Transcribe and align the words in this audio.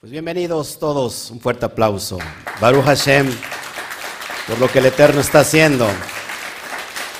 Pues 0.00 0.12
bienvenidos 0.12 0.78
todos, 0.78 1.28
un 1.32 1.40
fuerte 1.40 1.64
aplauso. 1.64 2.18
Baruch 2.60 2.84
Hashem, 2.84 3.28
por 4.46 4.56
lo 4.60 4.70
que 4.70 4.78
el 4.78 4.86
Eterno 4.86 5.20
está 5.20 5.40
haciendo. 5.40 5.88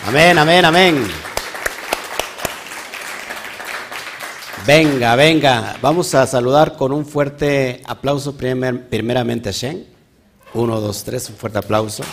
Amén, 0.07 0.38
amén, 0.38 0.65
amén. 0.65 1.04
Venga, 4.64 5.17
venga, 5.17 5.77
vamos 5.83 6.14
a 6.14 6.25
saludar 6.29 6.77
con 6.77 6.93
un 6.93 7.04
fuerte 7.04 7.83
aplauso 7.85 8.37
primeramente 8.37 9.49
a 9.49 9.53
Hashem. 9.53 9.83
Uno, 10.54 10.81
dos, 10.81 11.03
tres, 11.03 11.29
un 11.31 11.35
fuerte 11.35 11.58
aplauso. 11.58 12.04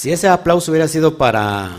Si 0.00 0.10
ese 0.10 0.28
aplauso 0.28 0.72
hubiera 0.72 0.88
sido 0.88 1.18
para 1.18 1.72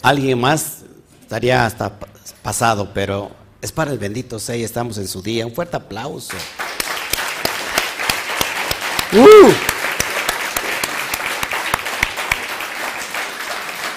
alguien 0.00 0.40
más, 0.40 0.78
estaría 1.20 1.66
hasta 1.66 1.92
pasado, 2.40 2.92
pero 2.94 3.30
es 3.60 3.70
para 3.70 3.92
el 3.92 3.98
bendito 3.98 4.38
Sei, 4.38 4.64
estamos 4.64 4.96
en 4.96 5.06
su 5.06 5.20
día. 5.20 5.44
Un 5.44 5.54
fuerte 5.54 5.76
aplauso. 5.76 6.34
¡Uh! 9.12 9.52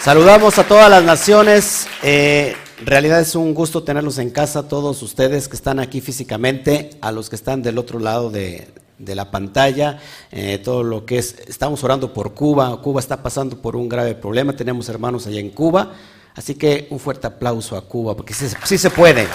Saludamos 0.02 0.60
a 0.60 0.68
todas 0.68 0.90
las 0.90 1.06
naciones. 1.06 1.88
Eh, 2.04 2.58
en 2.82 2.86
realidad 2.86 3.22
es 3.22 3.36
un 3.36 3.54
gusto 3.54 3.82
tenerlos 3.82 4.18
en 4.18 4.30
casa, 4.32 4.68
todos 4.68 5.02
ustedes 5.04 5.48
que 5.48 5.56
están 5.56 5.80
aquí 5.80 6.02
físicamente, 6.02 6.98
a 7.00 7.14
los 7.14 7.30
que 7.30 7.38
están 7.38 7.62
del 7.62 7.78
otro 7.78 7.98
lado 7.98 8.30
de, 8.30 8.68
de 9.02 9.16
la 9.16 9.32
pantalla, 9.32 10.00
eh, 10.32 10.60
todo 10.64 10.84
lo 10.84 11.06
que 11.06 11.18
es, 11.18 11.36
estamos 11.48 11.84
orando 11.84 12.14
por 12.14 12.34
Cuba, 12.34 12.82
Cuba 12.82 13.00
está 13.00 13.22
pasando 13.22 13.58
por 13.58 13.76
un 13.76 13.90
grave 13.90 14.16
problema, 14.16 14.54
tenemos 14.56 14.88
hermanos 14.90 15.28
allá 15.28 15.40
en 15.40 15.50
Cuba, 15.50 15.94
así 16.36 16.56
que 16.56 16.88
un 16.90 17.00
fuerte 17.00 17.28
aplauso 17.28 17.76
a 17.76 17.88
Cuba, 17.88 18.16
porque 18.16 18.34
sí, 18.34 18.78
se 18.78 18.90
puede, 18.90 19.28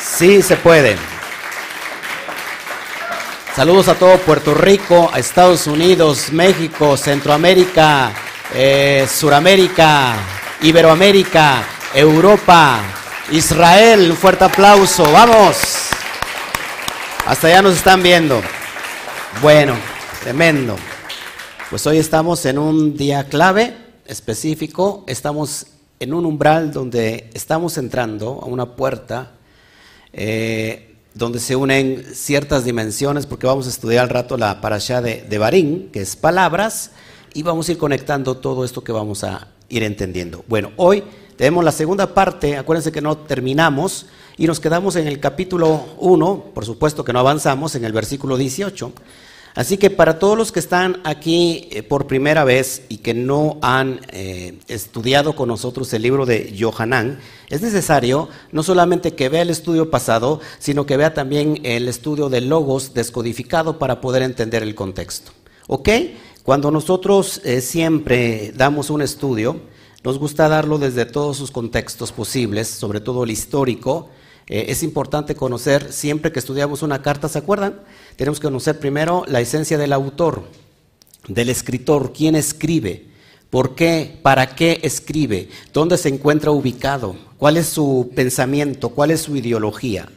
sí 0.00 0.42
se 0.42 0.56
puede. 0.56 0.96
Saludos 3.54 3.88
a 3.88 3.94
todo 3.94 4.18
Puerto 4.18 4.52
Rico, 4.52 5.10
a 5.12 5.18
Estados 5.18 5.66
Unidos, 5.66 6.30
México, 6.30 6.96
Centroamérica, 6.96 8.12
eh, 8.54 9.06
Suramérica, 9.10 10.14
Iberoamérica, 10.60 11.64
Europa, 11.94 12.80
Israel, 13.30 14.10
un 14.10 14.16
fuerte 14.16 14.44
aplauso, 14.44 15.10
vamos. 15.10 15.95
Hasta 17.26 17.48
allá 17.48 17.60
nos 17.60 17.74
están 17.74 18.04
viendo. 18.04 18.40
Bueno, 19.42 19.74
tremendo. 20.22 20.76
Pues 21.68 21.84
hoy 21.88 21.98
estamos 21.98 22.46
en 22.46 22.56
un 22.56 22.96
día 22.96 23.24
clave 23.24 23.76
específico, 24.06 25.02
estamos 25.08 25.66
en 25.98 26.14
un 26.14 26.24
umbral 26.24 26.72
donde 26.72 27.28
estamos 27.34 27.78
entrando 27.78 28.38
a 28.40 28.46
una 28.46 28.76
puerta 28.76 29.32
eh, 30.12 30.94
donde 31.14 31.40
se 31.40 31.56
unen 31.56 32.04
ciertas 32.14 32.64
dimensiones, 32.64 33.26
porque 33.26 33.48
vamos 33.48 33.66
a 33.66 33.70
estudiar 33.70 34.04
al 34.04 34.10
rato 34.10 34.36
la 34.36 34.60
parasha 34.60 35.02
de, 35.02 35.22
de 35.28 35.38
Barín, 35.38 35.90
que 35.92 36.02
es 36.02 36.14
palabras, 36.14 36.92
y 37.34 37.42
vamos 37.42 37.68
a 37.68 37.72
ir 37.72 37.78
conectando 37.78 38.36
todo 38.36 38.64
esto 38.64 38.84
que 38.84 38.92
vamos 38.92 39.24
a 39.24 39.48
ir 39.68 39.82
entendiendo. 39.82 40.44
Bueno, 40.46 40.70
hoy 40.76 41.02
tenemos 41.36 41.64
la 41.64 41.72
segunda 41.72 42.14
parte, 42.14 42.56
acuérdense 42.56 42.92
que 42.92 43.02
no 43.02 43.16
terminamos, 43.18 44.06
y 44.38 44.46
nos 44.46 44.60
quedamos 44.60 44.96
en 44.96 45.06
el 45.06 45.18
capítulo 45.18 45.84
1, 45.98 46.44
por 46.54 46.64
supuesto 46.64 47.04
que 47.04 47.12
no 47.12 47.20
avanzamos, 47.20 47.74
en 47.74 47.84
el 47.84 47.92
versículo 47.92 48.36
18. 48.36 48.92
Así 49.54 49.78
que 49.78 49.88
para 49.88 50.18
todos 50.18 50.36
los 50.36 50.52
que 50.52 50.60
están 50.60 51.00
aquí 51.04 51.68
eh, 51.70 51.82
por 51.82 52.06
primera 52.06 52.44
vez 52.44 52.82
y 52.90 52.98
que 52.98 53.14
no 53.14 53.56
han 53.62 54.00
eh, 54.10 54.58
estudiado 54.68 55.34
con 55.34 55.48
nosotros 55.48 55.90
el 55.94 56.02
libro 56.02 56.26
de 56.26 56.54
Johanán, 56.60 57.20
es 57.48 57.62
necesario 57.62 58.28
no 58.52 58.62
solamente 58.62 59.14
que 59.14 59.30
vea 59.30 59.40
el 59.40 59.48
estudio 59.48 59.90
pasado, 59.90 60.40
sino 60.58 60.84
que 60.84 60.98
vea 60.98 61.14
también 61.14 61.60
el 61.62 61.88
estudio 61.88 62.28
de 62.28 62.42
logos 62.42 62.92
descodificado 62.92 63.78
para 63.78 64.02
poder 64.02 64.22
entender 64.22 64.62
el 64.62 64.74
contexto. 64.74 65.32
¿Ok? 65.68 65.88
Cuando 66.42 66.70
nosotros 66.70 67.40
eh, 67.42 67.62
siempre 67.62 68.52
damos 68.54 68.90
un 68.90 69.00
estudio, 69.00 69.58
nos 70.04 70.18
gusta 70.18 70.50
darlo 70.50 70.76
desde 70.76 71.06
todos 71.06 71.38
sus 71.38 71.50
contextos 71.50 72.12
posibles, 72.12 72.68
sobre 72.68 73.00
todo 73.00 73.24
el 73.24 73.30
histórico, 73.30 74.10
eh, 74.48 74.66
es 74.68 74.82
importante 74.82 75.34
conocer, 75.34 75.92
siempre 75.92 76.30
que 76.30 76.38
estudiamos 76.38 76.82
una 76.82 77.02
carta, 77.02 77.28
¿se 77.28 77.38
acuerdan? 77.38 77.80
Tenemos 78.16 78.38
que 78.38 78.46
conocer 78.46 78.78
primero 78.78 79.24
la 79.26 79.40
esencia 79.40 79.76
del 79.76 79.92
autor, 79.92 80.44
del 81.26 81.48
escritor, 81.48 82.12
quién 82.12 82.36
escribe, 82.36 83.06
por 83.50 83.74
qué, 83.74 84.18
para 84.22 84.54
qué 84.54 84.80
escribe, 84.82 85.48
dónde 85.72 85.98
se 85.98 86.08
encuentra 86.08 86.52
ubicado, 86.52 87.16
cuál 87.38 87.56
es 87.56 87.66
su 87.66 88.12
pensamiento, 88.14 88.90
cuál 88.90 89.10
es 89.10 89.22
su 89.22 89.36
ideología. 89.36 90.08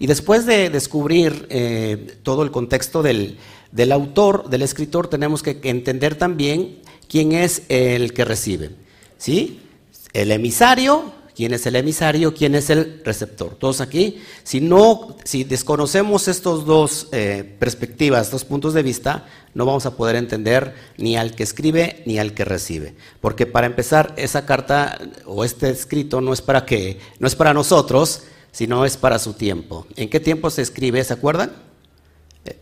Y 0.00 0.06
después 0.06 0.46
de 0.46 0.70
descubrir 0.70 1.46
eh, 1.50 2.18
todo 2.22 2.42
el 2.42 2.50
contexto 2.50 3.02
del, 3.02 3.38
del 3.72 3.92
autor, 3.92 4.48
del 4.48 4.62
escritor, 4.62 5.08
tenemos 5.08 5.42
que 5.42 5.58
entender 5.64 6.14
también 6.14 6.78
quién 7.08 7.32
es 7.32 7.62
el 7.68 8.12
que 8.12 8.24
recibe. 8.24 8.70
¿Sí? 9.18 9.60
El 10.12 10.30
emisario, 10.30 11.12
quién 11.38 11.54
es 11.54 11.64
el 11.66 11.76
emisario, 11.76 12.34
quién 12.34 12.56
es 12.56 12.68
el 12.68 13.00
receptor. 13.04 13.54
Todos 13.54 13.80
aquí, 13.80 14.20
si 14.42 14.60
no, 14.60 15.16
si 15.22 15.44
desconocemos 15.44 16.26
estos 16.26 16.66
dos 16.66 17.06
eh, 17.12 17.54
perspectivas, 17.60 18.26
estos 18.26 18.44
puntos 18.44 18.74
de 18.74 18.82
vista, 18.82 19.24
no 19.54 19.64
vamos 19.64 19.86
a 19.86 19.96
poder 19.96 20.16
entender 20.16 20.74
ni 20.96 21.16
al 21.16 21.36
que 21.36 21.44
escribe 21.44 22.02
ni 22.06 22.18
al 22.18 22.34
que 22.34 22.44
recibe, 22.44 22.96
porque 23.20 23.46
para 23.46 23.68
empezar 23.68 24.14
esa 24.16 24.46
carta 24.46 24.98
o 25.26 25.44
este 25.44 25.70
escrito 25.70 26.20
no 26.20 26.32
es 26.32 26.42
para 26.42 26.66
que, 26.66 26.98
no 27.20 27.28
es 27.28 27.36
para 27.36 27.54
nosotros, 27.54 28.24
sino 28.50 28.84
es 28.84 28.96
para 28.96 29.20
su 29.20 29.34
tiempo. 29.34 29.86
¿En 29.94 30.10
qué 30.10 30.18
tiempo 30.18 30.50
se 30.50 30.62
escribe? 30.62 31.04
¿Se 31.04 31.12
acuerdan? 31.12 31.52
Eh, 32.46 32.56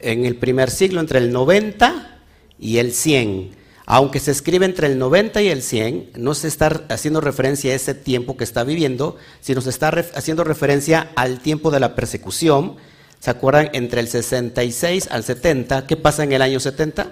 en 0.00 0.26
el 0.26 0.36
primer 0.36 0.70
siglo, 0.70 1.00
entre 1.00 1.18
el 1.18 1.32
90 1.32 2.18
y 2.58 2.76
el 2.76 2.92
100 2.92 3.59
aunque 3.92 4.20
se 4.20 4.30
escribe 4.30 4.66
entre 4.66 4.86
el 4.86 4.98
90 5.00 5.42
y 5.42 5.48
el 5.48 5.62
100, 5.62 6.12
no 6.14 6.34
se 6.34 6.46
está 6.46 6.84
haciendo 6.90 7.20
referencia 7.20 7.72
a 7.72 7.74
ese 7.74 7.92
tiempo 7.92 8.36
que 8.36 8.44
está 8.44 8.62
viviendo, 8.62 9.16
sino 9.40 9.60
se 9.62 9.70
está 9.70 9.88
haciendo 10.14 10.44
referencia 10.44 11.10
al 11.16 11.40
tiempo 11.40 11.72
de 11.72 11.80
la 11.80 11.96
persecución. 11.96 12.76
¿Se 13.18 13.30
acuerdan? 13.30 13.68
Entre 13.72 14.00
el 14.00 14.06
66 14.06 15.08
al 15.10 15.24
70, 15.24 15.88
¿qué 15.88 15.96
pasa 15.96 16.22
en 16.22 16.30
el 16.30 16.40
año 16.40 16.60
70? 16.60 17.10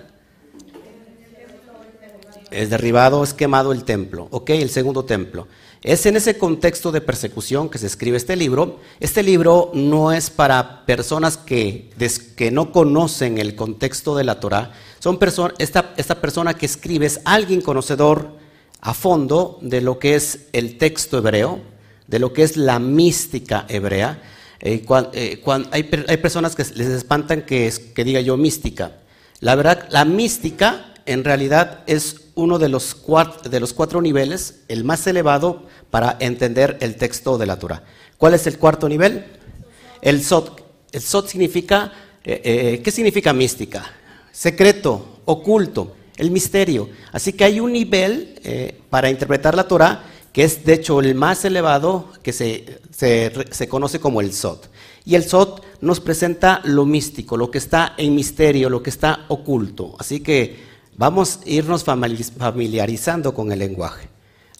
Es 2.52 2.70
derribado, 2.70 3.24
es 3.24 3.34
quemado 3.34 3.72
el 3.72 3.82
templo, 3.82 4.28
¿ok? 4.30 4.50
El 4.50 4.70
segundo 4.70 5.04
templo. 5.04 5.48
Es 5.82 6.06
en 6.06 6.16
ese 6.16 6.36
contexto 6.38 6.90
de 6.90 7.00
persecución 7.00 7.68
que 7.68 7.78
se 7.78 7.86
escribe 7.86 8.16
este 8.16 8.34
libro. 8.34 8.80
Este 8.98 9.22
libro 9.22 9.70
no 9.74 10.10
es 10.10 10.28
para 10.28 10.84
personas 10.86 11.36
que, 11.36 11.90
que 12.36 12.50
no 12.50 12.72
conocen 12.72 13.38
el 13.38 13.54
contexto 13.54 14.16
de 14.16 14.24
la 14.24 14.40
Torah. 14.40 14.72
Son 14.98 15.18
esta, 15.58 15.94
esta 15.96 16.20
persona 16.20 16.54
que 16.54 16.66
escribe 16.66 17.06
es 17.06 17.20
alguien 17.24 17.60
conocedor 17.60 18.36
a 18.80 18.92
fondo 18.92 19.58
de 19.62 19.80
lo 19.80 20.00
que 20.00 20.16
es 20.16 20.46
el 20.52 20.78
texto 20.78 21.18
hebreo, 21.18 21.60
de 22.08 22.18
lo 22.18 22.32
que 22.32 22.42
es 22.42 22.56
la 22.56 22.80
mística 22.80 23.64
hebrea. 23.68 24.20
Eh, 24.60 24.84
eh, 25.12 25.42
hay, 25.70 25.90
hay, 26.08 26.16
personas 26.16 26.56
que 26.56 26.64
les 26.74 26.88
espantan 26.88 27.42
que, 27.42 27.72
que 27.94 28.04
diga 28.04 28.20
yo 28.20 28.36
mística. 28.36 28.96
La 29.38 29.54
verdad, 29.54 29.86
la 29.90 30.04
mística 30.04 30.94
en 31.06 31.22
realidad 31.22 31.84
es 31.86 32.16
uno 32.38 32.58
de 32.58 32.68
los, 32.68 32.94
cuatro, 32.94 34.00
niveles, 34.00 34.60
el 34.68 34.84
más 34.84 35.06
elevado 35.06 35.64
para 35.90 36.16
entender 36.20 36.78
el 36.80 36.96
texto 36.96 37.38
de 37.38 37.46
la 37.46 37.58
Torah. 37.58 37.82
¿Cuál 38.16 38.34
es 38.34 38.46
el 38.46 38.58
cuarto 38.58 38.88
nivel? 38.88 39.26
El 40.02 40.24
Sot. 40.24 40.64
El 40.92 41.02
Sot 41.02 41.28
significa, 41.28 41.92
eh, 42.24 42.80
¿qué 42.82 42.90
significa 42.90 43.32
mística? 43.32 43.92
secreto, 44.38 45.20
oculto, 45.24 45.96
el 46.16 46.30
misterio. 46.30 46.88
Así 47.10 47.32
que 47.32 47.42
hay 47.42 47.58
un 47.58 47.72
nivel 47.72 48.38
eh, 48.44 48.80
para 48.88 49.10
interpretar 49.10 49.56
la 49.56 49.66
Torah 49.66 50.04
que 50.32 50.44
es 50.44 50.64
de 50.64 50.74
hecho 50.74 51.00
el 51.00 51.16
más 51.16 51.44
elevado 51.44 52.12
que 52.22 52.32
se, 52.32 52.80
se, 52.92 53.68
conoce 53.68 53.98
como 53.98 54.20
el 54.20 54.32
Sot. 54.32 54.70
Y 55.04 55.16
el 55.16 55.24
Sot 55.24 55.64
nos 55.80 55.98
presenta 55.98 56.60
lo 56.64 56.84
místico, 56.84 57.36
lo 57.36 57.50
que 57.50 57.58
está 57.58 57.94
en 57.96 58.14
misterio, 58.14 58.70
lo 58.70 58.80
que 58.80 58.90
está 58.90 59.24
oculto. 59.26 59.96
Así 59.98 60.20
que 60.20 60.67
vamos 60.98 61.38
a 61.38 61.48
irnos 61.48 61.84
familiarizando 61.84 63.32
con 63.32 63.50
el 63.50 63.60
lenguaje. 63.60 64.08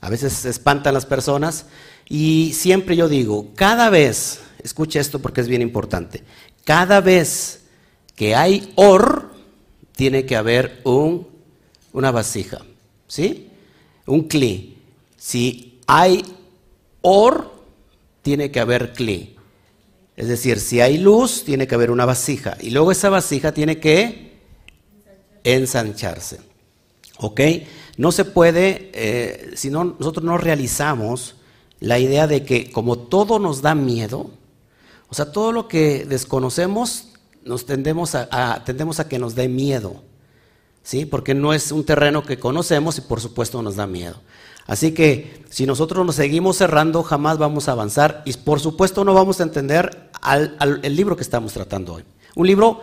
A 0.00 0.08
veces 0.08 0.32
se 0.32 0.48
espantan 0.48 0.94
las 0.94 1.04
personas 1.04 1.66
y 2.08 2.52
siempre 2.54 2.96
yo 2.96 3.08
digo, 3.08 3.48
cada 3.54 3.90
vez, 3.90 4.40
escucha 4.62 5.00
esto 5.00 5.18
porque 5.18 5.42
es 5.42 5.48
bien 5.48 5.60
importante, 5.60 6.22
cada 6.64 7.00
vez 7.00 7.64
que 8.14 8.34
hay 8.34 8.72
or, 8.76 9.34
tiene 9.92 10.24
que 10.24 10.36
haber 10.36 10.80
un, 10.84 11.26
una 11.92 12.12
vasija, 12.12 12.58
¿sí? 13.08 13.48
Un 14.06 14.28
cli. 14.28 14.78
Si 15.16 15.80
hay 15.88 16.22
or, 17.00 17.52
tiene 18.22 18.52
que 18.52 18.60
haber 18.60 18.92
cli. 18.92 19.34
Es 20.16 20.28
decir, 20.28 20.60
si 20.60 20.80
hay 20.80 20.98
luz, 20.98 21.42
tiene 21.44 21.66
que 21.66 21.74
haber 21.74 21.90
una 21.90 22.04
vasija. 22.04 22.56
Y 22.60 22.70
luego 22.70 22.92
esa 22.92 23.08
vasija 23.08 23.52
tiene 23.52 23.78
que 23.80 24.27
ensancharse. 25.54 26.40
¿Ok? 27.18 27.40
No 27.96 28.12
se 28.12 28.24
puede, 28.24 28.90
eh, 28.94 29.50
si 29.56 29.70
no, 29.70 29.84
nosotros 29.84 30.24
no 30.24 30.38
realizamos 30.38 31.36
la 31.80 31.98
idea 31.98 32.26
de 32.26 32.44
que 32.44 32.70
como 32.70 32.98
todo 32.98 33.38
nos 33.38 33.62
da 33.62 33.74
miedo, 33.74 34.30
o 35.08 35.14
sea, 35.14 35.32
todo 35.32 35.52
lo 35.52 35.68
que 35.68 36.04
desconocemos 36.04 37.08
nos 37.44 37.66
tendemos 37.66 38.14
a, 38.14 38.62
tendemos 38.64 39.00
a 39.00 39.08
que 39.08 39.18
nos 39.18 39.34
dé 39.34 39.48
miedo, 39.48 40.02
¿sí? 40.82 41.06
Porque 41.06 41.34
no 41.34 41.54
es 41.54 41.72
un 41.72 41.84
terreno 41.84 42.22
que 42.22 42.38
conocemos 42.38 42.98
y 42.98 43.00
por 43.00 43.20
supuesto 43.20 43.62
nos 43.62 43.76
da 43.76 43.86
miedo. 43.86 44.20
Así 44.66 44.92
que 44.92 45.42
si 45.48 45.64
nosotros 45.64 46.04
nos 46.04 46.16
seguimos 46.16 46.58
cerrando, 46.58 47.02
jamás 47.02 47.38
vamos 47.38 47.68
a 47.68 47.72
avanzar 47.72 48.22
y 48.26 48.34
por 48.34 48.60
supuesto 48.60 49.02
no 49.02 49.14
vamos 49.14 49.40
a 49.40 49.44
entender 49.44 50.10
el 50.82 50.94
libro 50.94 51.16
que 51.16 51.22
estamos 51.22 51.54
tratando 51.54 51.94
hoy. 51.94 52.04
Un 52.34 52.46
libro 52.46 52.82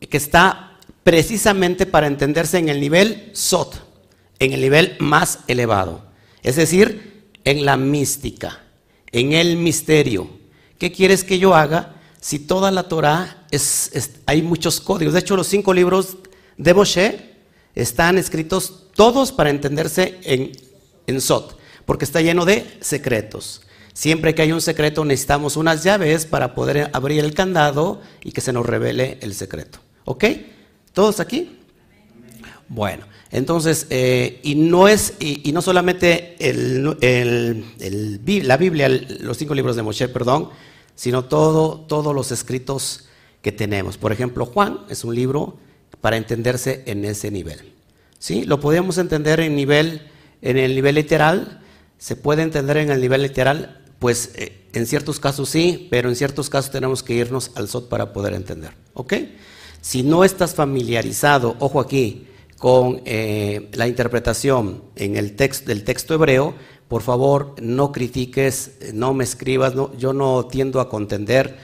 que 0.00 0.16
está 0.16 0.69
precisamente 1.02 1.86
para 1.86 2.06
entenderse 2.06 2.58
en 2.58 2.68
el 2.68 2.80
nivel 2.80 3.30
SOT, 3.32 3.76
en 4.38 4.52
el 4.52 4.60
nivel 4.60 4.96
más 4.98 5.40
elevado, 5.48 6.04
es 6.42 6.56
decir, 6.56 7.24
en 7.44 7.64
la 7.64 7.76
mística, 7.76 8.60
en 9.12 9.32
el 9.32 9.56
misterio. 9.56 10.30
¿Qué 10.78 10.92
quieres 10.92 11.24
que 11.24 11.38
yo 11.38 11.54
haga 11.54 11.96
si 12.20 12.38
toda 12.38 12.70
la 12.70 12.84
Torah 12.88 13.46
es, 13.50 14.12
hay 14.26 14.42
muchos 14.42 14.80
códigos? 14.80 15.14
De 15.14 15.20
hecho, 15.20 15.36
los 15.36 15.46
cinco 15.46 15.74
libros 15.74 16.16
de 16.56 16.74
Moshe 16.74 17.34
están 17.74 18.18
escritos 18.18 18.88
todos 18.94 19.32
para 19.32 19.50
entenderse 19.50 20.18
en 20.22 20.52
en 21.10 21.20
Sot, 21.20 21.58
porque 21.84 22.04
está 22.04 22.20
lleno 22.20 22.44
de 22.44 22.66
secretos. 22.80 23.62
Siempre 23.92 24.34
que 24.34 24.42
hay 24.42 24.52
un 24.52 24.60
secreto 24.60 25.04
necesitamos 25.04 25.56
unas 25.56 25.82
llaves 25.82 26.24
para 26.24 26.54
poder 26.54 26.90
abrir 26.92 27.22
el 27.22 27.34
candado 27.34 28.00
y 28.22 28.32
que 28.32 28.40
se 28.40 28.52
nos 28.52 28.64
revele 28.64 29.18
el 29.20 29.34
secreto. 29.34 29.80
¿Ok? 30.04 30.24
¿Todos 30.92 31.20
aquí? 31.20 31.58
Bueno, 32.68 33.06
entonces, 33.30 33.86
eh, 33.90 34.40
y 34.42 34.54
no 34.54 34.88
es, 34.88 35.14
y, 35.18 35.50
no 35.52 35.62
solamente 35.62 36.36
la 38.44 38.56
Biblia, 38.56 38.88
los 38.88 39.36
cinco 39.36 39.54
libros 39.54 39.76
de 39.76 39.82
Moshe, 39.82 40.08
perdón, 40.08 40.50
sino 40.94 41.24
todo, 41.24 41.80
todos 41.80 42.14
los 42.14 42.30
escritos 42.32 43.08
que 43.42 43.52
tenemos. 43.52 43.98
Por 43.98 44.12
ejemplo, 44.12 44.46
Juan 44.46 44.80
es 44.88 45.04
un 45.04 45.14
libro 45.14 45.58
para 46.00 46.16
entenderse 46.16 46.82
en 46.86 47.04
ese 47.04 47.30
nivel. 47.30 47.72
¿Sí? 48.18 48.44
Lo 48.44 48.60
podemos 48.60 48.98
entender 48.98 49.40
en 49.40 49.56
nivel 49.56 50.10
en 50.42 50.56
el 50.56 50.74
nivel 50.74 50.94
literal, 50.94 51.60
¿se 51.98 52.16
puede 52.16 52.42
entender 52.42 52.78
en 52.78 52.90
el 52.90 53.00
nivel 53.00 53.22
literal? 53.22 53.82
Pues 53.98 54.30
eh, 54.34 54.66
en 54.72 54.86
ciertos 54.86 55.20
casos 55.20 55.48
sí, 55.48 55.88
pero 55.90 56.08
en 56.08 56.16
ciertos 56.16 56.48
casos 56.48 56.70
tenemos 56.70 57.02
que 57.02 57.14
irnos 57.14 57.50
al 57.54 57.68
SOT 57.68 57.88
para 57.88 58.12
poder 58.12 58.34
entender. 58.34 58.72
¿Ok? 58.94 59.14
Si 59.80 60.02
no 60.02 60.24
estás 60.24 60.54
familiarizado, 60.54 61.56
ojo 61.58 61.80
aquí, 61.80 62.26
con 62.58 63.00
eh, 63.06 63.70
la 63.72 63.88
interpretación 63.88 64.82
en 64.94 65.16
el 65.16 65.34
texto, 65.34 65.68
del 65.68 65.84
texto 65.84 66.14
hebreo, 66.14 66.54
por 66.88 67.02
favor 67.02 67.54
no 67.62 67.90
critiques, 67.90 68.72
no 68.92 69.14
me 69.14 69.24
escribas, 69.24 69.72
yo 69.96 70.12
no 70.12 70.44
tiendo 70.46 70.80
a 70.80 70.90
contender, 70.90 71.56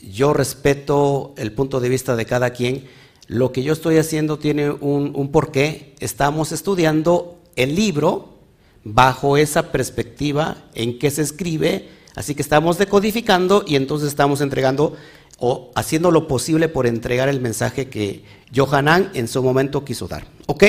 yo 0.00 0.32
respeto 0.32 1.34
el 1.36 1.52
punto 1.52 1.80
de 1.80 1.88
vista 1.88 2.16
de 2.16 2.24
cada 2.24 2.50
quien. 2.50 2.86
Lo 3.26 3.52
que 3.52 3.62
yo 3.62 3.74
estoy 3.74 3.98
haciendo 3.98 4.38
tiene 4.38 4.70
un, 4.70 5.12
un 5.14 5.30
porqué. 5.30 5.94
Estamos 6.00 6.52
estudiando 6.52 7.38
el 7.56 7.74
libro 7.74 8.38
bajo 8.84 9.36
esa 9.36 9.70
perspectiva 9.70 10.56
en 10.74 10.98
que 10.98 11.10
se 11.10 11.22
escribe, 11.22 11.88
así 12.14 12.34
que 12.34 12.42
estamos 12.42 12.78
decodificando 12.78 13.64
y 13.66 13.76
entonces 13.76 14.08
estamos 14.08 14.40
entregando 14.40 14.96
o 15.38 15.70
haciendo 15.74 16.10
lo 16.10 16.28
posible 16.28 16.68
por 16.68 16.86
entregar 16.86 17.28
el 17.28 17.40
mensaje 17.40 17.88
que 17.88 18.24
Johanan 18.54 19.10
en 19.14 19.28
su 19.28 19.42
momento 19.42 19.84
quiso 19.84 20.08
dar. 20.08 20.26
¿Ok? 20.46 20.64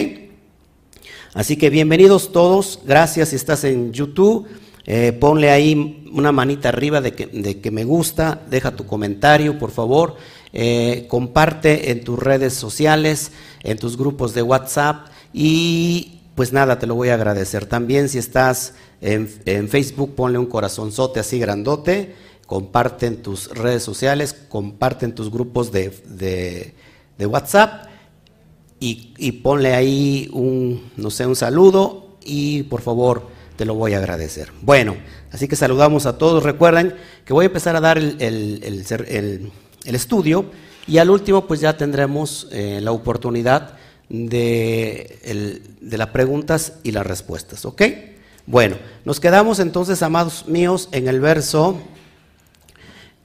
Así 1.34 1.58
que 1.58 1.70
bienvenidos 1.70 2.32
todos, 2.32 2.80
gracias 2.86 3.30
si 3.30 3.36
estás 3.36 3.64
en 3.64 3.92
YouTube, 3.92 4.48
eh, 4.86 5.12
ponle 5.12 5.52
ahí 5.52 6.10
una 6.12 6.32
manita 6.32 6.70
arriba 6.70 7.02
de 7.02 7.14
que, 7.14 7.72
me 7.72 7.84
gusta, 7.84 8.42
deja 8.50 8.76
tu 8.76 8.86
comentario 8.88 9.60
por 9.60 9.70
favor, 9.70 10.16
eh, 10.54 11.06
comparte 11.08 11.92
en 11.92 12.04
tus 12.04 12.18
redes 12.18 12.54
sociales, 12.54 13.32
en 13.64 13.78
tus 13.78 13.98
grupos 13.98 14.34
de 14.34 14.42
WhatsApp 14.42 15.08
y 15.34 16.20
pues 16.34 16.54
nada, 16.54 16.80
te 16.80 16.88
lo 16.88 16.96
voy 16.96 17.10
a 17.10 17.16
agradecer. 17.16 17.66
También 17.66 18.08
si 18.08 18.18
estás 18.18 18.74
en, 19.02 19.28
Facebook, 19.68 20.16
ponle 20.16 20.38
un 20.38 20.46
corazonzote 20.46 21.20
así 21.20 21.38
grandote, 21.38 22.16
comparte 22.50 23.06
en 23.06 23.22
tus 23.22 23.48
redes 23.52 23.84
sociales, 23.84 24.36
comparte 24.50 25.06
en 25.06 25.14
tus 25.14 25.30
grupos 25.30 25.72
de, 25.72 26.74
WhatsApp 27.20 27.86
y, 28.80 29.32
ponle 29.44 29.76
ahí 29.76 30.28
un, 30.34 30.92
no 30.98 31.12
sé, 31.12 31.28
un 31.28 31.36
saludo 31.36 32.18
y 32.26 32.64
por 32.64 32.82
favor 32.82 33.28
te 33.56 33.66
lo 33.66 33.76
voy 33.76 33.94
a 33.94 34.00
agradecer. 34.00 34.52
Bueno, 34.64 34.96
así 35.32 35.48
que 35.48 35.56
saludamos 35.56 36.08
a 36.08 36.18
todos. 36.18 36.42
Recuerden 36.42 36.96
que 37.24 37.34
voy 37.34 37.46
a 37.46 37.48
empezar 37.48 37.76
a 37.76 37.82
dar 37.82 38.00
el, 38.00 38.18
el, 38.20 39.52
estudio 39.86 40.46
y 40.88 40.98
al 40.98 41.12
último 41.12 41.46
pues 41.46 41.60
ya 41.60 41.78
tendremos 41.78 42.48
eh, 42.52 42.80
la 42.82 42.94
oportunidad 42.94 43.78
de, 44.10 45.62
las 45.82 46.08
preguntas 46.08 46.80
y 46.82 46.94
las 46.94 47.06
respuestas. 47.06 47.64
¿Ok? 47.66 47.84
Bueno, 48.48 48.78
nos 49.06 49.20
quedamos 49.20 49.60
entonces, 49.60 50.02
amados 50.02 50.48
míos, 50.48 50.90
en 50.92 51.08
el 51.08 51.20
verso, 51.20 51.80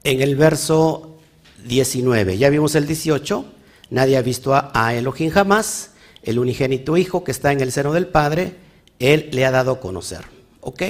en 0.04 0.20
el 0.20 0.36
verso 0.36 1.18
19. 1.66 2.38
Ya 2.38 2.50
vimos 2.50 2.74
el 2.74 2.86
18. 2.86 3.44
Nadie 3.90 4.16
ha 4.16 4.22
visto 4.22 4.54
a, 4.54 4.94
Elohim 4.94 5.30
jamás. 5.30 5.90
El 6.22 6.38
unigénito 6.38 6.96
Hijo 6.96 7.24
que 7.24 7.32
está 7.32 7.52
en 7.52 7.60
el 7.60 7.72
seno 7.72 7.92
del 7.92 8.06
Padre, 8.06 8.56
Él 8.98 9.28
le 9.32 9.44
ha 9.44 9.50
dado 9.50 9.72
a 9.72 9.80
conocer. 9.80 10.24
¿Ok? 10.60 10.82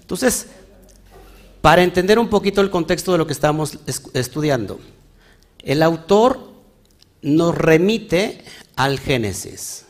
Entonces, 0.00 0.46
para 1.60 1.82
entender 1.82 2.18
un 2.18 2.28
poquito 2.28 2.60
el 2.60 2.70
contexto 2.70 3.12
de 3.12 3.18
lo 3.18 3.26
que 3.26 3.32
estamos 3.32 3.78
estudiando, 4.14 4.80
el 5.62 5.82
autor 5.82 6.50
nos 7.22 7.56
remite 7.56 8.44
al 8.76 8.98
Génesis. 8.98 9.86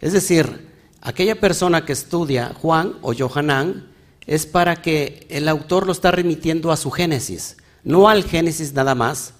Es 0.00 0.12
decir, 0.12 0.68
aquella 1.00 1.38
persona 1.40 1.84
que 1.84 1.92
estudia 1.92 2.54
Juan 2.54 2.94
o 3.02 3.12
Johanán 3.12 3.88
es 4.26 4.46
para 4.46 4.82
que 4.82 5.26
el 5.30 5.48
autor 5.48 5.86
lo 5.86 5.92
está 5.92 6.10
remitiendo 6.10 6.72
a 6.72 6.76
su 6.76 6.90
Génesis, 6.90 7.56
no 7.86 8.08
al 8.08 8.24
Génesis 8.24 8.74
nada 8.74 8.96
más, 8.96 9.32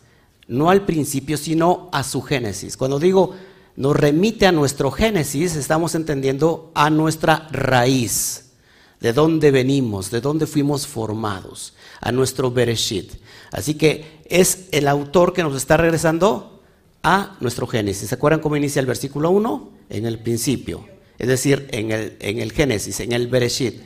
no 0.47 0.71
al 0.71 0.87
principio, 0.87 1.37
sino 1.37 1.91
a 1.93 2.05
su 2.05 2.23
Génesis. 2.23 2.77
Cuando 2.77 3.01
digo 3.01 3.35
nos 3.75 3.95
remite 3.95 4.47
a 4.47 4.53
nuestro 4.53 4.91
Génesis, 4.91 5.55
estamos 5.57 5.95
entendiendo 5.95 6.71
a 6.75 6.89
nuestra 6.89 7.49
raíz, 7.51 8.53
de 9.01 9.13
dónde 9.13 9.51
venimos, 9.51 10.11
de 10.11 10.23
dónde 10.23 10.47
fuimos 10.47 10.87
formados, 10.87 11.75
a 12.01 12.13
nuestro 12.13 12.51
Bereshit. 12.51 13.13
Así 13.51 13.75
que 13.75 14.23
es 14.31 14.69
el 14.71 14.89
autor 14.89 15.35
que 15.35 15.43
nos 15.43 15.55
está 15.57 15.77
regresando 15.77 16.63
a 17.03 17.37
nuestro 17.41 17.67
Génesis. 17.67 18.09
¿Se 18.09 18.15
acuerdan 18.15 18.41
cómo 18.41 18.57
inicia 18.57 18.81
el 18.81 18.87
versículo 18.87 19.31
1? 19.31 19.71
En 19.91 20.07
el 20.07 20.21
principio, 20.21 20.87
es 21.19 21.29
decir, 21.29 21.69
en 21.73 21.91
el, 21.91 22.17
en 22.21 22.39
el 22.39 22.53
Génesis, 22.53 23.01
en 23.01 23.13
el 23.13 23.27
Bereshit. 23.27 23.83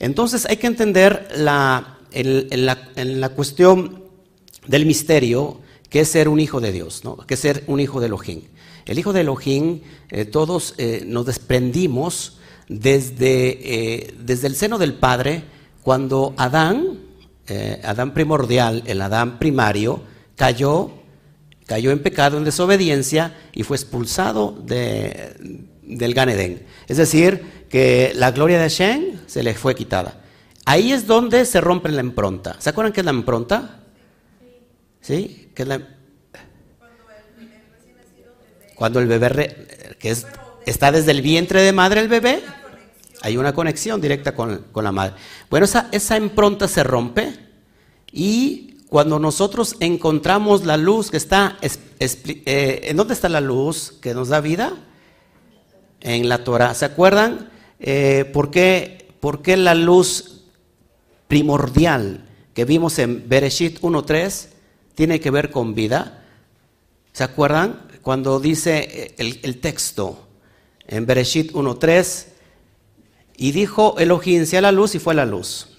Entonces 0.00 0.46
hay 0.46 0.56
que 0.56 0.66
entender 0.66 1.28
la, 1.36 1.97
en, 2.12 2.66
la, 2.66 3.28
cuestión 3.30 4.02
del 4.66 4.86
misterio 4.86 5.60
que 5.88 6.00
es 6.00 6.08
ser 6.08 6.28
un 6.28 6.40
hijo 6.40 6.60
de 6.60 6.72
Dios, 6.72 7.02
¿no? 7.04 7.16
que 7.16 7.34
es 7.34 7.40
ser 7.40 7.64
un 7.66 7.80
hijo 7.80 8.00
de 8.00 8.06
Elohim. 8.06 8.42
El 8.86 8.98
hijo 8.98 9.12
de 9.12 9.20
Elohim, 9.20 9.80
eh, 10.10 10.24
todos 10.24 10.74
eh, 10.78 11.02
nos 11.06 11.26
desprendimos 11.26 12.38
desde, 12.68 13.58
eh, 13.62 14.14
desde 14.18 14.46
el 14.46 14.56
seno 14.56 14.78
del 14.78 14.94
Padre 14.94 15.44
cuando 15.82 16.34
Adán, 16.36 17.00
Adán 17.82 18.12
primordial, 18.12 18.82
el 18.86 19.00
Adán 19.00 19.38
primario, 19.38 20.02
cayó 20.36 20.98
cayó 21.68 21.90
en 21.90 22.02
pecado, 22.02 22.38
en 22.38 22.44
desobediencia 22.44 23.36
y 23.52 23.62
fue 23.62 23.76
expulsado 23.76 24.58
de, 24.64 25.34
del 25.82 26.14
Ganedén. 26.14 26.62
Es 26.88 26.96
decir, 26.96 27.66
que 27.68 28.12
la 28.14 28.30
gloria 28.30 28.58
de 28.58 28.70
Shem 28.70 29.18
se 29.26 29.42
le 29.42 29.54
fue 29.54 29.74
quitada. 29.74 30.24
Ahí 30.68 30.92
es 30.92 31.06
donde 31.06 31.46
se 31.46 31.62
rompe 31.62 31.88
la 31.88 32.02
impronta. 32.02 32.56
¿Se 32.58 32.68
acuerdan 32.68 32.92
qué 32.92 33.00
es 33.00 33.06
la 33.06 33.12
impronta? 33.12 33.80
¿Sí? 35.00 35.50
¿Qué 35.54 35.62
es 35.62 35.68
la... 35.68 35.80
Cuando 38.74 39.00
el 39.00 39.06
bebé, 39.06 39.96
que 39.98 40.10
es, 40.10 40.26
está 40.66 40.92
desde 40.92 41.12
el 41.12 41.22
vientre 41.22 41.62
de 41.62 41.72
madre 41.72 42.02
el 42.02 42.08
bebé, 42.08 42.42
hay 43.22 43.38
una 43.38 43.54
conexión 43.54 44.02
directa 44.02 44.34
con, 44.34 44.66
con 44.70 44.84
la 44.84 44.92
madre. 44.92 45.14
Bueno, 45.48 45.64
esa, 45.64 45.88
esa 45.90 46.18
impronta 46.18 46.68
se 46.68 46.84
rompe 46.84 47.32
y 48.12 48.76
cuando 48.90 49.18
nosotros 49.18 49.74
encontramos 49.80 50.66
la 50.66 50.76
luz 50.76 51.10
que 51.10 51.16
está, 51.16 51.56
eh, 51.62 52.80
¿en 52.84 52.94
dónde 52.98 53.14
está 53.14 53.30
la 53.30 53.40
luz 53.40 53.94
que 54.02 54.12
nos 54.12 54.28
da 54.28 54.42
vida? 54.42 54.74
En 56.02 56.28
la 56.28 56.44
Torah. 56.44 56.74
¿Se 56.74 56.84
acuerdan 56.84 57.48
eh, 57.80 58.28
por, 58.34 58.50
qué, 58.50 59.14
por, 59.18 59.40
qué, 59.40 59.56
la 59.56 59.74
luz 59.74 60.37
primordial 61.28 62.24
que 62.54 62.64
vimos 62.64 62.98
en 62.98 63.28
Bereshit 63.28 63.80
1.3 63.80 64.48
tiene 64.94 65.20
que 65.20 65.30
ver 65.30 65.50
con 65.50 65.74
vida? 65.74 66.24
¿Se 67.12 67.22
acuerdan? 67.22 67.86
Cuando 68.02 68.40
dice 68.40 69.14
eh, 69.18 69.40
el, 69.42 69.60
texto, 69.60 70.26
en 70.86 71.06
Bereshit 71.06 71.52
1.3, 71.52 72.26
y 73.36 73.52
dijo 73.52 73.96
Elohim, 73.98 74.44
sea 74.46 74.60
la 74.60 74.72
luz 74.72 74.94
y 74.96 74.98
fue 74.98 75.14
la 75.14 75.24
luz. 75.24 75.78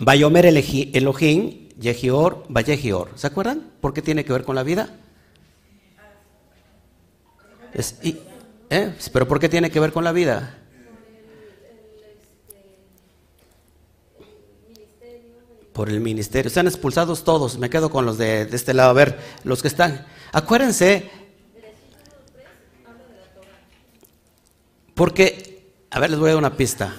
Bayomer 0.00 0.46
Elohim, 0.46 1.68
Yehior, 1.78 2.44
Vallejior. 2.48 3.10
¿Se 3.14 3.26
acuerdan? 3.26 3.70
¿Por 3.80 3.94
qué 3.94 4.02
tiene 4.02 4.24
que 4.24 4.32
ver 4.32 4.44
con 4.44 4.54
la 4.54 4.62
vida? 4.62 4.98
¿eh? 7.72 8.94
¿Pero 9.12 9.28
por 9.28 9.40
qué 9.40 9.48
tiene 9.48 9.70
que 9.70 9.80
ver 9.80 9.92
con 9.92 10.04
la 10.04 10.12
vida? 10.12 10.59
Por 15.80 15.88
el 15.88 16.00
ministerio. 16.00 16.48
Están 16.48 16.66
expulsados 16.66 17.24
todos. 17.24 17.56
Me 17.56 17.70
quedo 17.70 17.88
con 17.88 18.04
los 18.04 18.18
de, 18.18 18.42
este 18.52 18.74
lado. 18.74 18.90
A 18.90 18.92
ver, 18.92 19.18
los 19.44 19.62
que 19.62 19.68
están. 19.68 20.06
Acuérdense. 20.30 21.10
Porque, 24.92 25.72
a 25.90 25.98
ver, 25.98 26.10
les 26.10 26.18
voy 26.18 26.28
a 26.28 26.32
dar 26.32 26.38
una 26.38 26.54
pista. 26.54 26.94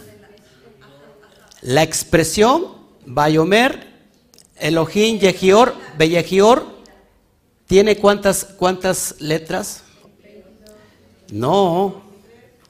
La 1.61 1.83
expresión 1.83 2.75
Bayomer, 3.05 3.88
Elohim, 4.55 5.19
Yehior, 5.19 5.75
Bellejior, 6.00 6.65
¿tiene 7.67 7.97
cuántas, 7.97 8.45
cuántas 8.45 9.21
letras? 9.21 9.83
No, 11.31 12.01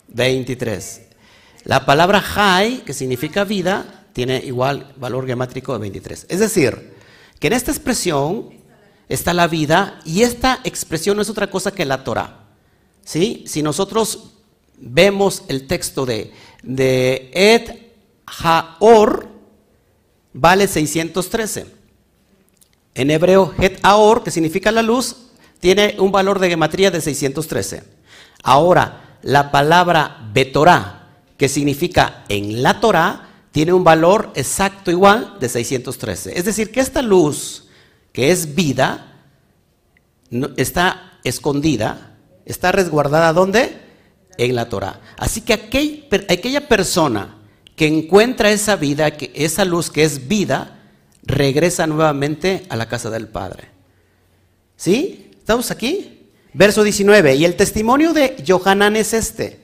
23. 0.09 1.03
La 1.63 1.85
palabra 1.85 2.19
Jai, 2.19 2.79
que 2.79 2.91
significa 2.91 3.45
vida, 3.45 4.00
tiene 4.13 4.37
igual 4.37 4.93
valor 4.97 5.25
gemátrico 5.25 5.73
de 5.73 5.79
23. 5.79 6.25
Es 6.29 6.39
decir, 6.39 6.95
que 7.39 7.47
en 7.47 7.53
esta 7.53 7.71
expresión 7.71 8.49
está 9.09 9.33
la 9.33 9.47
vida 9.47 9.99
y 10.05 10.21
esta 10.21 10.59
expresión 10.63 11.15
no 11.15 11.21
es 11.21 11.29
otra 11.29 11.49
cosa 11.49 11.71
que 11.71 11.85
la 11.85 12.03
Torah. 12.03 12.37
¿Sí? 13.03 13.43
Si 13.47 13.63
nosotros 13.63 14.31
vemos 14.77 15.43
el 15.47 15.67
texto 15.67 16.05
de, 16.05 16.31
de 16.63 17.31
Et 17.33 17.93
Haor, 18.25 19.27
vale 20.33 20.67
613. 20.67 21.65
En 22.93 23.11
hebreo, 23.11 23.53
Het 23.57 23.79
Haor, 23.83 24.23
que 24.23 24.31
significa 24.31 24.71
la 24.71 24.81
luz, 24.81 25.15
tiene 25.59 25.95
un 25.99 26.11
valor 26.11 26.39
de 26.39 26.49
gematría 26.49 26.91
de 26.91 27.01
613. 27.01 27.83
Ahora, 28.43 29.17
la 29.21 29.51
palabra 29.51 30.29
Betorá, 30.33 31.07
que 31.37 31.47
significa 31.47 32.25
en 32.29 32.63
la 32.63 32.79
Torah, 32.79 33.30
tiene 33.51 33.73
un 33.73 33.83
valor 33.83 34.31
exacto 34.35 34.91
igual 34.91 35.37
de 35.39 35.49
613. 35.49 36.37
Es 36.37 36.45
decir, 36.45 36.71
que 36.71 36.79
esta 36.79 37.01
luz, 37.01 37.67
que 38.13 38.31
es 38.31 38.55
vida, 38.55 39.25
está 40.57 41.19
escondida, 41.23 42.15
está 42.45 42.71
resguardada 42.71 43.33
¿dónde? 43.33 43.77
En 44.37 44.55
la 44.55 44.69
Torah. 44.69 45.01
Así 45.17 45.41
que 45.41 45.53
aquella 45.53 46.67
persona 46.67 47.37
que 47.75 47.87
encuentra 47.87 48.51
esa 48.51 48.75
vida, 48.75 49.07
esa 49.07 49.65
luz 49.65 49.89
que 49.89 50.03
es 50.03 50.27
vida, 50.27 50.79
regresa 51.23 51.87
nuevamente 51.87 52.65
a 52.69 52.75
la 52.75 52.87
casa 52.87 53.09
del 53.09 53.27
Padre. 53.27 53.69
¿Sí? 54.77 55.31
¿Estamos 55.37 55.71
aquí? 55.71 56.29
Verso 56.53 56.83
19, 56.83 57.35
y 57.35 57.45
el 57.45 57.55
testimonio 57.55 58.13
de 58.13 58.43
Johanán 58.45 58.95
es 58.95 59.13
este. 59.13 59.60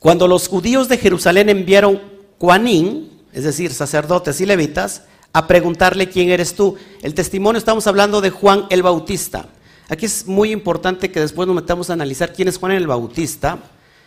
Cuando 0.00 0.26
los 0.26 0.48
judíos 0.48 0.88
de 0.88 0.96
Jerusalén 0.96 1.50
enviaron 1.50 2.00
Juanín, 2.38 3.20
es 3.34 3.44
decir, 3.44 3.74
sacerdotes 3.74 4.40
y 4.40 4.46
levitas, 4.46 5.02
a 5.34 5.46
preguntarle 5.46 6.08
quién 6.08 6.30
eres 6.30 6.54
tú. 6.54 6.76
El 7.02 7.12
testimonio 7.12 7.58
estamos 7.58 7.86
hablando 7.86 8.22
de 8.22 8.30
Juan 8.30 8.64
el 8.70 8.82
Bautista. 8.82 9.50
Aquí 9.90 10.06
es 10.06 10.26
muy 10.26 10.52
importante 10.52 11.10
que 11.10 11.20
después 11.20 11.46
nos 11.46 11.54
metamos 11.54 11.90
a 11.90 11.92
analizar 11.92 12.32
quién 12.32 12.48
es 12.48 12.56
Juan 12.56 12.72
el 12.72 12.86
Bautista 12.86 13.58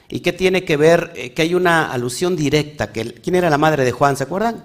y 0.09 0.21
qué 0.21 0.33
tiene 0.33 0.65
que 0.65 0.77
ver, 0.77 1.13
eh, 1.15 1.33
que 1.33 1.43
hay 1.43 1.53
una 1.53 1.91
alusión 1.91 2.35
directa. 2.35 2.91
Que, 2.91 3.13
¿Quién 3.13 3.35
era 3.35 3.51
la 3.51 3.59
madre 3.59 3.85
de 3.85 3.91
Juan? 3.91 4.17
¿Se 4.17 4.23
acuerdan? 4.23 4.63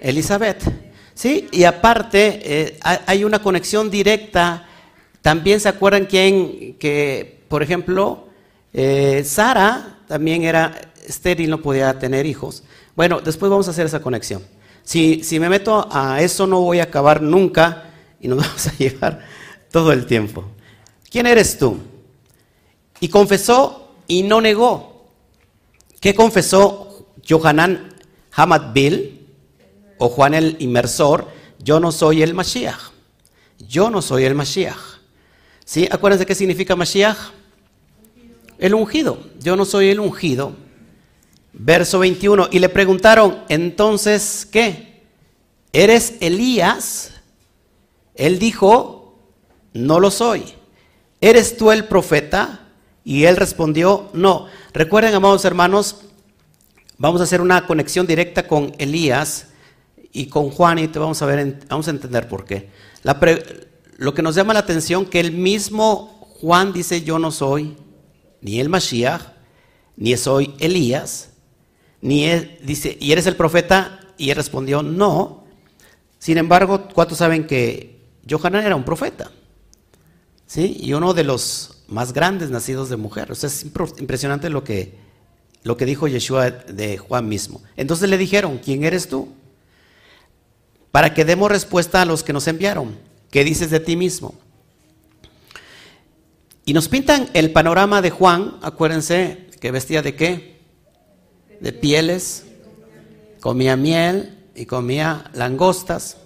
Elizabeth. 0.00 0.64
¿Sí? 1.14 1.46
Y 1.52 1.62
aparte, 1.62 2.40
eh, 2.42 2.80
hay 2.82 3.22
una 3.22 3.40
conexión 3.40 3.92
directa. 3.92 4.66
También 5.22 5.60
se 5.60 5.68
acuerdan 5.68 6.06
quién, 6.06 6.74
que, 6.80 7.44
por 7.46 7.62
ejemplo, 7.62 8.26
eh, 8.72 9.22
Sara 9.24 9.98
también 10.06 10.42
era 10.44 10.92
estéril, 11.06 11.50
no 11.50 11.62
podía 11.62 11.98
tener 11.98 12.26
hijos. 12.26 12.62
Bueno, 12.96 13.20
después 13.20 13.50
vamos 13.50 13.68
a 13.68 13.72
hacer 13.72 13.86
esa 13.86 14.00
conexión. 14.00 14.42
Si, 14.82 15.22
si 15.24 15.38
me 15.38 15.48
meto 15.48 15.88
a 15.90 16.20
eso, 16.20 16.46
no 16.46 16.60
voy 16.60 16.80
a 16.80 16.84
acabar 16.84 17.22
nunca 17.22 17.90
y 18.20 18.28
nos 18.28 18.38
vamos 18.46 18.66
a 18.66 18.76
llevar 18.76 19.20
todo 19.70 19.92
el 19.92 20.06
tiempo. 20.06 20.44
¿Quién 21.10 21.26
eres 21.26 21.58
tú? 21.58 21.78
Y 23.00 23.08
confesó 23.08 23.94
y 24.06 24.22
no 24.22 24.40
negó. 24.40 25.06
¿Qué 26.00 26.14
confesó 26.14 27.06
Johanan 27.28 27.94
Hamadbil? 28.32 29.20
o 30.00 30.08
Juan 30.08 30.32
el 30.32 30.56
Inmersor, 30.60 31.28
yo 31.58 31.78
no 31.78 31.92
soy 31.92 32.22
el 32.22 32.32
Mashiach. 32.32 32.90
Yo 33.58 33.90
no 33.90 34.00
soy 34.00 34.24
el 34.24 34.34
Mashiach. 34.34 34.78
¿Sí? 35.62 35.86
Acuérdense 35.90 36.24
qué 36.24 36.34
significa 36.34 36.74
Mashiach. 36.74 37.18
El 38.60 38.74
ungido. 38.74 39.18
Yo 39.40 39.56
no 39.56 39.64
soy 39.64 39.88
el 39.88 39.98
ungido. 39.98 40.52
Verso 41.54 41.98
21. 41.98 42.48
Y 42.52 42.58
le 42.58 42.68
preguntaron, 42.68 43.38
entonces, 43.48 44.46
¿qué? 44.52 45.02
¿Eres 45.72 46.14
Elías? 46.20 47.12
Él 48.14 48.38
dijo, 48.38 49.18
no 49.72 49.98
lo 49.98 50.10
soy. 50.10 50.44
¿Eres 51.22 51.56
tú 51.56 51.72
el 51.72 51.86
profeta? 51.86 52.68
Y 53.02 53.24
él 53.24 53.38
respondió, 53.38 54.10
no. 54.12 54.46
Recuerden, 54.74 55.14
amados 55.14 55.46
hermanos, 55.46 56.02
vamos 56.98 57.22
a 57.22 57.24
hacer 57.24 57.40
una 57.40 57.66
conexión 57.66 58.06
directa 58.06 58.46
con 58.46 58.74
Elías 58.76 59.48
y 60.12 60.26
con 60.26 60.50
Juan, 60.50 60.78
y 60.78 60.88
te 60.88 60.98
vamos 60.98 61.22
a 61.22 61.26
ver, 61.26 61.60
vamos 61.68 61.88
a 61.88 61.92
entender 61.92 62.28
por 62.28 62.44
qué. 62.44 62.68
lo 63.96 64.12
que 64.12 64.22
nos 64.22 64.34
llama 64.34 64.52
la 64.52 64.60
atención 64.60 65.06
que 65.06 65.20
el 65.20 65.32
mismo 65.32 66.28
Juan 66.40 66.72
dice 66.72 67.02
yo 67.02 67.18
no 67.18 67.30
soy 67.30 67.76
ni 68.40 68.60
el 68.60 68.68
Mashiach, 68.68 69.22
ni 69.96 70.16
soy 70.16 70.54
Elías, 70.58 71.30
ni 72.00 72.28
dice, 72.62 72.96
¿y 73.00 73.12
eres 73.12 73.26
el 73.26 73.36
profeta? 73.36 74.00
Y 74.16 74.30
él 74.30 74.36
respondió, 74.36 74.82
no. 74.82 75.44
Sin 76.18 76.38
embargo, 76.38 76.88
¿cuántos 76.94 77.18
saben 77.18 77.46
que 77.46 78.00
Johanan 78.28 78.64
era 78.64 78.76
un 78.76 78.84
profeta? 78.84 79.30
¿Sí? 80.46 80.76
Y 80.80 80.94
uno 80.94 81.14
de 81.14 81.24
los 81.24 81.84
más 81.88 82.12
grandes 82.12 82.50
nacidos 82.50 82.88
de 82.88 82.96
mujer. 82.96 83.30
O 83.30 83.34
sea, 83.34 83.48
es 83.48 83.64
impresionante 83.98 84.50
lo 84.50 84.64
que, 84.64 84.94
lo 85.62 85.76
que 85.76 85.86
dijo 85.86 86.08
Yeshua 86.08 86.50
de 86.50 86.98
Juan 86.98 87.28
mismo. 87.28 87.62
Entonces 87.76 88.08
le 88.08 88.18
dijeron, 88.18 88.60
¿quién 88.62 88.84
eres 88.84 89.08
tú? 89.08 89.28
para 90.90 91.14
que 91.14 91.24
demos 91.24 91.50
respuesta 91.50 92.02
a 92.02 92.04
los 92.04 92.22
que 92.22 92.32
nos 92.32 92.48
enviaron. 92.48 92.96
¿Qué 93.30 93.44
dices 93.44 93.70
de 93.70 93.80
ti 93.80 93.96
mismo? 93.96 94.34
Y 96.70 96.72
nos 96.72 96.86
pintan 96.88 97.28
el 97.34 97.50
panorama 97.50 98.00
de 98.00 98.10
Juan, 98.10 98.56
acuérdense 98.62 99.48
que 99.60 99.72
vestía 99.72 100.02
de 100.02 100.14
qué? 100.14 100.60
De 101.58 101.72
pieles, 101.72 102.44
comía 103.40 103.76
miel 103.76 104.38
y 104.54 104.66
comía 104.66 105.28
langostas. 105.34 106.18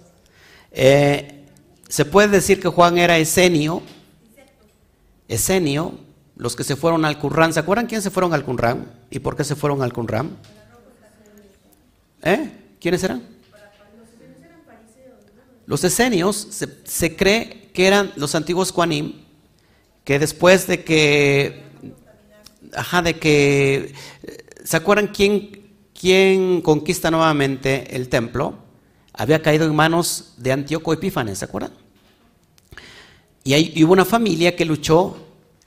Eh, 0.71 1.47
se 1.89 2.05
puede 2.05 2.27
decir 2.27 2.59
que 2.59 2.67
Juan 2.67 2.99
era 2.99 3.17
esenio, 3.17 3.81
esenio, 5.27 5.97
los 6.35 6.55
que 6.55 6.63
se 6.63 6.75
fueron 6.75 7.05
al 7.05 7.17
Qumran. 7.17 7.51
¿Se 7.51 7.61
acuerdan 7.61 7.87
quién 7.87 8.03
se 8.03 8.11
fueron 8.11 8.31
al 8.31 8.45
Qumran? 8.45 8.85
¿Y 9.09 9.17
por 9.17 9.35
qué 9.35 9.43
se 9.43 9.55
fueron 9.55 9.81
al 9.81 9.93
Qumran? 9.93 10.37
¿Eh? 12.21 12.51
¿Quiénes 12.79 13.03
eran? 13.03 13.23
Los 15.65 15.83
esenios 15.83 16.49
se, 16.83 17.15
cree 17.15 17.71
que 17.73 17.87
eran 17.87 18.13
los 18.15 18.35
antiguos 18.35 18.71
Kuanim, 18.71 19.24
que 20.05 20.19
después 20.19 20.67
de 20.67 20.83
que, 20.83 21.63
ajá, 22.73 23.01
de 23.01 23.17
que, 23.19 23.93
¿se 24.63 24.77
acuerdan 24.77 25.07
quién, 25.07 25.73
quién 25.99 26.61
conquista 26.61 27.09
nuevamente 27.09 27.95
el 27.95 28.07
templo? 28.07 28.55
Había 29.13 29.41
caído 29.41 29.65
en 29.65 29.75
manos 29.75 30.35
de 30.37 30.51
Antíoco 30.51 30.93
Epífanes, 30.93 31.39
¿se 31.39 31.45
acuerdan? 31.45 31.71
Y, 33.43 33.53
hay, 33.53 33.83
hubo 33.83 33.93
una 33.93 34.05
familia 34.05 34.55
que 34.55 34.63
luchó 34.63 35.17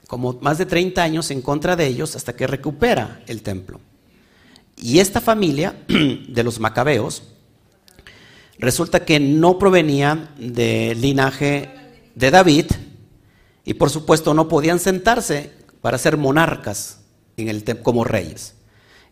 como 0.07 0.39
más 0.41 0.57
de 0.57 0.65
30 0.65 1.03
años 1.03 1.29
en 1.31 1.41
contra 1.41 1.75
de 1.75 1.85
ellos 1.85 2.15
hasta 2.15 2.33
que 2.33 2.47
recupera 2.47 3.21
el 3.27 3.41
templo. 3.43 3.81
Y 4.77 4.99
esta 4.99 5.19
familia 5.19 5.75
de 5.87 6.43
los 6.43 6.61
macabeos, 6.61 7.23
resulta 8.57 9.03
que 9.03 9.19
no 9.19 9.59
provenían 9.59 10.29
del 10.37 11.01
linaje 11.01 11.69
de 12.15 12.31
David 12.31 12.67
y 13.69 13.75
por 13.75 13.91
supuesto 13.91 14.33
no 14.33 14.47
podían 14.47 14.79
sentarse 14.79 15.51
para 15.81 15.99
ser 15.99 16.17
monarcas 16.17 17.01
en 17.37 17.49
el 17.49 17.63
como 17.83 18.03
reyes. 18.03 18.55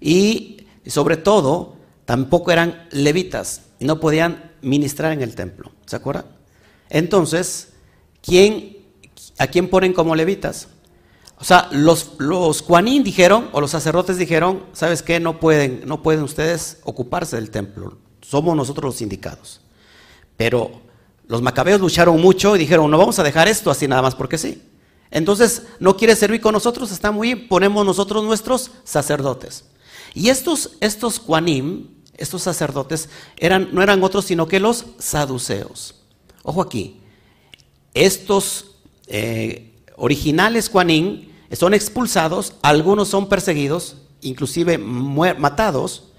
Y 0.01 0.65
sobre 0.87 1.15
todo 1.15 1.75
tampoco 2.05 2.51
eran 2.51 2.87
levitas 2.89 3.61
y 3.77 3.85
no 3.85 3.99
podían 3.99 4.53
ministrar 4.63 5.11
en 5.13 5.21
el 5.21 5.35
templo. 5.35 5.73
¿Se 5.85 5.95
acuerdan? 5.95 6.25
Entonces, 6.89 7.73
¿quién, 8.23 8.77
¿a 9.37 9.45
quién 9.45 9.69
ponen 9.69 9.93
como 9.93 10.15
levitas? 10.15 10.69
O 11.37 11.43
sea, 11.43 11.69
los, 11.71 12.13
los 12.17 12.63
Kuanín 12.63 13.03
dijeron, 13.03 13.49
o 13.51 13.61
los 13.61 13.69
sacerdotes 13.69 14.17
dijeron, 14.17 14.63
¿sabes 14.73 15.03
qué? 15.03 15.19
No 15.19 15.39
pueden, 15.39 15.83
no 15.85 16.01
pueden 16.01 16.23
ustedes 16.23 16.79
ocuparse 16.83 17.35
del 17.35 17.51
templo. 17.51 17.99
Somos 18.21 18.55
nosotros 18.55 18.95
los 18.95 19.01
indicados. 19.03 19.61
Pero 20.35 20.81
los 21.27 21.41
macabeos 21.41 21.81
lucharon 21.81 22.19
mucho 22.22 22.55
y 22.55 22.60
dijeron, 22.60 22.89
no 22.89 22.98
vamos 22.98 23.19
a 23.19 23.24
dejar 23.24 23.48
esto 23.48 23.69
así 23.69 23.88
nada 23.88 24.01
más 24.01 24.15
porque 24.15 24.38
sí. 24.38 24.62
Entonces, 25.12 25.63
¿no 25.79 25.96
quiere 25.96 26.15
servir 26.15 26.41
con 26.41 26.53
nosotros? 26.53 26.91
Está 26.91 27.12
muy 27.12 27.34
bien, 27.34 27.48
ponemos 27.48 27.86
nosotros 27.86 28.24
nuestros 28.24 28.72
sacerdotes. 28.84 29.65
Y 30.13 30.29
estos, 30.29 30.72
estos 30.79 31.19
Kuanim, 31.19 31.88
estos 32.15 32.41
sacerdotes, 32.41 33.10
eran, 33.38 33.69
no 33.72 33.84
eran 33.84 34.03
otros 34.03 34.25
sino 34.25 34.48
que 34.48 34.60
los 34.60 34.86
saduceos. 35.00 35.96
Ojo 36.43 36.62
aquí, 36.62 37.01
estos 37.93 38.72
eh, 39.07 39.75
originales 39.96 40.69
Kuanim 40.69 41.29
son 41.51 41.74
expulsados, 41.74 42.53
algunos 42.62 43.10
son 43.10 43.29
perseguidos, 43.29 43.98
inclusive 44.22 44.77
matados, 44.77 46.10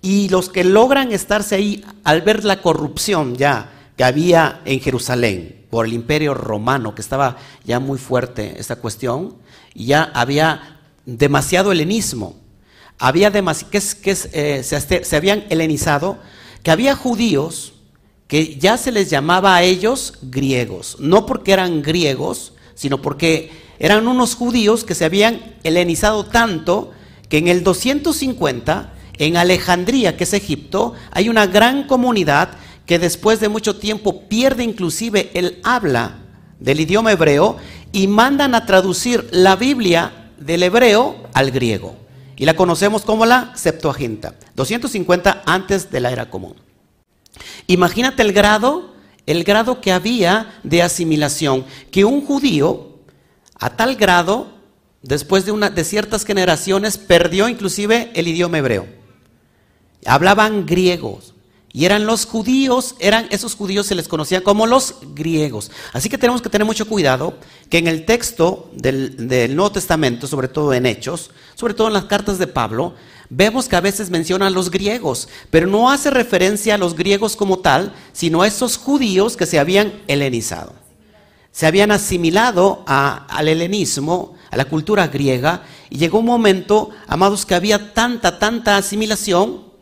y 0.00 0.28
los 0.28 0.48
que 0.48 0.64
logran 0.64 1.12
estarse 1.12 1.54
ahí 1.54 1.84
al 2.04 2.22
ver 2.22 2.44
la 2.44 2.60
corrupción 2.60 3.36
ya 3.36 3.81
había 4.02 4.60
en 4.64 4.80
Jerusalén 4.80 5.66
por 5.70 5.86
el 5.86 5.92
imperio 5.92 6.34
romano, 6.34 6.94
que 6.94 7.02
estaba 7.02 7.36
ya 7.64 7.80
muy 7.80 7.98
fuerte 7.98 8.56
esta 8.58 8.76
cuestión, 8.76 9.36
y 9.74 9.86
ya 9.86 10.10
había 10.14 10.80
demasiado 11.06 11.72
helenismo, 11.72 12.36
había 12.98 13.32
que, 13.32 14.16
eh, 14.32 14.62
se, 14.62 15.04
se 15.04 15.16
habían 15.16 15.44
helenizado, 15.48 16.18
que 16.62 16.70
había 16.70 16.94
judíos 16.94 17.74
que 18.28 18.56
ya 18.56 18.78
se 18.78 18.92
les 18.92 19.10
llamaba 19.10 19.56
a 19.56 19.62
ellos 19.62 20.14
griegos, 20.22 20.96
no 21.00 21.26
porque 21.26 21.52
eran 21.52 21.82
griegos, 21.82 22.54
sino 22.74 23.02
porque 23.02 23.50
eran 23.78 24.08
unos 24.08 24.36
judíos 24.36 24.84
que 24.84 24.94
se 24.94 25.04
habían 25.04 25.56
helenizado 25.64 26.24
tanto 26.24 26.92
que 27.28 27.38
en 27.38 27.48
el 27.48 27.62
250 27.62 28.94
en 29.18 29.36
Alejandría, 29.36 30.16
que 30.16 30.24
es 30.24 30.32
Egipto, 30.32 30.94
hay 31.10 31.28
una 31.28 31.46
gran 31.46 31.86
comunidad 31.86 32.56
que 32.92 32.98
después 32.98 33.40
de 33.40 33.48
mucho 33.48 33.76
tiempo 33.76 34.28
pierde 34.28 34.62
inclusive 34.62 35.30
el 35.32 35.60
habla 35.64 36.18
del 36.60 36.78
idioma 36.78 37.10
hebreo 37.10 37.56
y 37.90 38.06
mandan 38.06 38.54
a 38.54 38.66
traducir 38.66 39.30
la 39.30 39.56
Biblia 39.56 40.30
del 40.36 40.62
hebreo 40.62 41.16
al 41.32 41.52
griego. 41.52 41.96
Y 42.36 42.44
la 42.44 42.54
conocemos 42.54 43.00
como 43.00 43.24
la 43.24 43.56
Septuaginta, 43.56 44.34
250 44.56 45.42
antes 45.46 45.90
de 45.90 46.00
la 46.00 46.12
era 46.12 46.28
común. 46.28 46.54
Imagínate 47.66 48.20
el 48.20 48.34
grado, 48.34 48.92
el 49.24 49.42
grado 49.42 49.80
que 49.80 49.90
había 49.90 50.60
de 50.62 50.82
asimilación, 50.82 51.64
que 51.90 52.04
un 52.04 52.26
judío 52.26 52.98
a 53.54 53.70
tal 53.74 53.96
grado, 53.96 54.48
después 55.00 55.46
de, 55.46 55.52
una, 55.52 55.70
de 55.70 55.84
ciertas 55.84 56.26
generaciones, 56.26 56.98
perdió 56.98 57.48
inclusive 57.48 58.10
el 58.12 58.28
idioma 58.28 58.58
hebreo. 58.58 58.86
Hablaban 60.04 60.66
griegos. 60.66 61.31
Y 61.72 61.86
eran 61.86 62.04
los 62.04 62.26
judíos, 62.26 62.96
eran 62.98 63.26
esos 63.30 63.54
judíos 63.54 63.86
se 63.86 63.94
les 63.94 64.06
conocía 64.06 64.42
como 64.42 64.66
los 64.66 64.96
griegos. 65.14 65.70
Así 65.92 66.08
que 66.08 66.18
tenemos 66.18 66.42
que 66.42 66.50
tener 66.50 66.66
mucho 66.66 66.86
cuidado 66.86 67.34
que 67.70 67.78
en 67.78 67.88
el 67.88 68.04
texto 68.04 68.70
del, 68.74 69.28
del, 69.28 69.56
Nuevo 69.56 69.72
Testamento, 69.72 70.26
sobre 70.26 70.48
todo 70.48 70.74
en 70.74 70.84
Hechos, 70.84 71.30
sobre 71.54 71.72
todo 71.72 71.86
en 71.86 71.94
las 71.94 72.04
cartas 72.04 72.38
de 72.38 72.46
Pablo, 72.46 72.94
vemos 73.30 73.68
que 73.68 73.76
a 73.76 73.80
veces 73.80 74.10
menciona 74.10 74.48
a 74.48 74.50
los 74.50 74.70
griegos, 74.70 75.28
pero 75.50 75.66
no 75.66 75.90
hace 75.90 76.10
referencia 76.10 76.74
a 76.74 76.78
los 76.78 76.94
griegos 76.94 77.36
como 77.36 77.60
tal, 77.60 77.94
sino 78.12 78.42
a 78.42 78.46
esos 78.46 78.76
judíos 78.76 79.36
que 79.36 79.46
se 79.46 79.58
habían 79.58 80.02
helenizado. 80.08 80.74
Se 81.52 81.66
habían 81.66 81.90
asimilado 81.90 82.82
al 82.86 83.48
helenismo, 83.48 84.34
a 84.50 84.56
la 84.56 84.66
cultura 84.66 85.08
griega, 85.08 85.62
y 85.88 85.96
llegó 85.98 86.18
un 86.18 86.26
momento, 86.26 86.90
amados, 87.06 87.46
que 87.46 87.54
había 87.54 87.94
tanta, 87.94 88.38
tanta 88.38 88.76
asimilación 88.76 89.72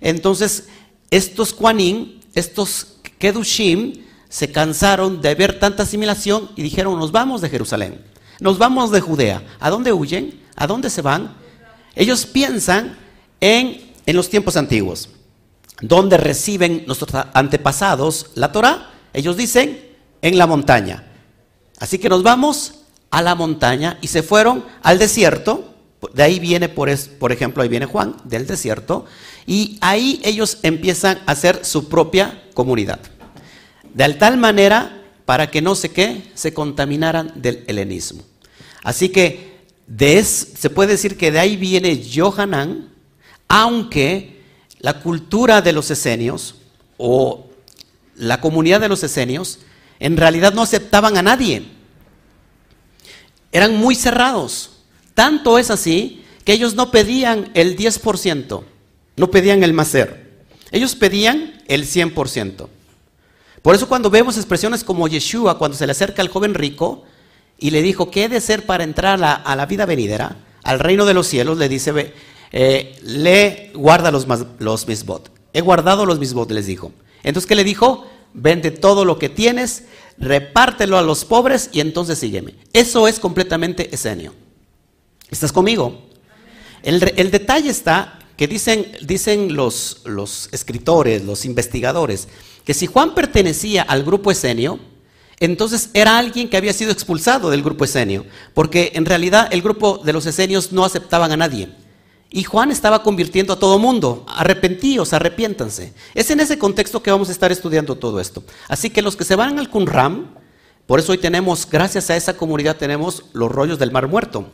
entonces 0.00 0.68
estos 1.10 1.52
Kuanin, 1.52 2.20
estos 2.34 2.98
Kedushim, 3.18 4.04
se 4.28 4.52
cansaron 4.52 5.20
de 5.20 5.34
ver 5.34 5.58
tanta 5.58 5.82
asimilación 5.82 6.50
y 6.56 6.62
dijeron, 6.62 6.98
nos 6.98 7.12
vamos 7.12 7.40
de 7.40 7.50
Jerusalén, 7.50 8.04
nos 8.38 8.58
vamos 8.58 8.90
de 8.90 9.00
Judea. 9.00 9.42
¿A 9.58 9.70
dónde 9.70 9.92
huyen? 9.92 10.40
¿A 10.56 10.66
dónde 10.66 10.88
se 10.88 11.02
van? 11.02 11.34
Ellos 11.94 12.26
piensan 12.26 12.96
en, 13.40 13.92
en 14.06 14.16
los 14.16 14.30
tiempos 14.30 14.56
antiguos, 14.56 15.08
donde 15.80 16.16
reciben 16.16 16.84
nuestros 16.86 17.26
antepasados 17.34 18.30
la 18.34 18.52
Torah. 18.52 18.90
Ellos 19.12 19.36
dicen, 19.36 19.90
en 20.22 20.38
la 20.38 20.46
montaña. 20.46 21.04
Así 21.78 21.98
que 21.98 22.08
nos 22.08 22.22
vamos 22.22 22.74
a 23.10 23.22
la 23.22 23.34
montaña 23.34 23.98
y 24.00 24.08
se 24.08 24.22
fueron 24.22 24.64
al 24.82 24.98
desierto. 24.98 25.74
De 26.14 26.22
ahí 26.22 26.38
viene, 26.38 26.68
por, 26.68 26.90
por 27.18 27.32
ejemplo, 27.32 27.62
ahí 27.62 27.68
viene 27.68 27.86
Juan, 27.86 28.16
del 28.24 28.46
desierto. 28.46 29.06
Y 29.50 29.78
ahí 29.80 30.20
ellos 30.22 30.58
empiezan 30.62 31.18
a 31.26 31.32
hacer 31.32 31.64
su 31.64 31.88
propia 31.88 32.40
comunidad. 32.54 33.00
De 33.92 34.14
tal 34.14 34.36
manera 34.36 35.02
para 35.24 35.50
que 35.50 35.60
no 35.60 35.74
sé 35.74 35.90
qué, 35.90 36.30
se 36.34 36.54
contaminaran 36.54 37.32
del 37.34 37.64
helenismo. 37.66 38.22
Así 38.84 39.08
que 39.08 39.58
se 40.24 40.70
puede 40.70 40.92
decir 40.92 41.16
que 41.16 41.32
de 41.32 41.40
ahí 41.40 41.56
viene 41.56 42.00
Johanan, 42.00 42.90
aunque 43.48 44.40
la 44.78 45.00
cultura 45.00 45.62
de 45.62 45.72
los 45.72 45.90
esenios 45.90 46.54
o 46.96 47.48
la 48.14 48.40
comunidad 48.40 48.80
de 48.80 48.88
los 48.88 49.02
esenios 49.02 49.58
en 49.98 50.16
realidad 50.16 50.54
no 50.54 50.62
aceptaban 50.62 51.16
a 51.16 51.22
nadie. 51.22 51.64
Eran 53.50 53.74
muy 53.74 53.96
cerrados. 53.96 54.84
Tanto 55.14 55.58
es 55.58 55.72
así 55.72 56.24
que 56.44 56.52
ellos 56.52 56.76
no 56.76 56.92
pedían 56.92 57.50
el 57.54 57.76
10%. 57.76 58.62
No 59.16 59.30
pedían 59.30 59.62
el 59.62 59.72
macer. 59.72 60.30
Ellos 60.70 60.94
pedían 60.94 61.62
el 61.66 61.84
100%. 61.84 62.68
Por 63.62 63.74
eso 63.74 63.88
cuando 63.88 64.10
vemos 64.10 64.36
expresiones 64.36 64.84
como 64.84 65.08
Yeshua, 65.08 65.58
cuando 65.58 65.76
se 65.76 65.86
le 65.86 65.92
acerca 65.92 66.22
al 66.22 66.28
joven 66.28 66.54
rico 66.54 67.04
y 67.58 67.70
le 67.70 67.82
dijo, 67.82 68.10
¿qué 68.10 68.24
he 68.24 68.28
de 68.28 68.40
ser 68.40 68.64
para 68.64 68.84
entrar 68.84 69.22
a 69.22 69.56
la, 69.56 69.66
vida 69.66 69.84
venidera, 69.84 70.36
al 70.62 70.78
reino 70.78 71.04
de 71.04 71.14
los 71.14 71.26
cielos? 71.26 71.58
Le 71.58 71.68
dice, 71.68 72.14
eh, 72.52 72.98
le 73.02 73.70
guarda 73.74 74.10
los, 74.10 74.26
los 74.58 74.88
misbot. 74.88 75.30
He 75.52 75.60
guardado 75.60 76.06
los 76.06 76.18
misbot, 76.18 76.50
les 76.52 76.66
dijo. 76.66 76.92
Entonces, 77.22 77.46
¿qué 77.46 77.54
le 77.54 77.64
dijo? 77.64 78.08
Vende 78.32 78.70
todo 78.70 79.04
lo 79.04 79.18
que 79.18 79.28
tienes, 79.28 79.84
repártelo 80.16 80.96
a 80.96 81.02
los 81.02 81.24
pobres 81.24 81.68
y 81.72 81.80
entonces 81.80 82.18
sígueme. 82.18 82.54
Eso 82.72 83.08
es 83.08 83.18
completamente 83.18 83.94
esenio. 83.94 84.32
¿Estás 85.28 85.52
conmigo? 85.52 86.08
El, 86.82 87.12
el 87.16 87.30
detalle 87.30 87.68
está 87.68 88.19
que 88.40 88.48
dicen, 88.48 88.90
dicen 89.02 89.54
los, 89.54 90.00
escritores, 90.50 91.22
los 91.26 91.44
investigadores, 91.44 92.26
que 92.64 92.72
si 92.72 92.86
Juan 92.86 93.14
pertenecía 93.14 93.82
al 93.82 94.02
grupo 94.02 94.30
esenio, 94.30 94.80
entonces 95.40 95.90
era 95.92 96.16
alguien 96.16 96.48
que 96.48 96.56
había 96.56 96.72
sido 96.72 96.90
expulsado 96.90 97.50
del 97.50 97.62
grupo 97.62 97.84
esenio, 97.84 98.24
porque 98.54 98.92
en 98.94 99.04
realidad 99.04 99.50
el 99.50 99.60
grupo 99.60 99.98
de 99.98 100.14
los 100.14 100.24
esenios 100.24 100.72
no 100.72 100.86
aceptaban 100.86 101.32
a 101.32 101.36
nadie. 101.36 101.68
Y 102.30 102.44
Juan 102.44 102.70
estaba 102.70 103.02
convirtiendo 103.02 103.52
a 103.52 103.58
todo 103.58 103.78
mundo, 103.78 104.24
arrepentíos, 104.26 105.12
arrepiéntanse. 105.12 105.92
Es 106.14 106.30
en 106.30 106.40
ese 106.40 106.58
contexto 106.58 107.02
que 107.02 107.10
vamos 107.10 107.28
a 107.28 107.32
estar 107.32 107.52
estudiando 107.52 107.96
todo 107.96 108.20
esto. 108.20 108.42
Así 108.68 108.88
que 108.88 109.02
los 109.02 109.16
que 109.16 109.24
se 109.24 109.36
van 109.36 109.58
al 109.58 109.68
Qumran, 109.68 110.34
por 110.86 110.98
eso 110.98 111.12
hoy 111.12 111.18
tenemos, 111.18 111.68
gracias 111.68 112.08
a 112.08 112.16
esa 112.16 112.38
comunidad, 112.38 112.78
tenemos 112.78 113.24
los 113.34 113.52
rollos 113.52 113.78
del 113.78 113.92
Mar 113.92 114.08
Muerto, 114.08 114.50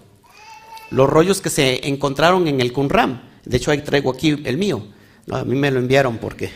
los 0.90 1.08
rollos 1.08 1.40
que 1.40 1.50
se 1.50 1.86
encontraron 1.86 2.48
en 2.48 2.60
el 2.60 2.72
Qumran. 2.72 3.35
De 3.46 3.56
hecho, 3.56 3.70
ahí 3.70 3.80
traigo 3.80 4.10
aquí 4.10 4.36
el 4.44 4.58
mío. 4.58 4.88
a 5.30 5.44
mí 5.44 5.54
me 5.54 5.70
lo 5.70 5.78
enviaron 5.78 6.18
porque, 6.18 6.50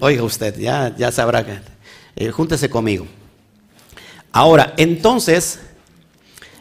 oiga 0.00 0.22
usted, 0.22 0.58
ya, 0.58 0.94
ya 0.96 1.10
sabrá, 1.10 1.44
que, 1.44 1.58
eh, 2.14 2.30
júntese 2.30 2.68
conmigo. 2.68 3.06
Ahora, 4.32 4.74
entonces, 4.76 5.60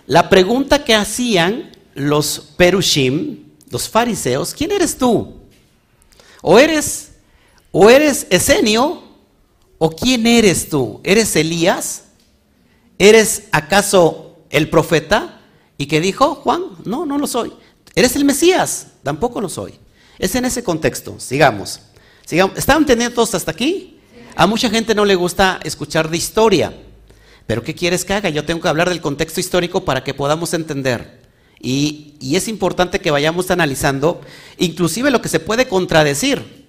la 0.08 0.30
pregunta 0.30 0.86
que 0.86 0.96
hacían 0.96 1.72
los 1.94 2.40
perushim, 2.56 3.44
los 3.70 3.90
fariseos, 3.90 4.54
¿quién 4.54 4.72
eres 4.72 4.98
tú? 4.98 5.42
¿O 6.42 6.58
eres, 6.58 7.12
o 7.72 7.90
eres 7.90 8.28
Esenio? 8.30 9.04
¿O 9.78 9.90
quién 9.90 10.26
eres 10.26 10.70
tú? 10.70 11.02
¿Eres 11.04 11.36
Elías? 11.36 12.06
¿Eres 12.98 13.50
acaso 13.52 14.38
el 14.50 14.70
profeta? 14.70 15.42
¿Y 15.78 15.88
qué 15.88 16.00
dijo 16.00 16.36
Juan? 16.36 16.62
No, 16.86 17.06
no 17.06 17.18
lo 17.18 17.28
soy. 17.28 17.52
¿Eres 17.96 18.16
el 18.16 18.26
Mesías? 18.26 18.88
Tampoco 19.04 19.42
lo 19.42 19.50
soy. 19.50 19.74
Es 20.20 20.36
en 20.36 20.46
ese 20.46 20.64
contexto. 20.64 21.20
Sigamos. 21.20 21.80
Sigamos. 22.26 22.58
¿Están 22.58 22.80
entendiendo 22.80 23.16
todos 23.16 23.34
hasta 23.36 23.52
aquí? 23.52 24.00
A 24.36 24.48
mucha 24.48 24.70
gente 24.70 24.94
no 24.94 25.06
le 25.06 25.16
gusta 25.16 25.60
escuchar 25.64 26.10
de 26.10 26.18
historia. 26.18 26.74
Pero 27.48 27.64
¿qué 27.64 27.74
quieres 27.74 28.04
que 28.04 28.14
haga? 28.14 28.30
Yo 28.30 28.46
tengo 28.46 28.62
que 28.62 28.68
hablar 28.68 28.90
del 28.90 29.02
contexto 29.02 29.40
histórico 29.40 29.86
para 29.86 30.04
que 30.04 30.14
podamos 30.14 30.54
entender. 30.54 31.22
Y, 31.62 32.16
y 32.20 32.36
es 32.36 32.48
importante 32.48 33.00
que 33.00 33.12
vayamos 33.12 33.50
analizando 33.50 34.22
inclusive 34.58 35.10
lo 35.10 35.22
que 35.22 35.30
se 35.30 35.40
puede 35.40 35.68
contradecir. 35.68 36.66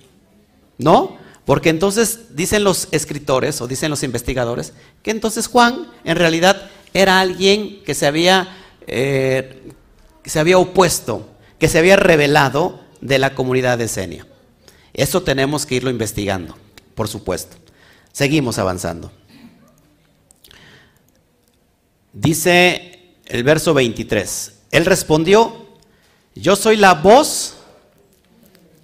¿No? 0.79 1.19
Porque 1.47 1.71
entonces 1.71 2.37
dicen 2.37 2.65
los 2.65 2.89
escritores 2.91 3.61
o 3.61 3.69
dicen 3.69 3.89
los 3.89 4.03
investigadores 4.03 4.73
que 5.03 5.13
entonces 5.13 5.47
Juan 5.47 5.87
en 6.05 6.17
realidad 6.17 6.71
era 6.93 7.21
alguien 7.21 7.85
que 7.85 7.95
se 7.95 8.07
había, 8.07 8.49
eh, 8.89 9.73
se 10.27 10.41
había 10.41 10.59
opuesto, 10.59 11.29
que 11.59 11.69
se 11.69 11.79
había 11.79 11.97
revelado 11.97 12.81
de 13.01 13.19
la 13.19 13.35
comunidad 13.35 13.79
de 13.79 13.85
Esenia. 13.85 14.27
Eso 14.93 15.23
tenemos 15.23 15.67
que 15.67 15.77
irlo 15.77 15.91
investigando, 15.91 16.57
por 16.95 17.09
supuesto. 17.09 17.57
Seguimos 18.13 18.59
avanzando. 18.59 19.13
Dice 22.13 23.15
el 23.27 23.45
verso 23.45 23.75
23. 23.75 24.53
Él 24.71 24.87
respondió, 24.87 25.67
yo 26.35 26.57
soy 26.57 26.77
la 26.77 26.95
voz 26.95 27.57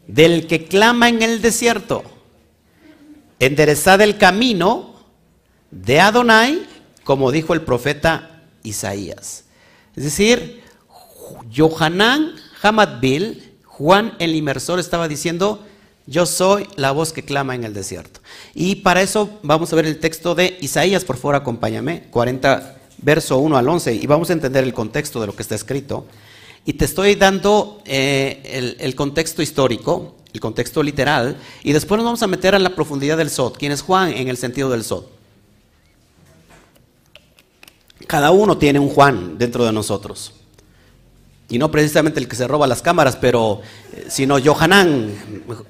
del 0.06 0.46
que 0.46 0.66
clama 0.66 1.08
en 1.08 1.22
el 1.22 1.40
desierto. 1.40 2.02
Enderezad 3.38 4.00
el 4.02 4.18
camino 4.18 4.94
de 5.70 6.00
Adonai, 6.00 6.66
como 7.04 7.32
dijo 7.32 7.54
el 7.54 7.62
profeta 7.62 8.42
Isaías. 8.62 9.44
Es 9.96 10.04
decir, 10.04 10.61
Johanán 11.54 12.34
Hamadbil, 12.62 13.52
Juan 13.64 14.14
el 14.18 14.34
inmersor, 14.34 14.78
estaba 14.78 15.08
diciendo, 15.08 15.64
yo 16.06 16.26
soy 16.26 16.66
la 16.76 16.92
voz 16.92 17.12
que 17.12 17.24
clama 17.24 17.54
en 17.54 17.64
el 17.64 17.74
desierto. 17.74 18.20
Y 18.54 18.76
para 18.76 19.02
eso 19.02 19.38
vamos 19.42 19.72
a 19.72 19.76
ver 19.76 19.86
el 19.86 19.98
texto 19.98 20.34
de 20.34 20.58
Isaías, 20.60 21.04
por 21.04 21.16
favor 21.16 21.36
acompáñame, 21.36 22.04
40, 22.10 22.76
verso 22.98 23.38
1 23.38 23.56
al 23.56 23.68
11, 23.68 23.94
y 23.94 24.06
vamos 24.06 24.30
a 24.30 24.32
entender 24.32 24.64
el 24.64 24.74
contexto 24.74 25.20
de 25.20 25.26
lo 25.26 25.36
que 25.36 25.42
está 25.42 25.54
escrito. 25.54 26.06
Y 26.64 26.74
te 26.74 26.84
estoy 26.84 27.14
dando 27.14 27.82
eh, 27.84 28.76
el, 28.78 28.94
contexto 28.94 29.42
histórico, 29.42 30.16
el 30.32 30.40
contexto 30.40 30.82
literal, 30.82 31.36
y 31.62 31.72
después 31.72 31.98
nos 31.98 32.04
vamos 32.04 32.22
a 32.22 32.26
meter 32.26 32.54
a 32.54 32.58
la 32.58 32.74
profundidad 32.74 33.16
del 33.16 33.30
Sod. 33.30 33.54
¿Quién 33.58 33.72
es 33.72 33.82
Juan 33.82 34.12
en 34.12 34.28
el 34.28 34.36
sentido 34.36 34.70
del 34.70 34.84
Sod? 34.84 35.04
Cada 38.06 38.30
uno 38.30 38.58
tiene 38.58 38.78
un 38.78 38.88
Juan 38.88 39.38
dentro 39.38 39.64
de 39.64 39.72
nosotros 39.72 40.34
y 41.52 41.58
no 41.58 41.70
precisamente 41.70 42.18
el 42.18 42.28
que 42.28 42.34
se 42.34 42.48
roba 42.48 42.66
las 42.66 42.80
cámaras, 42.80 43.16
pero 43.16 43.60
eh, 43.92 44.06
sino 44.08 44.42
Johanán, 44.42 45.12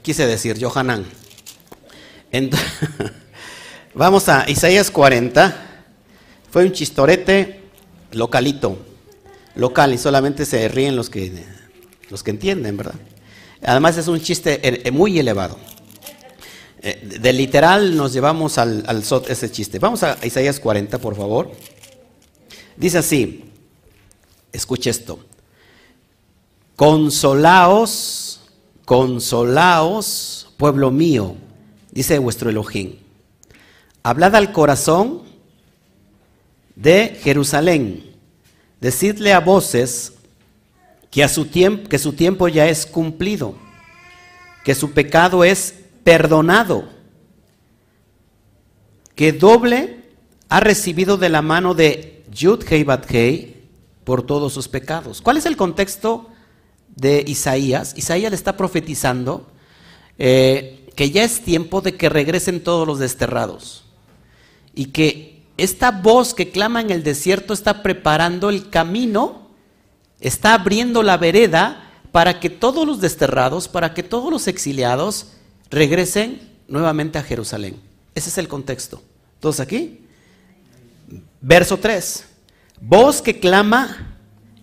quise 0.00 0.28
decir 0.28 0.56
Johanán. 0.64 1.04
vamos 3.94 4.28
a 4.28 4.48
Isaías 4.48 4.92
40. 4.92 5.70
Fue 6.52 6.64
un 6.64 6.70
chistorete 6.70 7.62
localito, 8.12 8.78
local, 9.56 9.92
y 9.92 9.98
solamente 9.98 10.46
se 10.46 10.68
ríen 10.68 10.94
los 10.94 11.10
que, 11.10 11.32
los 12.10 12.22
que 12.22 12.30
entienden, 12.30 12.76
¿verdad? 12.76 12.94
Además 13.60 13.96
es 13.96 14.06
un 14.06 14.20
chiste 14.20 14.60
eh, 14.62 14.82
eh, 14.84 14.90
muy 14.92 15.18
elevado. 15.18 15.58
De 16.80 17.32
literal 17.32 17.96
nos 17.96 18.12
llevamos 18.12 18.58
al, 18.58 18.84
al 18.86 19.02
ese 19.28 19.50
chiste. 19.50 19.80
Vamos 19.80 20.04
a 20.04 20.16
Isaías 20.22 20.60
40, 20.60 20.98
por 20.98 21.16
favor. 21.16 21.50
Dice 22.76 22.98
así, 22.98 23.50
escuche 24.52 24.90
esto. 24.90 25.18
Consolaos, 26.76 28.40
consolaos, 28.84 30.52
pueblo 30.56 30.90
mío, 30.90 31.36
dice 31.90 32.18
vuestro 32.18 32.50
Elohim. 32.50 32.96
Hablad 34.02 34.34
al 34.34 34.52
corazón 34.52 35.22
de 36.74 37.18
Jerusalén. 37.22 38.16
Decidle 38.80 39.32
a 39.32 39.40
voces 39.40 40.14
que, 41.10 41.22
a 41.22 41.28
su 41.28 41.44
tiempo, 41.44 41.88
que 41.88 41.98
su 41.98 42.14
tiempo 42.14 42.48
ya 42.48 42.66
es 42.66 42.86
cumplido, 42.86 43.54
que 44.64 44.74
su 44.74 44.92
pecado 44.92 45.44
es 45.44 45.74
perdonado, 46.02 46.88
que 49.14 49.32
doble 49.32 50.02
ha 50.48 50.58
recibido 50.60 51.16
de 51.16 51.28
la 51.28 51.42
mano 51.42 51.74
de 51.74 52.24
Yud 52.32 52.64
Hei 52.68 53.56
por 54.04 54.24
todos 54.24 54.52
sus 54.52 54.68
pecados. 54.68 55.20
¿Cuál 55.20 55.36
es 55.36 55.46
el 55.46 55.56
contexto 55.56 56.31
de 56.94 57.24
Isaías, 57.26 57.94
Isaías 57.96 58.30
le 58.30 58.36
está 58.36 58.56
profetizando 58.56 59.50
eh, 60.18 60.88
que 60.94 61.10
ya 61.10 61.24
es 61.24 61.42
tiempo 61.42 61.80
de 61.80 61.96
que 61.96 62.08
regresen 62.08 62.62
todos 62.62 62.86
los 62.86 62.98
desterrados 62.98 63.84
y 64.74 64.86
que 64.86 65.42
esta 65.56 65.90
voz 65.90 66.34
que 66.34 66.50
clama 66.50 66.80
en 66.80 66.90
el 66.90 67.02
desierto 67.02 67.54
está 67.54 67.82
preparando 67.82 68.48
el 68.48 68.70
camino, 68.70 69.48
está 70.20 70.54
abriendo 70.54 71.02
la 71.02 71.16
vereda 71.16 71.90
para 72.10 72.40
que 72.40 72.50
todos 72.50 72.86
los 72.86 73.00
desterrados, 73.00 73.68
para 73.68 73.94
que 73.94 74.02
todos 74.02 74.30
los 74.30 74.48
exiliados 74.48 75.32
regresen 75.70 76.40
nuevamente 76.68 77.18
a 77.18 77.22
Jerusalén. 77.22 77.76
Ese 78.14 78.28
es 78.28 78.38
el 78.38 78.48
contexto. 78.48 79.02
¿Todos 79.40 79.60
aquí? 79.60 80.00
Verso 81.40 81.78
3. 81.78 82.24
Voz 82.80 83.22
que 83.22 83.38
clama 83.38 84.18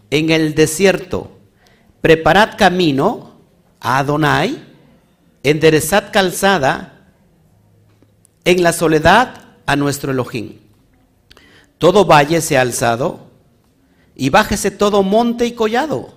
en 0.10 0.30
el 0.30 0.56
desierto 0.56 1.39
preparad 2.02 2.58
camino 2.58 3.34
a 3.80 4.00
Adonai, 4.00 4.64
enderezad 5.44 6.12
calzada 6.12 7.08
en 8.46 8.64
la 8.64 8.74
soledad 8.74 9.46
a 9.66 9.76
nuestro 9.76 10.12
Elohim. 10.12 10.60
Todo 11.78 12.06
valle 12.06 12.42
se 12.42 12.58
ha 12.58 12.62
alzado 12.62 13.28
y 14.16 14.30
bájese 14.30 14.72
todo 14.72 15.04
monte 15.04 15.46
y 15.46 15.54
collado, 15.54 16.14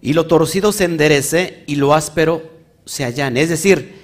y 0.00 0.14
lo 0.14 0.26
torcido 0.26 0.72
se 0.72 0.84
enderece 0.84 1.64
y 1.66 1.76
lo 1.76 1.92
áspero 1.94 2.50
se 2.86 3.04
allane. 3.04 3.42
Es 3.42 3.50
decir, 3.50 4.00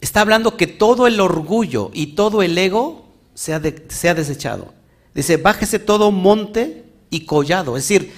está 0.00 0.20
hablando 0.20 0.56
que 0.56 0.66
todo 0.66 1.06
el 1.06 1.20
orgullo 1.20 1.90
y 1.94 2.08
todo 2.08 2.42
el 2.42 2.58
ego 2.58 3.08
se 3.34 3.54
ha, 3.54 3.60
desechado. 3.60 4.74
Dice, 5.14 5.38
bájese 5.38 5.78
todo 5.78 6.10
monte 6.10 6.84
y 7.08 7.24
collado. 7.24 7.76
Es 7.76 7.88
decir, 7.88 8.12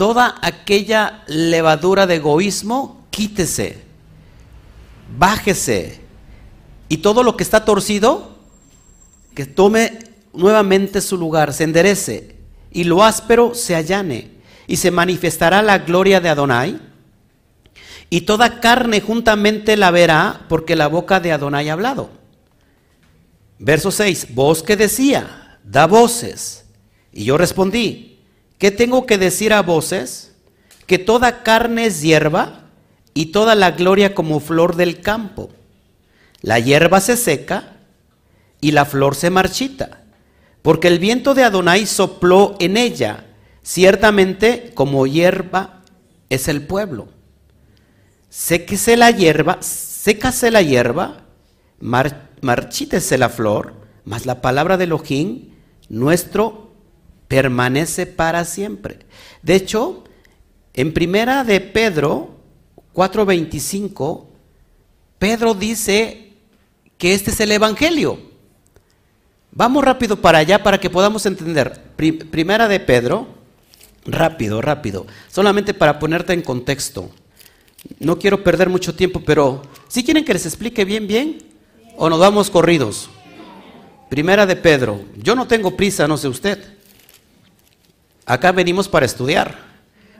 toda 0.00 0.36
aquella 0.40 1.24
levadura 1.26 2.06
de 2.06 2.14
egoísmo, 2.14 3.04
quítese, 3.10 3.82
bájese. 5.18 6.00
Y 6.88 6.96
todo 6.96 7.22
lo 7.22 7.36
que 7.36 7.44
está 7.44 7.66
torcido, 7.66 8.38
que 9.34 9.44
tome 9.44 9.98
nuevamente 10.32 11.02
su 11.02 11.18
lugar, 11.18 11.52
se 11.52 11.64
enderece. 11.64 12.34
Y 12.72 12.84
lo 12.84 13.04
áspero 13.04 13.54
se 13.54 13.74
allane. 13.74 14.30
Y 14.66 14.76
se 14.78 14.90
manifestará 14.90 15.60
la 15.60 15.76
gloria 15.80 16.18
de 16.22 16.30
Adonai. 16.30 16.80
Y 18.08 18.22
toda 18.22 18.58
carne 18.58 19.02
juntamente 19.02 19.76
la 19.76 19.90
verá, 19.90 20.46
porque 20.48 20.76
la 20.76 20.86
boca 20.86 21.20
de 21.20 21.32
Adonai 21.32 21.68
ha 21.68 21.74
hablado. 21.74 22.08
Verso 23.58 23.90
6, 23.90 24.28
voz 24.34 24.62
que 24.62 24.78
decía, 24.78 25.58
da 25.62 25.86
voces. 25.86 26.64
Y 27.12 27.24
yo 27.24 27.36
respondí, 27.36 28.09
¿Qué 28.60 28.70
tengo 28.70 29.06
que 29.06 29.16
decir 29.16 29.54
a 29.54 29.62
voces? 29.62 30.32
Que 30.86 30.98
toda 30.98 31.42
carne 31.42 31.86
es 31.86 32.02
hierba 32.02 32.68
y 33.14 33.32
toda 33.32 33.54
la 33.54 33.70
gloria 33.70 34.14
como 34.14 34.38
flor 34.38 34.76
del 34.76 35.00
campo. 35.00 35.48
La 36.42 36.58
hierba 36.58 37.00
se 37.00 37.16
seca 37.16 37.78
y 38.60 38.72
la 38.72 38.84
flor 38.84 39.14
se 39.14 39.30
marchita, 39.30 40.02
porque 40.60 40.88
el 40.88 40.98
viento 40.98 41.32
de 41.32 41.42
Adonai 41.42 41.86
sopló 41.86 42.56
en 42.60 42.76
ella. 42.76 43.24
Ciertamente 43.62 44.72
como 44.74 45.06
hierba 45.06 45.82
es 46.28 46.46
el 46.46 46.66
pueblo. 46.66 47.08
Séquese 48.28 48.98
la 48.98 49.10
hierba, 49.10 49.56
sécase 49.62 50.50
la 50.50 50.60
hierba, 50.60 51.24
marchítese 51.80 53.16
la 53.16 53.30
flor, 53.30 53.72
mas 54.04 54.26
la 54.26 54.42
palabra 54.42 54.76
de 54.76 54.84
Elohim, 54.84 55.54
nuestro 55.88 56.69
permanece 57.30 58.06
para 58.06 58.44
siempre. 58.44 58.98
De 59.40 59.54
hecho, 59.54 60.02
en 60.74 60.92
primera 60.92 61.44
de 61.44 61.60
Pedro 61.60 62.30
4:25, 62.92 64.26
Pedro 65.20 65.54
dice 65.54 66.32
que 66.98 67.14
este 67.14 67.30
es 67.30 67.38
el 67.38 67.52
Evangelio. 67.52 68.18
Vamos 69.52 69.84
rápido 69.84 70.16
para 70.16 70.38
allá 70.38 70.60
para 70.64 70.80
que 70.80 70.90
podamos 70.90 71.24
entender. 71.24 71.80
Primera 71.96 72.66
de 72.66 72.80
Pedro, 72.80 73.28
rápido, 74.04 74.60
rápido, 74.60 75.06
solamente 75.28 75.72
para 75.72 76.00
ponerte 76.00 76.32
en 76.32 76.42
contexto. 76.42 77.10
No 78.00 78.18
quiero 78.18 78.42
perder 78.42 78.68
mucho 78.68 78.96
tiempo, 78.96 79.22
pero 79.24 79.62
si 79.86 80.02
quieren 80.02 80.24
que 80.24 80.32
les 80.32 80.46
explique 80.46 80.84
bien, 80.84 81.06
bien, 81.06 81.38
o 81.96 82.10
nos 82.10 82.18
vamos 82.18 82.50
corridos. 82.50 83.08
Primera 84.08 84.46
de 84.46 84.56
Pedro, 84.56 85.04
yo 85.16 85.36
no 85.36 85.46
tengo 85.46 85.76
prisa, 85.76 86.08
no 86.08 86.16
sé 86.16 86.26
usted. 86.26 86.79
Acá 88.26 88.52
venimos 88.52 88.88
para 88.88 89.06
estudiar. 89.06 89.70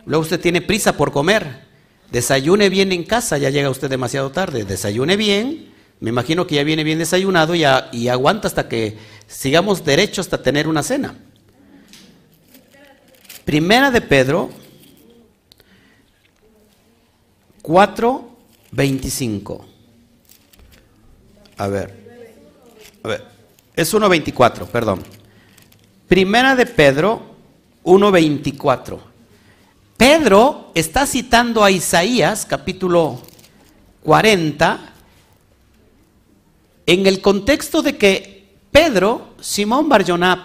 Luego 0.07 0.23
usted 0.23 0.41
tiene 0.41 0.61
prisa 0.61 0.97
por 0.97 1.13
comer. 1.13 1.69
Desayune 2.11 2.69
bien 2.69 2.93
en 2.93 3.05
casa, 3.05 3.39
ya 3.39 3.51
llega 3.51 3.71
usted 3.71 3.89
demasiado 3.89 4.31
tarde. 4.31 4.65
Desayune 4.65 5.17
bien. 5.17 5.73
Me 6.01 6.11
imagino 6.11 6.47
que 6.47 6.57
ya 6.57 6.65
viene 6.65 6.83
bien 6.83 6.99
desayunado 6.99 7.55
y, 7.55 7.65
aguanta 8.09 8.49
hasta 8.49 8.69
que 8.69 8.99
sigamos 9.27 9.85
derecho 9.85 10.21
hasta 10.21 10.43
tener 10.43 10.67
una 10.67 10.83
cena. 10.83 11.15
Primera 13.45 13.91
de 13.91 14.01
Pedro 14.01 14.51
4.25. 17.63 19.65
A 21.59 21.69
ver. 21.69 22.01
A 23.03 23.09
ver. 23.09 23.25
Es 23.77 23.95
1.24, 23.95 24.67
perdón. 24.67 25.03
Primera 26.09 26.57
de 26.57 26.67
Pedro 26.67 27.30
1.24. 27.85 28.99
Pedro 29.97 30.71
está 30.75 31.07
citando 31.07 31.63
a 31.63 31.71
Isaías, 31.71 32.47
capítulo 32.47 33.21
40, 34.03 34.81
en 36.87 37.07
el 37.07 37.21
contexto 37.21 37.83
de 37.83 37.97
que 37.97 38.49
Pedro, 38.73 39.35
Simón 39.41 39.89
Barjonab, 39.89 40.39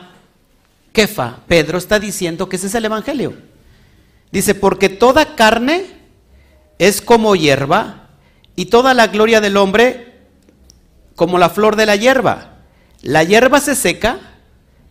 Kefa, 0.91 1.39
Pedro 1.47 1.77
está 1.77 1.99
diciendo 1.99 2.49
que 2.49 2.55
ese 2.55 2.67
es 2.67 2.75
el 2.75 2.85
Evangelio. 2.85 3.33
Dice, 4.31 4.55
porque 4.55 4.89
toda 4.89 5.35
carne 5.35 5.85
es 6.79 7.01
como 7.01 7.35
hierba 7.35 8.09
y 8.55 8.65
toda 8.65 8.93
la 8.93 9.07
gloria 9.07 9.41
del 9.41 9.57
hombre 9.57 10.15
como 11.15 11.37
la 11.37 11.49
flor 11.49 11.75
de 11.75 11.85
la 11.85 11.95
hierba. 11.95 12.59
La 13.01 13.23
hierba 13.23 13.59
se 13.59 13.75
seca 13.75 14.19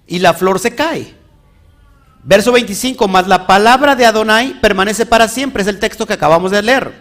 y 0.06 0.20
la 0.20 0.34
flor 0.34 0.58
se 0.58 0.74
cae. 0.74 1.14
Verso 2.26 2.52
25, 2.52 3.06
más 3.06 3.28
la 3.28 3.46
palabra 3.46 3.94
de 3.94 4.06
Adonai 4.06 4.58
permanece 4.60 5.04
para 5.04 5.28
siempre, 5.28 5.62
es 5.62 5.68
el 5.68 5.78
texto 5.78 6.06
que 6.06 6.14
acabamos 6.14 6.50
de 6.50 6.62
leer. 6.62 6.94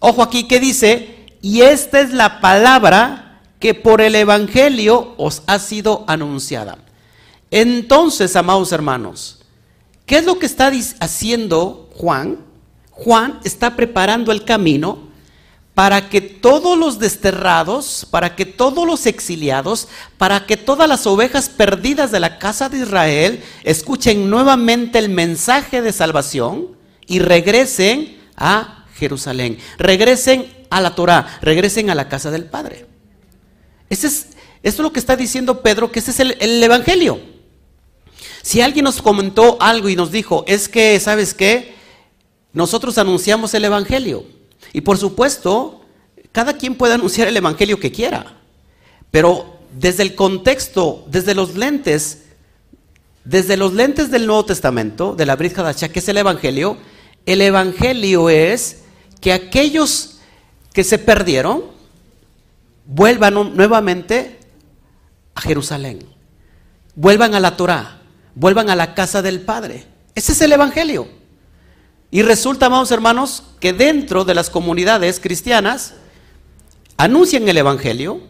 Ojo 0.00 0.22
aquí 0.22 0.46
que 0.46 0.60
dice, 0.60 1.26
y 1.40 1.62
esta 1.62 2.00
es 2.00 2.12
la 2.12 2.40
palabra 2.40 3.40
que 3.58 3.72
por 3.74 4.02
el 4.02 4.14
Evangelio 4.14 5.14
os 5.16 5.42
ha 5.46 5.58
sido 5.58 6.04
anunciada. 6.06 6.76
Entonces, 7.50 8.36
amados 8.36 8.70
hermanos, 8.72 9.40
¿qué 10.04 10.18
es 10.18 10.26
lo 10.26 10.38
que 10.38 10.46
está 10.46 10.70
haciendo 11.00 11.88
Juan? 11.94 12.38
Juan 12.90 13.40
está 13.44 13.76
preparando 13.76 14.30
el 14.30 14.44
camino 14.44 15.07
para 15.78 16.08
que 16.08 16.20
todos 16.20 16.76
los 16.76 16.98
desterrados, 16.98 18.04
para 18.10 18.34
que 18.34 18.44
todos 18.44 18.84
los 18.84 19.06
exiliados, 19.06 19.86
para 20.16 20.44
que 20.44 20.56
todas 20.56 20.88
las 20.88 21.06
ovejas 21.06 21.48
perdidas 21.48 22.10
de 22.10 22.18
la 22.18 22.40
casa 22.40 22.68
de 22.68 22.78
Israel 22.78 23.44
escuchen 23.62 24.28
nuevamente 24.28 24.98
el 24.98 25.08
mensaje 25.08 25.80
de 25.80 25.92
salvación 25.92 26.76
y 27.06 27.20
regresen 27.20 28.18
a 28.34 28.86
Jerusalén, 28.96 29.58
regresen 29.78 30.52
a 30.68 30.80
la 30.80 30.96
Torah, 30.96 31.38
regresen 31.42 31.90
a 31.90 31.94
la 31.94 32.08
casa 32.08 32.32
del 32.32 32.46
Padre. 32.46 32.86
Ese 33.88 34.08
es, 34.08 34.30
esto 34.64 34.82
es 34.82 34.84
lo 34.84 34.92
que 34.92 34.98
está 34.98 35.14
diciendo 35.14 35.62
Pedro, 35.62 35.92
que 35.92 36.00
ese 36.00 36.10
es 36.10 36.18
el, 36.18 36.36
el 36.40 36.60
Evangelio. 36.60 37.20
Si 38.42 38.60
alguien 38.62 38.82
nos 38.82 39.00
comentó 39.00 39.58
algo 39.60 39.88
y 39.88 39.94
nos 39.94 40.10
dijo, 40.10 40.42
es 40.48 40.68
que, 40.68 40.98
¿sabes 40.98 41.34
qué? 41.34 41.76
Nosotros 42.52 42.98
anunciamos 42.98 43.54
el 43.54 43.64
Evangelio. 43.64 44.37
Y 44.72 44.80
por 44.82 44.98
supuesto, 44.98 45.82
cada 46.32 46.54
quien 46.54 46.74
puede 46.74 46.94
anunciar 46.94 47.28
el 47.28 47.36
Evangelio 47.36 47.80
que 47.80 47.92
quiera, 47.92 48.36
pero 49.10 49.58
desde 49.78 50.02
el 50.02 50.14
contexto, 50.14 51.04
desde 51.08 51.34
los 51.34 51.56
lentes, 51.56 52.24
desde 53.24 53.56
los 53.56 53.74
lentes 53.74 54.10
del 54.10 54.26
Nuevo 54.26 54.44
Testamento, 54.44 55.14
de 55.14 55.26
la 55.26 55.36
Brit 55.36 55.58
Hadashah, 55.58 55.88
que 55.88 55.98
es 55.98 56.08
el 56.08 56.16
Evangelio, 56.16 56.76
el 57.26 57.40
Evangelio 57.42 58.30
es 58.30 58.78
que 59.20 59.32
aquellos 59.32 60.18
que 60.72 60.84
se 60.84 60.98
perdieron 60.98 61.64
vuelvan 62.86 63.34
nuevamente 63.54 64.38
a 65.34 65.40
Jerusalén, 65.40 66.06
vuelvan 66.94 67.34
a 67.34 67.40
la 67.40 67.56
Torah, 67.56 68.00
vuelvan 68.34 68.70
a 68.70 68.76
la 68.76 68.94
casa 68.94 69.20
del 69.20 69.40
Padre. 69.40 69.86
Ese 70.14 70.32
es 70.32 70.40
el 70.40 70.52
Evangelio. 70.52 71.17
Y 72.10 72.22
resulta, 72.22 72.66
amados 72.66 72.90
hermanos, 72.90 73.42
que 73.60 73.72
dentro 73.72 74.24
de 74.24 74.34
las 74.34 74.48
comunidades 74.48 75.20
cristianas 75.20 75.94
anuncian 76.96 77.48
el 77.48 77.58
Evangelio, 77.58 78.20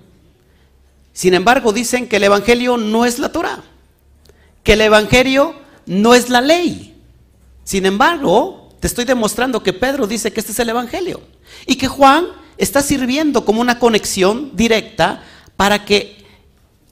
sin 1.13 1.35
embargo 1.35 1.73
dicen 1.73 2.09
que 2.09 2.17
el 2.17 2.25
Evangelio 2.25 2.77
no 2.77 3.05
es 3.05 3.19
la 3.19 3.31
Torah, 3.31 3.63
que 4.65 4.73
el 4.73 4.81
Evangelio 4.81 5.55
no 5.87 6.15
es 6.15 6.29
la 6.29 6.41
ley. 6.41 7.01
Sin 7.63 7.87
embargo, 7.87 8.71
te 8.81 8.89
estoy 8.89 9.05
demostrando 9.05 9.63
que 9.63 9.73
Pedro 9.73 10.07
dice 10.07 10.33
que 10.33 10.41
este 10.41 10.53
es 10.53 10.59
el 10.59 10.71
Evangelio 10.71 11.21
y 11.67 11.77
que 11.77 11.87
Juan 11.89 12.27
está 12.57 12.83
sirviendo 12.83 13.45
como 13.45 13.61
una 13.61 13.79
conexión 13.79 14.57
directa 14.57 15.23
para 15.57 15.85
que 15.85 16.25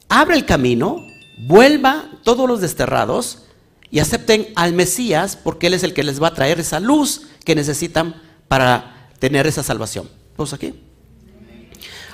abra 0.08 0.36
el 0.36 0.44
camino, 0.44 1.04
vuelva 1.38 2.04
todos 2.22 2.48
los 2.48 2.60
desterrados 2.60 3.45
y 3.90 3.98
acepten 3.98 4.48
al 4.56 4.72
Mesías 4.72 5.36
porque 5.36 5.68
Él 5.68 5.74
es 5.74 5.82
el 5.82 5.94
que 5.94 6.02
les 6.02 6.22
va 6.22 6.28
a 6.28 6.34
traer 6.34 6.60
esa 6.60 6.80
luz 6.80 7.28
que 7.44 7.54
necesitan 7.54 8.20
para 8.48 9.10
tener 9.18 9.46
esa 9.46 9.62
salvación. 9.62 10.08
¿Vamos 10.36 10.52
aquí? 10.52 10.74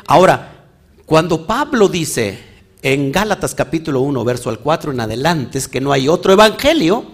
Ahora, 0.07 0.67
cuando 1.07 1.47
Pablo 1.47 1.89
dice 1.89 2.39
en 2.83 3.13
Gálatas 3.13 3.55
capítulo 3.55 4.01
1, 4.01 4.25
verso 4.25 4.51
al 4.51 4.59
4 4.59 4.93
en 4.93 5.01
adelante, 5.01 5.59
es 5.59 5.69
que 5.69 5.81
no 5.81 5.93
hay 5.93 6.09
otro 6.09 6.33
evangelio, 6.33 7.05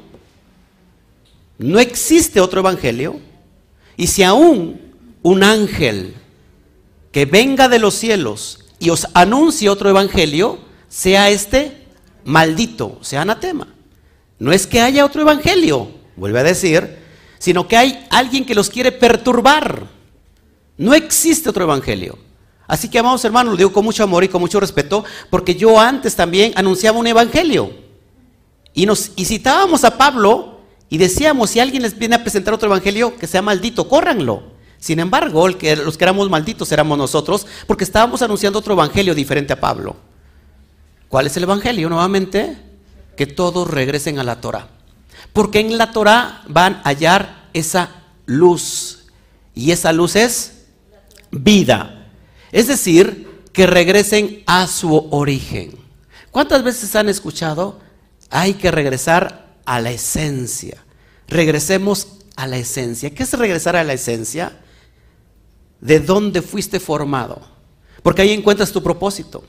no 1.59 1.79
existe 1.79 2.41
otro 2.41 2.61
evangelio, 2.61 3.21
y 3.97 4.07
si 4.07 4.23
aún 4.23 4.81
un 5.23 5.43
ángel 5.43 6.15
que 7.13 7.27
venga 7.27 7.69
de 7.69 7.79
los 7.79 7.95
cielos 7.95 8.65
y 8.79 8.91
os 8.91 9.09
anuncie 9.15 9.69
otro 9.69 9.91
evangelio, 9.91 10.59
sea 10.89 11.31
este 11.31 11.87
maldito, 12.25 12.99
sea 13.03 13.23
anatema. 13.23 13.69
No 14.39 14.53
es 14.53 14.67
que 14.67 14.81
haya 14.81 15.05
otro 15.05 15.23
evangelio, 15.23 15.91
vuelve 16.17 16.41
a 16.41 16.45
decir, 16.45 16.99
sino 17.39 17.67
que 17.67 17.77
hay 17.77 18.07
alguien 18.11 18.45
que 18.45 18.55
los 18.55 18.71
quiere 18.71 18.93
perturbar. 18.93 19.87
No 20.77 20.95
existe 20.95 21.49
otro 21.49 21.65
evangelio. 21.65 22.19
Así 22.67 22.89
que, 22.89 22.99
amados 22.99 23.25
hermanos, 23.25 23.53
lo 23.53 23.57
digo 23.57 23.73
con 23.73 23.85
mucho 23.85 24.05
amor 24.05 24.25
y 24.25 24.29
con 24.29 24.41
mucho 24.41 24.61
respeto, 24.61 25.05
porque 25.31 25.55
yo 25.55 25.81
antes 25.81 26.15
también 26.15 26.53
anunciaba 26.55 26.99
un 26.99 27.07
evangelio. 27.07 27.73
Y, 28.75 28.87
nos, 28.87 29.11
citábamos 29.17 29.85
a 29.85 29.97
Pablo 29.97 30.61
y 30.89 30.99
decíamos, 30.99 31.51
si 31.51 31.61
alguien 31.61 31.83
les 31.83 31.99
viene 31.99 32.15
a 32.15 32.23
presentar 32.23 32.55
otro 32.55 32.69
evangelio, 32.69 33.17
que 33.17 33.27
sea 33.27 33.43
maldito, 33.43 33.89
córranlo. 33.89 34.59
Sin 34.79 35.01
embargo, 35.01 35.49
los 35.49 35.57
que 35.97 36.05
éramos 36.05 36.31
malditos 36.31 36.71
éramos 36.71 36.97
nosotros, 36.97 37.47
porque 37.67 37.85
estábamos 37.85 38.23
anunciando 38.23 38.59
otro 38.61 38.75
evangelio 38.75 39.15
diferente 39.15 39.53
a 39.53 39.61
Pablo. 39.61 39.97
¿Cuál 41.09 41.27
es 41.27 41.37
el 41.37 41.45
evangelio? 41.45 41.89
Nuevamente, 41.89 42.68
que 43.19 43.27
todos 43.27 43.69
regresen 43.69 44.21
a 44.21 44.23
la 44.23 44.41
Torah. 44.41 44.69
Porque 45.33 45.59
en 45.59 45.77
la 45.77 45.91
Torah 45.91 46.45
van 46.47 46.75
a 46.85 46.91
hallar 46.91 47.49
esa 47.53 48.05
luz. 48.27 49.07
Y 49.57 49.73
esa 49.73 49.93
luz 49.93 50.15
es 50.15 50.67
vida. 51.33 52.07
Es 52.53 52.69
decir, 52.69 53.43
que 53.53 53.67
regresen 53.67 54.45
a 54.47 54.69
su 54.69 55.09
origen. 55.11 55.73
¿Cuántas 56.31 56.63
veces 56.63 56.95
han 56.95 57.09
escuchado? 57.09 57.81
Hay 58.31 58.55
que 58.55 58.71
regresar 58.71 59.57
a 59.65 59.81
la 59.81 59.91
esencia. 59.91 60.85
Regresemos 61.27 62.07
a 62.37 62.47
la 62.47 62.59
esencia. 62.59 63.13
¿Qué 63.13 63.25
es 63.25 63.33
regresar 63.33 63.75
a 63.75 63.83
la 63.83 63.95
esencia? 63.95 64.61
De 65.81 65.99
dónde 65.99 66.41
fuiste 66.41 66.79
formado. 66.79 67.41
Porque 68.05 68.23
ahí 68.23 68.31
encuentras 68.31 68.71
tu 68.71 68.81
propósito. 68.81 69.43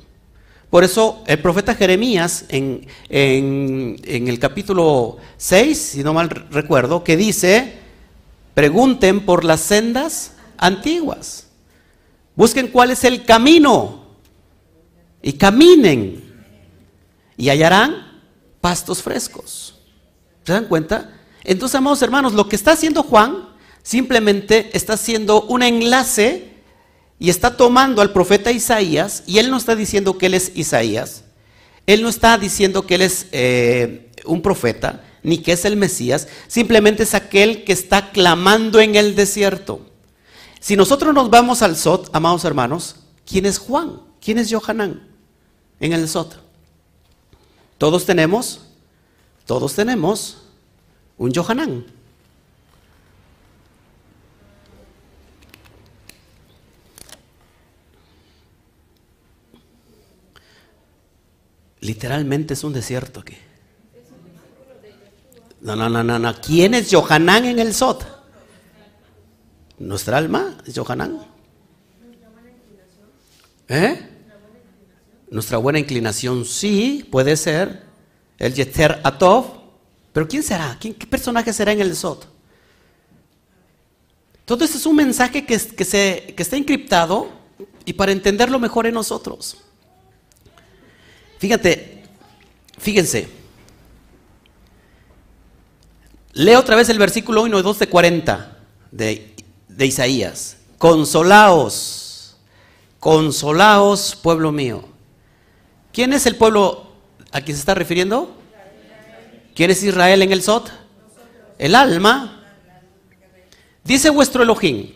Por 0.70 0.84
eso 0.84 1.24
el 1.26 1.40
profeta 1.40 1.74
Jeremías 1.74 2.46
en, 2.50 2.86
el 3.10 4.40
capítulo 4.40 5.18
6, 5.38 5.78
si 5.78 6.04
no 6.04 6.14
mal 6.14 6.30
recuerdo, 6.30 7.04
que 7.04 7.18
dice, 7.18 7.74
pregunten 8.54 9.26
por 9.26 9.44
las 9.44 9.62
sendas 9.62 10.34
antiguas, 10.58 11.48
busquen 12.36 12.68
cuál 12.68 12.92
es 12.92 13.04
el 13.04 13.26
camino 13.26 14.06
y 15.24 15.34
caminen 15.34 16.24
y 17.36 17.50
hallarán 17.50 18.22
pastos 18.62 19.02
frescos. 19.02 19.80
¿Se 20.46 20.54
dan 20.54 20.66
cuenta? 20.66 21.20
Entonces, 21.44 21.76
amados 21.76 22.02
hermanos, 22.04 22.34
lo 22.34 22.48
que 22.48 22.56
está 22.56 22.74
haciendo 22.74 23.02
Juan 23.02 23.50
simplemente 23.82 24.70
está 24.74 24.94
haciendo 24.94 25.44
un 25.44 25.64
enlace 25.64 26.59
y 27.20 27.30
está 27.30 27.58
tomando 27.58 28.02
al 28.02 28.14
profeta 28.14 28.52
Isaías, 28.52 29.24
y 29.28 29.40
él 29.40 29.52
no 29.52 29.58
está 29.58 29.76
diciendo 29.76 30.18
que 30.18 30.28
él 30.28 30.34
es 30.34 30.54
Isaías, 30.56 31.26
él 31.86 32.02
no 32.02 32.10
está 32.10 32.38
diciendo 32.38 32.88
que 32.88 32.96
él 32.96 33.02
es 33.02 33.28
eh, 33.32 34.10
un 34.26 34.42
profeta, 34.42 35.04
ni 35.22 35.40
que 35.40 35.52
es 35.52 35.66
el 35.66 35.76
Mesías, 35.76 36.30
simplemente 36.48 37.04
es 37.04 37.14
aquel 37.14 37.66
que 37.66 37.74
está 37.74 38.12
clamando 38.12 38.80
en 38.80 38.96
el 38.96 39.16
desierto. 39.16 39.86
Si 40.62 40.78
nosotros 40.78 41.14
nos 41.14 41.30
vamos 41.30 41.62
al 41.62 41.76
Sot, 41.76 42.10
amados 42.14 42.46
hermanos, 42.46 42.96
¿quién 43.26 43.46
es 43.46 43.58
Juan? 43.58 44.02
¿Quién 44.22 44.38
es 44.38 44.52
Johanán 44.52 45.08
en 45.80 45.94
el 45.94 46.08
Sot? 46.08 46.42
Todos 47.78 48.06
tenemos, 48.06 48.62
todos 49.46 49.74
tenemos 49.74 50.38
un 51.18 51.34
Johanán. 51.34 51.86
Literalmente 61.90 62.54
es 62.54 62.64
un 62.64 62.72
desierto 62.72 63.22
aquí. 63.22 63.36
No, 65.60 65.76
no, 65.76 65.90
no, 65.90 66.04
no, 66.04 66.20
no. 66.20 66.36
¿Quién 66.40 66.76
es 66.76 66.94
Johanán 66.94 67.46
en 67.46 67.58
el 67.58 67.74
Sot? 67.74 68.06
¿Nuestra 69.80 70.20
alma 70.20 70.56
es 70.68 70.78
Johanán? 70.78 71.20
¿Eh? 73.68 74.08
Nuestra 75.32 75.58
buena 75.58 75.80
inclinación, 75.80 76.46
sí, 76.46 77.08
puede 77.10 77.36
ser. 77.36 77.82
el 78.38 78.54
Yetzer 78.54 79.00
Atov. 79.04 79.46
Pero 80.14 80.28
¿quién 80.28 80.44
será? 80.44 80.78
¿Quién, 80.80 80.94
¿Qué 80.94 81.08
personaje 81.08 81.52
será 81.52 81.72
en 81.72 81.82
el 81.82 81.96
Sot? 81.96 82.28
Todo 84.46 84.64
esto 84.64 84.78
es 84.78 84.86
un 84.86 84.96
mensaje 84.96 85.44
que, 85.44 85.58
que, 85.58 85.86
se, 85.86 86.36
que 86.38 86.44
está 86.44 86.56
encriptado 86.56 87.32
y 87.84 87.94
para 87.94 88.12
entenderlo 88.12 88.60
mejor 88.60 88.86
en 88.86 88.94
nosotros. 88.94 89.64
Fíjate, 91.40 92.04
fíjense. 92.78 93.30
Leo 96.34 96.60
otra 96.60 96.76
vez 96.76 96.90
el 96.90 97.00
versículo 97.00 97.44
1 97.44 97.60
y 97.60 97.62
2 97.64 97.80
de 97.80 97.88
40 97.88 98.58
de, 98.92 99.36
de 99.70 99.86
Isaías. 99.86 100.58
Consolaos, 100.78 102.36
consolaos, 103.00 104.18
pueblo 104.22 104.52
mío. 104.52 104.84
¿Quién 105.94 106.12
es 106.12 106.26
el 106.26 106.36
pueblo 106.36 106.92
a 107.32 107.40
quien 107.40 107.56
se 107.56 107.62
está 107.62 107.74
refiriendo? 107.74 108.36
¿Quién 109.56 109.72
es 109.72 109.82
Israel 109.82 110.22
en 110.22 110.34
el 110.34 110.44
Sot? 110.44 110.72
El 111.58 111.74
alma. 111.74 112.44
Dice 113.86 114.10
vuestro 114.10 114.44
Elohim, 114.44 114.92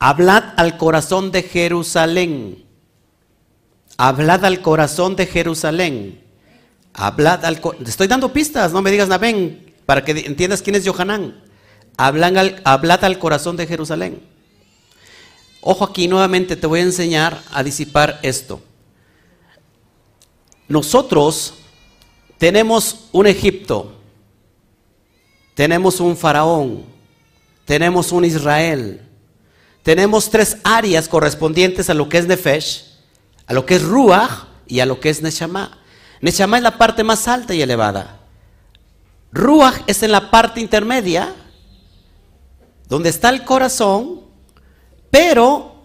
hablad 0.00 0.54
al 0.56 0.76
corazón 0.76 1.30
de 1.30 1.44
Jerusalén. 1.44 2.67
Hablad 3.98 4.44
al 4.44 4.62
corazón 4.62 5.16
de 5.16 5.26
Jerusalén. 5.26 6.22
Hablad 6.94 7.44
al 7.44 7.60
Estoy 7.84 8.06
dando 8.06 8.32
pistas, 8.32 8.72
no 8.72 8.80
me 8.80 8.92
digas 8.92 9.08
Nabén, 9.08 9.74
para 9.84 10.04
que 10.04 10.12
entiendas 10.12 10.62
quién 10.62 10.76
es. 10.76 10.88
Hablan 11.96 12.60
hablad 12.62 13.04
al 13.04 13.18
corazón 13.18 13.56
de 13.56 13.66
Jerusalén. 13.66 14.22
Ojo 15.60 15.84
aquí, 15.84 16.06
nuevamente 16.06 16.54
te 16.54 16.68
voy 16.68 16.78
a 16.78 16.84
enseñar 16.84 17.42
a 17.50 17.64
disipar 17.64 18.20
esto. 18.22 18.62
Nosotros 20.68 21.54
tenemos 22.38 23.08
un 23.10 23.26
Egipto, 23.26 23.94
tenemos 25.54 25.98
un 25.98 26.16
faraón, 26.16 26.84
tenemos 27.64 28.12
un 28.12 28.24
Israel, 28.24 29.02
tenemos 29.82 30.30
tres 30.30 30.58
áreas 30.62 31.08
correspondientes 31.08 31.90
a 31.90 31.94
lo 31.94 32.08
que 32.08 32.18
es 32.18 32.26
Nefesh, 32.28 32.87
a 33.48 33.54
lo 33.54 33.66
que 33.66 33.76
es 33.76 33.82
Ruach 33.82 34.44
y 34.66 34.80
a 34.80 34.86
lo 34.86 35.00
que 35.00 35.08
es 35.08 35.22
Neshama. 35.22 35.78
Neshama 36.20 36.58
es 36.58 36.62
la 36.62 36.76
parte 36.76 37.02
más 37.02 37.26
alta 37.26 37.54
y 37.54 37.62
elevada. 37.62 38.20
Ruach 39.32 39.80
es 39.86 40.02
en 40.02 40.12
la 40.12 40.30
parte 40.30 40.60
intermedia, 40.60 41.34
donde 42.88 43.08
está 43.08 43.30
el 43.30 43.44
corazón, 43.44 44.20
pero 45.10 45.82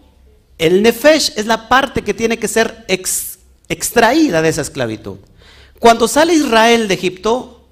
el 0.58 0.82
Nefesh 0.82 1.32
es 1.36 1.46
la 1.46 1.68
parte 1.68 2.02
que 2.02 2.14
tiene 2.14 2.38
que 2.38 2.48
ser 2.48 2.84
extraída 2.86 4.42
de 4.42 4.48
esa 4.48 4.60
esclavitud. 4.60 5.18
Cuando 5.78 6.06
sale 6.06 6.34
Israel 6.34 6.86
de 6.86 6.94
Egipto, 6.94 7.66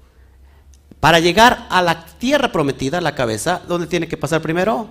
para 0.99 1.19
llegar 1.19 1.67
a 1.69 1.81
la 1.81 2.05
tierra 2.05 2.51
prometida, 2.51 2.99
la 3.01 3.13
cabeza, 3.13 3.61
¿dónde 3.67 3.87
tiene 3.87 4.07
que 4.07 4.17
pasar 4.17 4.41
primero? 4.41 4.89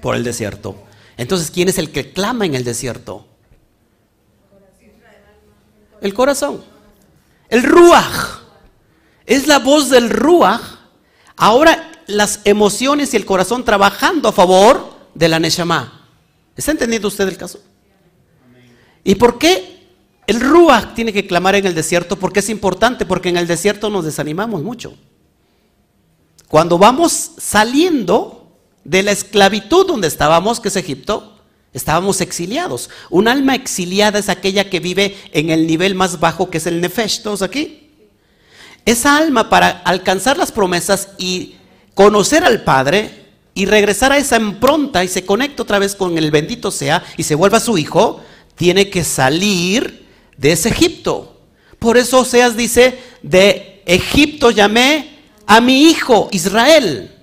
Por 0.00 0.14
el 0.14 0.24
desierto. 0.24 0.76
Entonces, 1.16 1.50
¿quién 1.50 1.68
es 1.68 1.78
el 1.78 1.90
que 1.90 2.12
clama 2.12 2.46
en 2.46 2.54
el 2.54 2.64
desierto? 2.64 3.26
El 6.00 6.14
corazón. 6.14 6.62
El 7.48 7.62
ruach. 7.62 8.40
Es 9.24 9.46
la 9.46 9.58
voz 9.58 9.90
del 9.90 10.10
ruach. 10.10 10.60
Ahora 11.36 11.92
las 12.06 12.40
emociones 12.44 13.12
y 13.12 13.16
el 13.16 13.26
corazón 13.26 13.64
trabajando 13.64 14.28
a 14.28 14.32
favor 14.32 14.96
de 15.14 15.28
la 15.28 15.38
neshama. 15.38 16.08
¿Está 16.56 16.70
entendiendo 16.70 17.08
usted 17.08 17.28
el 17.28 17.36
caso? 17.36 17.60
¿Y 19.04 19.16
por 19.16 19.38
qué 19.38 19.76
el 20.26 20.40
Ruach 20.40 20.94
tiene 20.94 21.12
que 21.12 21.26
clamar 21.26 21.54
en 21.54 21.66
el 21.66 21.74
desierto 21.74 22.16
porque 22.16 22.40
es 22.40 22.48
importante, 22.48 23.06
porque 23.06 23.28
en 23.28 23.36
el 23.36 23.46
desierto 23.46 23.90
nos 23.90 24.04
desanimamos 24.04 24.62
mucho. 24.62 24.94
Cuando 26.48 26.78
vamos 26.78 27.32
saliendo 27.38 28.58
de 28.84 29.02
la 29.02 29.12
esclavitud 29.12 29.86
donde 29.86 30.08
estábamos, 30.08 30.60
que 30.60 30.68
es 30.68 30.76
Egipto, 30.76 31.35
estábamos 31.76 32.22
exiliados. 32.22 32.88
Un 33.10 33.28
alma 33.28 33.54
exiliada 33.54 34.18
es 34.18 34.30
aquella 34.30 34.70
que 34.70 34.80
vive 34.80 35.16
en 35.32 35.50
el 35.50 35.66
nivel 35.66 35.94
más 35.94 36.18
bajo 36.18 36.48
que 36.48 36.56
es 36.56 36.66
el 36.66 36.80
Nefesh, 36.80 37.22
todos 37.22 37.42
aquí. 37.42 37.90
Esa 38.86 39.18
alma 39.18 39.50
para 39.50 39.68
alcanzar 39.68 40.38
las 40.38 40.52
promesas 40.52 41.10
y 41.18 41.56
conocer 41.94 42.44
al 42.44 42.64
Padre 42.64 43.26
y 43.52 43.66
regresar 43.66 44.10
a 44.10 44.16
esa 44.16 44.36
impronta 44.36 45.04
y 45.04 45.08
se 45.08 45.26
conecta 45.26 45.62
otra 45.62 45.78
vez 45.78 45.94
con 45.94 46.16
el 46.16 46.30
bendito 46.30 46.70
sea 46.70 47.04
y 47.18 47.24
se 47.24 47.34
vuelva 47.34 47.60
su 47.60 47.76
hijo, 47.76 48.22
tiene 48.54 48.88
que 48.88 49.04
salir 49.04 50.06
de 50.38 50.52
ese 50.52 50.70
Egipto. 50.70 51.40
Por 51.78 51.98
eso 51.98 52.20
Oseas 52.20 52.56
dice, 52.56 52.98
de 53.22 53.82
Egipto 53.84 54.50
llamé 54.50 55.18
a 55.46 55.60
mi 55.60 55.90
hijo 55.90 56.28
Israel. 56.32 57.15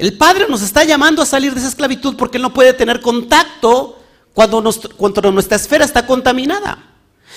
El 0.00 0.14
Padre 0.16 0.46
nos 0.48 0.62
está 0.62 0.82
llamando 0.82 1.20
a 1.20 1.26
salir 1.26 1.52
de 1.52 1.60
esa 1.60 1.68
esclavitud 1.68 2.16
porque 2.16 2.38
Él 2.38 2.42
no 2.42 2.54
puede 2.54 2.72
tener 2.72 3.02
contacto 3.02 4.00
cuando, 4.32 4.62
nuestra 4.62 5.56
esfera 5.56 5.84
está 5.84 6.06
contaminada. 6.06 6.94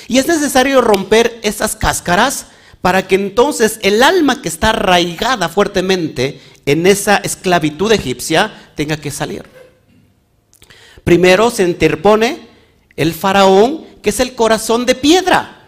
Y 0.07 0.17
es 0.17 0.29
necesario 0.29 0.79
romper 0.79 1.41
esas 1.43 1.75
cáscaras 1.75 2.45
para 2.79 3.05
que 3.05 3.15
entonces 3.15 3.79
el 3.81 4.01
alma 4.01 4.41
que 4.41 4.47
está 4.47 4.69
arraigada 4.69 5.49
fuertemente 5.49 6.39
en 6.65 6.87
esa 6.87 7.17
esclavitud 7.17 7.91
egipcia 7.91 8.71
tenga 8.77 8.95
que 8.95 9.11
salir. 9.11 9.43
Primero 11.03 11.51
se 11.51 11.63
interpone 11.63 12.47
el 12.95 13.13
faraón 13.13 13.85
que 14.01 14.11
es 14.11 14.21
el 14.21 14.35
corazón 14.35 14.85
de 14.85 14.95
piedra. 14.95 15.67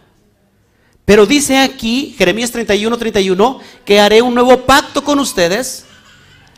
Pero 1.04 1.26
dice 1.26 1.58
aquí, 1.58 2.16
Jeremías 2.18 2.52
31, 2.52 2.98
31, 2.98 3.60
que 3.84 4.00
haré 4.00 4.22
un 4.22 4.34
nuevo 4.34 4.62
pacto 4.62 5.04
con 5.04 5.20
ustedes. 5.20 5.88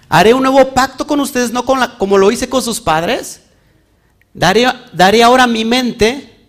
Haré 0.09 0.33
un 0.33 0.43
nuevo 0.43 0.73
pacto 0.73 1.05
con 1.05 1.19
ustedes, 1.19 1.51
no 1.51 1.65
con 1.65 1.79
la, 1.79 1.97
como 1.97 2.17
lo 2.17 2.31
hice 2.31 2.47
con 2.47 2.61
sus 2.61 2.79
padres. 2.79 3.41
Daré, 4.33 4.65
daré 4.93 5.23
ahora 5.23 5.47
mi 5.47 5.65
mente, 5.65 6.47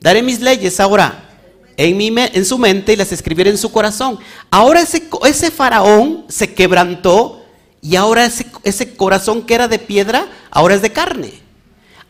daré 0.00 0.22
mis 0.22 0.40
leyes 0.40 0.80
ahora 0.80 1.30
en, 1.76 2.18
en 2.18 2.44
su 2.44 2.58
mente 2.58 2.92
y 2.92 2.96
las 2.96 3.12
escribiré 3.12 3.50
en 3.50 3.58
su 3.58 3.72
corazón. 3.72 4.18
Ahora 4.50 4.80
ese, 4.80 5.08
ese 5.24 5.50
faraón 5.50 6.24
se 6.28 6.52
quebrantó 6.52 7.42
y 7.80 7.96
ahora 7.96 8.26
ese, 8.26 8.46
ese 8.64 8.96
corazón 8.96 9.42
que 9.42 9.54
era 9.54 9.68
de 9.68 9.78
piedra, 9.78 10.26
ahora 10.50 10.74
es 10.74 10.82
de 10.82 10.92
carne. 10.92 11.32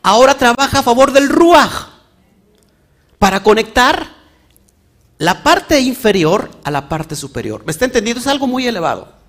Ahora 0.03 0.35
trabaja 0.35 0.81
a 0.81 0.83
favor 0.83 1.13
del 1.13 1.29
ruaj 1.29 1.89
para 3.19 3.43
conectar 3.43 4.09
la 5.19 5.43
parte 5.43 5.79
inferior 5.81 6.51
a 6.65 6.71
la 6.71 6.89
parte 6.89 7.15
superior. 7.15 7.63
¿Me 7.65 7.73
está 7.73 7.85
entendiendo? 7.85 8.21
Es 8.21 8.27
algo 8.27 8.47
muy 8.47 8.67
elevado. 8.67 9.20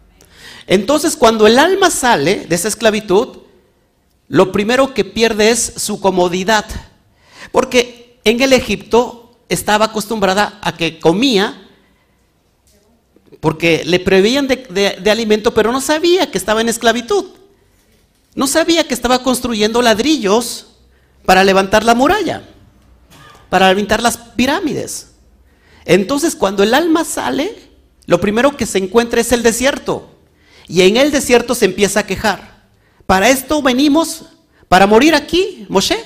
Entonces, 0.72 1.18
cuando 1.18 1.48
el 1.48 1.60
alma 1.60 1.90
sale 1.90 2.46
de 2.48 2.56
esa 2.56 2.70
esclavitud, 2.70 3.40
lo 4.30 4.54
primero 4.54 4.94
que 4.94 5.04
pierde 5.04 5.52
es 5.52 5.74
su 5.76 6.00
comodidad. 6.00 6.66
Porque 7.52 8.20
en 8.24 8.42
el 8.42 8.54
Egipto 8.54 9.38
estaba 9.50 9.86
acostumbrada 9.86 10.60
a 10.64 10.78
que 10.78 11.00
comía, 11.00 11.68
porque 13.42 13.84
le 13.86 14.00
preveían 14.00 14.48
de, 14.48 14.56
de 15.02 15.12
alimento, 15.12 15.54
pero 15.54 15.74
no 15.74 15.82
sabía 15.82 16.32
que 16.32 16.38
estaba 16.38 16.62
en 16.62 16.70
esclavitud. 16.70 17.26
No 18.34 18.48
sabía 18.48 18.88
que 18.88 18.94
estaba 18.94 19.22
construyendo 19.24 19.82
ladrillos 19.82 20.68
para 21.26 21.44
levantar 21.44 21.84
la 21.84 21.96
muralla 21.96 22.48
para 23.52 23.68
alimentar 23.68 24.02
las 24.02 24.16
pirámides. 24.16 25.12
Entonces, 25.84 26.38
cuando 26.38 26.64
el 26.64 26.74
alma 26.74 27.04
sale, 27.04 27.54
lo 28.06 28.22
primero 28.22 28.56
que 28.56 28.66
se 28.66 28.78
encuentra 28.78 29.20
es 29.20 29.34
el 29.34 29.44
desierto. 29.44 30.11
Y 30.72 30.84
en 30.84 30.96
el 30.96 31.12
desierto 31.12 31.54
se 31.54 31.66
empieza 31.66 32.00
a 32.00 32.06
quejar. 32.08 32.64
Para 33.06 33.30
esto 33.30 33.62
venimos, 33.62 34.24
para 34.70 34.88
morir 34.88 35.14
aquí, 35.14 35.66
Moshe. 35.68 35.98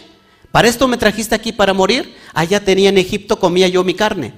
Para 0.51 0.67
esto 0.67 0.87
me 0.87 0.97
trajiste 0.97 1.35
aquí 1.35 1.51
para 1.51 1.71
morir. 1.71 2.15
Allá 2.33 2.59
tenía 2.59 2.89
en 2.89 2.97
Egipto, 2.97 3.39
comía 3.39 3.67
yo 3.67 3.83
mi 3.83 3.93
carne. 3.93 4.33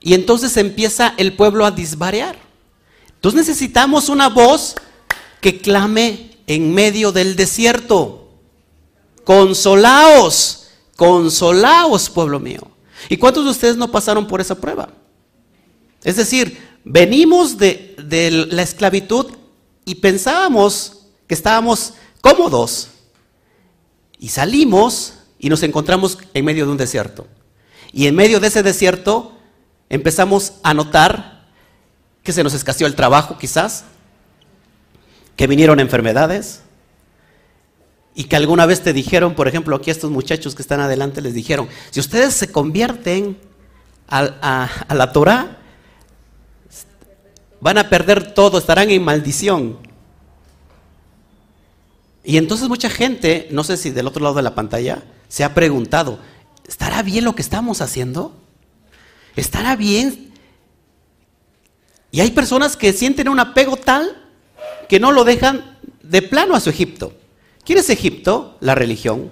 Y 0.00 0.14
entonces 0.14 0.56
empieza 0.56 1.14
el 1.18 1.34
pueblo 1.34 1.64
a 1.64 1.70
disvariar. 1.70 2.36
Entonces 3.14 3.46
necesitamos 3.46 4.08
una 4.08 4.28
voz 4.28 4.74
que 5.40 5.60
clame 5.60 6.32
en 6.48 6.74
medio 6.74 7.12
del 7.12 7.36
desierto. 7.36 8.28
Consolaos 9.22 10.58
Consolaos, 10.96 12.10
pueblo 12.10 12.40
mío. 12.40 12.62
¿Y 13.08 13.18
cuántos 13.18 13.44
de 13.44 13.52
ustedes 13.52 13.76
no 13.76 13.88
pasaron 13.92 14.26
por 14.26 14.40
esa 14.40 14.56
prueba? 14.56 14.88
Es 16.02 16.16
decir, 16.16 16.67
venimos 16.88 17.58
de, 17.58 17.94
la 18.50 18.62
esclavitud 18.62 19.26
y 19.84 19.96
pensábamos 19.96 21.06
que 21.26 21.34
estábamos 21.34 21.94
cómodos. 22.20 22.88
Y 24.18 24.30
salimos 24.30 25.14
y 25.38 25.48
nos 25.48 25.62
encontramos 25.62 26.18
en 26.34 26.44
medio 26.44 26.64
de 26.64 26.72
un 26.72 26.78
desierto. 26.78 27.26
Y 27.92 28.06
en 28.06 28.16
medio 28.16 28.40
de 28.40 28.48
ese 28.48 28.62
desierto 28.62 29.38
empezamos 29.88 30.54
a 30.62 30.74
notar 30.74 31.46
que 32.22 32.32
se 32.32 32.42
nos 32.42 32.54
escaseó 32.54 32.86
el 32.86 32.94
trabajo 32.94 33.38
quizás, 33.38 33.84
que 35.36 35.46
vinieron 35.46 35.78
enfermedades, 35.80 36.62
y 38.14 38.24
que 38.24 38.34
alguna 38.34 38.66
vez 38.66 38.82
te 38.82 38.92
dijeron, 38.92 39.34
por 39.34 39.46
ejemplo, 39.46 39.76
aquí 39.76 39.90
a 39.90 39.92
estos 39.92 40.10
muchachos 40.10 40.56
que 40.56 40.62
están 40.62 40.80
adelante 40.80 41.20
les 41.20 41.34
dijeron, 41.34 41.68
si 41.90 42.00
ustedes 42.00 42.34
se 42.34 42.50
convierten 42.50 43.38
a, 44.08 44.68
a 44.88 44.94
la 44.94 45.12
Torah, 45.12 45.58
van 47.60 47.78
a 47.78 47.88
perder 47.88 48.34
todo, 48.34 48.58
estarán 48.58 48.90
en 48.90 49.02
maldición. 49.02 49.78
Y 52.24 52.36
entonces 52.36 52.68
mucha 52.68 52.90
gente, 52.90 53.48
no 53.50 53.64
sé 53.64 53.76
si 53.76 53.90
del 53.90 54.06
otro 54.06 54.22
lado 54.22 54.34
de 54.34 54.42
la 54.42 54.54
pantalla, 54.54 55.02
se 55.28 55.44
ha 55.44 55.54
preguntado, 55.54 56.18
¿estará 56.66 57.02
bien 57.02 57.24
lo 57.24 57.34
que 57.34 57.42
estamos 57.42 57.80
haciendo? 57.80 58.36
¿Estará 59.36 59.76
bien? 59.76 60.32
Y 62.10 62.20
hay 62.20 62.30
personas 62.30 62.76
que 62.76 62.92
sienten 62.92 63.28
un 63.28 63.40
apego 63.40 63.76
tal 63.76 64.24
que 64.88 64.98
no 64.98 65.12
lo 65.12 65.24
dejan 65.24 65.78
de 66.02 66.22
plano 66.22 66.54
a 66.54 66.60
su 66.60 66.70
Egipto. 66.70 67.12
¿Quién 67.64 67.78
es 67.78 67.90
Egipto? 67.90 68.56
La 68.60 68.74
religión. 68.74 69.30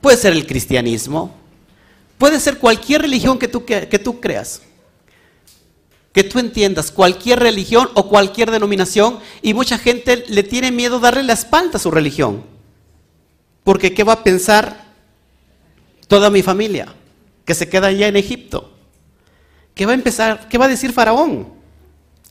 Puede 0.00 0.16
ser 0.16 0.32
el 0.32 0.46
cristianismo. 0.46 1.34
Puede 2.16 2.40
ser 2.40 2.58
cualquier 2.58 3.02
religión 3.02 3.38
que 3.38 3.48
tú, 3.48 3.64
que, 3.64 4.00
tú 4.02 4.20
creas. 4.20 4.62
Que 6.18 6.24
tú 6.24 6.40
entiendas, 6.40 6.90
cualquier 6.90 7.38
religión 7.38 7.90
o 7.94 8.08
cualquier 8.08 8.50
denominación. 8.50 9.20
Y 9.40 9.54
mucha 9.54 9.78
gente 9.78 10.24
le 10.26 10.42
tiene 10.42 10.72
miedo 10.72 10.98
darle 10.98 11.22
la 11.22 11.34
espalda 11.34 11.76
a 11.76 11.78
su 11.78 11.92
religión. 11.92 12.42
Porque 13.62 13.94
¿qué 13.94 14.02
va 14.02 14.14
a 14.14 14.24
pensar 14.24 14.84
toda 16.08 16.28
mi 16.28 16.42
familia? 16.42 16.92
Que 17.44 17.54
se 17.54 17.68
queda 17.68 17.86
allá 17.86 18.08
en 18.08 18.16
Egipto. 18.16 18.72
¿Qué 19.76 19.86
va 19.86 19.92
a 19.92 19.94
empezar? 19.94 20.48
¿Qué 20.48 20.58
va 20.58 20.64
a 20.64 20.68
decir 20.68 20.92
Faraón? 20.92 21.52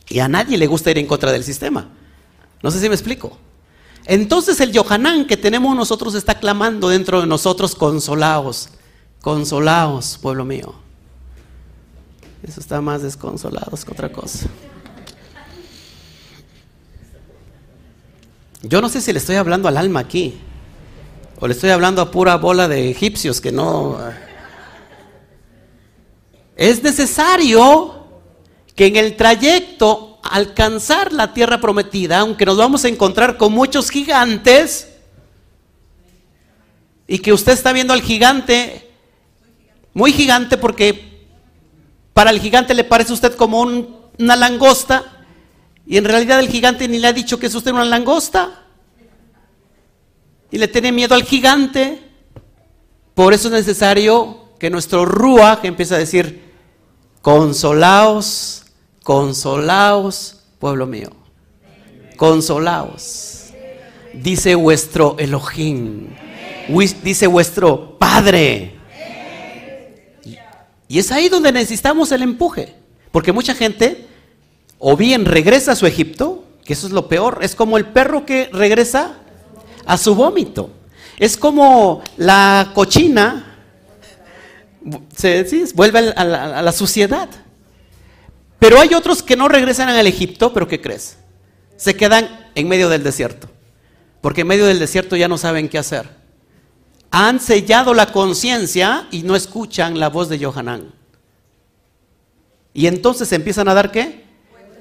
Y 0.09 0.19
a 0.19 0.27
nadie 0.27 0.57
le 0.57 0.67
gusta 0.67 0.91
ir 0.91 0.97
en 0.97 1.07
contra 1.07 1.31
del 1.31 1.45
sistema. 1.45 1.87
No 2.61 2.71
sé 2.71 2.81
si 2.81 2.89
me 2.89 2.95
explico. 2.95 3.37
Entonces 4.03 4.59
el 4.59 4.73
Yohanan 4.73 5.27
que 5.27 5.37
tenemos 5.37 5.73
nosotros 5.77 6.13
está 6.13 6.37
clamando 6.37 6.89
dentro 6.89 7.21
de 7.21 7.27
nosotros, 7.27 7.73
consolaos, 7.73 8.67
consolaos, 9.21 10.19
pueblo 10.21 10.43
mío. 10.43 10.86
Eso 12.47 12.61
está 12.61 12.79
más 12.79 13.01
desconsolados 13.01 13.83
que 13.83 13.91
otra 13.91 14.09
cosa. 14.09 14.47
Yo 18.61 18.81
no 18.81 18.89
sé 18.89 19.01
si 19.01 19.11
le 19.11 19.19
estoy 19.19 19.35
hablando 19.35 19.67
al 19.67 19.77
alma 19.77 19.99
aquí, 19.99 20.39
o 21.39 21.47
le 21.47 21.53
estoy 21.53 21.69
hablando 21.71 22.01
a 22.01 22.09
pura 22.09 22.35
bola 22.37 22.67
de 22.67 22.89
egipcios 22.89 23.41
que 23.41 23.51
no... 23.51 23.97
Es 26.55 26.81
necesario 26.81 28.07
que 28.75 28.87
en 28.87 28.95
el 28.95 29.15
trayecto 29.15 30.19
alcanzar 30.23 31.13
la 31.13 31.33
tierra 31.33 31.61
prometida, 31.61 32.19
aunque 32.19 32.45
nos 32.45 32.57
vamos 32.57 32.83
a 32.83 32.87
encontrar 32.87 33.37
con 33.37 33.53
muchos 33.53 33.89
gigantes, 33.89 34.87
y 37.07 37.19
que 37.19 37.31
usted 37.31 37.53
está 37.53 37.73
viendo 37.73 37.93
al 37.93 38.01
gigante, 38.01 38.89
muy 39.93 40.11
gigante 40.11 40.57
porque 40.57 41.06
para 42.17 42.31
el 42.31 42.39
gigante 42.39 42.73
le 42.73 42.83
parece 42.83 43.13
usted 43.13 43.35
como 43.35 43.61
una 43.61 44.35
langosta, 44.35 45.03
y 45.85 45.97
en 45.97 46.05
realidad 46.05 46.39
el 46.39 46.49
gigante 46.49 46.87
ni 46.87 46.97
le 46.97 47.09
ha 47.09 47.13
dicho 47.13 47.37
que 47.37 47.45
es 47.45 47.53
usted 47.53 47.69
una 47.69 47.85
langosta, 47.85 48.65
y 50.49 50.57
le 50.57 50.67
tiene 50.67 50.91
miedo 50.91 51.13
al 51.13 51.21
gigante, 51.21 52.01
por 53.13 53.35
eso 53.35 53.49
es 53.49 53.53
necesario 53.53 54.49
que 54.57 54.71
nuestro 54.71 55.05
Ruach 55.05 55.63
empiece 55.63 55.93
a 55.93 55.99
decir, 55.99 56.53
consolaos 57.21 58.63
consolaos, 59.03 60.39
pueblo 60.57 60.87
mío, 60.87 61.11
consolaos. 62.15 63.51
Dice 64.15 64.55
vuestro 64.55 65.17
Elohim, 65.19 66.07
dice 67.03 67.27
vuestro 67.27 67.99
Padre. 67.99 68.76
Y 70.87 70.99
es 70.99 71.11
ahí 71.11 71.29
donde 71.29 71.51
necesitamos 71.51 72.11
el 72.11 72.21
empuje, 72.21 72.75
porque 73.11 73.31
mucha 73.31 73.53
gente 73.53 74.07
o 74.79 74.95
bien 74.95 75.25
regresa 75.25 75.73
a 75.73 75.75
su 75.75 75.85
Egipto, 75.85 76.43
que 76.63 76.73
eso 76.73 76.87
es 76.87 76.93
lo 76.93 77.07
peor, 77.07 77.39
es 77.41 77.55
como 77.55 77.77
el 77.77 77.85
perro 77.85 78.25
que 78.25 78.49
regresa 78.53 79.15
a 79.85 79.97
su 79.97 80.15
vómito. 80.15 80.71
Es 81.17 81.35
como 81.35 82.03
la 82.17 82.71
cochina, 82.75 83.57
se, 85.15 85.45
vuelve 85.73 86.13
a 86.15 86.61
la 86.61 86.71
suciedad. 86.71 87.29
Pero 88.59 88.79
hay 88.79 88.93
otros 88.93 89.21
que 89.23 89.35
no 89.35 89.47
regresan 89.47 89.89
al 89.89 90.07
Egipto, 90.07 90.53
pero 90.53 90.67
¿qué 90.67 90.81
crees? 90.81 91.17
Se 91.75 91.95
quedan 91.95 92.49
en 92.55 92.67
medio 92.67 92.89
del 92.89 93.03
desierto. 93.03 93.49
Porque 94.21 94.41
en 94.41 94.47
medio 94.47 94.65
del 94.65 94.79
desierto 94.79 95.15
ya 95.15 95.27
no 95.27 95.37
saben 95.37 95.69
qué 95.69 95.77
hacer. 95.77 96.16
Han 97.11 97.39
sellado 97.39 97.93
la 97.93 98.11
conciencia 98.11 99.07
y 99.11 99.23
no 99.23 99.35
escuchan 99.35 99.99
la 99.99 100.09
voz 100.09 100.29
de 100.29 100.43
Johanán. 100.43 100.93
Y 102.73 102.87
entonces 102.87 103.31
empiezan 103.31 103.67
a 103.67 103.73
dar 103.73 103.91
qué? 103.91 104.25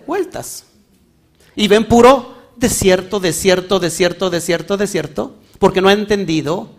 Vueltas. 0.06 0.64
Y 1.54 1.68
ven 1.68 1.86
puro 1.86 2.34
desierto, 2.56 3.20
desierto, 3.20 3.78
desierto, 3.78 4.30
desierto, 4.30 4.76
desierto. 4.76 5.36
Porque 5.58 5.80
no 5.80 5.88
han 5.88 6.00
entendido 6.00 6.70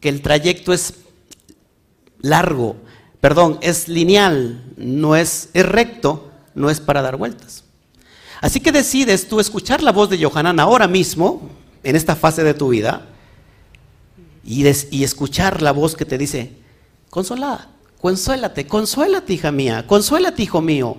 que 0.00 0.08
el 0.08 0.20
trayecto 0.20 0.72
es 0.72 0.94
largo. 2.20 2.76
Perdón, 3.20 3.58
es 3.62 3.88
lineal, 3.88 4.62
no 4.76 5.16
es, 5.16 5.48
es 5.54 5.66
recto 5.66 6.28
no 6.58 6.68
es 6.68 6.80
para 6.80 7.02
dar 7.02 7.16
vueltas. 7.16 7.64
Así 8.40 8.60
que 8.60 8.72
decides 8.72 9.28
tú 9.28 9.40
escuchar 9.40 9.82
la 9.82 9.92
voz 9.92 10.10
de 10.10 10.22
Johanan 10.22 10.60
ahora 10.60 10.86
mismo, 10.86 11.50
en 11.82 11.96
esta 11.96 12.16
fase 12.16 12.44
de 12.44 12.54
tu 12.54 12.68
vida, 12.68 13.06
y, 14.48 15.04
escuchar 15.04 15.60
la 15.60 15.72
voz 15.72 15.94
que 15.94 16.06
te 16.06 16.16
dice, 16.16 16.52
consolada, 17.10 17.68
consuélate, 18.00 18.66
consuélate 18.66 19.34
hija 19.34 19.52
mía, 19.52 19.86
consuélate 19.86 20.42
hijo 20.42 20.62
mío. 20.62 20.96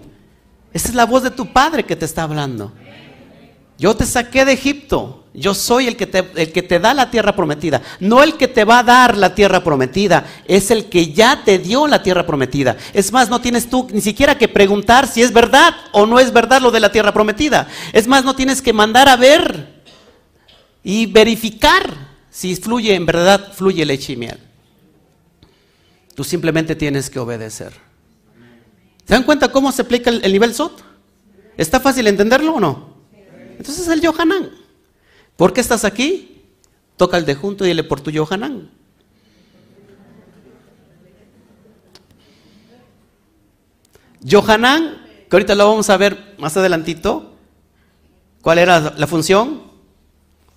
Esa 0.72 0.90
es 0.90 0.94
la 0.94 1.08
voz 1.08 1.24
de 1.24 1.32
tu 1.32 1.52
padre 1.52 1.84
que 1.84 1.96
te 1.96 2.06
está 2.06 2.24
hablando. 2.24 2.72
Yo 3.80 3.96
te 3.96 4.06
saqué 4.06 4.46
de 4.46 4.54
Egipto. 4.54 5.24
Yo 5.34 5.56
soy 5.56 5.88
el 5.88 5.96
que, 5.96 6.04
el 6.36 6.52
que 6.52 6.62
te 6.62 6.80
da 6.80 6.94
la 6.94 7.10
tierra 7.10 7.36
prometida. 7.36 7.82
No 8.00 8.22
el 8.22 8.36
que 8.36 8.48
te 8.48 8.66
va 8.66 8.80
a 8.80 8.84
dar 8.84 9.18
la 9.18 9.34
tierra 9.34 9.64
prometida. 9.64 10.26
Es 10.46 10.70
el 10.70 10.86
que 10.86 11.12
ya 11.12 11.44
te 11.44 11.58
dio 11.58 11.88
la 11.88 12.04
tierra 12.04 12.28
prometida. 12.28 12.78
Es 12.94 13.12
más, 13.12 13.30
no 13.30 13.42
tienes 13.42 13.68
tú 13.68 13.88
ni 13.92 14.02
siquiera 14.02 14.38
que 14.38 14.48
preguntar 14.48 15.08
si 15.08 15.24
es 15.24 15.34
verdad 15.34 15.74
o 15.92 16.06
no 16.06 16.20
es 16.20 16.32
verdad 16.34 16.62
lo 16.62 16.70
de 16.70 16.82
la 16.82 16.92
tierra 16.92 17.14
prometida. 17.14 17.68
Es 17.94 18.06
más, 18.06 18.24
no 18.24 18.36
tienes 18.36 18.62
que 18.62 18.74
mandar 18.74 19.10
a 19.10 19.16
ver 19.16 19.82
y 20.84 21.08
verificar 21.08 22.09
si 22.30 22.56
fluye 22.56 22.96
en 22.96 23.06
verdad, 23.06 23.54
fluye 23.54 23.86
leche 23.86 24.14
y 24.14 24.18
miel. 24.18 24.40
Tú 26.16 26.24
simplemente 26.24 26.76
tienes 26.76 27.10
que 27.10 27.20
obedecer. 27.20 27.74
¿Se 29.06 29.14
dan 29.14 29.24
cuenta 29.24 29.52
cómo 29.52 29.72
se 29.72 29.82
aplica 29.82 30.10
el, 30.10 30.24
el 30.24 30.32
nivel 30.32 30.54
SOT? 30.54 30.82
¿Está 31.58 31.80
fácil 31.80 32.08
entenderlo 32.08 32.56
o 32.56 32.60
no? 32.60 32.94
Entonces 33.58 33.88
el 33.88 34.02
Yohanan. 34.02 34.52
¿Por 35.36 35.54
qué 35.54 35.62
estás 35.62 35.86
aquí? 35.86 36.44
Toca 36.98 37.18
el 37.18 37.26
de 37.26 37.36
junto 37.36 37.66
y 37.66 37.70
dile 37.70 37.84
por 37.84 38.02
tu 38.02 38.12
Yohanan. 38.12 38.70
Yohanan, 44.22 45.06
que 45.30 45.36
ahorita 45.36 45.56
lo 45.56 45.70
vamos 45.70 45.90
a 45.90 45.98
ver 45.98 46.36
más 46.38 46.56
adelantito. 46.58 47.36
¿Cuál 48.42 48.60
era 48.60 48.96
la 48.98 49.08
función? 49.08 49.64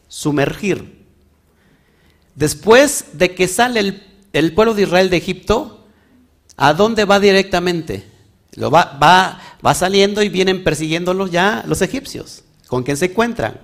Sumergir. 0.09 1.02
Después 2.35 3.07
de 3.13 3.35
que 3.35 3.49
sale 3.49 4.03
el, 4.33 4.55
pueblo 4.55 4.75
de 4.75 4.83
Israel 4.83 5.11
de 5.11 5.19
Egipto, 5.19 5.87
¿a 6.57 6.73
dónde 6.73 7.05
va 7.05 7.21
directamente? 7.21 8.07
Lo 8.55 8.71
va, 8.71 8.99
va, 9.63 9.75
saliendo 9.75 10.23
y 10.23 10.29
vienen 10.29 10.65
persiguiéndolo 10.65 11.27
ya 11.27 11.65
los 11.67 11.83
egipcios. 11.83 12.45
¿Con 12.69 12.83
quién 12.83 12.97
se 12.97 13.07
encuentran? 13.07 13.61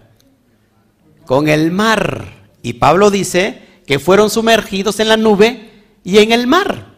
Con 1.27 1.49
el 1.49 1.71
mar. 1.71 2.51
Y 2.63 2.75
Pablo 2.75 3.11
dice 3.11 3.63
que 3.87 3.99
fueron 3.99 4.31
sumergidos 4.31 5.01
en 5.01 5.09
la 5.09 5.17
nube 5.17 5.71
y 6.05 6.19
en 6.19 6.33
el 6.33 6.47
mar. 6.47 6.95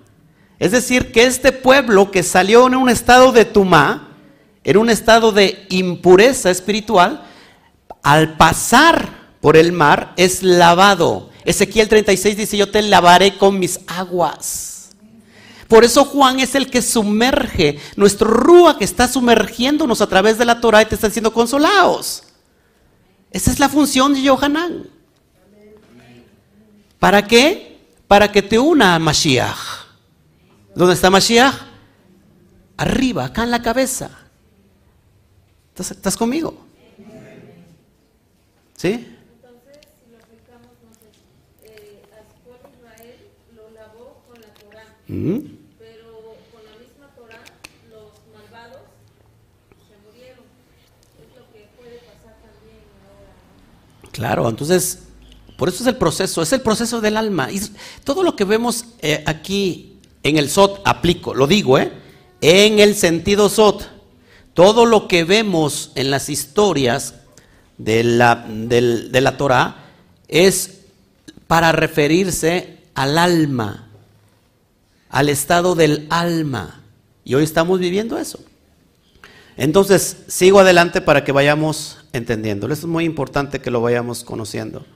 Es 0.59 0.73
decir, 0.73 1.11
que 1.13 1.25
este 1.25 1.53
pueblo 1.53 2.11
que 2.11 2.23
salió 2.23 2.67
en 2.67 2.75
un 2.75 2.89
estado 2.91 3.33
de 3.33 3.45
tumá, 3.45 4.17
en 4.63 4.77
un 4.77 4.91
estado 4.91 5.33
de 5.33 5.67
impureza 5.71 6.51
espiritual, 6.51 7.25
al 8.03 8.37
pasar 8.37 9.21
por 9.41 9.57
el 9.57 9.73
mar 9.73 10.13
es 10.17 10.43
lavado. 10.43 11.30
Ezequiel 11.45 11.89
36 11.89 12.37
dice, 12.37 12.57
yo 12.57 12.71
te 12.71 12.83
lavaré 12.83 13.37
con 13.37 13.59
mis 13.59 13.81
aguas. 13.87 14.91
Por 15.69 15.85
eso 15.85 16.05
Juan 16.05 16.41
es 16.41 16.55
el 16.55 16.69
que 16.69 16.83
sumerge, 16.83 17.79
nuestro 17.95 18.29
rúa 18.29 18.77
que 18.77 18.85
está 18.85 19.07
sumergiéndonos 19.07 20.01
a 20.01 20.09
través 20.09 20.37
de 20.37 20.45
la 20.45 20.61
Torah 20.61 20.83
y 20.83 20.87
te 20.87 20.97
está 20.97 21.07
diciendo 21.07 21.33
consolaos. 21.33 22.25
Esa 23.31 23.53
es 23.53 23.61
la 23.61 23.69
función 23.69 24.13
de 24.13 24.23
Yohanan. 24.23 24.89
¿Para 26.99 27.27
qué? 27.27 27.79
Para 28.09 28.33
que 28.33 28.43
te 28.43 28.59
una 28.59 28.97
a 28.97 28.99
Mashiach. 28.99 29.57
¿Dónde 30.75 30.95
está 30.95 31.09
Mashiach? 31.09 31.55
Arriba, 32.77 33.27
acá 33.27 33.45
en 33.45 33.53
la 33.53 33.63
cabeza. 33.63 34.11
¿Estás, 35.69 35.93
estás 35.93 36.17
conmigo? 36.17 36.67
¿Sí? 38.77 39.07
Mm. 45.11 45.39
Pero 45.77 46.37
con 46.53 46.63
la 46.65 46.79
misma 46.79 47.09
Torah, 47.17 47.43
los 47.91 48.13
malvados 48.33 48.83
se 49.89 49.97
murieron. 50.07 50.45
Es 51.19 51.37
lo 51.37 51.53
que 51.53 51.67
puede 51.77 51.99
pasar 51.99 52.37
también. 52.39 52.79
Claro, 54.13 54.49
entonces, 54.49 55.01
por 55.57 55.69
eso 55.69 55.83
es 55.83 55.89
el 55.89 55.97
proceso, 55.97 56.43
es 56.43 56.53
el 56.53 56.61
proceso 56.61 57.01
del 57.01 57.17
alma. 57.17 57.51
Y 57.51 57.61
todo 58.05 58.23
lo 58.23 58.37
que 58.37 58.45
vemos 58.45 58.85
eh, 59.01 59.25
aquí 59.27 59.99
en 60.23 60.37
el 60.37 60.49
SOT, 60.49 60.81
aplico, 60.85 61.35
lo 61.35 61.49
digo, 61.49 61.77
¿eh? 61.77 61.91
En 62.41 62.79
el 62.79 62.95
sentido 62.95 63.49
SOT, 63.49 63.83
todo 64.55 64.87
lo 64.87 65.09
que 65.09 65.25
vemos 65.25 65.91
en 65.97 66.13
las 66.13 66.29
historias 66.29 67.15
de 67.79 68.05
la, 68.05 68.47
de, 68.49 69.09
de 69.09 69.21
la 69.21 69.37
Torah 69.37 69.87
es 70.29 70.83
para 71.49 71.73
referirse 71.73 72.79
al 72.95 73.19
alma 73.19 73.90
al 75.11 75.29
estado 75.29 75.75
del 75.75 76.07
alma. 76.11 76.83
Y 77.25 77.35
hoy 77.35 77.45
estamos 77.45 77.79
viviendo 77.79 78.17
eso. 78.19 78.41
Entonces, 79.57 80.17
sigo 80.29 80.61
adelante 80.61 81.01
para 81.01 81.25
que 81.25 81.33
vayamos 81.33 81.99
entendiendo. 82.13 82.67
Esto 82.73 82.87
es 82.87 82.91
muy 82.91 83.05
importante 83.05 83.61
que 83.61 83.71
lo 83.71 83.83
vayamos 83.83 84.25
conociendo. 84.25 84.87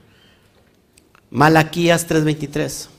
Malaquías 1.29 2.07
3:23. 2.07 2.89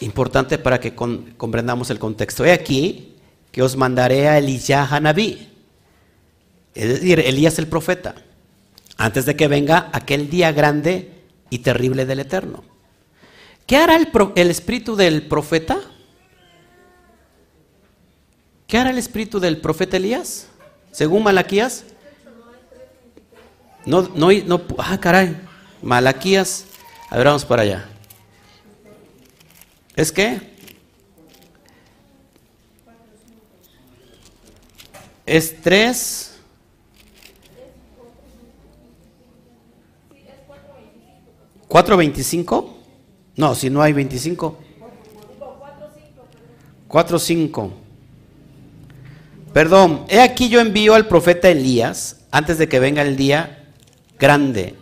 Importante 0.00 0.58
para 0.58 0.78
que 0.78 0.94
comprendamos 0.94 1.90
el 1.90 1.98
contexto. 1.98 2.44
He 2.44 2.52
aquí 2.52 3.16
que 3.50 3.62
os 3.62 3.76
mandaré 3.76 4.28
a 4.28 4.38
Elías 4.38 4.92
Hanabí, 4.92 5.48
es 6.74 6.88
decir, 6.88 7.18
Elías 7.18 7.58
el 7.58 7.66
profeta, 7.66 8.14
antes 8.96 9.26
de 9.26 9.34
que 9.34 9.48
venga 9.48 9.88
aquel 9.92 10.30
día 10.30 10.52
grande 10.52 11.24
y 11.50 11.58
terrible 11.60 12.06
del 12.06 12.20
Eterno. 12.20 12.67
¿Qué 13.68 13.76
hará 13.76 13.96
el, 13.96 14.08
el 14.34 14.50
espíritu 14.50 14.96
del 14.96 15.28
profeta? 15.28 15.78
¿Qué 18.66 18.78
hará 18.78 18.88
el 18.88 18.96
espíritu 18.96 19.40
del 19.40 19.60
profeta 19.60 19.98
Elías? 19.98 20.48
Según 20.90 21.22
Malaquías. 21.22 21.84
No, 23.84 24.08
no, 24.14 24.32
no, 24.46 24.62
ah, 24.78 24.98
caray. 24.98 25.36
Malaquías. 25.82 26.64
A 27.10 27.18
ver, 27.18 27.26
vamos 27.26 27.44
para 27.44 27.60
allá. 27.60 27.86
¿Es 29.94 30.10
qué? 30.12 30.40
Es 35.26 35.60
3. 35.60 36.38
¿4.25? 41.68 42.77
No, 43.38 43.54
si 43.54 43.70
no 43.70 43.80
hay 43.80 43.94
25. 43.94 44.58
4.5. 46.88 47.70
Perdón, 49.54 50.04
he 50.08 50.20
aquí 50.20 50.50
yo 50.50 50.60
envío 50.60 50.94
al 50.94 51.08
profeta 51.08 51.48
Elías 51.48 52.20
antes 52.30 52.58
de 52.58 52.68
que 52.68 52.78
venga 52.80 53.00
el 53.00 53.16
día 53.16 53.72
grande 54.18 54.74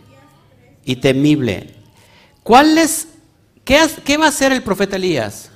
y 0.83 0.97
temible. 0.97 1.75
¿Cuál 2.43 2.77
es 2.77 3.07
¿Qué, 3.67 4.17
va 4.17 4.27
a 4.27 4.29
hacer 4.29 4.53
el 4.53 4.63
profeta 4.63 4.95
Elías? 4.95 5.49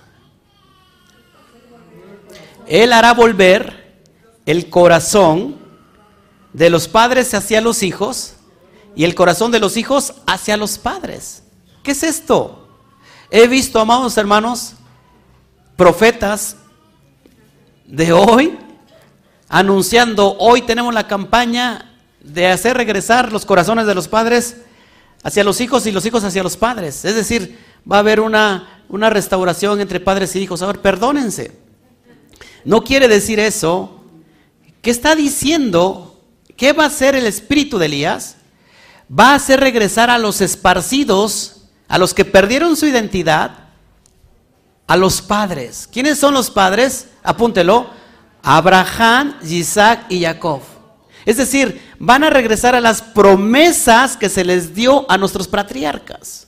Él 2.67 2.91
hará 2.91 3.13
volver 3.13 4.03
el 4.45 4.69
corazón 4.69 5.55
de 6.51 6.69
los 6.69 6.89
padres 6.89 7.33
hacia 7.33 7.61
los 7.61 7.83
hijos 7.83 8.33
y 8.97 9.05
el 9.05 9.15
corazón 9.15 9.53
de 9.53 9.61
los 9.61 9.77
hijos 9.77 10.15
hacia 10.27 10.57
los 10.57 10.77
padres. 10.77 11.43
¿Qué 11.83 11.91
es 11.91 12.03
esto? 12.03 12.60
He 13.33 13.47
visto, 13.47 13.79
amados 13.79 14.17
hermanos, 14.17 14.73
profetas 15.77 16.57
de 17.85 18.11
hoy 18.11 18.59
anunciando, 19.47 20.35
hoy 20.37 20.63
tenemos 20.63 20.93
la 20.93 21.07
campaña 21.07 21.93
de 22.19 22.47
hacer 22.47 22.75
regresar 22.75 23.31
los 23.31 23.45
corazones 23.45 23.87
de 23.87 23.95
los 23.95 24.09
padres 24.09 24.57
hacia 25.23 25.45
los 25.45 25.61
hijos 25.61 25.85
y 25.85 25.93
los 25.93 26.05
hijos 26.05 26.25
hacia 26.25 26.43
los 26.43 26.57
padres. 26.57 27.05
Es 27.05 27.15
decir, 27.15 27.57
va 27.89 27.95
a 27.95 27.99
haber 27.99 28.19
una, 28.19 28.83
una 28.89 29.09
restauración 29.09 29.79
entre 29.79 30.01
padres 30.01 30.35
y 30.35 30.39
hijos. 30.39 30.61
A 30.61 30.67
ver, 30.67 30.81
perdónense. 30.81 31.53
No 32.65 32.83
quiere 32.83 33.07
decir 33.07 33.39
eso. 33.39 34.03
¿Qué 34.81 34.91
está 34.91 35.15
diciendo? 35.15 36.21
¿Qué 36.57 36.73
va 36.73 36.83
a 36.83 36.87
hacer 36.87 37.15
el 37.15 37.25
espíritu 37.25 37.77
de 37.77 37.85
Elías? 37.85 38.35
Va 39.09 39.31
a 39.31 39.35
hacer 39.35 39.61
regresar 39.61 40.09
a 40.09 40.17
los 40.17 40.41
esparcidos, 40.41 41.60
a 41.91 41.97
los 41.97 42.13
que 42.13 42.23
perdieron 42.23 42.77
su 42.77 42.85
identidad, 42.87 43.51
a 44.87 44.95
los 44.95 45.21
padres. 45.21 45.89
¿Quiénes 45.91 46.17
son 46.17 46.33
los 46.33 46.49
padres? 46.49 47.09
Apúntelo. 47.21 47.89
Abraham, 48.41 49.35
Isaac 49.43 50.05
y 50.07 50.21
Jacob. 50.21 50.61
Es 51.25 51.35
decir, 51.35 51.81
van 51.99 52.23
a 52.23 52.29
regresar 52.29 52.75
a 52.75 52.79
las 52.79 53.01
promesas 53.01 54.15
que 54.15 54.29
se 54.29 54.45
les 54.45 54.73
dio 54.73 55.05
a 55.11 55.17
nuestros 55.17 55.49
patriarcas 55.49 56.47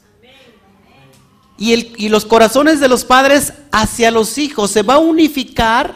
y, 1.58 2.08
los 2.08 2.24
corazones 2.24 2.80
de 2.80 2.88
los 2.88 3.04
padres 3.04 3.52
hacia 3.74 4.12
los 4.12 4.38
hijos. 4.38 4.72
Se 4.72 4.82
va 4.82 4.96
a 4.96 5.00
unificar 5.00 5.94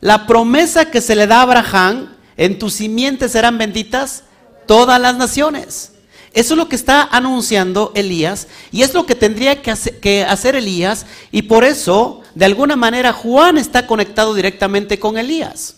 la 0.00 0.26
promesa 0.26 0.90
que 0.90 1.00
se 1.00 1.14
le 1.14 1.28
da 1.28 1.38
a 1.38 1.42
Abraham, 1.42 2.08
en 2.36 2.58
tus 2.58 2.74
simientes 2.74 3.30
serán 3.30 3.58
benditas 3.58 4.24
todas 4.66 5.00
las 5.00 5.16
naciones. 5.16 5.91
Eso 6.34 6.54
es 6.54 6.58
lo 6.58 6.68
que 6.68 6.76
está 6.76 7.02
anunciando 7.02 7.92
Elías 7.94 8.48
y 8.70 8.82
es 8.82 8.94
lo 8.94 9.04
que 9.04 9.14
tendría 9.14 9.60
que 9.60 10.24
hacer, 10.24 10.56
Elías 10.56 11.04
y 11.30 11.42
por 11.42 11.62
eso, 11.62 12.22
de 12.34 12.46
alguna 12.46 12.74
manera, 12.74 13.12
Juan 13.12 13.58
está 13.58 13.86
conectado 13.86 14.34
directamente 14.34 14.98
con 14.98 15.18
Elías. 15.18 15.76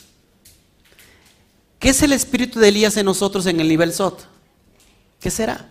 ¿Qué 1.80 1.88
es 1.88 2.02
el 2.02 2.12
espíritu 2.12 2.60
de 2.60 2.68
Elías 2.68 2.96
en 2.96 3.06
nosotros 3.06 3.46
en 3.46 3.58
el 3.58 3.68
nivel 3.68 3.92
Sot? 3.92 4.26
¿Qué 5.20 5.30
será? 5.30 5.70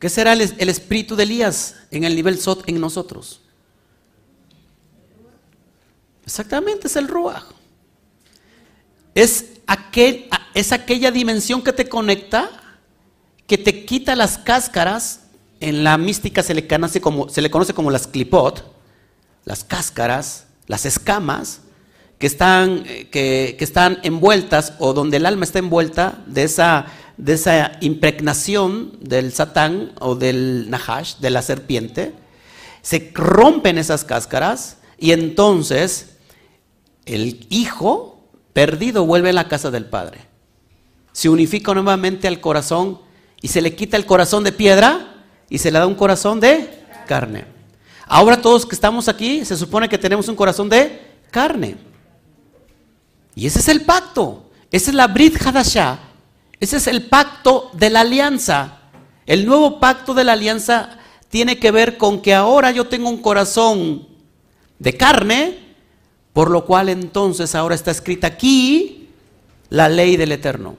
¿Qué 0.00 0.08
será 0.08 0.32
el, 0.32 0.68
espíritu 0.68 1.14
de 1.14 1.22
Elías 1.22 1.76
en 1.92 2.02
el 2.02 2.16
nivel 2.16 2.40
Sot 2.40 2.68
en 2.68 2.80
nosotros? 2.80 3.41
Exactamente, 6.24 6.86
es 6.86 6.96
el 6.96 7.08
Ruach. 7.08 7.44
Es, 9.14 9.46
aquel, 9.66 10.28
es 10.54 10.72
aquella 10.72 11.10
dimensión 11.10 11.62
que 11.62 11.72
te 11.72 11.88
conecta, 11.88 12.50
que 13.46 13.58
te 13.58 13.84
quita 13.84 14.16
las 14.16 14.38
cáscaras. 14.38 15.20
En 15.60 15.84
la 15.84 15.98
mística 15.98 16.42
se 16.42 16.54
le 16.54 16.66
conoce 16.66 17.00
como, 17.00 17.28
se 17.28 17.42
le 17.42 17.50
conoce 17.50 17.74
como 17.74 17.90
las 17.90 18.06
clipot, 18.06 18.74
las 19.44 19.64
cáscaras, 19.64 20.46
las 20.66 20.86
escamas, 20.86 21.60
que 22.18 22.26
están, 22.26 22.84
eh, 22.86 23.08
que 23.10 23.56
están 23.58 23.98
envueltas 24.02 24.74
o 24.78 24.92
donde 24.92 25.18
el 25.18 25.26
alma 25.26 25.44
está 25.44 25.58
envuelta 25.58 26.22
de 26.26 26.44
esa 26.44 26.86
de 27.16 27.34
esa 27.34 27.72
impregnación 27.80 28.98
del 29.00 29.32
satán 29.32 29.92
o 30.00 30.14
del 30.14 30.68
nahash, 30.70 31.16
de 31.18 31.30
la 31.30 31.42
serpiente, 31.42 32.12
se 32.80 33.10
rompen 33.14 33.78
esas 33.78 34.04
cáscaras 34.04 34.78
y 34.98 35.12
entonces 35.12 36.11
el 37.06 37.46
hijo 37.50 38.20
perdido 38.52 39.06
vuelve 39.06 39.30
a 39.30 39.34
la 39.34 39.48
casa 39.48 39.70
del 39.70 39.86
padre. 39.86 40.20
Se 41.12 41.28
unifica 41.28 41.74
nuevamente 41.74 42.28
al 42.28 42.40
corazón 42.40 43.00
y 43.40 43.48
se 43.48 43.60
le 43.60 43.74
quita 43.74 43.96
el 43.96 44.06
corazón 44.06 44.44
de 44.44 44.52
piedra 44.52 45.24
y 45.48 45.58
se 45.58 45.70
le 45.70 45.78
da 45.78 45.86
un 45.86 45.94
corazón 45.94 46.40
de 46.40 46.84
carne. 47.06 47.44
Ahora 48.06 48.40
todos 48.40 48.66
que 48.66 48.74
estamos 48.74 49.08
aquí 49.08 49.44
se 49.44 49.56
supone 49.56 49.88
que 49.88 49.98
tenemos 49.98 50.28
un 50.28 50.36
corazón 50.36 50.68
de 50.68 51.00
carne. 51.30 51.76
Y 53.34 53.46
ese 53.46 53.58
es 53.58 53.68
el 53.68 53.82
pacto. 53.82 54.50
Esa 54.70 54.90
es 54.90 54.94
la 54.94 55.06
Brit 55.06 55.40
Hadashah 55.40 56.12
ese 56.62 56.76
es 56.76 56.86
el 56.86 57.08
pacto 57.08 57.72
de 57.72 57.90
la 57.90 58.02
alianza. 58.02 58.82
El 59.26 59.46
nuevo 59.46 59.80
pacto 59.80 60.14
de 60.14 60.22
la 60.22 60.34
alianza 60.34 60.96
tiene 61.28 61.58
que 61.58 61.72
ver 61.72 61.98
con 61.98 62.22
que 62.22 62.36
ahora 62.36 62.70
yo 62.70 62.86
tengo 62.86 63.08
un 63.08 63.20
corazón 63.20 64.06
de 64.78 64.96
carne, 64.96 65.71
por 66.32 66.50
lo 66.50 66.64
cual 66.64 66.88
entonces 66.88 67.54
ahora 67.54 67.74
está 67.74 67.90
escrita 67.90 68.26
aquí 68.26 69.08
la 69.68 69.88
ley 69.88 70.16
del 70.16 70.32
Eterno, 70.32 70.76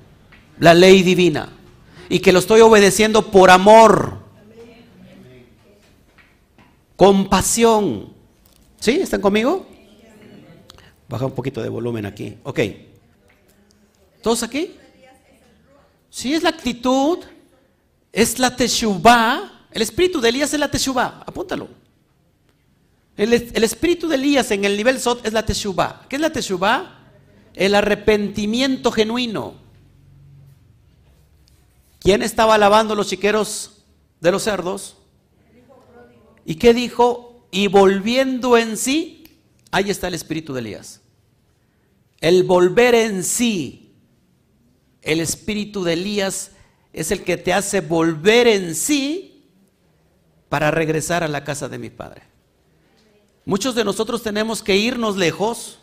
la 0.60 0.74
ley 0.74 1.04
divina, 1.04 1.50
y 2.10 2.20
que 2.20 2.32
lo 2.32 2.40
estoy 2.40 2.62
obedeciendo 2.62 3.32
por 3.32 3.50
amor, 3.50 4.20
compasión. 6.96 8.14
¿Sí? 8.80 8.92
¿Están 8.92 9.22
conmigo? 9.22 9.66
Baja 11.08 11.26
un 11.26 11.32
poquito 11.32 11.62
de 11.62 11.70
volumen 11.70 12.06
aquí. 12.06 12.38
Ok. 12.44 12.60
¿Todos 14.22 14.44
aquí? 14.44 14.76
Si 16.10 16.34
es 16.34 16.44
la 16.44 16.50
actitud, 16.50 17.20
es 18.12 18.40
la 18.40 18.56
teshuvah. 18.56 19.68
El 19.72 19.82
espíritu 19.82 20.22
de 20.22 20.30
Elías 20.30 20.54
es 20.54 20.60
la 20.60 20.70
teshuvah. 20.70 21.24
Apúntalo. 21.26 21.68
El, 23.16 23.34
espíritu 23.34 24.08
de 24.08 24.16
Elías 24.16 24.50
en 24.52 24.66
el 24.66 24.76
nivel 24.76 25.00
Sot 25.00 25.26
es 25.26 25.34
la 25.34 25.46
teshuvah. 25.46 26.08
¿Qué 26.10 26.16
es 26.16 26.22
la 26.22 26.32
teshuvah? 26.32 27.00
El 27.54 27.76
arrepentimiento 27.76 28.92
genuino. 28.92 29.56
¿Quién 32.00 32.24
estaba 32.24 32.58
lavando 32.58 32.96
los 32.96 33.08
chiqueros 33.08 33.84
de 34.20 34.32
los 34.32 34.44
cerdos? 34.44 34.98
¿Y 36.46 36.56
qué 36.56 36.74
dijo? 36.74 37.34
y 37.54 37.68
volviendo 37.68 38.58
en 38.58 38.78
sí, 38.78 39.26
ahí 39.70 39.92
está 39.92 40.08
el 40.08 40.16
espíritu 40.16 40.56
de 40.56 40.62
Elías. 40.62 41.02
El 42.20 42.46
volver 42.46 42.96
en 42.96 43.24
sí, 43.24 43.94
el 45.04 45.20
espíritu 45.20 45.84
de 45.84 45.94
Elías 45.94 46.50
es 46.94 47.12
el 47.12 47.24
que 47.24 47.38
te 47.38 47.54
hace 47.54 47.82
volver 47.82 48.48
en 48.48 48.74
sí 48.74 49.52
para 50.50 50.72
regresar 50.72 51.24
a 51.24 51.28
la 51.28 51.44
casa 51.44 51.70
de 51.70 51.78
mi 51.78 51.92
padre. 51.92 52.24
Muchos 53.46 53.76
de 53.76 53.84
nosotros 53.84 54.24
tenemos 54.24 54.64
que 54.64 54.78
irnos 54.78 55.18
lejos, 55.18 55.80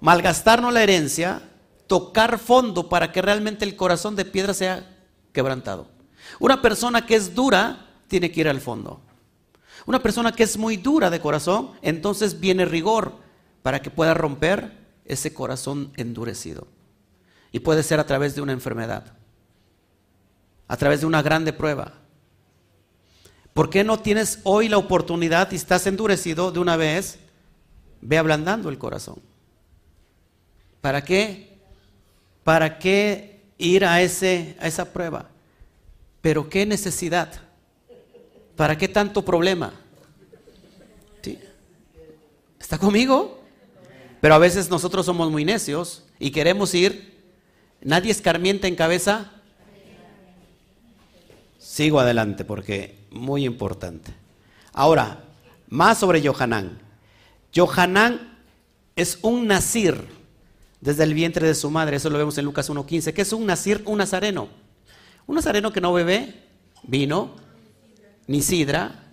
malgastarnos 0.00 0.72
la 0.72 0.82
herencia, 0.82 1.42
tocar 1.86 2.38
fondo 2.38 2.88
para 2.88 3.12
que 3.12 3.22
realmente 3.22 3.64
el 3.64 3.76
corazón 3.76 4.16
de 4.16 4.24
piedra 4.24 4.54
sea 4.54 4.96
quebrantado. 5.32 5.88
Una 6.40 6.60
persona 6.62 7.06
que 7.06 7.14
es 7.14 7.34
dura 7.34 7.86
tiene 8.08 8.32
que 8.32 8.40
ir 8.40 8.48
al 8.48 8.60
fondo. 8.60 9.00
Una 9.86 10.02
persona 10.02 10.32
que 10.32 10.42
es 10.42 10.56
muy 10.56 10.76
dura 10.76 11.10
de 11.10 11.20
corazón, 11.20 11.72
entonces 11.82 12.40
viene 12.40 12.64
rigor 12.64 13.12
para 13.62 13.80
que 13.82 13.90
pueda 13.90 14.14
romper 14.14 14.72
ese 15.04 15.32
corazón 15.32 15.92
endurecido. 15.96 16.66
Y 17.52 17.60
puede 17.60 17.82
ser 17.82 18.00
a 18.00 18.06
través 18.06 18.34
de 18.34 18.40
una 18.40 18.52
enfermedad, 18.52 19.14
a 20.66 20.76
través 20.76 21.00
de 21.00 21.06
una 21.06 21.22
grande 21.22 21.52
prueba. 21.52 22.03
¿Por 23.54 23.70
qué 23.70 23.84
no 23.84 24.00
tienes 24.00 24.40
hoy 24.42 24.68
la 24.68 24.78
oportunidad 24.78 25.52
y 25.52 25.56
estás 25.56 25.86
endurecido 25.86 26.50
de 26.50 26.58
una 26.58 26.76
vez? 26.76 27.20
Ve 28.00 28.18
ablandando 28.18 28.68
el 28.68 28.78
corazón. 28.78 29.22
¿Para 30.80 31.04
qué? 31.04 31.56
¿Para 32.42 32.78
qué 32.80 33.44
ir 33.56 33.84
a, 33.84 34.02
ese, 34.02 34.56
a 34.60 34.66
esa 34.66 34.92
prueba? 34.92 35.30
Pero 36.20 36.48
qué 36.48 36.66
necesidad. 36.66 37.30
¿Para 38.56 38.76
qué 38.76 38.88
tanto 38.88 39.24
problema? 39.24 39.72
¿Está 42.58 42.76
conmigo? 42.76 43.40
Pero 44.20 44.34
a 44.34 44.38
veces 44.38 44.68
nosotros 44.68 45.06
somos 45.06 45.30
muy 45.30 45.44
necios 45.44 46.02
y 46.18 46.32
queremos 46.32 46.74
ir. 46.74 47.22
Nadie 47.82 48.10
escarmienta 48.10 48.66
en 48.66 48.74
cabeza. 48.74 49.30
Sigo 51.58 52.00
adelante 52.00 52.44
porque 52.44 53.03
muy 53.14 53.44
importante. 53.44 54.12
Ahora, 54.72 55.24
más 55.68 55.98
sobre 55.98 56.26
Johanán. 56.26 56.78
Johanán 57.54 58.38
es 58.96 59.18
un 59.22 59.46
nazir 59.46 60.08
desde 60.80 61.04
el 61.04 61.14
vientre 61.14 61.46
de 61.46 61.54
su 61.54 61.70
madre. 61.70 61.96
Eso 61.96 62.10
lo 62.10 62.18
vemos 62.18 62.36
en 62.38 62.44
Lucas 62.44 62.68
1.15. 62.68 63.12
¿Qué 63.12 63.22
es 63.22 63.32
un 63.32 63.46
nazir? 63.46 63.82
Un 63.86 63.98
nazareno. 63.98 64.48
Un 65.26 65.36
nazareno 65.36 65.72
que 65.72 65.80
no 65.80 65.92
bebe 65.92 66.42
vino, 66.82 67.30
ni 68.26 68.42
sidra, 68.42 69.04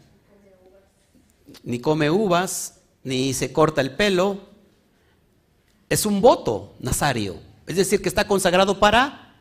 ni 1.63 1.79
come 1.79 2.09
uvas, 2.09 2.81
ni 3.03 3.33
se 3.33 3.53
corta 3.53 3.81
el 3.81 3.95
pelo. 3.95 4.39
Es 5.89 6.05
un 6.05 6.21
voto 6.21 6.75
nazario. 6.79 7.37
Es 7.67 7.75
decir, 7.75 8.01
que 8.01 8.09
está 8.09 8.27
consagrado 8.27 8.79
para 8.79 9.35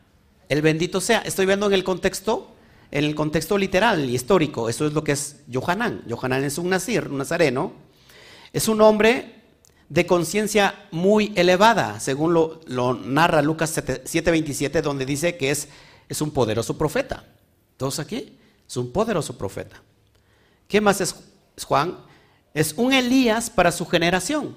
el 0.49 0.63
bendito 0.63 1.01
sea. 1.01 1.21
Estoy 1.21 1.47
viendo 1.47 1.67
en 1.67 1.73
el 1.73 1.85
contexto, 1.85 2.55
en 2.91 3.05
el 3.05 3.15
contexto 3.15 3.57
literal 3.57 4.09
y 4.09 4.15
histórico. 4.15 4.69
Eso 4.69 4.87
es 4.87 4.93
lo 4.93 5.05
que 5.05 5.13
es 5.13 5.37
Johanán. 5.53 6.05
Johanán 6.09 6.45
es 6.45 6.59
un 6.59 6.71
nazir, 6.71 7.09
un 7.09 7.19
nazareno. 7.19 7.73
Es 8.53 8.69
un 8.69 8.81
hombre 8.81 9.41
de 9.89 10.07
conciencia 10.07 10.87
muy 10.93 11.33
elevada, 11.35 12.01
según 12.01 12.33
lo, 12.33 12.95
narra 12.95 13.43
Lucas 13.43 13.77
7:27, 13.77 14.83
donde 14.83 15.05
dice 15.05 15.37
que 15.37 15.51
es, 15.51 15.69
es 16.09 16.21
un 16.21 16.31
poderoso 16.31 16.79
profeta. 16.79 17.25
¿Todos 17.77 17.99
aquí? 17.99 18.39
Es 18.69 18.77
un 18.77 18.93
poderoso 18.93 19.37
profeta. 19.37 19.83
¿Qué 20.69 20.81
más 20.81 21.01
es 21.01 21.15
Juan? 21.65 21.99
Es 22.55 22.75
un 22.77 22.93
Elías 22.93 23.51
para 23.51 23.73
su 23.73 23.87
generación. 23.87 24.57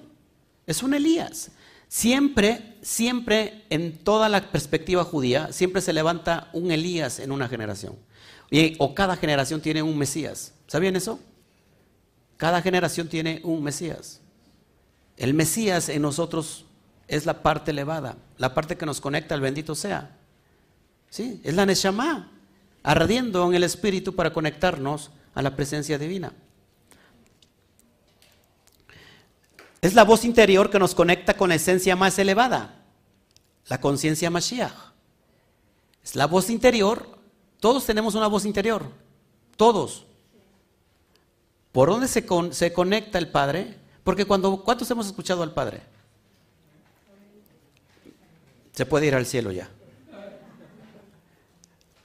Es 0.66 0.84
un 0.84 0.94
Elías. 0.94 1.52
Siempre, 1.88 2.78
siempre 2.82 3.66
en 3.70 3.98
toda 3.98 4.30
la 4.30 4.52
perspectiva 4.52 5.04
judía, 5.04 5.52
siempre 5.52 5.82
se 5.82 5.94
levanta 5.94 6.50
un 6.54 6.72
Elías 6.72 7.20
en 7.20 7.32
una 7.32 7.48
generación. 7.48 7.96
O 8.78 8.94
cada 8.94 9.16
generación 9.16 9.62
tiene 9.62 9.82
un 9.82 9.98
Mesías. 9.98 10.54
¿Sabían 10.68 10.96
eso? 10.96 11.20
Cada 12.38 12.62
generación 12.62 13.08
tiene 13.08 13.42
un 13.44 13.64
Mesías. 13.64 14.22
El 15.18 15.34
Mesías 15.34 15.90
en 15.90 16.02
nosotros 16.02 16.66
es 17.08 17.26
la 17.26 17.42
parte 17.42 17.72
elevada, 17.72 18.18
la 18.38 18.54
parte 18.54 18.78
que 18.78 18.86
nos 18.86 19.02
conecta 19.02 19.36
al 19.36 19.42
bendito 19.42 19.76
sea. 19.76 20.18
¿Sí? 21.10 21.42
Es 21.44 21.54
la 21.54 21.66
Neshama 21.66 22.32
ardiendo 22.84 23.48
en 23.48 23.56
el 23.56 23.64
Espíritu 23.64 24.14
para 24.14 24.34
conectarnos 24.34 25.12
a 25.34 25.42
la 25.42 25.56
presencia 25.56 25.98
divina. 25.98 26.34
Es 29.82 29.94
la 29.96 30.04
voz 30.04 30.26
interior 30.26 30.70
que 30.70 30.80
nos 30.80 30.96
conecta 30.96 31.36
con 31.36 31.50
la 31.50 31.56
esencia 31.56 31.96
más 31.96 32.18
elevada, 32.18 32.84
la 33.68 33.82
conciencia 33.82 34.30
Mashiach. 34.30 34.94
Es 36.04 36.16
la 36.16 36.26
voz 36.26 36.50
interior, 36.50 37.13
todos 37.64 37.86
tenemos 37.86 38.14
una 38.14 38.28
voz 38.28 38.44
interior, 38.44 38.84
todos. 39.56 40.06
¿Por 41.72 41.88
dónde 41.88 42.10
se, 42.10 42.26
se 42.52 42.74
conecta 42.74 43.18
el 43.18 43.30
Padre? 43.30 43.78
Porque 44.04 44.26
cuando, 44.26 44.62
¿cuántos 44.66 44.92
hemos 44.92 45.08
escuchado 45.08 45.44
al 45.44 45.54
Padre? 45.54 45.82
Se 48.74 48.86
puede 48.86 49.06
ir 49.06 49.16
al 49.16 49.26
cielo 49.26 49.54
ya. 49.54 49.70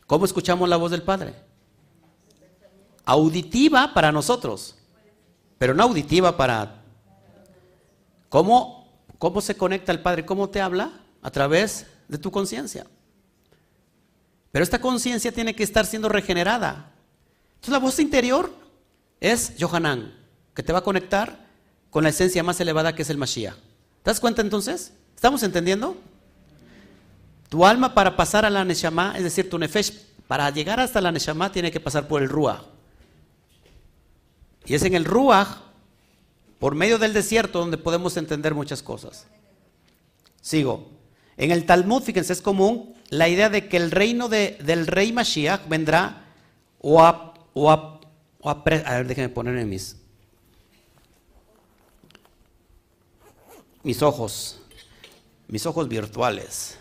¿Cómo 0.07 0.27
escuchamos 0.27 0.69
la 0.69 0.77
voz 0.77 0.93
del 0.93 1.03
Padre? 1.03 1.35
Auditiva 3.05 3.93
para 3.95 4.13
nosotros, 4.13 4.77
pero 5.59 5.75
no 5.75 5.83
auditiva 5.83 6.37
para... 6.37 6.85
¿Cómo, 8.29 8.93
cómo 9.19 9.41
se 9.41 9.57
conecta 9.57 9.91
el 9.91 10.03
Padre? 10.03 10.25
¿Cómo 10.25 10.51
te 10.51 10.61
habla? 10.61 11.01
A 11.21 11.33
través 11.33 11.89
de 12.07 12.19
tu 12.19 12.31
conciencia. 12.31 12.87
Pero 14.59 14.65
esta 14.65 14.81
conciencia 14.81 15.31
tiene 15.31 15.55
que 15.55 15.63
estar 15.63 15.87
siendo 15.87 16.09
regenerada. 16.09 16.91
Entonces 17.55 17.71
la 17.71 17.79
voz 17.79 18.01
interior 18.01 18.53
es 19.21 19.53
Johanan, 19.57 20.13
que 20.53 20.65
te 20.65 20.73
va 20.73 20.81
a 20.81 20.83
conectar 20.83 21.47
con 21.91 22.03
la 22.03 22.11
esencia 22.11 22.43
más 22.43 22.59
elevada 22.59 22.93
que 22.93 23.03
es 23.03 23.11
el 23.11 23.19
Mashiach. 23.19 23.55
¿Te 23.55 24.11
das 24.11 24.19
cuenta 24.19 24.43
entonces? 24.43 24.95
¿Estamos 25.15 25.45
entendiendo? 25.45 25.97
Tu 27.49 27.65
alma 27.65 27.95
para 27.95 28.17
pasar 28.17 28.45
a 28.45 28.51
la 28.51 28.65
Neshama, 28.65 29.17
es 29.17 29.23
decir, 29.23 29.49
tu 29.49 29.61
Nefesh, 29.61 29.93
para 30.27 30.51
llegar 30.51 30.81
hasta 30.81 31.01
la 31.01 31.13
Neshama 31.13 31.53
tiene 31.53 31.71
que 31.71 31.79
pasar 31.79 32.09
por 32.09 32.21
el 32.21 32.29
Ruach. 32.29 32.63
Y 34.67 34.75
es 34.75 34.83
en 34.83 34.95
el 34.95 35.05
Ruach, 35.05 35.59
por 36.59 36.75
medio 36.75 36.99
del 36.99 37.13
desierto, 37.13 37.61
donde 37.61 37.79
podemos 37.79 38.17
entender 38.17 38.57
muchas 38.57 38.83
cosas. 38.83 39.25
Sigo. 40.41 40.98
En 41.39 41.53
el 41.53 41.65
Talmud, 41.67 42.03
fíjense, 42.03 42.33
es 42.33 42.43
común 42.43 42.95
la 43.11 43.29
idea 43.29 43.49
de 43.49 43.69
que 43.69 43.77
el 43.77 43.93
reino 43.93 44.29
del 44.29 44.87
rey 44.89 45.13
Mashiach 45.13 45.69
vendrá 45.69 46.25
o 46.81 47.01
a, 47.01 47.35
o 47.55 47.71
a, 47.71 48.01
a, 48.43 48.51
a 48.51 48.95
ver, 48.97 49.07
déjenme 49.07 49.29
poner 49.29 49.57
en 49.57 49.69
mis, 49.69 49.97
mis 53.85 54.03
ojos, 54.03 54.61
mis 55.47 55.65
ojos 55.65 55.89
virtuales. 55.89 56.77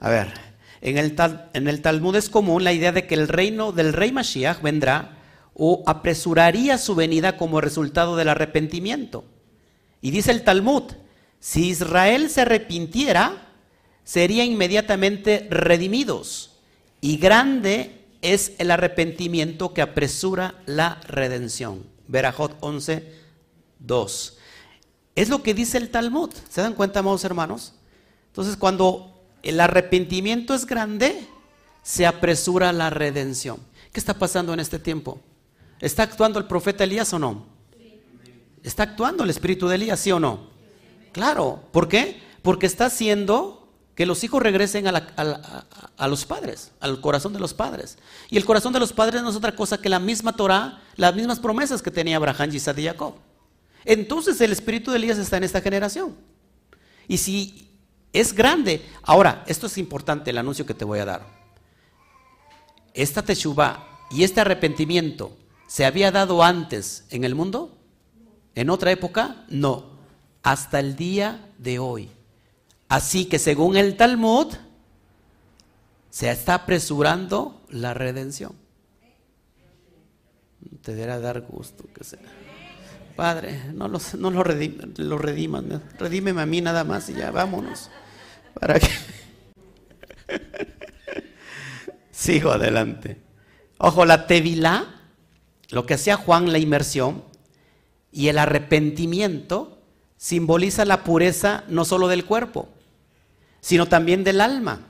A 0.00 0.08
ver, 0.08 0.32
en 0.80 0.96
el, 0.96 1.14
en 1.52 1.68
el 1.68 1.82
Talmud 1.82 2.16
es 2.16 2.30
común 2.30 2.64
la 2.64 2.72
idea 2.72 2.92
de 2.92 3.06
que 3.06 3.14
el 3.14 3.28
reino 3.28 3.72
del 3.72 3.92
rey 3.92 4.12
Mashiach 4.12 4.62
vendrá 4.62 5.18
o 5.52 5.82
apresuraría 5.86 6.78
su 6.78 6.94
venida 6.94 7.36
como 7.36 7.60
resultado 7.60 8.16
del 8.16 8.30
arrepentimiento. 8.30 9.26
Y 10.00 10.10
dice 10.10 10.30
el 10.30 10.42
Talmud, 10.42 10.84
si 11.38 11.68
Israel 11.68 12.30
se 12.30 12.40
arrepintiera, 12.42 13.44
sería 14.08 14.42
inmediatamente 14.42 15.46
redimidos. 15.50 16.52
Y 17.02 17.18
grande 17.18 18.06
es 18.22 18.52
el 18.56 18.70
arrepentimiento 18.70 19.74
que 19.74 19.82
apresura 19.82 20.54
la 20.64 20.98
redención. 21.06 21.84
Berajot 22.06 22.56
11, 22.60 23.12
2. 23.80 24.38
Es 25.14 25.28
lo 25.28 25.42
que 25.42 25.52
dice 25.52 25.76
el 25.76 25.90
Talmud. 25.90 26.30
¿Se 26.48 26.62
dan 26.62 26.72
cuenta, 26.72 27.00
amados 27.00 27.22
hermanos? 27.24 27.74
Entonces, 28.28 28.56
cuando 28.56 29.26
el 29.42 29.60
arrepentimiento 29.60 30.54
es 30.54 30.64
grande, 30.64 31.26
se 31.82 32.06
apresura 32.06 32.72
la 32.72 32.88
redención. 32.88 33.58
¿Qué 33.92 34.00
está 34.00 34.14
pasando 34.14 34.54
en 34.54 34.60
este 34.60 34.78
tiempo? 34.78 35.20
¿Está 35.80 36.04
actuando 36.04 36.38
el 36.38 36.46
profeta 36.46 36.84
Elías 36.84 37.12
o 37.12 37.18
no? 37.18 37.44
¿Está 38.62 38.84
actuando 38.84 39.24
el 39.24 39.28
espíritu 39.28 39.68
de 39.68 39.74
Elías, 39.74 40.00
sí 40.00 40.10
o 40.12 40.18
no? 40.18 40.48
Claro, 41.12 41.64
¿por 41.72 41.88
qué? 41.88 42.22
Porque 42.40 42.64
está 42.64 42.86
haciendo 42.86 43.57
que 43.98 44.06
los 44.06 44.22
hijos 44.22 44.40
regresen 44.40 44.86
a, 44.86 46.06
los 46.06 46.24
padres, 46.24 46.70
al 46.78 47.00
corazón 47.00 47.32
de 47.32 47.40
los 47.40 47.52
padres. 47.52 47.98
Y 48.30 48.36
el 48.36 48.44
corazón 48.44 48.72
de 48.72 48.78
los 48.78 48.92
padres 48.92 49.22
no 49.22 49.30
es 49.30 49.34
otra 49.34 49.56
cosa 49.56 49.80
que 49.80 49.88
la 49.88 49.98
misma 49.98 50.36
Torah, 50.36 50.80
las 50.94 51.16
mismas 51.16 51.40
promesas 51.40 51.82
que 51.82 51.90
tenía 51.90 52.14
Abraham, 52.14 52.54
Isaac 52.54 52.78
y 52.78 52.84
Jacob. 52.84 53.14
Entonces 53.84 54.40
el 54.40 54.52
espíritu 54.52 54.92
de 54.92 54.98
Elías 54.98 55.18
está 55.18 55.38
en 55.38 55.42
esta 55.42 55.60
generación. 55.60 56.14
Y 57.08 57.18
si 57.18 57.72
es 58.12 58.32
grande. 58.34 58.86
Ahora, 59.02 59.42
esto 59.48 59.66
es 59.66 59.76
importante, 59.78 60.30
el 60.30 60.38
anuncio 60.38 60.64
que 60.64 60.74
te 60.74 60.84
voy 60.84 61.00
a 61.00 61.04
dar. 61.04 61.26
Esta 62.94 63.22
teshuva 63.24 64.06
y 64.12 64.22
este 64.22 64.40
arrepentimiento 64.40 65.36
se 65.66 65.84
había 65.84 66.12
dado 66.12 66.44
antes 66.44 67.04
en 67.10 67.24
el 67.24 67.34
mundo. 67.34 67.76
En 68.54 68.70
otra 68.70 68.92
época, 68.92 69.44
no. 69.48 69.98
Hasta 70.44 70.78
el 70.78 70.94
día 70.94 71.50
de 71.58 71.80
hoy. 71.80 72.10
Así 72.88 73.26
que 73.26 73.38
según 73.38 73.76
el 73.76 73.96
Talmud, 73.96 74.54
se 76.10 76.30
está 76.30 76.54
apresurando 76.54 77.62
la 77.70 77.94
redención. 77.94 78.52
Te 80.82 80.94
deberá 80.94 81.20
dar 81.20 81.42
gusto 81.42 81.84
que 81.94 82.04
sea. 82.04 82.20
Padre, 83.14 83.60
no, 83.74 83.88
los, 83.88 84.14
no 84.14 84.30
lo, 84.30 84.42
lo 84.42 85.18
rediman. 85.18 85.82
Redímeme 85.98 86.40
a 86.40 86.46
mí 86.46 86.60
nada 86.60 86.84
más 86.84 87.08
y 87.10 87.14
ya 87.14 87.30
vámonos. 87.30 87.90
Para 88.54 88.78
que. 88.78 88.88
Sigo 92.10 92.50
adelante. 92.52 93.20
Ojo, 93.78 94.04
la 94.04 94.26
tevilá, 94.26 94.86
lo 95.70 95.86
que 95.86 95.94
hacía 95.94 96.16
Juan, 96.16 96.52
la 96.52 96.58
inmersión 96.58 97.22
y 98.10 98.28
el 98.28 98.38
arrepentimiento, 98.38 99.78
simboliza 100.16 100.84
la 100.84 101.04
pureza 101.04 101.64
no 101.68 101.84
solo 101.84 102.08
del 102.08 102.24
cuerpo, 102.24 102.68
sino 103.60 103.86
también 103.86 104.24
del 104.24 104.40
alma. 104.40 104.80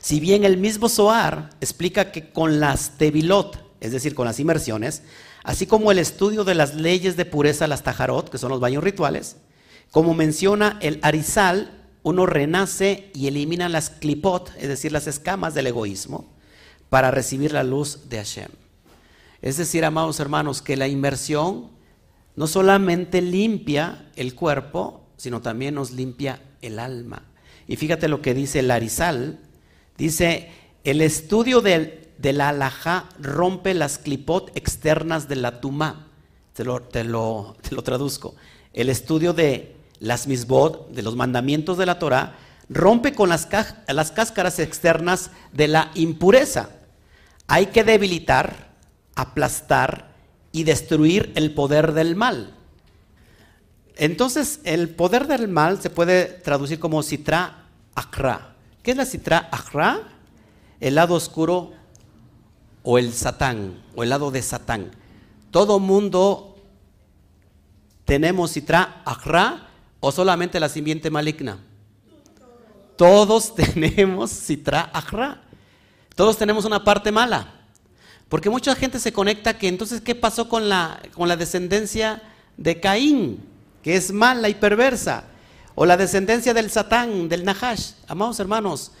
Si 0.00 0.20
bien 0.20 0.44
el 0.44 0.56
mismo 0.56 0.88
Zohar 0.88 1.50
explica 1.60 2.12
que 2.12 2.30
con 2.30 2.60
las 2.60 2.98
tevilot, 2.98 3.64
es 3.80 3.92
decir, 3.92 4.14
con 4.14 4.26
las 4.26 4.40
inmersiones, 4.40 5.02
así 5.42 5.66
como 5.66 5.90
el 5.90 5.98
estudio 5.98 6.44
de 6.44 6.54
las 6.54 6.74
leyes 6.74 7.16
de 7.16 7.24
pureza, 7.24 7.66
las 7.66 7.82
tajarot, 7.82 8.30
que 8.30 8.38
son 8.38 8.50
los 8.50 8.60
baños 8.60 8.84
rituales, 8.84 9.36
como 9.90 10.14
menciona 10.14 10.78
el 10.80 10.98
Arizal, 11.02 11.82
uno 12.02 12.26
renace 12.26 13.10
y 13.14 13.28
elimina 13.28 13.68
las 13.68 13.90
clipot, 13.90 14.52
es 14.58 14.68
decir, 14.68 14.92
las 14.92 15.06
escamas 15.06 15.54
del 15.54 15.68
egoísmo, 15.68 16.26
para 16.90 17.10
recibir 17.10 17.52
la 17.52 17.64
luz 17.64 18.08
de 18.08 18.18
Hashem. 18.18 18.50
Es 19.40 19.56
decir, 19.56 19.84
amados 19.84 20.20
hermanos, 20.20 20.62
que 20.62 20.76
la 20.76 20.88
inmersión 20.88 21.70
no 22.36 22.46
solamente 22.46 23.22
limpia 23.22 24.10
el 24.16 24.34
cuerpo, 24.34 25.06
sino 25.16 25.40
también 25.40 25.74
nos 25.74 25.92
limpia 25.92 26.42
el 26.60 26.78
alma. 26.78 27.22
Y 27.66 27.76
fíjate 27.76 28.08
lo 28.08 28.20
que 28.22 28.34
dice 28.34 28.60
el 28.60 28.70
Arizal, 28.70 29.38
dice, 29.96 30.50
el 30.84 31.00
estudio 31.00 31.60
del, 31.60 32.08
de 32.18 32.32
la 32.32 32.50
alajá 32.50 33.08
rompe 33.18 33.74
las 33.74 33.98
clipot 33.98 34.54
externas 34.56 35.28
de 35.28 35.36
la 35.36 35.60
tumá. 35.60 36.08
Te 36.52 36.64
lo, 36.64 36.80
te, 36.80 37.04
lo, 37.04 37.56
te 37.62 37.74
lo 37.74 37.82
traduzco. 37.82 38.34
El 38.72 38.88
estudio 38.88 39.32
de 39.32 39.76
las 40.00 40.26
misbot, 40.26 40.90
de 40.90 41.02
los 41.02 41.16
mandamientos 41.16 41.78
de 41.78 41.86
la 41.86 41.98
Torah, 41.98 42.36
rompe 42.68 43.14
con 43.14 43.28
las, 43.28 43.48
las 43.88 44.12
cáscaras 44.12 44.58
externas 44.58 45.30
de 45.52 45.68
la 45.68 45.90
impureza. 45.94 46.70
Hay 47.46 47.66
que 47.66 47.84
debilitar, 47.84 48.72
aplastar 49.14 50.14
y 50.52 50.64
destruir 50.64 51.32
el 51.34 51.52
poder 51.52 51.92
del 51.92 52.16
mal. 52.16 52.53
Entonces, 53.96 54.60
el 54.64 54.88
poder 54.90 55.26
del 55.26 55.48
mal 55.48 55.80
se 55.80 55.90
puede 55.90 56.24
traducir 56.24 56.80
como 56.80 57.02
citra 57.02 57.66
akra. 57.94 58.54
¿Qué 58.82 58.90
es 58.90 58.96
la 58.96 59.06
citra 59.06 59.48
akra? 59.52 60.00
El 60.80 60.96
lado 60.96 61.14
oscuro 61.14 61.72
o 62.82 62.98
el 62.98 63.12
satán, 63.12 63.82
o 63.94 64.02
el 64.02 64.10
lado 64.10 64.30
de 64.30 64.42
satán. 64.42 64.90
Todo 65.50 65.78
mundo 65.78 66.56
tenemos 68.04 68.52
citra 68.52 69.02
akra 69.04 69.68
o 70.00 70.10
solamente 70.12 70.60
la 70.60 70.68
simiente 70.68 71.10
maligna. 71.10 71.58
Todos 72.96 73.54
tenemos 73.56 74.30
citra 74.30 74.90
akra. 74.92 75.40
Todos 76.16 76.36
tenemos 76.36 76.64
una 76.64 76.82
parte 76.82 77.12
mala. 77.12 77.52
Porque 78.28 78.50
mucha 78.50 78.74
gente 78.74 78.98
se 78.98 79.12
conecta 79.12 79.56
que 79.56 79.68
entonces, 79.68 80.00
¿qué 80.00 80.14
pasó 80.14 80.48
con 80.48 80.68
la, 80.68 81.00
con 81.12 81.28
la 81.28 81.36
descendencia 81.36 82.22
de 82.56 82.80
Caín? 82.80 83.53
Que 83.84 83.96
es 83.96 84.10
mala 84.10 84.48
y 84.48 84.54
perversa. 84.54 85.24
O 85.74 85.84
la 85.84 85.98
descendencia 85.98 86.54
del 86.54 86.70
Satán, 86.70 87.28
del 87.28 87.44
Nahash. 87.44 87.92
Amados 88.08 88.40
hermanos, 88.40 88.92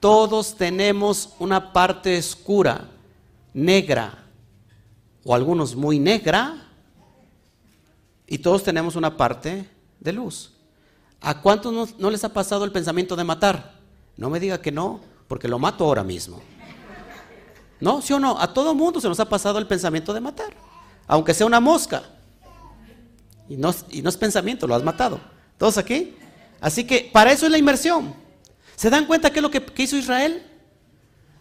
todos 0.00 0.56
tenemos 0.56 1.34
una 1.38 1.72
parte 1.72 2.18
oscura, 2.18 2.88
negra, 3.54 4.26
o 5.24 5.32
algunos 5.34 5.76
muy 5.76 6.00
negra, 6.00 6.68
y 8.26 8.38
todos 8.38 8.64
tenemos 8.64 8.96
una 8.96 9.16
parte 9.16 9.68
de 10.00 10.12
luz. 10.12 10.52
¿A 11.20 11.40
cuántos 11.40 11.72
no, 11.72 11.86
no 11.98 12.10
les 12.10 12.24
ha 12.24 12.32
pasado 12.32 12.64
el 12.64 12.72
pensamiento 12.72 13.14
de 13.14 13.22
matar? 13.22 13.74
No 14.16 14.28
me 14.28 14.40
diga 14.40 14.60
que 14.60 14.72
no, 14.72 15.00
porque 15.28 15.46
lo 15.46 15.60
mato 15.60 15.84
ahora 15.84 16.02
mismo. 16.02 16.42
¿No? 17.78 18.02
¿Sí 18.02 18.12
o 18.12 18.18
no? 18.18 18.40
A 18.40 18.52
todo 18.52 18.74
mundo 18.74 19.00
se 19.00 19.08
nos 19.08 19.20
ha 19.20 19.28
pasado 19.28 19.58
el 19.60 19.68
pensamiento 19.68 20.12
de 20.12 20.20
matar. 20.20 20.52
Aunque 21.06 21.32
sea 21.32 21.46
una 21.46 21.60
mosca. 21.60 22.02
Y 23.48 23.56
no, 23.56 23.70
es 23.70 24.16
pensamiento, 24.16 24.66
lo 24.66 24.74
has 24.74 24.82
matado. 24.82 25.20
¿Todos 25.58 25.78
aquí? 25.78 26.14
Así 26.60 26.84
que 26.84 27.10
para 27.12 27.32
eso 27.32 27.46
es 27.46 27.52
la 27.52 27.58
inmersión. 27.58 28.14
¿Se 28.76 28.90
dan 28.90 29.06
cuenta 29.06 29.30
qué 29.30 29.38
es 29.38 29.42
lo 29.42 29.50
que, 29.50 29.64
hizo 29.78 29.96
Israel? 29.96 30.42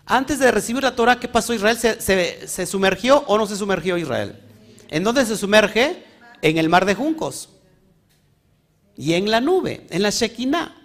Antes 0.06 0.40
de 0.40 0.52
recibir 0.52 0.84
la 0.84 0.96
Torah, 0.96 1.20
¿qué 1.20 1.28
pasó 1.28 1.54
Israel? 1.54 1.78
¿Se, 1.78 2.48
se, 2.48 2.66
sumergió 2.66 3.24
o 3.28 3.38
no 3.38 3.46
se 3.48 3.56
sumergió 3.56 3.98
Israel? 3.98 4.40
¿En 4.90 5.04
dónde 5.04 5.26
se 5.26 5.38
sumerge? 5.38 6.04
En 6.42 6.58
el 6.58 6.70
mar 6.70 6.86
de 6.86 6.96
juncos. 6.96 7.50
Y 8.98 9.14
en 9.14 9.32
la 9.32 9.40
nube, 9.42 9.88
en 9.90 10.02
la 10.02 10.10
Shekinah. 10.10 10.76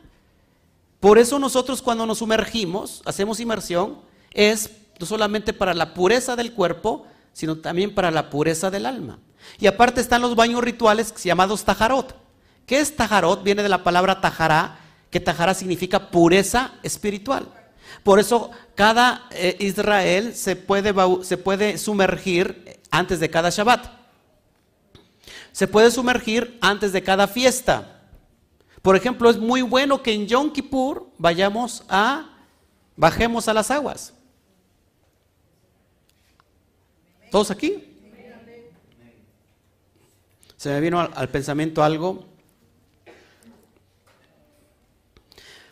Por 1.00 1.18
eso 1.18 1.38
nosotros 1.38 1.82
cuando 1.82 2.06
nos 2.06 2.18
sumergimos, 2.18 3.02
hacemos 3.04 3.40
inmersión, 3.40 3.98
es 4.32 4.70
no 4.98 5.06
solamente 5.06 5.52
para 5.52 5.74
la 5.74 5.94
pureza 5.94 6.36
del 6.36 6.52
cuerpo, 6.52 7.06
sino 7.32 7.58
también 7.58 7.94
para 7.94 8.10
la 8.10 8.30
pureza 8.30 8.70
del 8.70 8.86
alma. 8.86 9.18
Y 9.58 9.66
aparte 9.66 10.00
están 10.00 10.22
los 10.22 10.34
baños 10.36 10.62
rituales 10.62 11.14
llamados 11.22 11.64
tajarot. 11.64 12.14
¿Qué 12.66 12.80
es 12.80 12.94
tajarot? 12.96 13.42
Viene 13.42 13.62
de 13.62 13.68
la 13.68 13.84
palabra 13.84 14.20
tajará, 14.20 14.78
que 15.10 15.20
tajará 15.20 15.54
significa 15.54 16.10
pureza 16.10 16.72
espiritual. 16.82 17.48
Por 18.02 18.18
eso 18.18 18.50
cada 18.74 19.26
eh, 19.30 19.56
Israel 19.60 20.34
se 20.34 20.56
puede, 20.56 20.92
se 21.24 21.36
puede 21.36 21.78
sumergir 21.78 22.80
antes 22.90 23.20
de 23.20 23.30
cada 23.30 23.50
Shabbat. 23.50 23.86
Se 25.52 25.66
puede 25.66 25.90
sumergir 25.90 26.58
antes 26.60 26.92
de 26.92 27.02
cada 27.02 27.26
fiesta. 27.26 28.02
Por 28.82 28.94
ejemplo, 28.94 29.30
es 29.30 29.38
muy 29.38 29.62
bueno 29.62 30.02
que 30.02 30.12
en 30.12 30.26
Yom 30.26 30.52
Kippur 30.52 31.10
vayamos 31.18 31.84
a, 31.88 32.30
bajemos 32.94 33.48
a 33.48 33.54
las 33.54 33.70
aguas. 33.70 34.12
¿Todos 37.30 37.50
aquí? 37.50 37.85
Se 40.66 40.72
me 40.72 40.80
vino 40.80 40.98
al, 40.98 41.28
pensamiento 41.28 41.84
algo. 41.84 42.24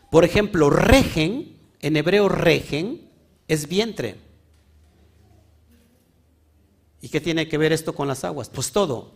Por 0.09 0.25
ejemplo, 0.25 0.71
regen, 0.71 1.59
en 1.81 1.97
hebreo 1.97 2.29
regen, 2.29 3.11
es 3.49 3.67
vientre. 3.67 4.21
¿Y 7.01 7.09
qué 7.09 7.21
tiene 7.21 7.49
que 7.49 7.59
ver 7.59 7.73
esto 7.73 7.93
con 7.93 8.07
las 8.07 8.23
aguas? 8.23 8.49
Pues 8.51 8.71
todo. 8.71 9.15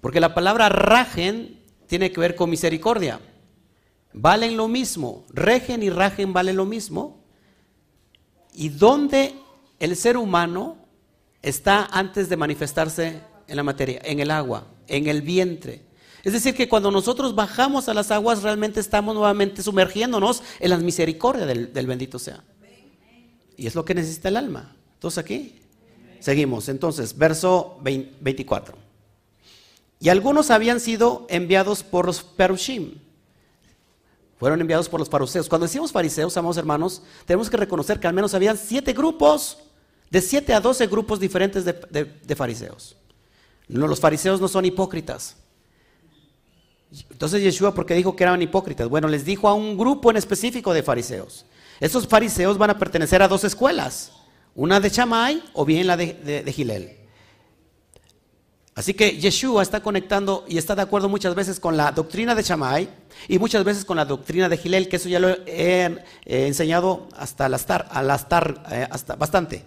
Porque 0.00 0.20
la 0.20 0.32
palabra 0.32 0.68
ragen 0.68 1.60
tiene 1.88 2.12
que 2.12 2.20
ver 2.20 2.36
con 2.36 2.48
misericordia. 2.48 3.18
Valen 4.12 4.56
lo 4.56 4.68
mismo. 4.68 5.24
Regen 5.30 5.82
y 5.82 5.90
ragen 5.90 6.32
valen 6.32 6.54
lo 6.54 6.66
mismo. 6.66 7.24
Y 8.52 8.68
donde 8.68 9.34
el 9.80 9.96
ser 9.96 10.16
humano 10.16 10.76
está 11.42 11.86
antes 11.86 12.28
de 12.28 12.36
manifestarse 12.36 13.28
en 13.50 13.56
la 13.56 13.62
materia, 13.62 14.00
en 14.04 14.20
el 14.20 14.30
agua, 14.30 14.66
en 14.86 15.06
el 15.06 15.22
vientre. 15.22 15.82
Es 16.22 16.32
decir, 16.32 16.54
que 16.54 16.68
cuando 16.68 16.90
nosotros 16.90 17.34
bajamos 17.34 17.88
a 17.88 17.94
las 17.94 18.10
aguas, 18.10 18.42
realmente 18.42 18.80
estamos 18.80 19.14
nuevamente 19.14 19.62
sumergiéndonos 19.62 20.42
en 20.58 20.70
la 20.70 20.78
misericordia 20.78 21.46
del, 21.46 21.86
bendito 21.86 22.18
sea. 22.18 22.42
Y 23.56 23.66
es 23.66 23.74
lo 23.74 23.84
que 23.84 23.94
necesita 23.94 24.28
el 24.28 24.36
alma. 24.36 24.76
Entonces 24.94 25.18
aquí, 25.18 25.60
seguimos. 26.20 26.68
Entonces, 26.68 27.16
verso 27.16 27.78
24. 27.82 28.76
Y 29.98 30.08
algunos 30.08 30.50
habían 30.50 30.80
sido 30.80 31.26
enviados 31.28 31.82
por 31.82 32.06
los 32.06 32.22
perushim. 32.22 32.94
Fueron 34.38 34.60
enviados 34.60 34.88
por 34.88 35.00
los 35.00 35.10
fariseos. 35.10 35.48
Cuando 35.48 35.66
decimos 35.66 35.92
fariseos, 35.92 36.36
amados 36.36 36.56
hermanos, 36.56 37.02
tenemos 37.26 37.50
que 37.50 37.58
reconocer 37.58 38.00
que 38.00 38.06
al 38.06 38.14
menos 38.14 38.32
habían 38.32 38.56
siete 38.56 38.92
grupos 38.94 39.58
de 40.10 40.20
7 40.20 40.52
a 40.54 40.60
12 40.60 40.86
grupos 40.88 41.20
diferentes 41.20 41.64
de, 41.64 42.36
fariseos. 42.36 42.96
No, 43.70 43.86
los 43.86 44.00
fariseos 44.00 44.40
no 44.40 44.48
son 44.48 44.64
hipócritas. 44.64 45.36
Entonces 47.10 47.40
Yeshua, 47.40 47.72
¿por 47.72 47.86
qué 47.86 47.94
dijo 47.94 48.16
que 48.16 48.24
eran 48.24 48.42
hipócritas? 48.42 48.88
Bueno, 48.88 49.06
les 49.06 49.24
dijo 49.24 49.48
a 49.48 49.54
un 49.54 49.78
grupo 49.78 50.10
en 50.10 50.16
específico 50.16 50.74
de 50.74 50.82
fariseos. 50.82 51.46
Esos 51.78 52.08
fariseos 52.08 52.58
van 52.58 52.70
a 52.70 52.78
pertenecer 52.78 53.22
a 53.22 53.28
dos 53.28 53.44
escuelas, 53.44 54.12
una 54.56 54.80
de 54.80 54.90
Chamay 54.90 55.42
o 55.52 55.64
bien 55.64 55.86
la 55.86 55.96
de, 55.96 56.52
Gilel. 56.52 56.96
Así 58.74 58.92
que 58.94 59.18
Yeshua 59.18 59.62
está 59.62 59.80
conectando 59.80 60.44
y 60.48 60.58
está 60.58 60.74
de 60.74 60.82
acuerdo 60.82 61.08
muchas 61.08 61.34
veces 61.36 61.60
con 61.60 61.76
la 61.76 61.92
doctrina 61.92 62.34
de 62.34 62.42
Chamay 62.42 62.88
y 63.28 63.38
muchas 63.38 63.62
veces 63.62 63.84
con 63.84 63.96
la 63.96 64.04
doctrina 64.04 64.48
de 64.48 64.56
Gilel, 64.56 64.88
que 64.88 64.96
eso 64.96 65.08
ya 65.08 65.20
lo 65.20 65.28
he, 65.46 66.02
enseñado 66.24 67.06
hasta 67.16 67.48
las 67.48 67.66
tar, 67.66 68.64
eh, 68.72 68.88
hasta 68.90 69.14
bastante. 69.14 69.64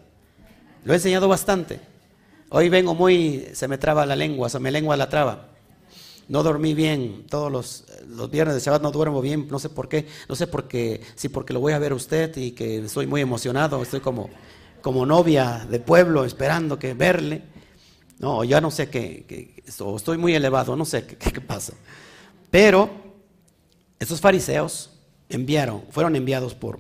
Lo 0.84 0.92
he 0.92 0.98
enseñado 0.98 1.30
bastante. 1.30 1.93
Hoy 2.56 2.70
vengo 2.70 2.94
muy, 2.94 3.48
se 3.54 3.68
me 3.68 3.80
traba 3.80 4.06
la 4.06 4.16
lengua, 4.16 4.48
se 4.48 4.60
me 4.60 4.70
lengua 4.70 4.96
la 4.96 5.10
traba. 5.10 5.48
No 6.28 6.44
dormí 6.44 6.76
bien 6.76 7.26
todos 7.28 7.52
los, 7.52 7.86
los, 8.08 8.30
viernes 8.30 8.54
de 8.54 8.62
Shabbat, 8.62 8.84
no 8.84 8.92
duermo 8.92 9.22
bien, 9.22 9.48
no 9.50 9.58
sé 9.58 9.70
por 9.70 9.90
qué, 9.90 10.08
no 10.30 10.36
sé 10.36 10.46
por 10.46 10.68
qué, 10.68 11.02
si 11.16 11.30
porque 11.30 11.52
lo 11.52 11.60
voy 11.60 11.74
a 11.74 11.80
ver 11.80 11.94
a 11.94 11.96
usted 11.96 12.38
y 12.38 12.52
que 12.52 12.86
estoy 12.86 13.08
muy 13.08 13.22
emocionado, 13.22 13.82
estoy 13.82 14.02
como, 14.02 14.30
como 14.84 15.04
novia 15.04 15.66
de 15.68 15.80
pueblo 15.80 16.26
esperando 16.26 16.78
que 16.78 16.94
verle. 16.94 17.42
No, 18.20 18.44
ya 18.44 18.62
no 18.62 18.70
sé 18.70 18.88
qué, 18.88 19.64
estoy 19.66 20.20
muy 20.20 20.36
elevado, 20.36 20.76
no 20.76 20.86
sé 20.86 21.08
qué, 21.08 21.18
qué 21.34 21.42
pasa. 21.42 21.74
Pero 22.52 22.88
estos 23.98 24.22
fariseos 24.22 24.92
enviaron, 25.28 25.86
fueron 25.90 26.16
enviados 26.16 26.54
por, 26.54 26.80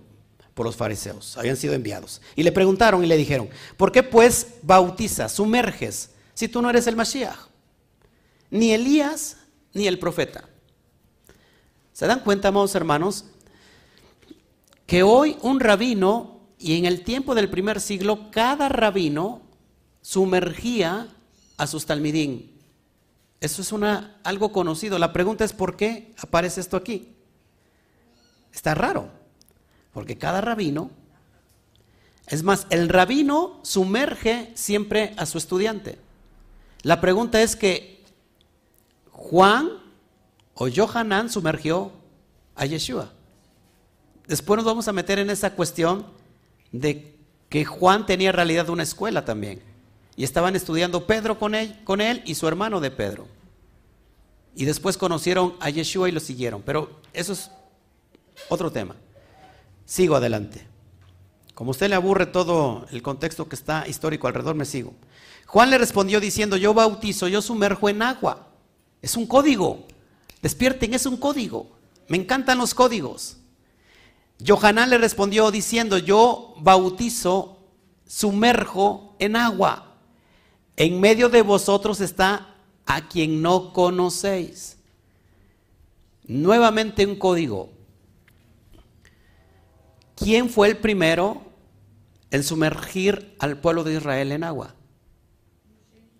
por 0.53 0.65
los 0.65 0.75
fariseos, 0.75 1.37
habían 1.37 1.57
sido 1.57 1.73
enviados. 1.73 2.21
Y 2.35 2.43
le 2.43 2.51
preguntaron 2.51 3.03
y 3.03 3.07
le 3.07 3.17
dijeron, 3.17 3.49
¿por 3.77 3.91
qué 3.91 4.03
pues 4.03 4.55
bautizas, 4.61 5.31
sumerges, 5.31 6.11
si 6.33 6.47
tú 6.47 6.61
no 6.61 6.69
eres 6.69 6.87
el 6.87 6.95
Mashiach? 6.95 7.37
Ni 8.49 8.71
Elías, 8.71 9.37
ni 9.73 9.87
el 9.87 9.97
profeta. 9.97 10.47
¿Se 11.91 12.05
dan 12.05 12.19
cuenta, 12.19 12.49
amados 12.49 12.75
hermanos? 12.75 13.25
Que 14.85 15.03
hoy 15.03 15.37
un 15.41 15.59
rabino, 15.59 16.41
y 16.59 16.77
en 16.77 16.85
el 16.85 17.03
tiempo 17.03 17.35
del 17.35 17.49
primer 17.49 17.81
siglo, 17.81 18.29
cada 18.31 18.69
rabino 18.69 19.41
sumergía 20.01 21.07
a 21.57 21.67
sus 21.67 21.85
talmidín. 21.85 22.51
Eso 23.39 23.61
es 23.61 23.71
una, 23.71 24.19
algo 24.23 24.51
conocido. 24.51 24.99
La 24.99 25.11
pregunta 25.13 25.43
es 25.43 25.51
por 25.51 25.75
qué 25.75 26.13
aparece 26.17 26.61
esto 26.61 26.77
aquí. 26.77 27.15
Está 28.53 28.75
raro. 28.75 29.22
Porque 29.93 30.17
cada 30.17 30.41
rabino, 30.41 30.91
es 32.27 32.43
más, 32.43 32.67
el 32.69 32.89
rabino 32.89 33.59
sumerge 33.63 34.51
siempre 34.55 35.13
a 35.17 35.25
su 35.25 35.37
estudiante. 35.37 35.99
La 36.81 36.99
pregunta 36.99 37.41
es 37.41 37.55
que 37.55 38.03
Juan 39.11 39.69
o 40.55 40.67
Johanan 40.69 41.29
sumergió 41.29 41.91
a 42.55 42.65
Yeshua. 42.65 43.11
Después 44.27 44.57
nos 44.57 44.65
vamos 44.65 44.87
a 44.87 44.93
meter 44.93 45.19
en 45.19 45.29
esa 45.29 45.53
cuestión 45.55 46.05
de 46.71 47.15
que 47.49 47.65
Juan 47.65 48.05
tenía 48.05 48.29
en 48.29 48.35
realidad 48.35 48.69
una 48.69 48.83
escuela 48.83 49.25
también. 49.25 49.61
Y 50.15 50.23
estaban 50.23 50.55
estudiando 50.55 51.07
Pedro 51.07 51.39
con 51.39 51.55
él, 51.55 51.79
con 51.83 52.01
él 52.01 52.21
y 52.25 52.35
su 52.35 52.47
hermano 52.47 52.79
de 52.79 52.91
Pedro. 52.91 53.27
Y 54.55 54.65
después 54.65 54.97
conocieron 54.97 55.55
a 55.59 55.69
Yeshua 55.69 56.09
y 56.09 56.11
lo 56.11 56.19
siguieron. 56.19 56.61
Pero 56.61 56.99
eso 57.13 57.33
es 57.33 57.49
otro 58.49 58.71
tema. 58.71 58.95
Sigo 59.85 60.15
adelante. 60.15 60.67
Como 61.53 61.71
usted 61.71 61.89
le 61.89 61.95
aburre 61.95 62.25
todo 62.25 62.85
el 62.91 63.01
contexto 63.01 63.47
que 63.47 63.55
está 63.55 63.87
histórico 63.87 64.27
alrededor, 64.27 64.55
me 64.55 64.65
sigo. 64.65 64.93
Juan 65.45 65.69
le 65.69 65.77
respondió 65.77 66.19
diciendo, 66.19 66.57
yo 66.57 66.73
bautizo, 66.73 67.27
yo 67.27 67.41
sumerjo 67.41 67.89
en 67.89 68.01
agua. 68.01 68.47
Es 69.01 69.15
un 69.15 69.27
código. 69.27 69.85
Despierten, 70.41 70.93
es 70.93 71.05
un 71.05 71.17
código. 71.17 71.69
Me 72.07 72.17
encantan 72.17 72.57
los 72.57 72.73
códigos. 72.73 73.37
Johanán 74.45 74.89
le 74.89 74.97
respondió 74.97 75.51
diciendo, 75.51 75.97
yo 75.97 76.55
bautizo, 76.57 77.59
sumerjo 78.07 79.15
en 79.19 79.35
agua. 79.35 79.95
En 80.75 80.99
medio 80.99 81.29
de 81.29 81.43
vosotros 81.43 82.01
está 82.01 82.55
a 82.85 83.07
quien 83.07 83.41
no 83.41 83.73
conocéis. 83.73 84.77
Nuevamente 86.25 87.05
un 87.05 87.15
código. 87.15 87.69
¿Quién 90.23 90.49
fue 90.49 90.69
el 90.69 90.77
primero 90.77 91.41
en 92.31 92.43
sumergir 92.43 93.35
al 93.39 93.57
pueblo 93.57 93.83
de 93.83 93.95
Israel 93.95 94.31
en 94.31 94.43
agua? 94.43 94.73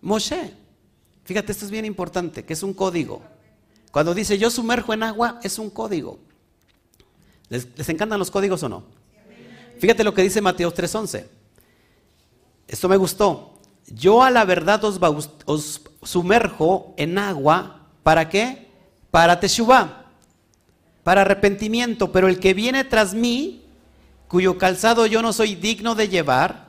Moshe. 0.02 0.52
Fíjate, 1.24 1.52
esto 1.52 1.64
es 1.64 1.70
bien 1.70 1.86
importante, 1.86 2.44
que 2.44 2.52
es 2.52 2.62
un 2.62 2.74
código. 2.74 3.22
Cuando 3.90 4.12
dice 4.12 4.36
yo 4.36 4.50
sumerjo 4.50 4.92
en 4.92 5.04
agua, 5.04 5.40
es 5.42 5.58
un 5.58 5.70
código. 5.70 6.18
¿Les, 7.48 7.88
encantan 7.88 8.18
los 8.18 8.30
códigos 8.30 8.62
o 8.62 8.68
no? 8.68 8.84
Fíjate 9.78 10.04
lo 10.04 10.12
que 10.12 10.22
dice 10.22 10.42
Mateo 10.42 10.72
3:11. 10.72 11.26
Esto 12.68 12.88
me 12.88 12.96
gustó. 12.96 13.58
Yo 13.86 14.22
a 14.22 14.30
la 14.30 14.44
verdad 14.44 14.82
os, 14.84 15.80
sumerjo 16.02 16.94
en 16.96 17.16
agua, 17.18 17.88
¿para 18.02 18.28
qué? 18.28 18.68
Para 19.10 19.40
Teshuvah, 19.40 20.06
para 21.02 21.22
arrepentimiento, 21.22 22.12
pero 22.12 22.28
el 22.28 22.38
que 22.38 22.52
viene 22.52 22.84
tras 22.84 23.14
mí 23.14 23.63
cuyo 24.34 24.58
calzado 24.58 25.06
yo 25.06 25.22
no 25.22 25.32
soy 25.32 25.54
digno 25.54 25.94
de 25.94 26.08
llevar, 26.08 26.66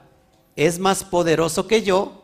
es 0.55 0.77
más 0.77 1.03
poderoso 1.03 1.65
que 1.65 1.81
yo, 1.81 2.21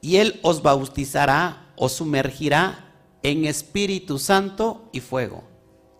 y 0.00 0.16
él 0.16 0.40
os 0.42 0.62
bautizará, 0.62 1.70
os 1.76 1.92
sumergirá 1.92 2.90
en 3.22 3.44
Espíritu 3.44 4.18
Santo 4.18 4.88
y 4.90 5.00
fuego. 5.00 5.44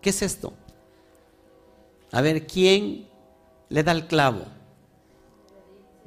¿Qué 0.01 0.09
es 0.09 0.23
esto? 0.23 0.51
A 2.11 2.21
ver, 2.21 2.47
¿quién 2.47 3.07
le 3.69 3.83
da 3.83 3.91
el 3.91 4.07
clavo? 4.07 4.47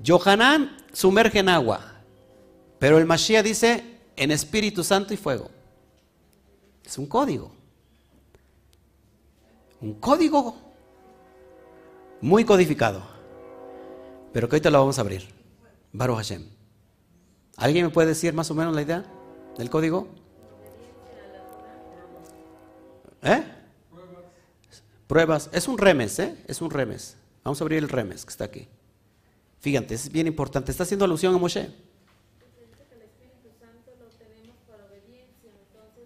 Johanán 0.04 0.78
sumerge 0.92 1.38
en 1.38 1.50
agua, 1.50 2.02
pero 2.80 2.98
el 2.98 3.06
Mashiach 3.06 3.44
dice 3.44 4.00
en 4.16 4.32
Espíritu 4.32 4.82
Santo 4.82 5.14
y 5.14 5.16
fuego. 5.16 5.48
Es 6.84 6.98
un 6.98 7.06
código. 7.06 7.52
Un 9.80 9.94
código 9.94 10.67
muy 12.20 12.44
codificado, 12.44 13.02
pero 14.32 14.48
que 14.48 14.56
ahorita 14.56 14.70
lo 14.70 14.80
vamos 14.80 14.98
a 14.98 15.02
abrir. 15.02 15.28
Baruch 15.92 16.16
Hashem. 16.16 16.46
¿Alguien 17.56 17.86
me 17.86 17.90
puede 17.90 18.08
decir 18.08 18.32
más 18.34 18.50
o 18.50 18.54
menos 18.54 18.74
la 18.74 18.82
idea 18.82 19.04
del 19.56 19.70
código? 19.70 20.08
¿Eh? 23.22 23.42
Pruebas. 25.06 25.48
Es 25.52 25.66
un 25.66 25.78
remes, 25.78 26.18
¿eh? 26.18 26.36
Es 26.46 26.60
un 26.60 26.70
remes. 26.70 27.16
Vamos 27.42 27.60
a 27.60 27.64
abrir 27.64 27.78
el 27.78 27.88
remes 27.88 28.24
que 28.24 28.30
está 28.30 28.44
aquí. 28.44 28.68
Fíjate, 29.60 29.94
es 29.94 30.12
bien 30.12 30.26
importante. 30.26 30.70
Está 30.70 30.84
haciendo 30.84 31.04
alusión 31.04 31.34
a 31.34 31.38
Moshe. 31.38 31.72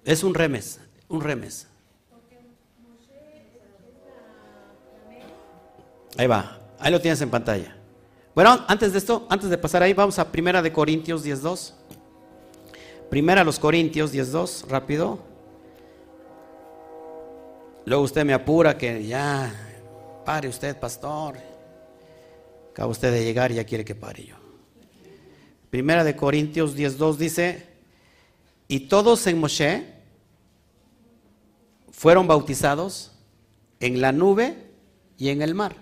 Es 0.05 0.25
un 0.25 0.35
remes, 0.35 0.81
un 1.09 1.21
remes. 1.21 1.69
Ahí 6.17 6.27
va, 6.27 6.59
ahí 6.79 6.93
lo 6.93 7.01
tienes 7.01 7.21
en 7.21 7.31
pantalla. 7.31 7.77
Bueno, 8.35 8.65
antes 8.67 8.93
de 8.93 8.99
esto, 8.99 9.27
antes 9.29 9.51
de 9.51 9.59
pasar 9.59 9.83
ahí, 9.83 9.93
vamos 9.93 10.19
a 10.19 10.31
Primera 10.31 10.63
de 10.63 10.73
Corintios 10.73 11.25
10.2. 11.25 11.73
Primera 13.11 13.45
los 13.45 13.59
Corintios 13.59 14.13
10.2, 14.13 14.69
rápido. 14.69 15.19
Luego 17.85 18.05
usted 18.05 18.25
me 18.25 18.33
apura 18.33 18.79
que 18.79 19.05
ya, 19.07 19.53
pare 20.25 20.49
usted, 20.49 20.79
pastor. 20.79 21.37
Acaba 22.71 22.91
usted 22.91 23.13
de 23.13 23.25
llegar 23.25 23.53
y 23.53 23.57
ya 23.57 23.65
quiere 23.65 23.85
que 23.85 23.95
pare 23.95 24.25
yo. 24.25 24.37
Primera 25.69 26.05
de 26.05 26.17
Corintios 26.17 26.77
10.2 26.77 27.17
dice, 27.17 27.67
y 28.69 28.81
todos 28.81 29.27
en 29.27 29.41
Moshe 29.41 29.87
fueron 31.91 32.27
bautizados 32.27 33.13
en 33.81 34.01
la 34.01 34.13
nube 34.13 34.57
y 35.19 35.29
en 35.29 35.43
el 35.43 35.55
mar. 35.55 35.77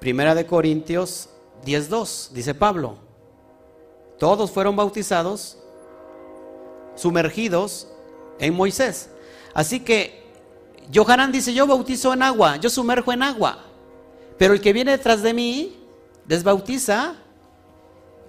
Primera 0.00 0.34
de 0.34 0.46
Corintios 0.46 1.28
10.2, 1.64 2.30
dice 2.30 2.54
Pablo. 2.54 2.96
Todos 4.18 4.50
fueron 4.50 4.74
bautizados, 4.74 5.58
sumergidos 6.96 7.86
en 8.38 8.54
Moisés. 8.54 9.10
Así 9.52 9.80
que 9.80 10.24
Johanán 10.92 11.32
dice, 11.32 11.52
yo 11.52 11.66
bautizo 11.66 12.12
en 12.14 12.22
agua, 12.22 12.56
yo 12.56 12.70
sumerjo 12.70 13.12
en 13.12 13.22
agua. 13.22 13.64
Pero 14.38 14.54
el 14.54 14.60
que 14.62 14.72
viene 14.72 14.92
detrás 14.92 15.22
de 15.22 15.34
mí 15.34 15.76
desbautiza 16.26 17.14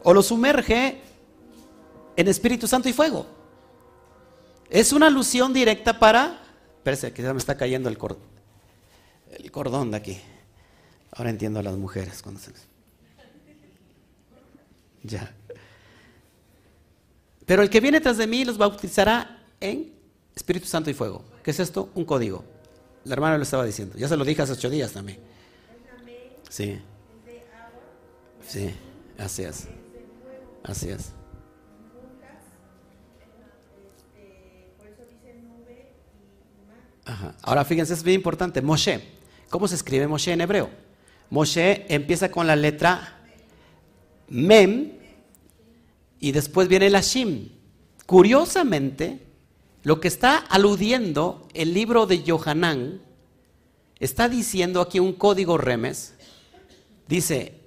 o 0.04 0.14
lo 0.14 0.22
sumerge 0.22 1.02
en 2.18 2.28
Espíritu 2.28 2.68
Santo 2.68 2.90
y 2.90 2.94
fuego. 2.94 3.26
Es 4.70 4.92
una 4.92 5.08
alusión 5.08 5.54
directa 5.54 5.98
para... 5.98 6.42
Espérese, 6.78 7.14
que 7.14 7.22
ya 7.22 7.34
me 7.34 7.40
está 7.40 7.56
cayendo 7.56 7.88
el, 7.88 7.98
el 9.38 9.52
cordón 9.52 9.92
de 9.92 9.98
aquí. 9.98 10.22
Ahora 11.12 11.30
entiendo 11.30 11.60
a 11.60 11.64
las 11.64 11.76
mujeres 11.76 12.22
cuando 12.22 12.40
se... 12.40 12.52
Ya. 15.04 15.34
Pero 17.46 17.64
el 17.64 17.70
que 17.70 17.80
viene 17.82 18.00
tras 18.00 18.18
de 18.18 18.28
mí 18.28 18.46
los 18.46 18.58
bautizará 18.58 19.44
en 19.60 19.94
Espíritu 20.36 20.68
Santo 20.68 20.90
y 20.90 20.94
fuego. 20.94 21.24
¿Qué 21.44 21.52
es 21.52 21.60
esto? 21.60 21.90
Un 21.96 22.06
código. 22.06 22.44
La 23.04 23.14
hermana 23.14 23.38
lo 23.38 23.44
estaba 23.44 23.66
diciendo. 23.66 23.98
Ya 23.98 24.08
se 24.08 24.16
lo 24.16 24.24
dije 24.24 24.42
hace 24.42 24.54
ocho 24.54 24.70
días 24.70 24.92
también. 24.92 25.20
Sí. 26.50 26.80
Sí, 28.48 28.74
así 29.18 29.44
es. 29.44 29.68
Así 30.64 30.90
es. 30.90 31.12
Ajá. 37.06 37.36
Ahora 37.42 37.66
fíjense, 37.66 37.94
es 37.94 38.04
bien 38.04 38.16
importante. 38.16 38.62
Moshe. 38.62 39.02
¿Cómo 39.50 39.68
se 39.68 39.76
escribe 39.76 40.08
Moshe 40.08 40.32
en 40.32 40.42
hebreo? 40.42 40.70
Moshe 41.32 41.86
empieza 41.88 42.30
con 42.30 42.46
la 42.46 42.56
letra 42.56 43.18
Mem 44.28 44.92
y 46.20 46.32
después 46.34 46.68
viene 46.68 46.90
la 46.90 47.02
Shim. 47.02 47.50
Curiosamente, 48.06 49.26
lo 49.84 50.00
que 50.00 50.10
está 50.10 50.38
aludiendo 50.38 51.48
el 51.54 51.74
libro 51.74 52.06
de 52.06 52.24
Johanán 52.28 53.02
está 54.00 54.28
diciendo 54.28 54.82
aquí 54.82 55.00
un 55.00 55.14
código 55.14 55.58
remes. 55.58 56.16
Dice, 57.08 57.62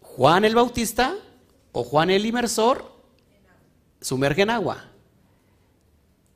Juan 0.00 0.44
el 0.44 0.54
Bautista 0.54 1.16
o 1.72 1.84
Juan 1.84 2.10
el 2.10 2.24
Inmersor 2.24 2.90
sumerge 4.00 4.42
en 4.42 4.50
agua 4.50 4.86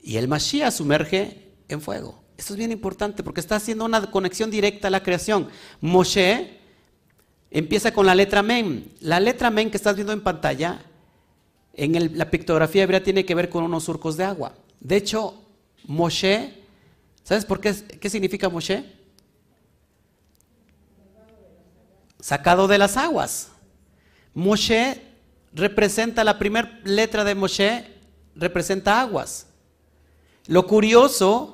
y 0.03 0.19
el 0.19 0.29
Mashiach 0.29 0.71
sumerge 0.71 1.51
en 1.69 1.81
fuego. 1.81 2.24
Esto 2.37 2.55
es 2.55 2.59
bien 2.59 2.73
importante 2.73 3.23
porque 3.23 3.41
está 3.41 3.57
haciendo 3.57 3.85
una 3.85 4.11
conexión 4.11 4.51
directa 4.51 4.89
a 4.89 4.91
la 4.91 5.03
creación. 5.03 5.49
Moshe 5.81 6.59
empieza 7.51 7.93
con 7.93 8.07
la 8.07 8.15
letra 8.15 8.43
Men. 8.43 8.93
La 9.01 9.21
letra 9.21 9.51
Men 9.51 9.71
que 9.71 9.77
estás 9.77 9.95
viendo 9.95 10.13
en 10.13 10.21
pantalla, 10.21 10.85
en 11.75 12.19
la 12.19 12.31
pictografía 12.31 12.83
hebrea 12.83 13.03
tiene 13.03 13.25
que 13.25 13.35
ver 13.35 13.49
con 13.49 13.63
unos 13.63 13.85
surcos 13.85 14.17
de 14.17 14.25
agua. 14.25 14.55
De 14.81 14.97
hecho, 14.97 15.41
Moshe, 15.85 16.65
¿sabes 17.23 17.45
por 17.45 17.61
qué, 17.61 17.75
qué 18.01 18.11
significa 18.11 18.49
Moshe? 18.49 18.85
Sacado 22.21 22.67
de 22.67 22.79
las 22.79 22.97
aguas. 22.97 23.51
Moshe 24.35 25.01
representa, 25.53 26.25
la 26.25 26.39
primera 26.39 26.81
letra 26.83 27.23
de 27.23 27.37
Moshe 27.37 27.85
representa 28.35 29.01
aguas. 29.01 29.47
Lo 30.47 30.67
curioso 30.67 31.54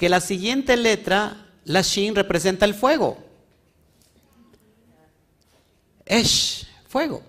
que 0.00 0.08
la 0.08 0.22
siguiente 0.22 0.78
letra, 0.78 1.46
la 1.66 1.82
Shin, 1.82 2.14
representa 2.14 2.64
el 2.64 2.72
fuego. 2.72 3.18
Esh, 6.06 6.66
fuego. 6.88 7.22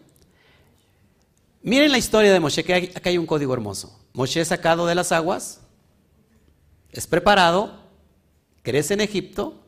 Miren 1.62 1.92
la 1.92 1.98
historia 1.98 2.32
de 2.32 2.40
Moshe, 2.40 2.64
que 2.64 2.94
acá 2.96 3.10
hay 3.10 3.18
un 3.18 3.26
código 3.26 3.54
hermoso. 3.54 4.00
Moshe 4.14 4.40
es 4.40 4.48
sacado 4.48 4.86
de 4.86 4.96
las 4.96 5.12
aguas, 5.12 5.60
es 6.92 7.08
preparado, 7.08 7.78
crece 8.64 8.94
en 8.94 9.02
Egipto, 9.02 9.66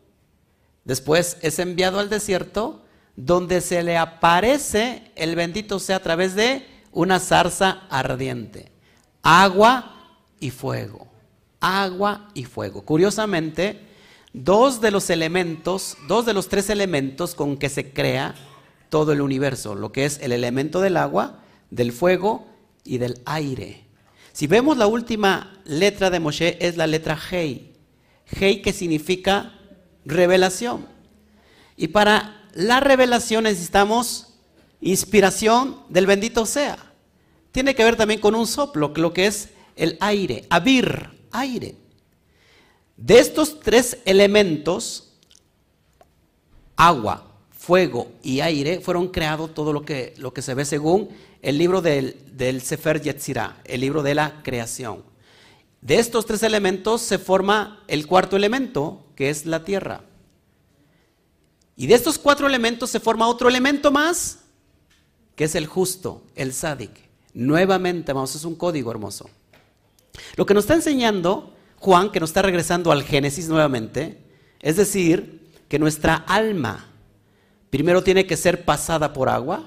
después 0.85 1.35
es 1.41 1.59
enviado 1.59 1.99
al 1.99 2.09
desierto, 2.09 2.85
donde 3.17 3.59
se 3.59 3.83
le 3.83 3.97
aparece 3.97 5.11
el 5.17 5.35
bendito 5.35 5.77
sea 5.81 5.97
a 5.97 6.03
través 6.03 6.35
de 6.35 6.65
una 6.93 7.19
zarza 7.19 7.81
ardiente, 7.89 8.71
agua 9.23 10.15
y 10.39 10.51
fuego, 10.51 11.12
agua 11.63 12.27
y 12.33 12.43
fuego. 12.43 12.81
Curiosamente, 12.83 13.79
dos 14.33 14.81
de 14.81 14.91
los 14.91 15.09
elementos, 15.09 15.97
dos 16.07 16.25
de 16.25 16.33
los 16.33 16.49
tres 16.49 16.69
elementos 16.69 17.33
con 17.33 17.57
que 17.57 17.69
se 17.69 17.93
crea 17.93 18.35
todo 18.89 19.13
el 19.13 19.21
universo, 19.21 19.73
lo 19.73 19.91
que 19.93 20.05
es 20.05 20.19
el 20.21 20.33
elemento 20.33 20.81
del 20.81 20.97
agua, 20.97 21.39
del 21.71 21.93
fuego 21.93 22.45
y 22.83 22.97
del 22.97 23.21
aire. 23.25 23.85
Si 24.33 24.45
vemos 24.45 24.77
la 24.77 24.87
última 24.87 25.61
letra 25.63 26.09
de 26.09 26.19
Moshe 26.19 26.57
es 26.59 26.75
la 26.75 26.85
letra 26.85 27.17
Hei. 27.31 27.73
Hei 28.25 28.61
que 28.61 28.73
significa 28.73 29.53
revelación. 30.05 30.85
Y 31.77 31.87
para 31.87 32.43
la 32.53 32.81
revelación 32.81 33.45
necesitamos 33.45 34.33
inspiración 34.81 35.77
del 35.87 36.07
bendito 36.07 36.45
sea. 36.45 36.77
Tiene 37.53 37.73
que 37.73 37.83
ver 37.83 37.95
también 37.95 38.19
con 38.19 38.35
un 38.35 38.47
soplo, 38.47 38.91
lo 38.95 39.13
que 39.13 39.27
es 39.27 39.49
el 39.75 39.97
aire, 40.01 40.45
abir, 40.49 41.12
aire. 41.33 41.75
De 42.95 43.19
estos 43.19 43.59
tres 43.59 43.97
elementos, 44.05 45.11
agua, 46.77 47.29
fuego 47.51 48.11
y 48.23 48.39
aire, 48.39 48.79
fueron 48.79 49.09
creados 49.09 49.53
todo 49.53 49.73
lo 49.73 49.83
que, 49.83 50.13
lo 50.17 50.33
que 50.33 50.41
se 50.41 50.53
ve 50.53 50.63
según 50.63 51.09
el 51.41 51.57
libro 51.57 51.81
del, 51.81 52.17
del 52.37 52.61
Sefer 52.61 53.01
Yetzirah, 53.01 53.61
el 53.65 53.81
libro 53.81 54.03
de 54.03 54.15
la 54.15 54.41
creación. 54.43 55.03
De 55.81 55.99
estos 55.99 56.25
tres 56.25 56.43
elementos 56.43 57.01
se 57.01 57.17
forma 57.17 57.83
el 57.87 58.07
cuarto 58.07 58.37
elemento, 58.37 59.05
que 59.15 59.29
es 59.29 59.45
la 59.45 59.65
tierra. 59.65 60.05
Y 61.75 61.87
de 61.87 61.95
estos 61.95 62.17
cuatro 62.17 62.47
elementos 62.47 62.89
se 62.89 62.99
forma 62.99 63.27
otro 63.27 63.49
elemento 63.49 63.91
más, 63.91 64.39
que 65.35 65.45
es 65.45 65.55
el 65.55 65.65
justo, 65.65 66.23
el 66.35 66.53
sádic. 66.53 66.91
Nuevamente, 67.33 68.13
vamos, 68.13 68.35
es 68.35 68.45
un 68.45 68.55
código 68.55 68.91
hermoso. 68.91 69.29
Lo 70.35 70.45
que 70.45 70.53
nos 70.53 70.63
está 70.63 70.75
enseñando 70.75 71.55
Juan, 71.77 72.11
que 72.11 72.19
nos 72.19 72.29
está 72.29 72.41
regresando 72.41 72.91
al 72.91 73.03
Génesis 73.03 73.49
nuevamente, 73.49 74.23
es 74.61 74.77
decir, 74.77 75.51
que 75.67 75.79
nuestra 75.79 76.15
alma, 76.15 76.93
Primero 77.73 78.03
tiene 78.03 78.27
que 78.27 78.37
ser 78.37 78.65
pasada 78.65 79.13
por 79.13 79.29
agua, 79.29 79.63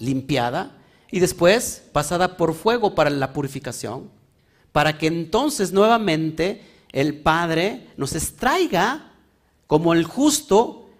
limpiada, 0.00 0.76
y 1.08 1.20
después 1.20 1.84
pasada 1.92 2.36
por 2.36 2.52
fuego 2.52 2.96
para 2.96 3.10
la 3.10 3.32
purificación, 3.32 4.10
para 4.72 4.98
que 4.98 5.06
entonces 5.06 5.70
nuevamente 5.72 6.62
el 6.90 7.16
Padre 7.16 7.86
nos 7.96 8.16
extraiga 8.16 9.12
como 9.68 9.94
el 9.94 10.02
justo, 10.02 10.90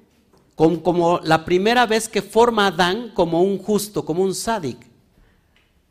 como, 0.54 1.18
la 1.24 1.44
primera 1.44 1.86
vez 1.86 2.08
que 2.08 2.22
forma 2.22 2.66
a 2.66 2.68
Adán 2.68 3.10
como 3.14 3.42
un 3.42 3.58
justo, 3.58 4.04
como 4.04 4.22
un 4.22 4.32
sádic, 4.32 4.78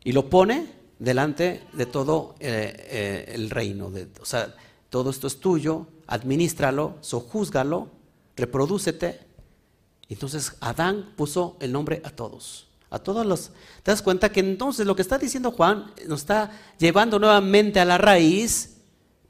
y 0.05 0.13
lo 0.13 0.29
pone 0.29 0.67
delante 1.03 1.63
de 1.73 1.85
todo 1.85 2.35
eh, 2.39 2.73
eh, 2.89 3.31
el 3.35 3.49
reino. 3.49 3.91
De, 3.91 4.07
o 4.21 4.25
sea, 4.25 4.55
todo 4.89 5.09
esto 5.09 5.27
es 5.27 5.39
tuyo, 5.39 5.87
administralo, 6.07 6.95
sojúzgalo, 7.01 7.89
reprodúcete 8.35 9.33
entonces 10.13 10.55
Adán 10.59 11.13
puso 11.15 11.57
el 11.59 11.71
nombre 11.71 12.01
a 12.05 12.09
todos. 12.09 12.67
A 12.89 12.99
todos 12.99 13.25
los. 13.25 13.49
¿Te 13.81 13.91
das 13.91 14.01
cuenta 14.01 14.31
que 14.31 14.39
entonces 14.39 14.85
lo 14.85 14.95
que 14.95 15.01
está 15.01 15.17
diciendo 15.17 15.51
Juan 15.51 15.91
nos 16.07 16.21
está 16.21 16.51
llevando 16.77 17.17
nuevamente 17.17 17.79
a 17.79 17.85
la 17.85 17.97
raíz 17.97 18.77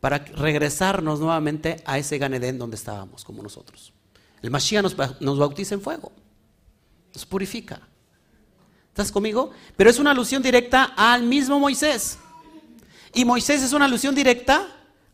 para 0.02 0.18
regresarnos 0.20 1.22
nuevamente 1.22 1.82
a 1.86 1.98
ese 1.98 2.18
Ganedén 2.18 2.58
donde 2.58 2.76
estábamos, 2.76 3.24
como 3.24 3.42
nosotros? 3.42 3.94
El 4.42 4.52
Mashiach 4.52 4.84
nos, 4.84 5.22
nos 5.22 5.40
bautiza 5.40 5.76
en 5.76 5.82
fuego, 5.82 6.12
nos 7.14 7.26
purifica. 7.26 7.80
¿Estás 8.94 9.12
conmigo? 9.12 9.50
Pero 9.76 9.90
es 9.90 9.98
una 9.98 10.12
alusión 10.12 10.44
directa 10.44 10.94
al 10.96 11.24
mismo 11.24 11.60
Moisés. 11.60 12.20
Y 13.12 13.26
Moisés 13.26 13.64
es 13.64 13.74
una 13.74 13.86
alusión 13.86 14.14
directa 14.14 14.68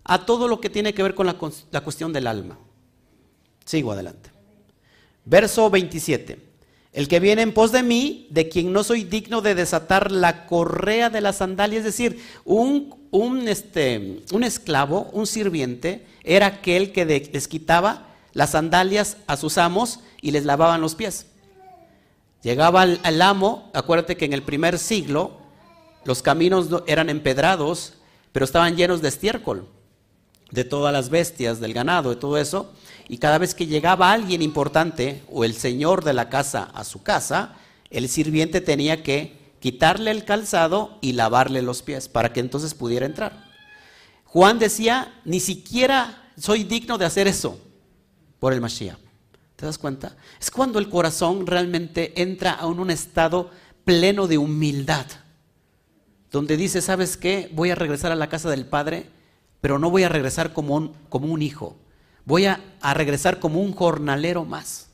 a 0.04 0.26
todo 0.26 0.50
lo 0.50 0.60
que 0.60 0.70
tiene 0.70 0.94
que 0.94 1.02
ver 1.02 1.16
con 1.16 1.26
la, 1.26 1.38
la 1.72 1.80
cuestión 1.80 2.12
del 2.12 2.28
alma. 2.28 2.60
Sigo 3.64 3.94
adelante. 3.94 4.32
Verso 5.24 5.70
27. 5.70 6.40
El 6.92 7.08
que 7.08 7.22
viene 7.22 7.42
en 7.42 7.54
pos 7.54 7.72
de 7.72 7.82
mí, 7.82 8.28
de 8.32 8.50
quien 8.50 8.74
no 8.74 8.84
soy 8.84 9.06
digno 9.06 9.40
de 9.40 9.56
desatar 9.56 10.12
la 10.12 10.46
correa 10.46 11.10
de 11.10 11.22
la 11.22 11.32
sandalia, 11.32 11.80
es 11.80 11.86
decir, 11.86 12.22
un, 12.44 13.08
un, 13.12 13.48
este, 13.48 14.24
un 14.34 14.44
esclavo, 14.44 15.10
un 15.14 15.26
sirviente, 15.26 16.06
era 16.26 16.48
aquel 16.48 16.92
que 16.92 17.06
les 17.06 17.48
quitaba 17.48 18.10
las 18.34 18.52
sandalias 18.52 19.16
a 19.26 19.38
sus 19.38 19.58
amos 19.58 20.02
y 20.22 20.32
les 20.32 20.44
lavaban 20.44 20.82
los 20.82 20.96
pies. 20.96 21.28
Llegaba 22.42 22.84
al, 22.84 23.22
amo, 23.22 23.70
acuérdate 23.74 24.16
que 24.16 24.26
en 24.26 24.34
el 24.34 24.44
primer 24.44 24.80
siglo 24.80 25.38
los 26.06 26.22
caminos 26.22 26.70
eran 26.88 27.10
empedrados, 27.10 27.96
pero 28.32 28.46
estaban 28.46 28.78
llenos 28.78 29.02
de 29.02 29.10
estiércol, 29.10 29.68
de 30.52 30.64
todas 30.64 30.94
las 30.94 31.10
bestias, 31.10 31.60
del 31.60 31.74
ganado, 31.74 32.12
de 32.12 32.16
todo 32.16 32.38
eso. 32.38 32.72
Y 33.10 33.18
cada 33.18 33.38
vez 33.40 33.54
que 33.54 33.68
llegaba 33.68 34.12
alguien 34.12 34.42
importante 34.42 35.22
o 35.30 35.44
el 35.44 35.54
señor 35.54 36.04
de 36.04 36.14
la 36.14 36.30
casa 36.30 36.70
a 36.74 36.86
su 36.86 37.04
casa, 37.04 37.56
el 37.90 38.08
sirviente 38.08 38.62
tenía 38.62 39.04
que 39.04 39.38
quitarle 39.60 40.12
el 40.12 40.24
calzado 40.24 40.98
y 41.02 41.14
lavarle 41.14 41.62
los 41.62 41.82
pies 41.82 42.08
para 42.08 42.32
que 42.32 42.40
entonces 42.40 42.74
pudiera 42.74 43.06
entrar. 43.06 43.50
Juan 44.24 44.60
decía, 44.60 45.20
ni 45.26 45.42
siquiera 45.42 46.32
soy 46.38 46.64
digno 46.64 46.98
de 46.98 47.06
hacer 47.06 47.28
eso 47.28 47.60
por 48.40 48.54
el 48.54 48.62
Mashiach. 48.62 49.09
¿Te 49.60 49.66
das 49.66 49.78
cuenta? 49.78 50.16
Es 50.40 50.50
cuando 50.52 50.80
el 50.80 50.88
corazón 50.88 51.46
realmente 51.46 52.22
entra 52.22 52.54
a 52.54 52.66
un, 52.66 52.90
estado 52.90 53.52
pleno 53.84 54.26
de 54.26 54.38
humildad, 54.38 55.06
donde 56.32 56.56
dice, 56.56 56.82
¿sabes 56.82 57.18
qué? 57.18 57.52
Voy 57.54 57.70
a 57.70 57.76
regresar 57.76 58.14
a 58.14 58.16
la 58.16 58.30
casa 58.30 58.50
del 58.50 58.66
Padre, 58.66 59.10
pero 59.60 59.78
no 59.78 59.90
voy 59.90 60.04
a 60.04 60.10
regresar 60.10 60.54
como 60.54 60.76
un, 60.76 60.94
como 61.10 61.28
un 61.28 61.42
hijo, 61.42 61.76
voy 62.24 62.46
a, 62.46 62.62
regresar 62.94 63.40
como 63.42 63.60
un 63.60 63.74
jornalero 63.74 64.46
más. 64.46 64.92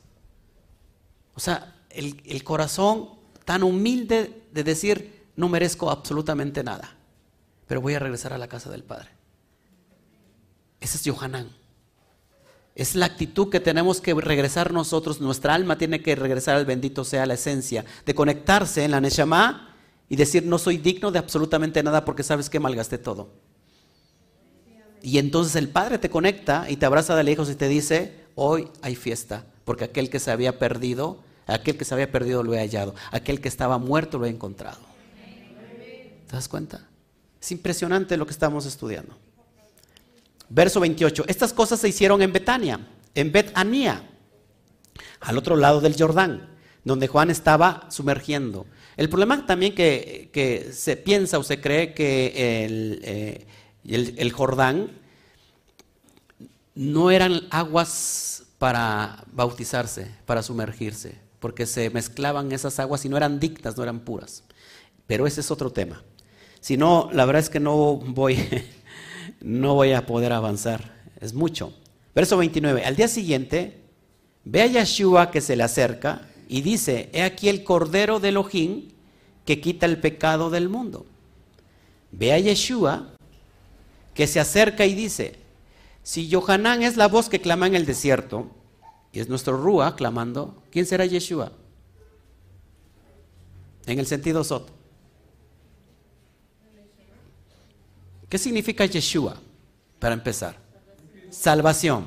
O 1.34 1.38
sea, 1.38 1.76
el, 1.90 2.42
corazón 2.42 3.10
tan 3.44 3.62
humilde 3.62 4.48
de 4.50 4.64
decir, 4.64 5.28
no 5.36 5.48
merezco 5.48 5.92
absolutamente 5.92 6.64
nada, 6.64 6.96
pero 7.68 7.80
voy 7.80 7.94
a 7.94 8.00
regresar 8.00 8.32
a 8.32 8.38
la 8.38 8.48
casa 8.48 8.68
del 8.68 8.82
Padre. 8.82 9.10
Ese 10.80 10.96
es 10.96 11.04
Johanán. 11.06 11.55
Es 12.76 12.94
la 12.94 13.06
actitud 13.06 13.48
que 13.48 13.58
tenemos 13.58 14.02
que 14.02 14.12
regresar 14.12 14.70
nosotros. 14.70 15.22
Nuestra 15.22 15.54
alma 15.54 15.78
tiene 15.78 16.02
que 16.02 16.14
regresar 16.14 16.56
al 16.56 16.66
bendito 16.66 17.04
sea 17.04 17.24
la 17.24 17.34
esencia, 17.34 17.86
de 18.04 18.14
conectarse 18.14 18.84
en 18.84 18.90
la 18.90 19.00
Neshama 19.00 19.74
y 20.10 20.16
decir, 20.16 20.44
no 20.44 20.58
soy 20.58 20.76
digno 20.76 21.10
de 21.10 21.18
absolutamente 21.18 21.82
nada 21.82 22.04
porque 22.04 22.22
sabes 22.22 22.50
que 22.50 22.60
malgasté 22.60 22.98
todo. 22.98 23.30
Y 25.02 25.16
entonces 25.16 25.56
el 25.56 25.70
Padre 25.70 25.98
te 25.98 26.10
conecta 26.10 26.66
y 26.68 26.76
te 26.76 26.84
abraza 26.84 27.16
de 27.16 27.24
lejos 27.24 27.48
y 27.48 27.54
te 27.54 27.66
dice, 27.66 28.26
hoy 28.34 28.68
hay 28.82 28.94
fiesta, 28.94 29.46
porque 29.64 29.84
aquel 29.84 30.10
que 30.10 30.20
se 30.20 30.30
había 30.30 30.58
perdido, 30.58 31.20
aquel 31.46 31.78
que 31.78 31.86
se 31.86 31.94
había 31.94 32.12
perdido 32.12 32.42
lo 32.42 32.52
he 32.52 32.58
hallado, 32.58 32.94
aquel 33.10 33.40
que 33.40 33.48
estaba 33.48 33.78
muerto 33.78 34.18
lo 34.18 34.26
he 34.26 34.30
encontrado. 34.30 34.80
¿Te 36.26 36.32
das 36.32 36.48
cuenta? 36.48 36.86
Es 37.40 37.52
impresionante 37.52 38.18
lo 38.18 38.26
que 38.26 38.32
estamos 38.32 38.66
estudiando. 38.66 39.16
Verso 40.48 40.80
28. 40.80 41.24
Estas 41.26 41.52
cosas 41.52 41.80
se 41.80 41.88
hicieron 41.88 42.22
en 42.22 42.32
Betania, 42.32 42.80
en 43.14 43.32
Betania, 43.32 44.02
al 45.20 45.38
otro 45.38 45.56
lado 45.56 45.80
del 45.80 45.96
Jordán, 45.96 46.48
donde 46.84 47.08
Juan 47.08 47.30
estaba 47.30 47.86
sumergiendo. 47.90 48.66
El 48.96 49.08
problema 49.08 49.44
también 49.46 49.74
que, 49.74 50.30
que 50.32 50.72
se 50.72 50.96
piensa 50.96 51.38
o 51.38 51.42
se 51.42 51.60
cree 51.60 51.94
que 51.94 52.64
el, 52.64 53.00
eh, 53.02 53.46
el 53.84 54.32
Jordán 54.32 54.90
no 56.74 57.10
eran 57.10 57.42
aguas 57.50 58.44
para 58.58 59.24
bautizarse, 59.32 60.10
para 60.24 60.42
sumergirse, 60.42 61.18
porque 61.40 61.66
se 61.66 61.90
mezclaban 61.90 62.52
esas 62.52 62.78
aguas 62.78 63.04
y 63.04 63.08
no 63.08 63.16
eran 63.16 63.40
dictas, 63.40 63.76
no 63.76 63.82
eran 63.82 64.00
puras. 64.00 64.44
Pero 65.06 65.26
ese 65.26 65.40
es 65.40 65.50
otro 65.50 65.70
tema. 65.72 66.02
Si 66.60 66.76
no, 66.76 67.10
la 67.12 67.24
verdad 67.24 67.42
es 67.42 67.50
que 67.50 67.60
no 67.60 67.96
voy, 67.96 68.36
no 69.40 69.74
voy 69.74 69.92
a 69.92 70.06
poder 70.06 70.32
avanzar. 70.32 70.94
Es 71.20 71.34
mucho. 71.34 71.72
Verso 72.14 72.36
29. 72.36 72.84
Al 72.84 72.96
día 72.96 73.08
siguiente, 73.08 73.80
ve 74.44 74.62
a 74.62 74.66
Yeshua 74.66 75.30
que 75.30 75.40
se 75.40 75.56
le 75.56 75.62
acerca 75.62 76.28
y 76.48 76.62
dice, 76.62 77.10
he 77.12 77.22
aquí 77.22 77.48
el 77.48 77.64
Cordero 77.64 78.20
de 78.20 78.30
Elohim 78.30 78.88
que 79.44 79.60
quita 79.60 79.86
el 79.86 79.98
pecado 79.98 80.50
del 80.50 80.68
mundo. 80.68 81.06
Ve 82.12 82.32
a 82.32 82.38
Yeshua 82.38 83.08
que 84.14 84.26
se 84.26 84.40
acerca 84.40 84.86
y 84.86 84.94
dice, 84.94 85.36
si 86.02 86.28
Yohanan 86.28 86.82
es 86.82 86.96
la 86.96 87.08
voz 87.08 87.28
que 87.28 87.40
clama 87.40 87.66
en 87.66 87.74
el 87.74 87.84
desierto, 87.84 88.50
y 89.12 89.20
es 89.20 89.28
nuestro 89.28 89.56
Rúa 89.56 89.96
clamando, 89.96 90.62
¿quién 90.70 90.86
será 90.86 91.04
Yeshua? 91.04 91.52
En 93.86 93.98
el 93.98 94.06
sentido 94.06 94.44
Sot. 94.44 94.75
¿Qué 98.28 98.38
significa 98.38 98.84
Yeshua? 98.84 99.36
Para 99.98 100.14
empezar. 100.14 100.58
Salvación. 101.30 102.06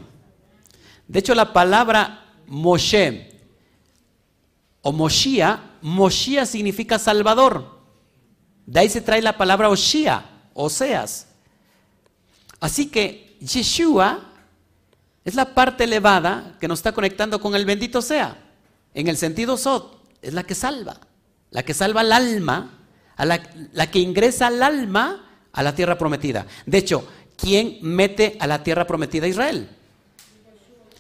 De 1.08 1.20
hecho, 1.20 1.34
la 1.34 1.54
palabra 1.54 2.26
Moshe 2.48 3.30
o 4.82 4.92
Moshia, 4.92 5.60
Moshia 5.82 6.46
significa 6.46 7.00
Salvador. 7.00 7.80
De 8.66 8.80
ahí 8.80 8.90
se 8.90 9.02
trae 9.02 9.22
la 9.22 9.38
palabra 9.38 9.70
Oshia, 9.70 10.26
Oseas. 10.54 11.28
Así 12.60 12.88
que 12.88 13.38
Yeshua 13.40 14.34
es 15.26 15.36
la 15.36 15.54
parte 15.54 15.84
elevada 15.86 16.58
que 16.60 16.68
nos 16.68 16.80
está 16.80 16.92
conectando 16.92 17.40
con 17.40 17.56
el 17.56 17.66
bendito 17.66 18.02
sea. 18.02 18.38
En 18.94 19.08
el 19.08 19.18
sentido 19.18 19.58
Sot, 19.58 20.00
es 20.22 20.34
la 20.34 20.44
que 20.44 20.56
salva. 20.56 20.98
La 21.52 21.64
que 21.64 21.74
salva 21.74 22.02
al 22.02 22.12
alma, 22.12 22.80
a 23.16 23.26
la, 23.26 23.92
que 23.92 24.00
ingresa 24.00 24.48
al 24.48 24.62
alma 24.62 25.29
a 25.54 25.64
la 25.64 25.76
tierra 25.76 25.98
prometida. 25.98 26.46
De 26.66 26.78
hecho, 26.78 27.08
¿quién 27.38 27.80
mete 27.82 28.38
a 28.40 28.48
la 28.48 28.64
tierra 28.64 28.86
prometida 28.86 29.28
Israel? 29.28 29.70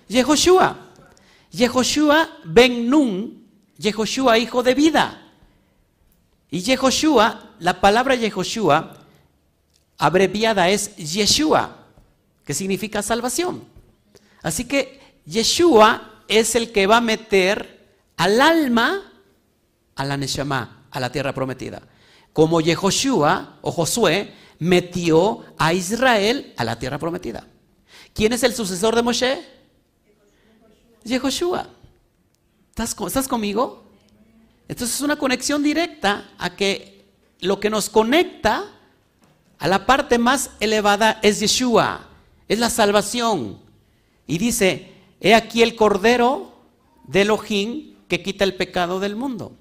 Yehoshua. 0.07 0.87
Yehoshua 1.51 2.29
ben 2.45 2.89
Nun, 2.89 3.47
Yehoshua 3.77 4.37
hijo 4.37 4.63
de 4.63 4.73
vida. 4.73 5.21
Y 6.51 6.61
Yehoshua, 6.61 7.53
la 7.59 7.79
palabra 7.79 8.15
Yehoshua 8.15 8.97
abreviada 9.97 10.69
es 10.69 10.95
Yeshua 10.95 11.75
que 12.45 12.53
significa 12.55 13.03
salvación. 13.03 13.63
Así 14.41 14.65
que 14.65 14.99
Yeshua 15.25 16.23
es 16.27 16.55
el 16.55 16.71
que 16.71 16.87
va 16.87 16.97
a 16.97 17.01
meter 17.01 17.85
al 18.17 18.41
alma 18.41 19.11
a 19.95 20.05
la 20.05 20.17
Neshama, 20.17 20.85
a 20.89 20.99
la 20.99 21.11
tierra 21.11 21.33
prometida. 21.33 21.81
Como 22.33 22.61
Yehoshua 22.61 23.59
o 23.61 23.71
Josué 23.71 24.33
metió 24.59 25.45
a 25.57 25.73
Israel 25.73 26.53
a 26.57 26.63
la 26.63 26.77
tierra 26.77 26.99
prometida. 26.99 27.47
¿Quién 28.13 28.33
es 28.33 28.43
el 28.43 28.53
sucesor 28.53 28.95
de 28.95 29.01
Moshe? 29.01 29.41
Yehoshua. 31.03 31.69
¿Estás, 32.69 32.95
¿Estás 33.07 33.27
conmigo? 33.27 33.83
Entonces 34.67 34.95
es 34.95 35.01
una 35.01 35.15
conexión 35.15 35.63
directa 35.63 36.29
a 36.37 36.55
que 36.55 37.05
lo 37.39 37.59
que 37.59 37.69
nos 37.69 37.89
conecta 37.89 38.65
a 39.57 39.67
la 39.67 39.85
parte 39.85 40.17
más 40.17 40.51
elevada 40.59 41.19
es 41.23 41.39
Yeshua 41.39 42.09
es 42.49 42.59
la 42.59 42.69
salvación. 42.69 43.59
Y 44.27 44.37
dice, 44.37 44.91
he 45.21 45.33
aquí 45.33 45.61
el 45.61 45.75
Cordero 45.75 46.51
de 47.07 47.21
Elohim 47.21 47.95
que 48.09 48.21
quita 48.21 48.43
el 48.43 48.55
pecado 48.55 48.99
del 48.99 49.15
mundo. 49.15 49.53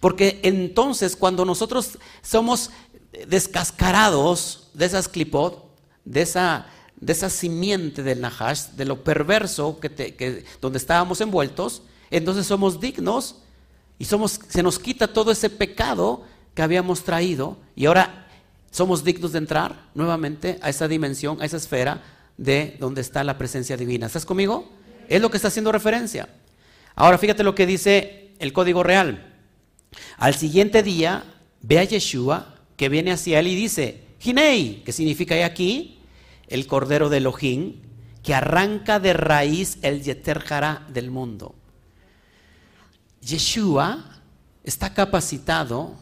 Porque 0.00 0.40
entonces 0.42 1.14
cuando 1.14 1.44
nosotros 1.44 1.98
somos 2.22 2.70
descascarados 3.26 4.70
de 4.74 4.86
esas 4.86 5.08
clipot, 5.08 5.70
de 6.04 6.22
esa, 6.22 6.66
de 6.96 7.12
esa 7.12 7.30
simiente 7.30 8.02
del 8.02 8.20
Nahash, 8.20 8.68
de 8.76 8.84
lo 8.84 9.04
perverso 9.04 9.78
que, 9.80 10.44
donde 10.60 10.78
estábamos 10.78 11.20
envueltos, 11.20 11.82
entonces 12.10 12.46
somos 12.46 12.80
dignos 12.80 13.36
y 13.98 14.04
somos, 14.04 14.40
se 14.48 14.62
nos 14.62 14.78
quita 14.78 15.12
todo 15.12 15.30
ese 15.30 15.50
pecado 15.50 16.24
que 16.54 16.62
habíamos 16.62 17.04
traído 17.04 17.58
y 17.76 17.86
ahora 17.86 18.28
somos 18.70 19.04
dignos 19.04 19.32
de 19.32 19.38
entrar 19.38 19.88
nuevamente 19.94 20.58
a 20.62 20.70
esa 20.70 20.88
dimensión, 20.88 21.40
a 21.40 21.44
esa 21.44 21.58
esfera 21.58 22.02
de 22.36 22.76
donde 22.80 23.00
está 23.00 23.22
la 23.22 23.38
presencia 23.38 23.76
divina. 23.76 24.06
¿Estás 24.06 24.24
conmigo? 24.24 24.70
Es 25.08 25.20
lo 25.20 25.30
que 25.30 25.36
está 25.36 25.48
haciendo 25.48 25.72
referencia. 25.72 26.28
Ahora 26.94 27.18
fíjate 27.18 27.44
lo 27.44 27.54
que 27.54 27.66
dice 27.66 28.34
el 28.38 28.52
código 28.52 28.82
real. 28.82 29.34
Al 30.16 30.34
siguiente 30.34 30.82
día 30.82 31.24
ve 31.60 31.78
a 31.78 31.84
Yeshua 31.84 32.51
que 32.82 32.88
viene 32.88 33.12
hacia 33.12 33.38
él 33.38 33.46
y 33.46 33.54
dice, 33.54 34.02
Hinei, 34.20 34.82
que 34.82 34.90
significa 34.90 35.36
aquí, 35.46 36.00
el 36.48 36.66
cordero 36.66 37.08
de 37.08 37.18
Elohim, 37.18 37.76
que 38.24 38.34
arranca 38.34 38.98
de 38.98 39.12
raíz 39.12 39.78
el 39.82 40.02
Yeter 40.02 40.42
del 40.88 41.12
mundo. 41.12 41.54
Yeshua 43.20 44.20
está 44.64 44.94
capacitado 44.94 45.94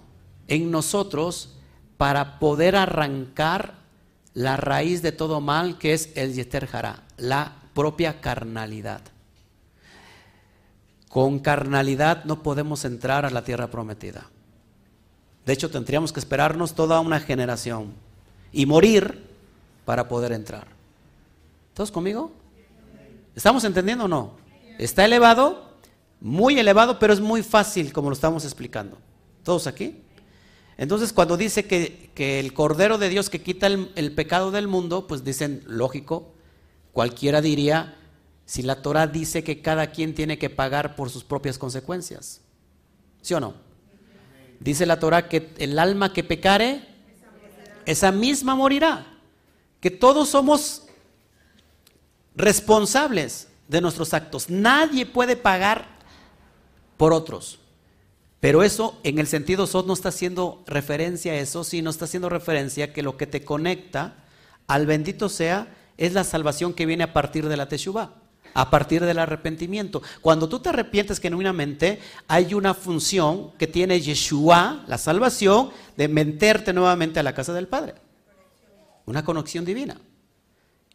en 0.48 0.70
nosotros 0.70 1.58
para 1.98 2.38
poder 2.38 2.76
arrancar 2.76 3.74
la 4.32 4.56
raíz 4.56 5.02
de 5.02 5.12
todo 5.12 5.42
mal 5.42 5.76
que 5.76 5.92
es 5.92 6.12
el 6.14 6.32
Yeter 6.32 6.66
la 7.18 7.56
propia 7.74 8.22
carnalidad. 8.22 9.02
Con 11.10 11.40
carnalidad 11.40 12.24
no 12.24 12.42
podemos 12.42 12.86
entrar 12.86 13.26
a 13.26 13.30
la 13.30 13.44
tierra 13.44 13.70
prometida. 13.70 14.30
De 15.46 15.52
hecho, 15.52 15.70
tendríamos 15.70 16.12
que 16.12 16.20
esperarnos 16.20 16.74
toda 16.74 17.00
una 17.00 17.20
generación 17.20 17.92
y 18.52 18.66
morir 18.66 19.26
para 19.84 20.08
poder 20.08 20.32
entrar. 20.32 20.68
¿Todos 21.74 21.90
conmigo? 21.90 22.32
¿Estamos 23.34 23.64
entendiendo 23.64 24.04
o 24.04 24.08
no? 24.08 24.32
Está 24.78 25.04
elevado, 25.04 25.70
muy 26.20 26.58
elevado, 26.58 26.98
pero 26.98 27.12
es 27.12 27.20
muy 27.20 27.42
fácil 27.42 27.92
como 27.92 28.10
lo 28.10 28.14
estamos 28.14 28.44
explicando. 28.44 28.98
¿Todos 29.42 29.66
aquí? 29.66 30.02
Entonces, 30.76 31.12
cuando 31.12 31.36
dice 31.36 31.66
que, 31.66 32.10
el 32.40 32.52
Cordero 32.54 32.98
de 32.98 33.08
Dios 33.08 33.30
que 33.30 33.42
quita 33.42 33.66
el, 33.66 34.14
pecado 34.14 34.50
del 34.50 34.68
mundo, 34.68 35.06
pues 35.06 35.24
dicen, 35.24 35.62
lógico, 35.66 36.32
cualquiera 36.92 37.40
diría, 37.40 37.96
si 38.46 38.62
la 38.62 38.82
Torah 38.82 39.06
dice 39.06 39.44
que 39.44 39.60
cada 39.60 39.88
quien 39.88 40.14
tiene 40.14 40.38
que 40.38 40.50
pagar 40.50 40.96
por 40.96 41.10
sus 41.10 41.24
propias 41.24 41.58
consecuencias. 41.58 42.40
¿Sí 43.20 43.34
o 43.34 43.40
no? 43.40 43.54
Dice 44.60 44.86
la 44.86 45.00
Torah 45.00 45.28
que 45.28 45.52
el 45.58 45.78
alma 45.78 46.12
que 46.12 46.22
pecare, 46.22 46.86
esa 47.86 48.12
misma 48.12 48.54
morirá. 48.54 49.06
Que 49.80 49.90
todos 49.90 50.28
somos 50.28 50.86
responsables 52.36 53.48
de 53.68 53.80
nuestros 53.80 54.12
actos. 54.14 54.50
Nadie 54.50 55.06
puede 55.06 55.36
pagar 55.36 55.88
por 56.96 57.12
otros. 57.12 57.58
Pero 58.40 58.62
eso 58.62 58.98
en 59.02 59.18
el 59.18 59.26
sentido 59.26 59.66
SOT 59.66 59.86
no 59.86 59.92
está 59.94 60.10
haciendo 60.10 60.62
referencia 60.66 61.32
a 61.32 61.36
eso, 61.36 61.64
sino 61.64 61.90
está 61.90 62.04
haciendo 62.04 62.28
referencia 62.28 62.86
a 62.86 62.92
que 62.92 63.02
lo 63.02 63.16
que 63.16 63.26
te 63.26 63.44
conecta 63.44 64.16
al 64.66 64.86
bendito 64.86 65.28
sea 65.28 65.74
es 65.98 66.14
la 66.14 66.24
salvación 66.24 66.72
que 66.72 66.86
viene 66.86 67.04
a 67.04 67.12
partir 67.12 67.48
de 67.48 67.56
la 67.56 67.68
Teshuvah, 67.68 68.14
a 68.54 68.70
partir 68.70 69.04
del 69.04 69.18
arrepentimiento. 69.18 70.02
Cuando 70.20 70.48
tú 70.48 70.60
te 70.60 70.68
arrepientes 70.68 71.20
genuinamente, 71.20 72.00
hay 72.28 72.54
una 72.54 72.74
función 72.74 73.52
que 73.52 73.66
tiene 73.66 74.00
Yeshua, 74.00 74.84
la 74.86 74.98
salvación, 74.98 75.70
de 75.96 76.08
meterte 76.08 76.72
nuevamente 76.72 77.20
a 77.20 77.22
la 77.22 77.34
casa 77.34 77.52
del 77.52 77.68
Padre. 77.68 77.94
Una 79.06 79.24
conexión 79.24 79.64
divina. 79.64 80.00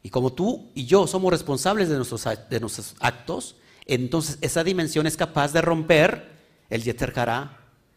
Y 0.03 0.10
como 0.10 0.34
tú 0.34 0.69
y 0.76 0.86
yo 0.86 1.07
somos 1.07 1.32
responsables 1.32 1.90
de 1.90 1.95
nuestros, 1.95 2.26
de 2.49 2.60
nuestros 2.60 2.95
actos, 2.99 3.56
entonces 3.86 4.38
esa 4.41 4.64
dimensión 4.64 5.07
es 5.07 5.18
capaz 5.18 5.52
de 5.52 5.61
romper 5.61 6.32
el 6.69 6.84
Yeter 6.84 7.14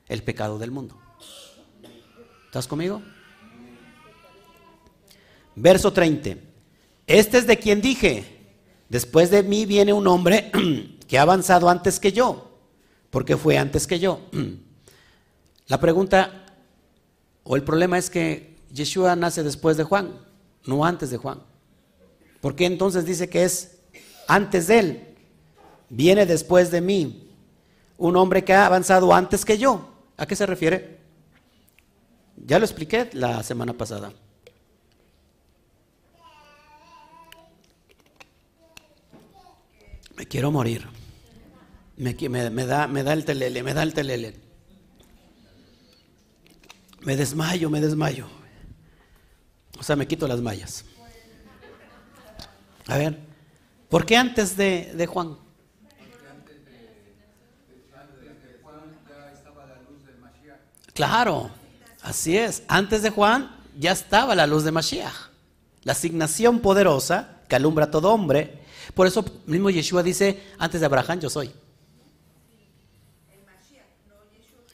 el 0.09 0.23
pecado 0.23 0.59
del 0.59 0.71
mundo. 0.71 0.99
¿Estás 2.47 2.67
conmigo? 2.67 3.03
Verso 5.55 5.93
30. 5.93 6.41
Este 7.07 7.39
es 7.39 7.47
de 7.47 7.59
quien 7.59 7.81
dije, 7.81 8.38
después 8.89 9.31
de 9.31 9.43
mí 9.43 9.67
viene 9.67 9.93
un 9.93 10.07
hombre 10.07 10.51
que 11.09 11.19
ha 11.19 11.23
avanzado 11.23 11.69
antes 11.69 12.01
que 12.01 12.13
yo, 12.13 12.59
porque 13.11 13.37
fue 13.37 13.59
antes 13.59 13.87
que 13.87 13.99
yo. 13.99 14.21
La 15.67 15.79
pregunta 15.81 16.47
o 17.45 17.57
el 17.57 17.63
problema 17.63 17.99
es 17.99 18.11
que 18.11 18.57
Yeshua 18.73 19.17
nace 19.17 19.43
después 19.43 19.77
de 19.77 19.85
Juan, 19.85 20.13
no 20.67 20.85
antes 20.85 21.11
de 21.11 21.17
Juan. 21.17 21.41
¿Por 22.41 22.55
qué 22.55 22.67
entonces 22.67 23.05
dice 23.05 23.29
que 23.29 23.45
es 23.45 23.79
antes 24.27 24.67
de 24.67 24.79
él? 24.79 25.15
Viene 25.89 26.27
después 26.27 26.71
de 26.71 26.81
mí 26.81 27.31
un 27.97 28.17
hombre 28.17 28.45
que 28.45 28.53
ha 28.53 28.67
avanzado 28.67 29.13
antes 29.15 29.45
que 29.45 29.59
yo. 29.59 29.91
¿A 30.17 30.27
qué 30.27 30.37
se 30.37 30.47
refiere? 30.47 30.99
Ya 32.37 32.59
lo 32.59 32.65
expliqué 32.65 33.09
la 33.13 33.43
semana 33.43 33.73
pasada. 33.73 34.13
Me 40.19 40.27
quiero 40.27 40.51
morir. 40.51 40.85
Me, 41.97 42.13
da, 42.67 42.89
me 42.89 43.05
da 43.05 43.13
el 43.13 43.25
telele, 43.25 43.63
me 43.63 43.73
da 43.73 43.85
el 43.85 43.95
telele. 43.95 44.35
Me 47.03 47.17
desmayo, 47.17 47.71
me 47.71 47.81
desmayo. 47.81 48.27
O 49.79 49.83
sea, 49.85 49.95
me 49.95 50.09
quito 50.09 50.27
las 50.27 50.41
mallas. 50.41 50.85
A 52.89 52.99
ver, 52.99 53.21
¿por 53.89 54.05
qué 54.05 54.17
antes 54.17 54.57
de, 54.57 54.93
de 54.93 55.07
Juan? 55.07 55.39
Claro, 60.95 61.49
así 62.03 62.37
es. 62.37 62.65
Antes 62.67 63.03
de 63.03 63.11
Juan 63.11 63.57
ya 63.79 63.93
estaba 63.93 64.35
la 64.35 64.49
luz 64.49 64.65
de 64.65 64.73
Mashiach. 64.73 65.31
La 65.85 65.93
asignación 65.93 66.59
poderosa 66.59 67.43
que 67.47 67.55
alumbra 67.55 67.85
a 67.85 67.91
todo 67.93 68.13
hombre. 68.13 68.58
Por 68.95 69.07
eso 69.07 69.25
mismo 69.47 69.71
Yeshua 69.71 70.03
dice, 70.03 70.43
antes 70.59 70.81
de 70.81 70.87
Abraham 70.87 71.21
yo 71.21 71.31
soy. 71.31 71.53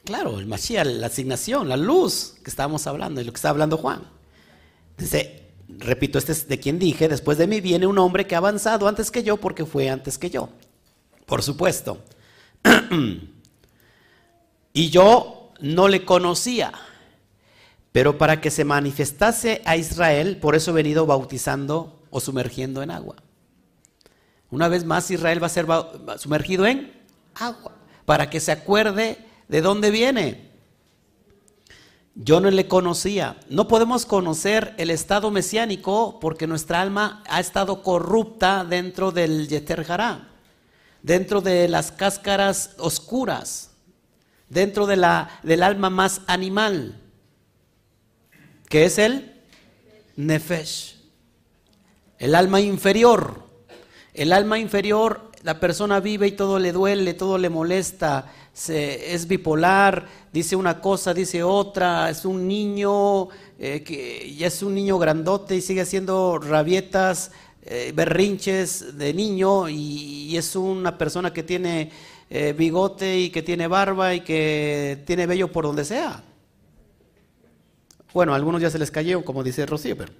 Claro, 0.05 0.39
el 0.39 0.45
Mashiach, 0.45 0.85
la 0.85 1.07
asignación, 1.07 1.67
la 1.67 1.77
luz 1.77 2.35
que 2.43 2.51
estábamos 2.51 2.85
hablando, 2.85 3.21
y 3.21 3.23
lo 3.23 3.31
que 3.31 3.37
está 3.37 3.49
hablando 3.49 3.77
Juan. 3.77 4.03
Dice, 4.97 5.41
repito, 5.67 6.19
este 6.19 6.31
es 6.31 6.47
de 6.47 6.59
quien 6.59 6.77
dije, 6.77 7.09
después 7.09 7.39
de 7.39 7.47
mí 7.47 7.59
viene 7.59 7.87
un 7.87 7.97
hombre 7.97 8.27
que 8.27 8.35
ha 8.35 8.37
avanzado 8.37 8.87
antes 8.87 9.09
que 9.09 9.23
yo 9.23 9.37
porque 9.37 9.65
fue 9.65 9.89
antes 9.89 10.19
que 10.19 10.29
yo. 10.29 10.49
Por 11.25 11.41
supuesto. 11.41 12.03
y 14.73 14.89
yo 14.91 15.51
no 15.59 15.87
le 15.87 16.05
conocía, 16.05 16.71
pero 17.91 18.19
para 18.19 18.41
que 18.41 18.51
se 18.51 18.63
manifestase 18.63 19.63
a 19.65 19.75
Israel, 19.75 20.37
por 20.37 20.55
eso 20.55 20.69
he 20.69 20.75
venido 20.75 21.07
bautizando 21.07 21.99
o 22.11 22.19
sumergiendo 22.19 22.83
en 22.83 22.91
agua. 22.91 23.15
Una 24.51 24.67
vez 24.67 24.85
más 24.85 25.09
Israel 25.11 25.41
va 25.41 25.47
a 25.47 25.49
ser 25.49 25.65
sumergido 26.17 26.65
en 26.65 26.93
agua, 27.35 27.73
para 28.05 28.29
que 28.29 28.39
se 28.39 28.51
acuerde 28.51 29.17
de 29.47 29.61
dónde 29.61 29.91
viene. 29.91 30.51
Yo 32.15 32.39
no 32.39 32.49
le 32.49 32.67
conocía. 32.67 33.37
No 33.49 33.67
podemos 33.67 34.05
conocer 34.05 34.73
el 34.77 34.89
estado 34.89 35.31
mesiánico 35.31 36.19
porque 36.21 36.47
nuestra 36.47 36.81
alma 36.81 37.23
ha 37.29 37.41
estado 37.41 37.83
corrupta 37.83 38.63
dentro 38.63 39.11
del 39.11 39.49
Yeter 39.49 39.85
dentro 41.03 41.41
de 41.41 41.67
las 41.67 41.91
cáscaras 41.91 42.71
oscuras, 42.79 43.71
dentro 44.49 44.87
de 44.87 44.95
la, 44.95 45.39
del 45.43 45.61
alma 45.61 45.89
más 45.89 46.21
animal, 46.25 47.01
que 48.69 48.85
es 48.85 48.97
el 48.97 49.43
Nefesh, 50.15 50.97
el 52.17 52.33
alma 52.33 52.59
inferior. 52.59 53.44
El 54.15 54.31
alma 54.31 54.57
inferior, 54.57 55.29
la 55.43 55.59
persona 55.59 55.99
vive 55.99 56.27
y 56.27 56.31
todo 56.31 56.57
le 56.57 56.71
duele, 56.71 57.15
todo 57.15 57.37
le 57.37 57.49
molesta, 57.49 58.31
es 58.69 59.27
bipolar, 59.27 60.07
dice 60.31 60.55
una 60.55 60.79
cosa, 60.79 61.13
dice 61.13 61.43
otra, 61.43 62.09
es 62.09 62.23
un 62.23 62.47
niño 62.47 63.27
eh, 63.59 63.83
que 63.83 64.33
ya 64.33 64.47
es 64.47 64.63
un 64.63 64.73
niño 64.73 64.97
grandote 64.97 65.57
y 65.57 65.61
sigue 65.61 65.81
haciendo 65.81 66.39
rabietas, 66.39 67.31
eh, 67.63 67.91
berrinches 67.93 68.97
de 68.97 69.13
niño 69.13 69.67
y, 69.67 70.37
es 70.37 70.55
una 70.55 70.97
persona 70.97 71.33
que 71.33 71.43
tiene 71.43 71.91
eh, 72.29 72.53
bigote 72.57 73.19
y 73.19 73.29
que 73.31 73.41
tiene 73.41 73.67
barba 73.67 74.13
y 74.13 74.21
que 74.21 75.03
tiene 75.05 75.27
vello 75.27 75.51
por 75.51 75.65
donde 75.65 75.83
sea. 75.83 76.23
Bueno, 78.13 78.31
a 78.31 78.37
algunos 78.37 78.61
ya 78.61 78.69
se 78.69 78.79
les 78.79 78.91
cayó, 78.91 79.25
como 79.25 79.43
dice 79.43 79.65
Rocío, 79.65 79.97
pero 79.97 80.13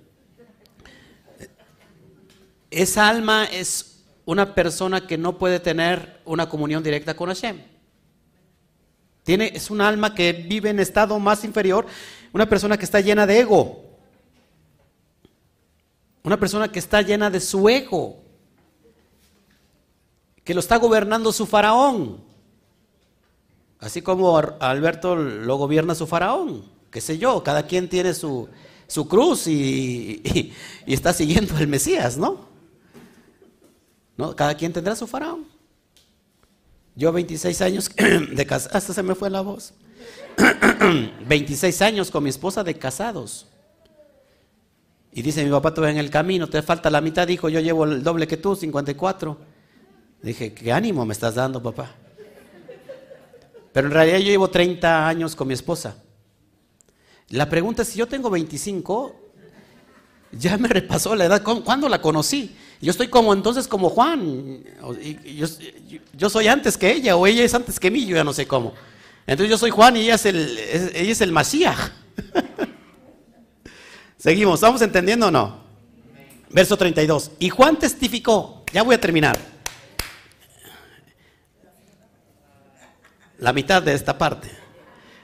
esa 2.71 3.07
alma 3.07 3.45
es 3.45 4.03
una 4.25 4.55
persona 4.55 5.07
que 5.07 5.17
no 5.17 5.37
puede 5.37 5.59
tener 5.59 6.21
una 6.25 6.49
comunión 6.49 6.83
directa 6.83 7.15
con 7.15 7.29
Hashem. 7.29 7.61
Tiene, 9.23 9.51
es 9.53 9.69
un 9.69 9.81
alma 9.81 10.13
que 10.13 10.33
vive 10.33 10.69
en 10.69 10.79
estado 10.79 11.19
más 11.19 11.43
inferior, 11.43 11.85
una 12.31 12.47
persona 12.47 12.77
que 12.77 12.85
está 12.85 12.99
llena 13.01 13.25
de 13.25 13.39
ego, 13.39 13.83
una 16.23 16.39
persona 16.39 16.71
que 16.71 16.79
está 16.79 17.01
llena 17.01 17.29
de 17.29 17.39
su 17.39 17.67
ego, 17.69 18.21
que 20.43 20.53
lo 20.53 20.59
está 20.59 20.77
gobernando 20.77 21.31
su 21.31 21.45
faraón, 21.47 22.23
así 23.79 24.01
como 24.01 24.37
Alberto 24.37 25.15
lo 25.15 25.57
gobierna 25.57 25.95
su 25.95 26.05
faraón, 26.07 26.65
qué 26.91 27.01
sé 27.01 27.17
yo, 27.17 27.43
cada 27.43 27.65
quien 27.65 27.89
tiene 27.89 28.13
su, 28.13 28.47
su 28.87 29.07
cruz 29.07 29.47
y, 29.47 30.21
y, 30.85 30.93
está 30.93 31.13
siguiendo 31.13 31.57
el 31.57 31.67
Mesías, 31.67 32.17
¿no? 32.17 32.54
¿No? 34.17 34.35
Cada 34.35 34.55
quien 34.55 34.73
tendrá 34.73 34.95
su 34.95 35.07
faraón. 35.07 35.45
Yo 36.95 37.11
26 37.11 37.61
años 37.61 37.89
de 38.31 38.45
casados, 38.45 38.75
hasta 38.75 38.93
se 38.93 39.03
me 39.03 39.15
fue 39.15 39.29
la 39.29 39.41
voz. 39.41 39.73
26 41.27 41.81
años 41.81 42.11
con 42.11 42.23
mi 42.23 42.29
esposa 42.29 42.63
de 42.63 42.77
casados. 42.77 43.47
Y 45.11 45.21
dice 45.21 45.43
mi 45.45 45.51
papá, 45.51 45.73
tú 45.73 45.83
en 45.85 45.97
el 45.97 46.09
camino, 46.09 46.49
te 46.49 46.61
falta 46.61 46.89
la 46.89 46.99
mitad, 46.99 47.25
dijo, 47.25 47.47
yo 47.47 47.59
llevo 47.61 47.85
el 47.85 48.03
doble 48.03 48.27
que 48.27 48.37
tú, 48.37 48.55
54. 48.55 49.37
Dije, 50.21 50.53
¿qué 50.53 50.71
ánimo 50.73 51.05
me 51.05 51.13
estás 51.13 51.35
dando, 51.35 51.61
papá? 51.61 51.91
Pero 53.71 53.87
en 53.87 53.93
realidad 53.93 54.17
yo 54.19 54.25
llevo 54.25 54.49
30 54.49 55.07
años 55.07 55.35
con 55.35 55.47
mi 55.47 55.53
esposa. 55.53 55.97
La 57.29 57.49
pregunta 57.49 57.81
es, 57.81 57.89
si 57.89 57.99
yo 57.99 58.07
tengo 58.07 58.29
25, 58.29 59.15
ya 60.31 60.57
me 60.57 60.67
repasó 60.67 61.15
la 61.15 61.25
edad, 61.25 61.43
¿cuándo 61.43 61.89
la 61.89 62.01
conocí? 62.01 62.55
Yo 62.81 62.91
estoy 62.91 63.07
como 63.07 63.33
entonces 63.33 63.67
como 63.67 63.89
Juan. 63.89 64.63
Yo, 66.13 66.29
soy 66.29 66.47
antes 66.47 66.77
que 66.77 66.91
ella 66.91 67.15
o 67.15 67.25
ella 67.25 67.43
es 67.43 67.53
antes 67.53 67.79
que 67.79 67.89
mí, 67.89 68.05
yo 68.05 68.15
ya 68.15 68.23
no 68.23 68.33
sé 68.33 68.47
cómo. 68.47 68.73
Entonces 69.27 69.49
yo 69.49 69.57
soy 69.57 69.71
Juan 69.71 69.97
y 69.97 70.01
ella 70.01 70.15
es 70.15 70.25
el, 70.25 70.57
ella 70.57 71.11
es 71.11 71.21
el 71.21 71.31
Masías. 71.31 71.91
Seguimos, 74.17 74.55
¿estamos 74.55 74.81
entendiendo 74.81 75.27
o 75.27 75.31
no? 75.31 75.63
Verso 76.49 76.77
32. 76.77 77.31
Y 77.39 77.49
Juan 77.49 77.77
testificó, 77.77 78.63
ya 78.71 78.83
voy 78.83 78.95
a 78.95 79.01
terminar. 79.01 79.37
La 83.39 83.51
mitad 83.51 83.81
de 83.81 83.93
esta 83.93 84.17
parte. 84.17 84.49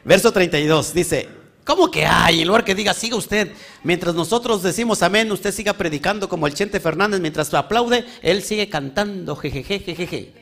Verso 0.03 0.31
32 0.31 0.93
dice, 0.93 1.29
¿Cómo 1.65 1.91
que 1.91 2.05
hay? 2.05 2.41
En 2.41 2.47
lugar 2.47 2.65
que 2.65 2.75
diga, 2.75 2.93
siga 2.93 3.15
usted. 3.15 3.51
Mientras 3.83 4.15
nosotros 4.15 4.63
decimos 4.63 5.03
amén, 5.03 5.31
usted 5.31 5.53
siga 5.53 5.73
predicando 5.73 6.27
como 6.27 6.47
el 6.47 6.53
Chente 6.53 6.79
Fernández. 6.79 7.19
Mientras 7.19 7.53
aplaude, 7.53 8.05
él 8.21 8.41
sigue 8.41 8.69
cantando, 8.69 9.35
jejeje, 9.35 10.33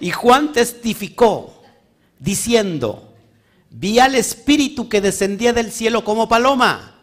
Y 0.00 0.10
Juan 0.10 0.52
testificó, 0.52 1.62
diciendo, 2.18 3.12
vi 3.70 3.98
al 3.98 4.14
Espíritu 4.14 4.88
que 4.88 5.00
descendía 5.00 5.52
del 5.52 5.72
cielo 5.72 6.04
como 6.04 6.28
paloma 6.28 7.00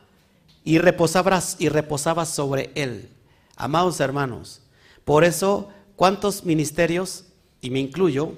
y 0.64 0.78
reposaba, 0.78 1.42
y 1.60 1.70
reposaba 1.70 2.26
sobre 2.26 2.72
él. 2.76 3.10
Amados 3.58 4.00
hermanos, 4.00 4.62
por 5.04 5.24
eso, 5.24 5.70
¿cuántos 5.96 6.46
ministerios, 6.46 7.26
y 7.60 7.70
me 7.70 7.80
incluyo, 7.80 8.34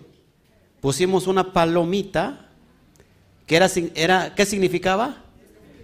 pusimos 0.82 1.28
una 1.28 1.54
palomita 1.54 2.43
¿Qué, 3.46 3.56
era, 3.56 3.70
era, 3.96 4.36
¿Qué 4.36 4.46
significaba? 4.46 5.24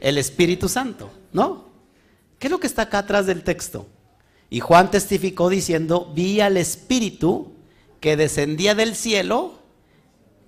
El 0.02 0.18
Espíritu 0.18 0.70
Santo, 0.70 1.12
¿no? 1.34 1.66
¿Qué 2.38 2.48
es 2.48 2.52
lo 2.52 2.60
que 2.60 2.68
está 2.68 2.84
acá 2.84 3.00
atrás 3.00 3.26
del 3.26 3.44
texto? 3.44 3.88
Y 4.50 4.62
Juan 4.62 4.90
testificó 4.90 5.50
diciendo, 5.50 6.12
vi 6.16 6.42
al 6.42 6.58
Espíritu 6.58 7.54
que 8.00 8.16
descendía 8.16 8.76
del 8.76 8.96
cielo 8.96 9.60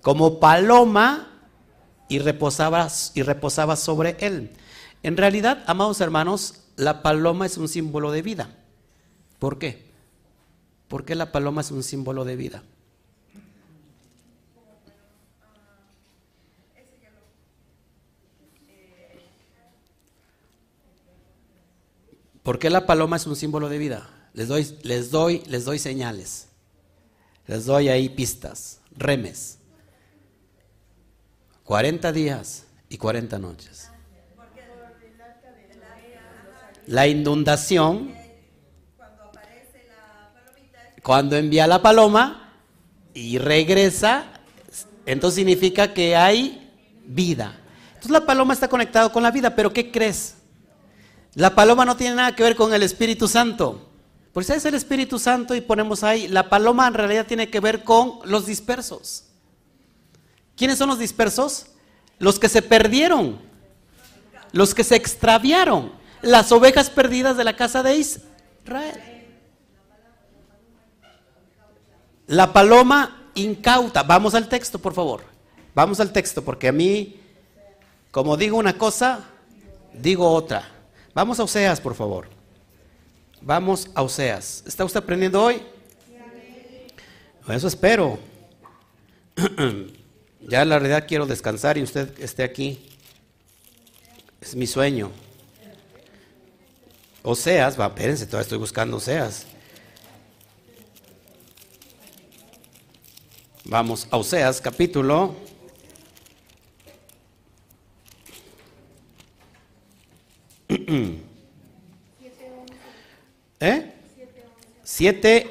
como 0.00 0.40
paloma 0.40 1.28
y 2.08 2.18
reposaba, 2.18 2.88
y 3.14 3.22
reposaba 3.22 3.76
sobre 3.76 4.16
él. 4.20 4.50
En 5.02 5.16
realidad, 5.16 5.62
amados 5.66 6.00
hermanos, 6.00 6.62
la 6.76 7.02
paloma 7.02 7.46
es 7.46 7.58
un 7.58 7.68
símbolo 7.68 8.10
de 8.10 8.22
vida. 8.22 8.56
¿Por 9.38 9.58
qué? 9.58 9.90
¿Por 10.88 11.04
qué 11.04 11.14
la 11.14 11.32
paloma 11.32 11.60
es 11.60 11.70
un 11.70 11.82
símbolo 11.82 12.24
de 12.24 12.36
vida? 12.36 12.62
¿Por 22.42 22.58
qué 22.58 22.70
la 22.70 22.86
paloma 22.86 23.16
es 23.16 23.26
un 23.26 23.36
símbolo 23.36 23.68
de 23.68 23.78
vida? 23.78 24.08
Les 24.34 24.48
doy, 24.48 24.78
les 24.82 25.10
doy, 25.10 25.42
les 25.46 25.64
doy 25.64 25.78
señales. 25.78 26.48
Les 27.46 27.64
doy 27.66 27.88
ahí 27.88 28.08
pistas, 28.08 28.80
remes. 28.96 29.58
40 31.64 32.12
días 32.12 32.64
y 32.88 32.98
40 32.98 33.38
noches. 33.38 33.90
La 36.86 37.06
inundación. 37.06 38.14
Cuando 41.02 41.36
envía 41.36 41.66
la 41.66 41.82
paloma 41.82 42.54
y 43.12 43.38
regresa, 43.38 44.24
entonces 45.04 45.36
significa 45.36 45.92
que 45.92 46.14
hay 46.14 46.72
vida. 47.04 47.58
Entonces 47.88 48.10
la 48.10 48.24
paloma 48.24 48.54
está 48.54 48.68
conectada 48.68 49.12
con 49.12 49.22
la 49.22 49.30
vida, 49.30 49.54
pero 49.54 49.72
¿qué 49.72 49.90
crees? 49.90 50.36
La 51.34 51.54
paloma 51.54 51.84
no 51.84 51.96
tiene 51.96 52.16
nada 52.16 52.34
que 52.34 52.42
ver 52.42 52.56
con 52.56 52.74
el 52.74 52.82
Espíritu 52.82 53.26
Santo. 53.26 53.88
Por 54.32 54.42
eso 54.42 54.54
es 54.54 54.64
el 54.64 54.74
Espíritu 54.74 55.18
Santo 55.18 55.54
y 55.54 55.60
ponemos 55.60 56.02
ahí, 56.02 56.26
la 56.28 56.48
paloma 56.48 56.86
en 56.86 56.94
realidad 56.94 57.26
tiene 57.26 57.50
que 57.50 57.60
ver 57.60 57.84
con 57.84 58.20
los 58.24 58.46
dispersos. 58.46 59.24
¿Quiénes 60.56 60.78
son 60.78 60.88
los 60.88 60.98
dispersos? 60.98 61.66
Los 62.18 62.38
que 62.38 62.48
se 62.48 62.62
perdieron, 62.62 63.40
los 64.52 64.74
que 64.74 64.84
se 64.84 64.96
extraviaron, 64.96 65.92
las 66.22 66.52
ovejas 66.52 66.88
perdidas 66.88 67.36
de 67.36 67.44
la 67.44 67.56
casa 67.56 67.82
de 67.82 67.96
Israel. 67.96 69.00
La 72.26 72.52
paloma 72.52 73.28
incauta. 73.34 74.02
Vamos 74.02 74.34
al 74.34 74.48
texto, 74.48 74.78
por 74.78 74.94
favor. 74.94 75.22
Vamos 75.74 76.00
al 76.00 76.12
texto, 76.12 76.42
porque 76.42 76.68
a 76.68 76.72
mí, 76.72 77.20
como 78.10 78.36
digo 78.36 78.56
una 78.56 78.78
cosa, 78.78 79.24
digo 79.92 80.30
otra. 80.30 80.70
Vamos 81.14 81.38
a 81.38 81.44
Oseas, 81.44 81.80
por 81.80 81.94
favor. 81.94 82.28
Vamos 83.40 83.90
a 83.94 84.02
Oseas. 84.02 84.62
¿Está 84.66 84.84
usted 84.84 85.00
aprendiendo 85.00 85.42
hoy? 85.42 85.62
Eso 87.48 87.68
espero. 87.68 88.18
ya 90.40 90.64
la 90.64 90.78
realidad 90.78 91.06
quiero 91.06 91.26
descansar 91.26 91.76
y 91.76 91.82
usted 91.82 92.18
esté 92.20 92.42
aquí. 92.42 92.88
Es 94.40 94.54
mi 94.54 94.66
sueño. 94.66 95.10
Oseas, 97.22 97.78
va, 97.78 97.86
espérense, 97.86 98.26
todavía 98.26 98.42
estoy 98.42 98.58
buscando 98.58 98.96
Oseas. 98.96 99.46
Vamos 103.64 104.08
a 104.10 104.16
Oseas, 104.16 104.60
capítulo. 104.60 105.34
¿Eh? 113.60 113.92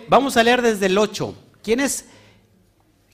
Vamos 0.07 0.37
a 0.37 0.43
leer 0.43 0.61
desde 0.61 0.87
el 0.87 0.97
8. 0.97 1.35
¿Quién 1.63 1.79
es, 1.79 2.05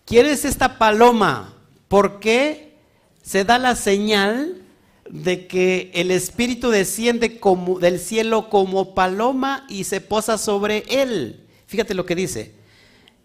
¿Quién 0.06 0.26
es 0.26 0.46
esta 0.46 0.78
paloma? 0.78 1.54
¿Por 1.88 2.20
qué 2.20 2.76
se 3.22 3.44
da 3.44 3.58
la 3.60 3.76
señal 3.76 4.62
de 5.10 5.48
que 5.48 5.92
el 5.94 6.12
Espíritu 6.12 6.70
desciende 6.70 7.40
del 7.80 8.00
cielo 8.00 8.50
como 8.50 8.94
paloma 8.94 9.66
y 9.70 9.84
se 9.84 10.02
posa 10.02 10.38
sobre 10.38 10.84
él? 10.90 11.46
Fíjate 11.68 11.94
lo 11.94 12.06
que 12.06 12.16
dice. 12.16 12.54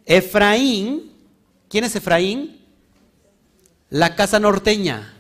Efraín, 0.05 1.13
¿quién 1.69 1.85
es 1.85 1.97
Efraín? 1.97 2.61
La 3.89 4.17
casa 4.17 4.39
norteña, 4.39 5.15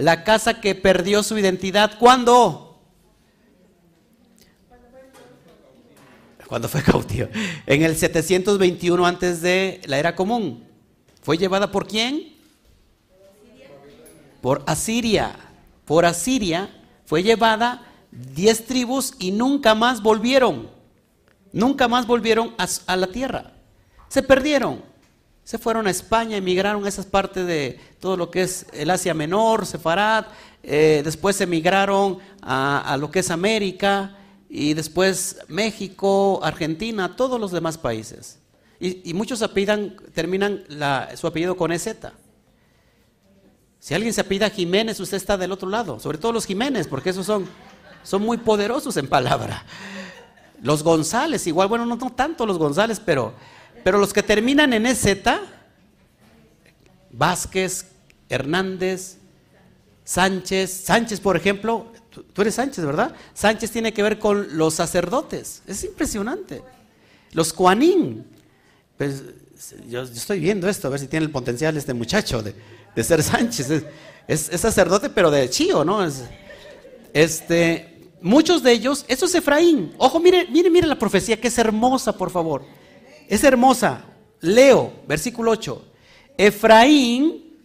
la 0.00 0.24
casa 0.24 0.60
que 0.60 0.74
perdió 0.74 1.22
su 1.22 1.38
identidad. 1.38 1.98
¿Cuándo? 1.98 2.66
cuando 6.50 6.68
fue 6.68 6.82
cautivo, 6.82 7.28
en 7.64 7.84
el 7.84 7.94
721 7.94 9.06
antes 9.06 9.40
de 9.40 9.80
la 9.84 10.00
era 10.00 10.16
común. 10.16 10.64
¿Fue 11.22 11.38
llevada 11.38 11.70
por 11.70 11.86
quién? 11.86 12.34
Por 14.40 14.64
Asiria. 14.66 15.36
Por 15.84 16.04
Asiria 16.04 16.68
fue 17.06 17.22
llevada 17.22 17.86
diez 18.10 18.66
tribus 18.66 19.14
y 19.20 19.30
nunca 19.30 19.76
más 19.76 20.02
volvieron. 20.02 20.68
Nunca 21.52 21.86
más 21.86 22.08
volvieron 22.08 22.52
a, 22.58 22.96
la 22.96 23.06
tierra. 23.06 23.52
Se 24.08 24.20
perdieron. 24.20 24.82
Se 25.50 25.58
fueron 25.58 25.88
a 25.88 25.90
España, 25.90 26.36
emigraron 26.36 26.84
a 26.84 26.88
esas 26.88 27.06
partes 27.06 27.44
de 27.44 27.80
todo 27.98 28.16
lo 28.16 28.30
que 28.30 28.42
es 28.42 28.66
el 28.72 28.88
Asia 28.88 29.14
Menor, 29.14 29.66
Sefarad. 29.66 30.26
Eh, 30.62 31.00
después 31.02 31.40
emigraron 31.40 32.18
a, 32.40 32.78
a 32.82 32.96
lo 32.96 33.10
que 33.10 33.18
es 33.18 33.32
América 33.32 34.16
y 34.48 34.74
después 34.74 35.38
México, 35.48 36.38
Argentina, 36.44 37.16
todos 37.16 37.40
los 37.40 37.50
demás 37.50 37.78
países. 37.78 38.38
Y, 38.78 39.12
muchos 39.12 39.42
apellidan, 39.42 39.96
terminan 40.14 40.62
su 41.16 41.26
apellido 41.26 41.56
con 41.56 41.72
EZ. 41.72 41.96
Si 43.80 43.92
alguien 43.92 44.14
se 44.14 44.20
apellida 44.20 44.50
Jiménez, 44.50 45.00
usted 45.00 45.16
está 45.16 45.36
del 45.36 45.50
otro 45.50 45.68
lado, 45.68 45.98
sobre 45.98 46.18
todo 46.18 46.30
los 46.30 46.46
Jiménez, 46.46 46.86
porque 46.86 47.10
esos 47.10 47.26
son, 47.26 47.48
son 48.04 48.22
muy 48.22 48.36
poderosos 48.36 48.96
en 48.98 49.08
palabra. 49.08 49.64
Los 50.62 50.84
González, 50.84 51.44
igual, 51.48 51.66
bueno, 51.66 51.86
no, 51.86 51.96
no 51.96 52.12
tanto 52.12 52.46
los 52.46 52.56
González, 52.56 53.02
pero, 53.04 53.34
pero 53.82 53.98
los 53.98 54.12
que 54.12 54.22
terminan 54.22 54.72
en 54.72 54.86
EZ, 54.86 55.06
Vázquez, 57.10 57.86
Hernández, 58.28 59.18
Sánchez, 60.04 60.84
Sánchez, 60.84 61.20
por 61.20 61.36
ejemplo, 61.36 61.90
Tú, 62.10 62.42
eres 62.42 62.56
Sánchez, 62.56 62.84
¿verdad? 62.84 63.14
Sánchez 63.34 63.70
tiene 63.70 63.92
que 63.92 64.02
ver 64.02 64.18
con 64.18 64.56
los 64.58 64.74
sacerdotes. 64.74 65.62
Es 65.66 65.84
impresionante. 65.84 66.62
Los 67.32 67.52
Cuanín. 67.52 68.26
Pues, 68.98 69.22
yo, 69.88 70.02
estoy 70.02 70.40
viendo 70.40 70.68
esto, 70.68 70.88
a 70.88 70.90
ver 70.90 71.00
si 71.00 71.06
tiene 71.06 71.26
el 71.26 71.30
potencial 71.30 71.76
este 71.76 71.94
muchacho 71.94 72.42
de, 72.42 73.04
ser 73.04 73.22
Sánchez. 73.22 73.84
Es, 74.26 74.40
sacerdote, 74.40 75.10
pero 75.10 75.30
de 75.30 75.48
chío, 75.48 75.84
¿no? 75.84 76.06
este, 77.12 78.10
muchos 78.20 78.62
de 78.62 78.72
ellos, 78.72 79.04
eso 79.06 79.26
es 79.26 79.34
Efraín. 79.36 79.94
Ojo, 79.96 80.18
mire, 80.18 80.48
mire, 80.50 80.68
mire 80.68 80.86
la 80.86 80.98
profecía, 80.98 81.40
que 81.40 81.48
es 81.48 81.58
hermosa, 81.58 82.16
por 82.16 82.30
favor. 82.30 82.64
Es 83.30 83.42
hermosa. 83.44 84.02
Leo, 84.40 84.92
versículo 85.08 85.52
8. 85.52 85.82
Efraín 86.36 87.56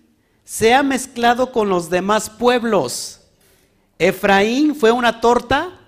se 0.46 0.74
ha 0.74 0.82
mezclado 0.84 1.52
con 1.52 1.68
los 1.68 1.90
demás 1.90 2.30
pueblos 2.30 3.22
Efraín 3.98 4.76
fue 4.76 4.92
una 4.92 5.22
torta 5.22 5.80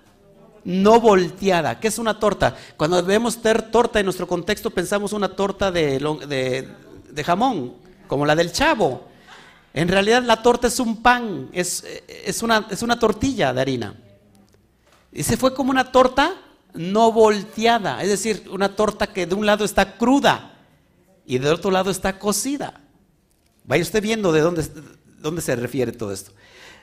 no 0.64 1.00
volteada. 1.00 1.78
¿Qué 1.78 1.88
es 1.88 1.98
una 1.98 2.18
torta? 2.18 2.56
Cuando 2.76 3.02
vemos 3.02 3.40
ter 3.40 3.70
torta 3.70 4.00
en 4.00 4.06
nuestro 4.06 4.26
contexto 4.26 4.70
pensamos 4.70 5.12
una 5.12 5.28
torta 5.28 5.70
de, 5.70 6.68
jamón, 7.24 7.74
como 8.06 8.24
la 8.24 8.34
del 8.34 8.52
chavo. 8.52 9.06
En 9.74 9.88
realidad 9.88 10.22
la 10.22 10.42
torta 10.42 10.66
es 10.66 10.80
un 10.80 11.02
pan, 11.02 11.48
es, 11.52 11.84
es, 12.08 12.42
una, 12.42 12.66
es 12.70 12.82
una 12.82 12.98
tortilla 12.98 13.52
de 13.52 13.60
harina. 13.60 13.94
Y 15.12 15.22
se 15.22 15.36
fue 15.36 15.54
como 15.54 15.70
una 15.70 15.92
torta 15.92 16.34
no 16.78 17.10
volteada, 17.10 18.02
es 18.02 18.08
decir, 18.08 18.48
una 18.52 18.76
torta 18.76 19.08
que 19.08 19.26
de 19.26 19.34
un 19.34 19.44
lado 19.44 19.64
está 19.64 19.98
cruda 19.98 20.54
y 21.26 21.38
del 21.38 21.52
otro 21.52 21.72
lado 21.72 21.90
está 21.90 22.20
cocida. 22.20 22.80
Vaya 23.64 23.82
usted 23.82 24.00
viendo 24.00 24.32
de 24.32 24.40
dónde, 24.40 24.64
dónde 25.18 25.42
se 25.42 25.56
refiere 25.56 25.90
todo 25.90 26.12
esto. 26.12 26.30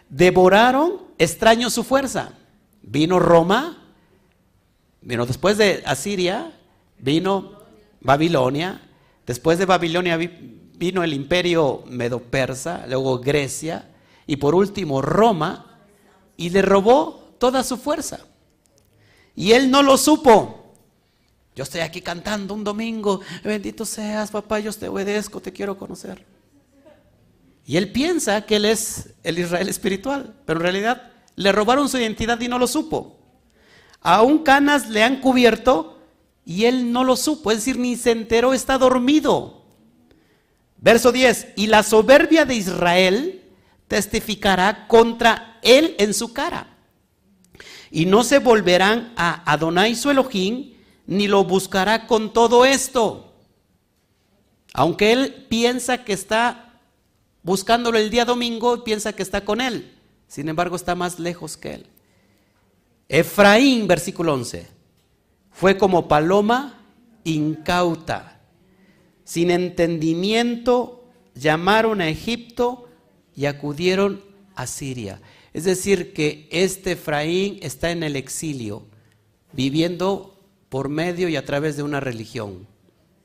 Devoraron 0.10 1.02
extraños 1.18 1.74
su 1.74 1.86
fuerza. 1.86 2.34
Vino 2.82 3.20
Roma, 3.20 3.78
vino 5.02 5.26
después 5.26 5.58
de 5.58 5.82
Asiria, 5.86 6.52
vino 7.00 7.54
Babilonia, 8.02 8.82
después 9.26 9.58
de 9.58 9.66
Babilonia 9.66 10.18
vino 10.18 11.04
el 11.06 11.14
imperio 11.14 11.84
medo-persa, 11.88 12.86
luego 12.88 13.20
Grecia 13.20 13.90
y 14.28 14.36
por 14.36 14.56
último 14.56 15.02
Roma 15.02 15.80
y 16.36 16.50
le 16.50 16.62
robó 16.62 17.34
toda 17.40 17.64
su 17.64 17.78
fuerza. 17.78 18.26
Y 19.36 19.52
él 19.52 19.70
no 19.70 19.82
lo 19.84 19.98
supo. 19.98 20.74
Yo 21.56 21.64
estoy 21.64 21.82
aquí 21.82 22.02
cantando 22.02 22.54
un 22.54 22.64
domingo, 22.64 23.22
bendito 23.44 23.86
seas, 23.86 24.32
papá, 24.32 24.60
yo 24.60 24.74
te 24.74 24.90
obedezco, 24.90 25.42
te 25.42 25.54
quiero 25.54 25.78
conocer. 25.78 26.26
Y 27.66 27.78
él 27.78 27.92
piensa 27.92 28.46
que 28.46 28.58
él 28.58 28.66
es 28.66 29.14
el 29.24 29.40
Israel 29.40 29.70
espiritual, 29.70 30.36
pero 30.46 30.60
en 30.60 30.64
realidad 30.64 31.12
le 31.36 31.52
robaron 31.52 31.90
su 31.90 31.98
identidad 31.98 32.40
y 32.42 32.48
no 32.48 32.60
lo 32.60 32.68
supo. 32.68 33.18
Aún 34.02 34.40
canas 34.40 34.90
le 34.90 35.02
han 35.02 35.22
cubierto 35.22 35.98
y 36.46 36.66
él 36.66 36.92
no 36.92 37.04
lo 37.04 37.16
supo, 37.16 37.52
es 37.52 37.58
decir, 37.58 37.80
ni 37.80 37.96
se 37.96 38.12
enteró, 38.12 38.54
está 38.54 38.78
dormido. 38.78 39.64
Verso 40.78 41.12
10, 41.12 41.54
y 41.56 41.68
la 41.68 41.82
soberbia 41.82 42.46
de 42.46 42.56
Israel 42.56 43.42
testificará 43.88 44.88
contra 44.88 45.58
él 45.64 45.96
en 45.98 46.14
su 46.14 46.34
cara. 46.34 46.75
Y 47.92 48.06
no 48.06 48.24
se 48.24 48.40
volverán 48.40 49.14
a 49.16 49.52
Adonai 49.52 49.96
su 49.96 50.10
Elohim, 50.10 50.74
ni 51.08 51.28
lo 51.28 51.44
buscará 51.44 52.08
con 52.08 52.34
todo 52.34 52.66
esto. 52.66 53.34
Aunque 54.74 55.12
él 55.14 55.46
piensa 55.50 56.04
que 56.04 56.14
está 56.14 56.80
buscándolo 57.44 57.98
el 57.98 58.10
día 58.10 58.26
domingo, 58.26 58.84
piensa 58.84 59.14
que 59.14 59.24
está 59.24 59.46
con 59.46 59.62
él. 59.62 59.94
Sin 60.28 60.50
embargo, 60.50 60.76
está 60.76 60.96
más 60.96 61.20
lejos 61.20 61.56
que 61.58 61.76
él. 61.76 61.86
Efraín, 63.08 63.88
versículo 63.88 64.34
11, 64.34 64.68
fue 65.52 65.78
como 65.78 66.08
paloma 66.08 66.82
incauta, 67.24 68.40
sin 69.24 69.52
entendimiento, 69.52 71.06
llamaron 71.34 72.02
a 72.02 72.10
Egipto 72.10 72.88
y 73.36 73.46
acudieron 73.46 74.24
Asiria. 74.56 75.22
Es 75.56 75.64
decir, 75.64 76.12
que 76.12 76.50
este 76.52 76.92
Efraín 76.92 77.60
está 77.62 77.90
en 77.90 78.04
el 78.04 78.18
exilio, 78.18 78.84
viviendo 79.54 80.38
por 80.68 80.90
medio 80.90 81.30
y 81.30 81.38
a 81.38 81.46
través 81.46 81.78
de 81.78 81.84
una 81.84 82.02
religión. 82.02 82.68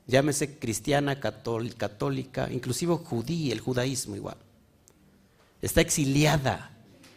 Llámese 0.07 0.57
cristiana, 0.57 1.19
católica, 1.19 2.47
inclusive 2.49 2.95
judía, 2.95 3.51
el 3.51 3.59
judaísmo 3.59 4.15
igual. 4.15 4.37
Está 5.61 5.81
exiliada. 5.81 6.71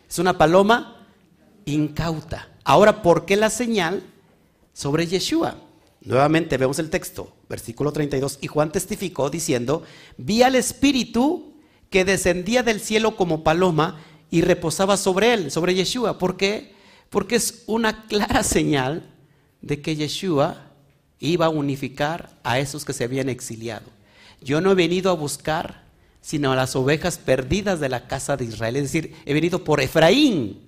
Es 0.09 0.19
una 0.19 0.37
paloma 0.37 1.07
incauta. 1.65 2.49
Ahora, 2.65 3.01
¿por 3.01 3.25
qué 3.25 3.37
la 3.37 3.51
señal 3.51 4.03
sobre 4.73 5.07
Yeshua? 5.07 5.59
Nuevamente 6.01 6.57
vemos 6.57 6.81
el 6.81 6.91
texto, 6.91 7.33
versículo 7.49 7.93
32. 7.93 8.41
Y 8.41 8.49
Juan 8.49 8.73
testificó 8.73 9.31
diciendo, 9.31 9.85
vi 10.17 10.43
al 10.43 10.57
Espíritu 10.57 11.55
que 11.89 12.05
descendía 12.05 12.65
del 12.65 12.81
cielo 12.81 13.15
como 13.15 13.45
paloma 13.45 14.01
y 14.31 14.43
reposaba 14.43 14.97
sobre 14.97 15.35
él, 15.35 15.51
sobre 15.51 15.75
Yeshua. 15.75 16.19
¿Por 16.19 16.37
qué? 16.37 16.75
Porque 17.11 17.37
es 17.37 17.65
una 17.67 18.07
clara 18.07 18.43
señal 18.43 19.11
de 19.61 19.81
que 19.81 19.97
Yeshua 19.97 20.73
iba 21.21 21.47
a 21.47 21.51
unificar 21.51 22.31
a 22.43 22.59
esos 22.59 22.85
que 22.85 22.93
se 22.93 23.05
habían 23.05 23.29
exiliado. 23.29 23.87
Yo 24.41 24.61
no 24.61 24.73
he 24.73 24.75
venido 24.75 25.11
a 25.11 25.15
buscar 25.15 25.85
sino 26.25 26.53
a 26.53 26.57
las 26.57 26.75
ovejas 26.75 27.19
perdidas 27.19 27.81
de 27.81 27.91
la 27.91 28.07
casa 28.07 28.35
de 28.39 28.47
Israel. 28.47 28.77
Es 28.77 28.85
decir, 28.85 29.15
he 29.27 29.35
venido 29.35 29.63
por 29.63 29.83
Efraín. 29.83 30.59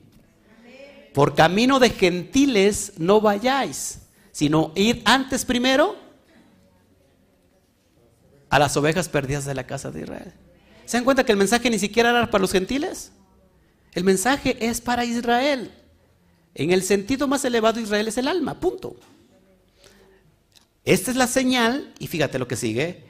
Por 1.14 1.34
camino 1.34 1.78
de 1.78 1.88
gentiles 1.88 2.92
no 2.98 3.22
vayáis, 3.22 4.00
sino 4.32 4.72
ir 4.74 5.00
antes 5.06 5.46
primero 5.46 5.96
a 8.50 8.58
las 8.58 8.76
ovejas 8.76 9.08
perdidas 9.08 9.46
de 9.46 9.54
la 9.54 9.66
casa 9.66 9.90
de 9.90 10.02
Israel. 10.02 10.34
¿Se 10.84 10.98
dan 10.98 11.04
cuenta 11.04 11.24
que 11.24 11.32
el 11.32 11.38
mensaje 11.38 11.70
ni 11.70 11.78
siquiera 11.78 12.10
era 12.10 12.30
para 12.30 12.42
los 12.42 12.52
gentiles? 12.52 13.12
El 13.97 14.05
mensaje 14.05 14.59
es 14.60 14.82
para 14.82 15.06
Israel. 15.06 15.70
En 16.55 16.70
el 16.70 16.82
sentido 16.82 17.27
más 17.27 17.47
elevado, 17.47 17.81
Israel 17.81 18.06
es 18.06 18.18
el 18.18 18.28
alma, 18.28 18.60
punto. 18.60 18.94
Esta 20.85 21.10
es 21.10 21.16
la 21.16 21.27
señal, 21.27 21.94
y 21.98 22.06
fíjate 22.06 22.39
lo 22.39 22.47
que 22.47 22.56
sigue. 22.56 23.05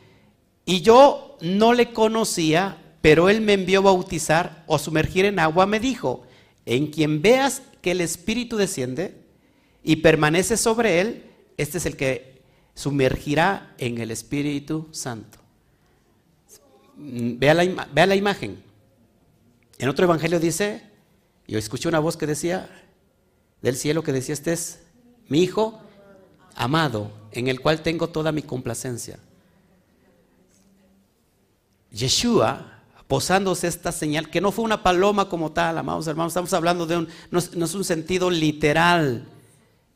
Y 0.64 0.82
yo 0.82 1.38
no 1.40 1.74
le 1.74 1.92
conocía, 1.92 2.78
pero 3.00 3.28
él 3.28 3.40
me 3.40 3.54
envió 3.54 3.80
a 3.80 3.82
bautizar 3.82 4.62
o 4.68 4.78
sumergir 4.78 5.24
en 5.24 5.40
agua, 5.40 5.66
me 5.66 5.80
dijo, 5.80 6.24
en 6.64 6.86
quien 6.86 7.20
veas 7.20 7.62
que 7.82 7.90
el 7.90 8.00
Espíritu 8.00 8.56
desciende 8.56 9.16
y 9.82 9.96
permanece 9.96 10.56
sobre 10.56 11.00
él, 11.00 11.24
este 11.56 11.78
es 11.78 11.86
el 11.86 11.96
que 11.96 12.42
sumergirá 12.74 13.74
en 13.78 13.98
el 13.98 14.12
Espíritu 14.12 14.86
Santo. 14.92 15.38
Vea 16.96 17.54
la, 17.54 17.88
vea 17.92 18.06
la 18.06 18.14
imagen. 18.14 18.65
En 19.78 19.88
otro 19.88 20.04
evangelio 20.04 20.40
dice, 20.40 20.82
yo 21.46 21.58
escuché 21.58 21.88
una 21.88 21.98
voz 21.98 22.16
que 22.16 22.26
decía 22.26 22.68
del 23.62 23.76
cielo 23.76 24.02
que 24.02 24.12
decía, 24.12 24.32
este 24.32 24.52
es 24.52 24.80
mi 25.28 25.42
hijo 25.42 25.80
amado, 26.54 27.10
en 27.32 27.48
el 27.48 27.60
cual 27.60 27.82
tengo 27.82 28.08
toda 28.08 28.32
mi 28.32 28.42
complacencia. 28.42 29.18
Yeshua, 31.90 32.82
posándose 33.06 33.68
esta 33.68 33.92
señal, 33.92 34.30
que 34.30 34.40
no 34.40 34.52
fue 34.52 34.64
una 34.64 34.82
paloma 34.82 35.28
como 35.28 35.52
tal, 35.52 35.78
amados 35.78 36.06
hermanos, 36.06 36.32
estamos 36.32 36.52
hablando 36.52 36.86
de 36.86 36.98
un, 36.98 37.08
no, 37.30 37.38
es 37.38 37.74
un 37.74 37.84
sentido 37.84 38.30
literal, 38.30 39.26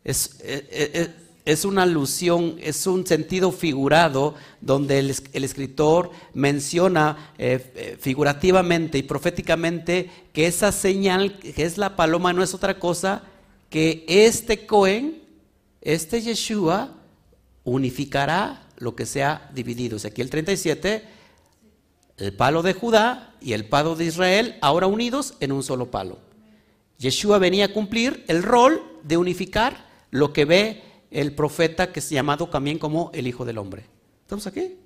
es, 0.05 0.41
eh, 0.41 0.69
eh, 0.71 0.91
eh, 0.95 1.15
es 1.45 1.65
una 1.65 1.83
alusión, 1.83 2.57
es 2.61 2.87
un 2.87 3.07
sentido 3.07 3.53
figurado 3.53 4.35
donde 4.61 4.99
el, 4.99 5.11
escritor 5.11 6.11
menciona 6.35 7.33
eh, 7.39 7.73
eh, 7.75 7.97
figurativamente 8.01 8.99
y 8.99 9.03
proféticamente 9.03 10.11
que 10.33 10.47
esa 10.47 10.73
señal, 10.73 11.39
que 11.39 11.65
es 11.65 11.79
la 11.79 11.97
paloma, 11.97 12.33
no 12.33 12.43
es 12.43 12.55
otra 12.55 12.79
cosa 12.79 13.23
que 13.69 14.05
este 14.09 14.67
Cohen, 14.67 15.23
este 15.81 16.21
Yeshua, 16.21 16.95
unificará 17.65 18.67
lo 18.79 18.95
que 18.97 19.07
se 19.07 19.23
ha 19.23 19.51
dividido. 19.55 19.97
O 19.97 20.07
aquí 20.07 20.21
el 20.21 20.31
37, 20.31 21.05
el 22.19 22.35
palo 22.35 22.63
de 22.63 22.75
Judá 22.75 23.35
y 23.41 23.53
el 23.53 23.65
palo 23.67 23.95
de 23.95 24.07
Israel, 24.07 24.57
ahora 24.61 24.87
unidos 24.87 25.35
en 25.41 25.53
un 25.53 25.63
solo 25.63 25.91
palo. 25.91 26.19
Yeshua 26.99 27.39
venía 27.39 27.67
a 27.67 27.73
cumplir 27.73 28.25
el 28.29 28.43
rol 28.43 28.83
de 29.03 29.17
unificar 29.17 29.89
lo 30.11 30.33
que 30.33 30.45
ve 30.45 30.83
el 31.11 31.35
profeta 31.35 31.93
que 31.93 32.01
es 32.01 32.11
llamado 32.11 32.49
también 32.49 32.79
como 32.79 33.11
el 33.15 33.27
Hijo 33.27 33.45
del 33.45 33.59
Hombre. 33.59 33.85
¿Estamos 34.23 34.47
aquí? 34.47 34.77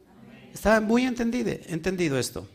Está 0.52 0.80
muy 0.80 1.04
entendido, 1.04 1.52
entendido 1.66 2.18
esto. 2.18 2.46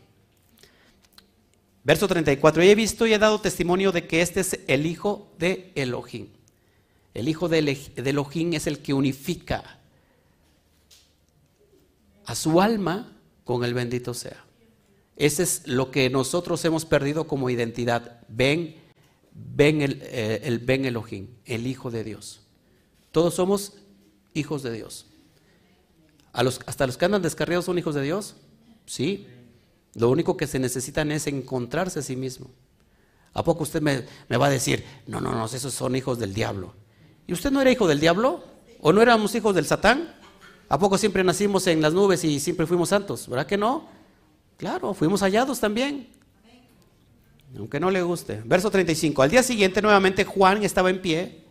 Verso 1.84 2.08
34. 2.08 2.62
Y 2.62 2.68
he 2.68 2.74
visto 2.74 3.06
y 3.06 3.12
he 3.12 3.18
dado 3.18 3.40
testimonio 3.40 3.92
de 3.92 4.06
que 4.06 4.22
este 4.22 4.40
es 4.40 4.60
el 4.66 4.86
Hijo 4.86 5.32
de 5.38 5.72
Elohim. 5.74 6.28
El 7.14 7.28
Hijo 7.28 7.48
de 7.48 7.58
Elohim 7.96 8.54
es 8.54 8.66
el 8.66 8.80
que 8.80 8.94
unifica 8.94 9.78
a 12.26 12.34
su 12.34 12.60
alma 12.60 13.16
con 13.44 13.64
el 13.64 13.74
bendito 13.74 14.14
sea. 14.14 14.44
Ese 15.16 15.42
es 15.42 15.66
lo 15.66 15.90
que 15.90 16.08
nosotros 16.08 16.64
hemos 16.64 16.84
perdido 16.84 17.26
como 17.26 17.50
identidad. 17.50 18.20
Ven, 18.28 18.76
ven 19.32 19.82
el, 19.82 20.00
eh, 20.02 20.40
el 20.44 20.60
Ben 20.60 20.84
Elohim, 20.84 21.28
el 21.44 21.66
Hijo 21.66 21.90
de 21.90 22.04
Dios. 22.04 22.40
Todos 23.12 23.34
somos 23.34 23.74
hijos 24.34 24.62
de 24.62 24.72
Dios. 24.72 25.06
¿A 26.32 26.42
los, 26.42 26.60
¿Hasta 26.66 26.86
los 26.86 26.96
que 26.96 27.04
andan 27.04 27.22
descarriados 27.22 27.64
son 27.64 27.78
hijos 27.78 27.94
de 27.94 28.02
Dios? 28.02 28.36
Sí. 28.86 29.26
Lo 29.94 30.08
único 30.08 30.36
que 30.36 30.46
se 30.46 30.58
necesitan 30.58 31.10
es 31.10 31.26
encontrarse 31.26 31.98
a 31.98 32.02
sí 32.02 32.16
mismo. 32.16 32.50
¿A 33.32 33.44
poco 33.44 33.62
usted 33.62 33.80
me, 33.80 34.04
va 34.36 34.46
a 34.46 34.50
decir, 34.50 34.84
no, 35.06 35.20
no, 35.20 35.32
no, 35.32 35.46
esos 35.46 35.72
son 35.74 35.96
hijos 35.96 36.18
del 36.18 36.34
diablo? 36.34 36.74
¿Y 37.26 37.32
usted 37.32 37.50
no 37.50 37.60
era 37.60 37.70
hijo 37.70 37.86
del 37.86 38.00
diablo? 38.00 38.44
¿O 38.80 38.92
no 38.92 39.02
éramos 39.02 39.34
hijos 39.34 39.54
del 39.54 39.66
Satán? 39.66 40.14
¿A 40.68 40.78
poco 40.78 40.98
siempre 40.98 41.24
nacimos 41.24 41.66
en 41.66 41.80
las 41.80 41.92
nubes 41.92 42.22
y 42.24 42.38
siempre 42.40 42.66
fuimos 42.66 42.88
santos? 42.88 43.28
¿Verdad 43.28 43.46
que 43.46 43.56
no? 43.56 43.88
Claro, 44.56 44.94
fuimos 44.94 45.20
hallados 45.22 45.58
también. 45.58 46.08
Aunque 47.56 47.80
no 47.80 47.90
le 47.90 48.02
guste. 48.02 48.40
Verso 48.44 48.70
35. 48.70 49.22
Al 49.22 49.30
día 49.30 49.42
siguiente 49.42 49.82
nuevamente 49.82 50.24
Juan 50.24 50.62
estaba 50.62 50.90
en 50.90 51.02
pie 51.02 51.44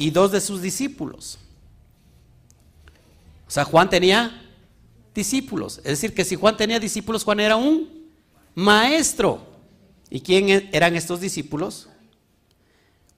y 0.00 0.10
dos 0.10 0.32
de 0.32 0.40
sus 0.40 0.62
discípulos. 0.62 1.38
O 3.46 3.50
sea, 3.50 3.66
Juan 3.66 3.90
tenía 3.90 4.50
discípulos. 5.14 5.76
Es 5.78 5.84
decir, 5.84 6.14
que 6.14 6.24
si 6.24 6.36
Juan 6.36 6.56
tenía 6.56 6.80
discípulos, 6.80 7.22
Juan 7.22 7.38
era 7.38 7.56
un 7.56 8.08
maestro. 8.54 9.46
¿Y 10.08 10.22
quién 10.22 10.48
e-, 10.48 10.70
eran 10.72 10.96
estos 10.96 11.20
discípulos? 11.20 11.90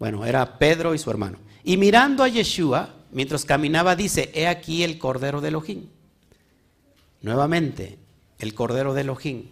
Bueno, 0.01 0.27
era 0.27 0.59
Pedro 0.59 0.93
y 0.93 0.99
su 0.99 1.09
hermano. 1.09 1.39
Y 1.63 1.77
mirando 1.77 2.25
a 2.25 2.29
Yeshua, 2.29 2.93
mientras 3.13 3.45
caminaba, 3.45 3.95
dice, 3.95 4.33
he 4.35 4.49
aquí 4.49 4.83
el 4.83 4.99
Cordero 4.99 5.41
de 5.41 5.49
Elohim. 5.49 5.87
Nuevamente, 7.21 7.97
el 8.41 8.55
Cordero 8.55 8.93
de 8.93 9.03
Elohim. 9.03 9.45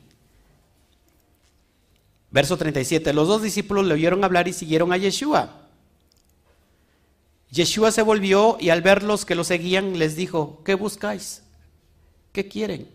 Verso 2.33 2.57
37, 2.57 3.13
los 3.13 3.29
dos 3.29 3.41
discípulos 3.41 3.87
le 3.87 3.95
oyeron 3.95 4.25
hablar 4.25 4.49
y 4.49 4.53
siguieron 4.53 4.93
a 4.93 4.97
Yeshua. 4.97 5.60
Yeshua 7.51 7.91
se 7.91 8.03
volvió 8.03 8.57
y 8.61 8.71
al 8.71 8.83
ver 8.83 9.03
los 9.03 9.25
que 9.25 9.35
lo 9.35 9.45
seguían 9.45 9.99
les 9.99 10.15
dijo, 10.15 10.63
¿qué 10.65 10.75
buscáis? 10.75 11.43
¿Qué 12.33 12.47
quieren? 12.47 12.89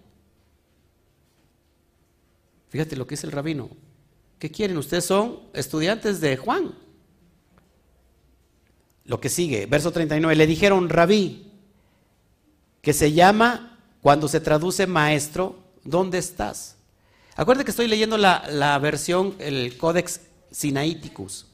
Fíjate 2.70 2.96
lo 2.96 3.06
que 3.06 3.16
es 3.16 3.24
el 3.24 3.32
rabino. 3.32 3.70
¿Qué 4.40 4.50
quieren? 4.52 4.78
Ustedes 4.78 5.06
son 5.06 5.40
estudiantes 5.54 6.22
de 6.22 6.38
Juan. 6.38 6.76
Lo 9.06 9.20
que 9.20 9.30
sigue, 9.30 9.66
verso 9.66 9.92
39, 9.92 10.36
le 10.36 10.48
dijeron 10.48 10.90
rabí, 10.90 11.52
que 12.82 12.94
se 12.94 13.12
llama, 13.12 13.80
cuando 14.02 14.28
se 14.28 14.40
traduce 14.40 14.88
maestro, 14.88 15.60
¿dónde 15.84 16.18
estás? 16.18 16.78
Acuérdate 17.36 17.66
que 17.66 17.72
estoy 17.72 17.88
leyendo 17.88 18.18
la, 18.18 18.46
la 18.50 18.78
versión, 18.80 19.36
el 19.40 19.78
Codex 19.78 20.22
Sinaiticus. 20.52 21.48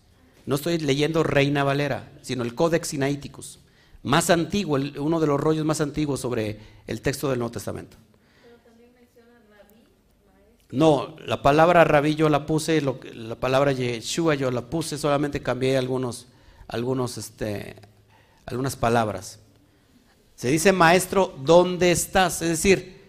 No 0.51 0.55
estoy 0.55 0.79
leyendo 0.79 1.23
Reina 1.23 1.63
Valera, 1.63 2.11
sino 2.23 2.43
el 2.43 2.53
Codex 2.55 2.89
Sinaiticus, 2.89 3.59
más 4.03 4.29
antiguo, 4.29 4.77
uno 4.97 5.21
de 5.21 5.27
los 5.27 5.39
rollos 5.39 5.63
más 5.63 5.79
antiguos 5.79 6.19
sobre 6.19 6.59
el 6.87 6.99
texto 6.99 7.29
del 7.29 7.39
Nuevo 7.39 7.53
Testamento. 7.53 7.95
Pero 8.43 8.57
también 8.57 8.91
menciona 8.93 9.39
rabí, 9.49 9.85
No, 10.71 11.15
la 11.25 11.41
palabra 11.41 11.85
rabí 11.85 12.15
yo 12.15 12.27
la 12.27 12.45
puse, 12.45 12.81
la 12.81 13.35
palabra 13.35 13.71
Yeshua 13.71 14.35
yo 14.35 14.51
la 14.51 14.69
puse, 14.69 14.97
solamente 14.97 15.41
cambié 15.41 15.77
algunos, 15.77 16.27
algunos, 16.67 17.17
este, 17.17 17.77
algunas 18.45 18.75
palabras. 18.75 19.39
Se 20.35 20.49
dice 20.49 20.73
maestro, 20.73 21.33
¿dónde 21.45 21.93
estás? 21.93 22.41
Es 22.41 22.49
decir, 22.49 23.05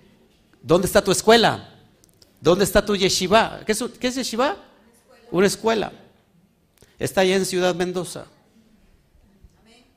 ¿dónde 0.62 0.86
está 0.86 1.02
tu 1.02 1.10
escuela? 1.10 1.74
¿Dónde 2.40 2.62
está 2.62 2.86
tu 2.86 2.94
yeshiva? 2.94 3.62
¿Qué 3.66 3.73
es, 3.73 3.82
qué 3.98 4.06
es 4.06 4.14
yeshiva? 4.14 4.59
Una 5.32 5.48
escuela. 5.48 5.93
Está 7.03 7.23
allá 7.23 7.35
en 7.35 7.45
Ciudad 7.45 7.74
Mendoza. 7.74 8.27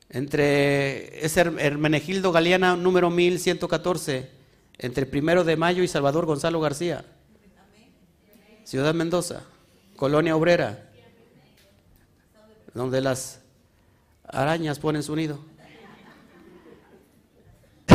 Entre, 0.09 1.23
es 1.23 1.37
Hermenegildo 1.37 2.31
Galeana 2.31 2.75
número 2.75 3.11
1114, 3.11 4.27
entre 4.79 5.05
Primero 5.05 5.43
de 5.43 5.55
Mayo 5.55 5.83
y 5.83 5.87
Salvador 5.87 6.25
Gonzalo 6.25 6.59
García. 6.59 7.05
Ciudad 8.63 8.95
Mendoza. 8.95 9.43
Colonia 9.95 10.35
Obrera, 10.35 10.89
donde 12.73 13.01
las 13.01 13.39
arañas 14.27 14.79
ponen 14.79 15.03
su 15.03 15.15
nido. 15.15 15.37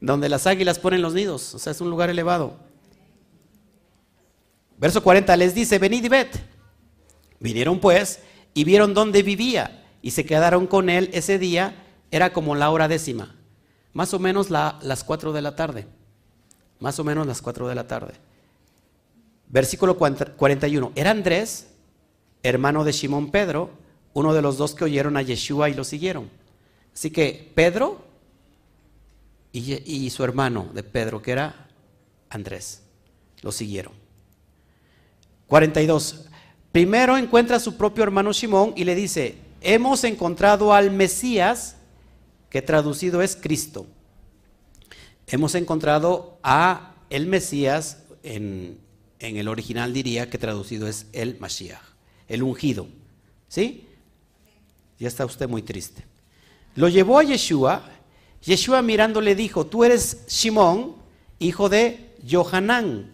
donde 0.00 0.28
las 0.28 0.48
águilas 0.48 0.80
ponen 0.80 1.00
los 1.00 1.14
nidos, 1.14 1.54
o 1.54 1.60
sea, 1.60 1.70
es 1.70 1.80
un 1.80 1.90
lugar 1.90 2.10
elevado. 2.10 2.58
Verso 4.78 5.00
40 5.00 5.36
les 5.36 5.54
dice, 5.54 5.78
venid 5.78 6.02
y 6.02 6.08
ved. 6.08 6.26
Vinieron 7.44 7.78
pues 7.78 8.20
y 8.54 8.64
vieron 8.64 8.94
dónde 8.94 9.22
vivía 9.22 9.84
y 10.00 10.12
se 10.12 10.24
quedaron 10.24 10.66
con 10.66 10.88
él 10.88 11.10
ese 11.12 11.38
día, 11.38 11.74
era 12.10 12.32
como 12.32 12.54
la 12.54 12.70
hora 12.70 12.88
décima, 12.88 13.36
más 13.92 14.14
o 14.14 14.18
menos 14.18 14.48
las 14.48 15.04
4 15.04 15.34
de 15.34 15.42
la 15.42 15.54
tarde, 15.54 15.86
más 16.80 16.98
o 16.98 17.04
menos 17.04 17.26
las 17.26 17.42
4 17.42 17.68
de 17.68 17.74
la 17.74 17.86
tarde. 17.86 18.14
Versículo 19.48 19.98
41, 19.98 20.92
era 20.94 21.10
Andrés, 21.10 21.66
hermano 22.42 22.82
de 22.82 22.94
Simón 22.94 23.30
Pedro, 23.30 23.68
uno 24.14 24.32
de 24.32 24.40
los 24.40 24.56
dos 24.56 24.74
que 24.74 24.84
oyeron 24.84 25.18
a 25.18 25.20
Yeshua 25.20 25.68
y 25.68 25.74
lo 25.74 25.84
siguieron. 25.84 26.30
Así 26.94 27.10
que 27.10 27.52
Pedro 27.54 28.06
y, 29.52 30.08
su 30.08 30.24
hermano 30.24 30.70
de 30.72 30.82
Pedro, 30.82 31.20
que 31.20 31.32
era 31.32 31.68
Andrés, 32.30 32.80
lo 33.42 33.52
siguieron. 33.52 33.92
42. 35.46 36.30
Primero 36.74 37.16
encuentra 37.16 37.58
a 37.58 37.60
su 37.60 37.76
propio 37.76 38.02
hermano 38.02 38.34
Simón 38.34 38.72
y 38.74 38.82
le 38.82 38.96
dice, 38.96 39.36
hemos 39.60 40.02
encontrado 40.02 40.74
al 40.74 40.90
Mesías, 40.90 41.76
que 42.50 42.62
traducido 42.62 43.22
es 43.22 43.36
Cristo. 43.36 43.86
Hemos 45.28 45.54
encontrado 45.54 46.36
a 46.42 46.96
el 47.10 47.28
Mesías, 47.28 47.98
en, 48.24 48.80
en 49.20 49.36
el 49.36 49.46
original 49.46 49.92
diría 49.92 50.28
que 50.28 50.36
traducido 50.36 50.88
es 50.88 51.06
el 51.12 51.38
Mashiach, 51.38 51.80
el 52.26 52.42
ungido. 52.42 52.88
¿Sí? 53.46 53.86
Ya 54.98 55.06
está 55.06 55.24
usted 55.24 55.48
muy 55.48 55.62
triste. 55.62 56.02
Lo 56.74 56.88
llevó 56.88 57.20
a 57.20 57.22
Yeshua 57.22 57.88
Yeshua 58.42 58.82
mirando 58.82 59.20
le 59.20 59.36
dijo, 59.36 59.64
tú 59.64 59.84
eres 59.84 60.24
Simón, 60.26 60.96
hijo 61.38 61.68
de 61.68 62.16
Johanán. 62.28 63.12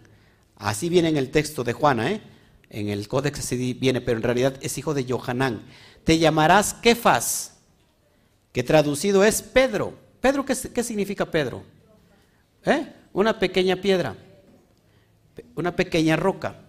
Así 0.55 0.89
viene 0.89 1.09
en 1.09 1.17
el 1.17 1.29
texto 1.29 1.63
de 1.63 1.73
Juana, 1.73 2.11
¿eh? 2.11 2.30
En 2.71 2.87
el 2.87 3.07
códex 3.07 3.39
así 3.39 3.73
viene, 3.73 3.99
pero 3.99 4.17
en 4.17 4.23
realidad 4.23 4.55
es 4.61 4.77
hijo 4.77 4.93
de 4.93 5.05
Johanán. 5.07 5.61
Te 6.05 6.17
llamarás 6.17 6.73
Kefas, 6.73 7.57
que 8.53 8.63
traducido 8.63 9.23
es 9.25 9.41
Pedro. 9.41 9.93
¿Pedro 10.21 10.45
qué, 10.45 10.83
significa 10.83 11.29
Pedro? 11.29 11.63
¿Eh? 12.65 12.87
Una 13.11 13.37
pequeña 13.37 13.75
piedra, 13.75 14.15
una 15.55 15.75
pequeña 15.75 16.15
roca. 16.15 16.61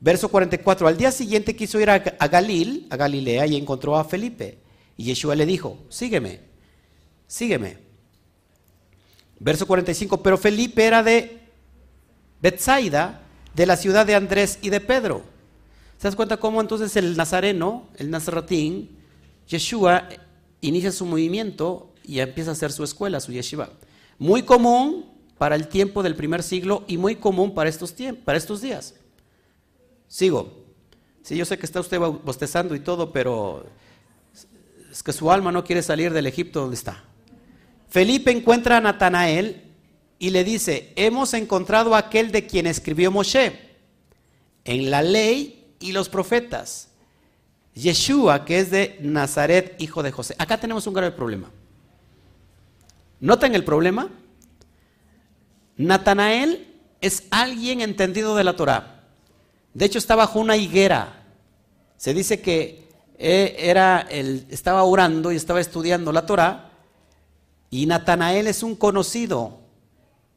Verso 0.00 0.28
44, 0.28 0.88
al 0.88 0.96
día 0.96 1.12
siguiente 1.12 1.54
quiso 1.54 1.78
ir 1.78 1.90
a, 1.90 1.94
a 1.94 2.28
Galil, 2.28 2.86
a 2.90 2.96
Galilea, 2.96 3.46
y 3.46 3.56
encontró 3.56 3.96
a 3.96 4.04
Felipe. 4.04 4.58
Y 4.96 5.04
Yeshua 5.04 5.36
le 5.36 5.44
dijo, 5.44 5.78
sígueme. 5.90 6.40
Sígueme. 7.26 7.78
Verso 9.38 9.66
45, 9.66 10.22
pero 10.22 10.38
Felipe 10.38 10.84
era 10.84 11.02
de 11.02 11.40
Bethsaida, 12.40 13.21
de 13.54 13.66
la 13.66 13.76
ciudad 13.76 14.06
de 14.06 14.14
Andrés 14.14 14.58
y 14.62 14.70
de 14.70 14.80
Pedro. 14.80 15.22
¿Se 15.98 16.08
das 16.08 16.16
cuenta 16.16 16.38
cómo 16.38 16.60
entonces 16.60 16.96
el 16.96 17.16
nazareno, 17.16 17.86
el 17.96 18.10
nazaratín, 18.10 18.90
Yeshua, 19.46 20.08
inicia 20.60 20.90
su 20.90 21.06
movimiento 21.06 21.92
y 22.04 22.18
empieza 22.18 22.50
a 22.50 22.54
hacer 22.54 22.72
su 22.72 22.82
escuela, 22.82 23.20
su 23.20 23.32
yeshiva? 23.32 23.70
Muy 24.18 24.42
común 24.42 25.06
para 25.38 25.54
el 25.54 25.68
tiempo 25.68 26.02
del 26.02 26.14
primer 26.14 26.42
siglo 26.42 26.84
y 26.86 26.98
muy 26.98 27.16
común 27.16 27.54
para 27.54 27.68
estos, 27.68 27.94
para 28.24 28.38
estos 28.38 28.60
días. 28.60 28.94
Sigo. 30.08 30.62
Sí, 31.22 31.36
yo 31.36 31.44
sé 31.44 31.56
que 31.56 31.66
está 31.66 31.80
usted 31.80 31.98
bostezando 31.98 32.74
y 32.74 32.80
todo, 32.80 33.12
pero 33.12 33.66
es 34.90 35.02
que 35.02 35.12
su 35.12 35.30
alma 35.30 35.52
no 35.52 35.64
quiere 35.64 35.82
salir 35.82 36.12
del 36.12 36.26
Egipto 36.26 36.60
donde 36.60 36.76
está. 36.76 37.04
Felipe 37.88 38.30
encuentra 38.30 38.78
a 38.78 38.80
Natanael 38.80 39.71
y 40.22 40.30
le 40.30 40.44
dice, 40.44 40.92
hemos 40.94 41.34
encontrado 41.34 41.96
a 41.96 41.98
aquel 41.98 42.30
de 42.30 42.46
quien 42.46 42.68
escribió 42.68 43.10
Moshe 43.10 43.58
en 44.64 44.88
la 44.88 45.02
ley 45.02 45.74
y 45.80 45.90
los 45.90 46.08
profetas. 46.08 46.90
Yeshua, 47.74 48.44
que 48.44 48.60
es 48.60 48.70
de 48.70 48.98
Nazaret, 49.00 49.74
hijo 49.80 50.00
de 50.00 50.12
José. 50.12 50.36
Acá 50.38 50.60
tenemos 50.60 50.86
un 50.86 50.94
grave 50.94 51.10
problema. 51.10 51.50
¿Notan 53.18 53.56
el 53.56 53.64
problema? 53.64 54.10
Natanael 55.76 56.72
es 57.00 57.24
alguien 57.32 57.80
entendido 57.80 58.36
de 58.36 58.44
la 58.44 58.54
Torah. 58.54 59.02
De 59.74 59.86
hecho, 59.86 59.98
está 59.98 60.14
bajo 60.14 60.38
una 60.38 60.56
higuera. 60.56 61.24
Se 61.96 62.14
dice 62.14 62.40
que 62.40 62.88
eh, 63.18 63.56
era 63.58 64.06
el, 64.08 64.46
estaba 64.50 64.84
orando 64.84 65.32
y 65.32 65.36
estaba 65.36 65.60
estudiando 65.60 66.12
la 66.12 66.26
Torah 66.26 66.70
y 67.70 67.86
Natanael 67.86 68.46
es 68.46 68.62
un 68.62 68.76
conocido. 68.76 69.61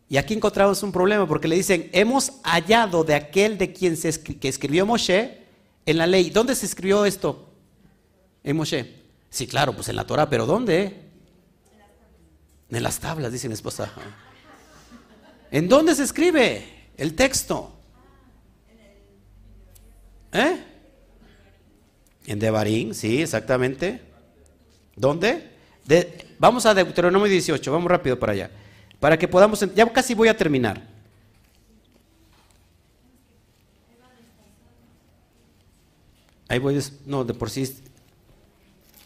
Y 0.08 0.18
aquí 0.18 0.34
encontramos 0.34 0.84
un 0.84 0.92
problema 0.92 1.28
porque 1.28 1.48
le 1.48 1.56
dicen, 1.56 1.90
hemos 1.92 2.34
hallado 2.44 3.04
de 3.04 3.16
aquel 3.16 3.58
de 3.58 3.74
quien 3.74 3.98
se 3.98 4.22
que 4.22 4.48
escribió 4.48 4.86
Moshe 4.86 5.46
en 5.86 5.98
la 5.98 6.06
ley. 6.06 6.30
¿Dónde 6.30 6.56
se 6.56 6.66
escribió 6.66 7.06
esto? 7.06 7.50
En 8.44 8.56
Moshe. 8.56 9.04
Sí, 9.30 9.48
claro, 9.48 9.76
pues 9.76 9.90
en 9.90 9.96
la 9.96 10.06
Torah, 10.06 10.30
pero 10.30 10.46
¿dónde? 10.46 11.02
En 12.70 12.84
las 12.84 13.00
tablas, 13.00 13.32
dice 13.32 13.48
mi 13.48 13.54
esposa. 13.54 13.92
¿En 15.52 15.68
dónde 15.68 15.96
se 15.96 16.04
escribe 16.04 16.66
el 16.98 17.16
texto? 17.16 17.72
¿Eh? 20.32 20.64
En 22.28 22.40
Devarim, 22.40 22.94
sí, 22.94 23.22
exactamente. 23.22 24.02
¿Dónde? 24.96 25.54
vamos 26.40 26.66
a 26.66 26.74
Deuteronomio 26.74 27.28
18, 27.28 27.72
vamos 27.72 27.90
rápido 27.90 28.20
para 28.20 28.34
allá. 28.34 28.52
Para 29.00 29.18
que 29.18 29.28
podamos, 29.28 29.66
ya 29.76 29.92
casi 29.92 30.14
voy 30.14 30.28
a 30.28 30.38
terminar. 30.38 30.82
Ahí 36.48 36.60
voy, 36.60 36.80
no, 37.06 37.24
de 37.24 37.34
por 37.34 37.50
sí 37.50 37.82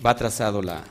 va 0.06 0.11
atrasado 0.11 0.61
la... 0.61 0.84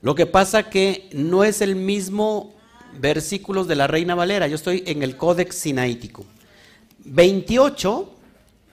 Lo 0.00 0.14
que 0.16 0.26
pasa 0.26 0.68
que 0.68 1.08
no 1.12 1.44
es 1.44 1.60
el 1.60 1.76
mismo 1.76 2.54
versículos 2.98 3.68
de 3.68 3.76
la 3.76 3.86
Reina 3.86 4.16
Valera, 4.16 4.48
yo 4.48 4.56
estoy 4.56 4.82
en 4.86 5.02
el 5.02 5.16
Códex 5.16 5.54
Sinaítico. 5.54 6.24
28, 7.04 8.12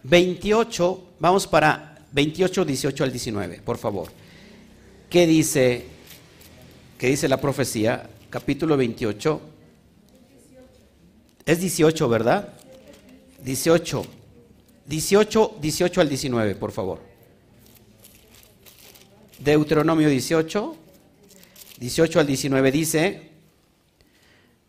28, 0.04 1.04
vamos 1.20 1.46
para 1.46 2.00
28, 2.12 2.66
18 2.66 3.04
al 3.04 3.12
19, 3.12 3.62
por 3.64 3.78
favor. 3.78 4.12
¿Qué 5.10 5.26
dice, 5.26 5.88
qué 7.00 7.08
dice 7.08 7.28
la 7.28 7.42
profecía? 7.42 8.08
Capítulo 8.30 8.78
28. 8.78 9.42
Es 11.48 11.60
18, 11.60 12.10
¿verdad? 12.10 12.54
18. 13.44 14.06
18, 14.86 15.58
18 15.60 16.02
al 16.02 16.10
19, 16.10 16.56
por 16.56 16.72
favor. 16.72 17.02
Deuteronomio 19.40 20.10
18, 20.10 20.76
18 21.80 22.20
al 22.20 22.28
19 22.28 22.72
dice, 22.72 23.30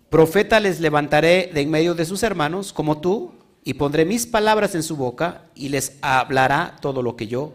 profeta 0.08 0.58
les 0.58 0.80
levantaré 0.80 1.50
de 1.52 1.60
en 1.60 1.70
medio 1.70 1.94
de 1.94 2.06
sus 2.06 2.22
hermanos, 2.22 2.72
como 2.72 3.02
tú, 3.02 3.32
y 3.62 3.74
pondré 3.74 4.06
mis 4.06 4.26
palabras 4.26 4.74
en 4.74 4.82
su 4.82 4.96
boca 4.96 5.44
y 5.54 5.68
les 5.68 5.98
hablará 6.00 6.78
todo 6.80 7.02
lo 7.02 7.14
que 7.14 7.26
yo 7.26 7.52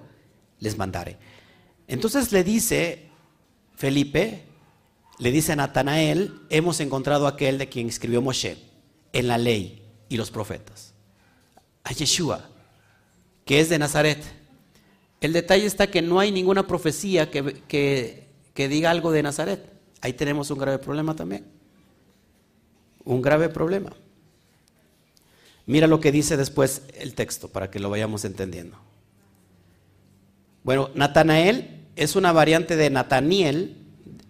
les 0.60 0.78
mandare. 0.78 1.18
Entonces 1.88 2.32
le 2.32 2.44
dice 2.44 3.10
Felipe, 3.76 4.44
le 5.20 5.32
dice 5.32 5.53
a 5.53 5.56
Natanael, 5.56 6.41
hemos 6.49 6.80
encontrado 6.80 7.28
aquel 7.28 7.57
de 7.57 7.70
quien 7.70 7.88
escribió 7.88 8.22
Moshe 8.22 8.57
en 9.14 9.28
la 9.28 9.38
ley 9.38 9.82
y 10.10 10.18
los 10.18 10.32
profetas, 10.32 10.94
a 11.84 11.91
Yeshua, 11.91 12.49
que 13.45 13.60
es 13.60 13.70
de 13.70 13.80
Nazaret. 13.80 14.24
El 15.22 15.34
detalle 15.34 15.66
está 15.66 15.88
que 15.88 16.02
no 16.02 16.20
hay 16.20 16.32
ninguna 16.32 16.68
profecía 16.68 17.32
que, 17.32 17.64
que, 17.68 18.28
que 18.53 18.68
diga 18.68 18.91
algo 18.91 19.12
de 19.12 19.24
Nazaret. 19.24 19.72
Ahí 20.02 20.14
tenemos 20.14 20.52
un 20.52 20.60
grave 20.60 20.80
problema 20.80 21.16
también. 21.16 21.45
Un 23.03 23.22
grave 23.22 23.49
problema. 23.49 23.94
Mira 25.66 25.88
lo 25.88 25.99
que 25.99 26.12
dice 26.12 26.38
después 26.38 26.84
el 26.95 27.16
texto 27.16 27.48
para 27.48 27.72
que 27.72 27.80
lo 27.80 27.90
vayamos 27.90 28.26
entendiendo. 28.26 28.78
Bueno, 30.64 30.90
Natanael 30.94 31.74
es 31.96 32.16
una 32.16 32.32
variante 32.32 32.76
de 32.76 32.90
Nataniel, 32.90 33.78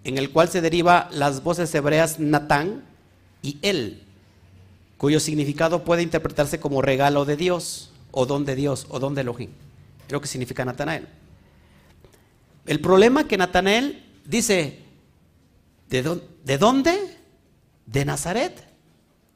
en 0.04 0.18
el 0.18 0.30
cual 0.30 0.50
se 0.50 0.62
deriva 0.62 1.10
las 1.12 1.44
voces 1.44 1.74
hebreas 1.74 2.20
Natán 2.20 2.84
y 3.42 3.58
él, 3.62 4.04
cuyo 4.98 5.20
significado 5.20 5.84
puede 5.84 6.04
interpretarse 6.04 6.60
como 6.60 6.82
regalo 6.82 7.26
de 7.26 7.38
Dios, 7.38 7.92
o 8.12 8.26
don 8.26 8.46
de 8.46 8.56
Dios, 8.56 8.86
o 8.90 9.00
don 9.00 9.16
de 9.16 9.22
Elohim. 9.22 9.50
Creo 10.08 10.22
que 10.22 10.28
significa 10.28 10.64
Natanael. 10.64 11.08
El 12.66 12.80
problema 12.80 13.28
que 13.28 13.38
Natanael 13.38 14.04
dice, 14.26 14.80
¿de, 15.90 16.22
¿de 16.44 16.58
dónde? 16.58 17.18
De 17.86 18.06
Nazaret. 18.06 18.64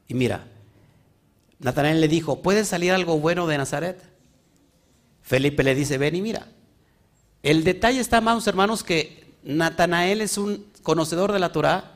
Y 0.08 0.14
mira, 0.14 0.46
Natanael 1.58 2.00
le 2.00 2.08
dijo, 2.08 2.42
¿puede 2.42 2.64
salir 2.64 2.92
algo 2.92 3.18
bueno 3.18 3.46
de 3.46 3.58
Nazaret? 3.58 4.00
Felipe 5.22 5.62
le 5.62 5.74
dice, 5.74 5.98
ven 5.98 6.16
y 6.16 6.22
mira. 6.22 6.46
El 7.42 7.64
detalle 7.64 8.00
está, 8.00 8.18
amados 8.18 8.46
hermanos, 8.46 8.84
que 8.84 9.24
Natanael 9.42 10.20
es 10.20 10.36
un 10.36 10.66
conocedor 10.82 11.32
de 11.32 11.38
la 11.38 11.52
Torah 11.52 11.94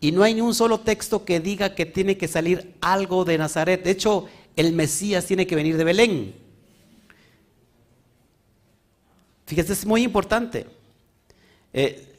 y 0.00 0.12
no 0.12 0.22
hay 0.22 0.34
ni 0.34 0.40
un 0.40 0.54
solo 0.54 0.80
texto 0.80 1.24
que 1.24 1.40
diga 1.40 1.74
que 1.74 1.86
tiene 1.86 2.16
que 2.16 2.28
salir 2.28 2.74
algo 2.80 3.24
de 3.24 3.38
Nazaret. 3.38 3.82
De 3.82 3.90
hecho, 3.90 4.26
el 4.56 4.72
Mesías 4.72 5.26
tiene 5.26 5.46
que 5.46 5.54
venir 5.54 5.76
de 5.76 5.84
Belén. 5.84 6.34
Fíjate, 9.46 9.72
es 9.72 9.86
muy 9.86 10.02
importante. 10.02 10.66
Eh, 11.72 12.14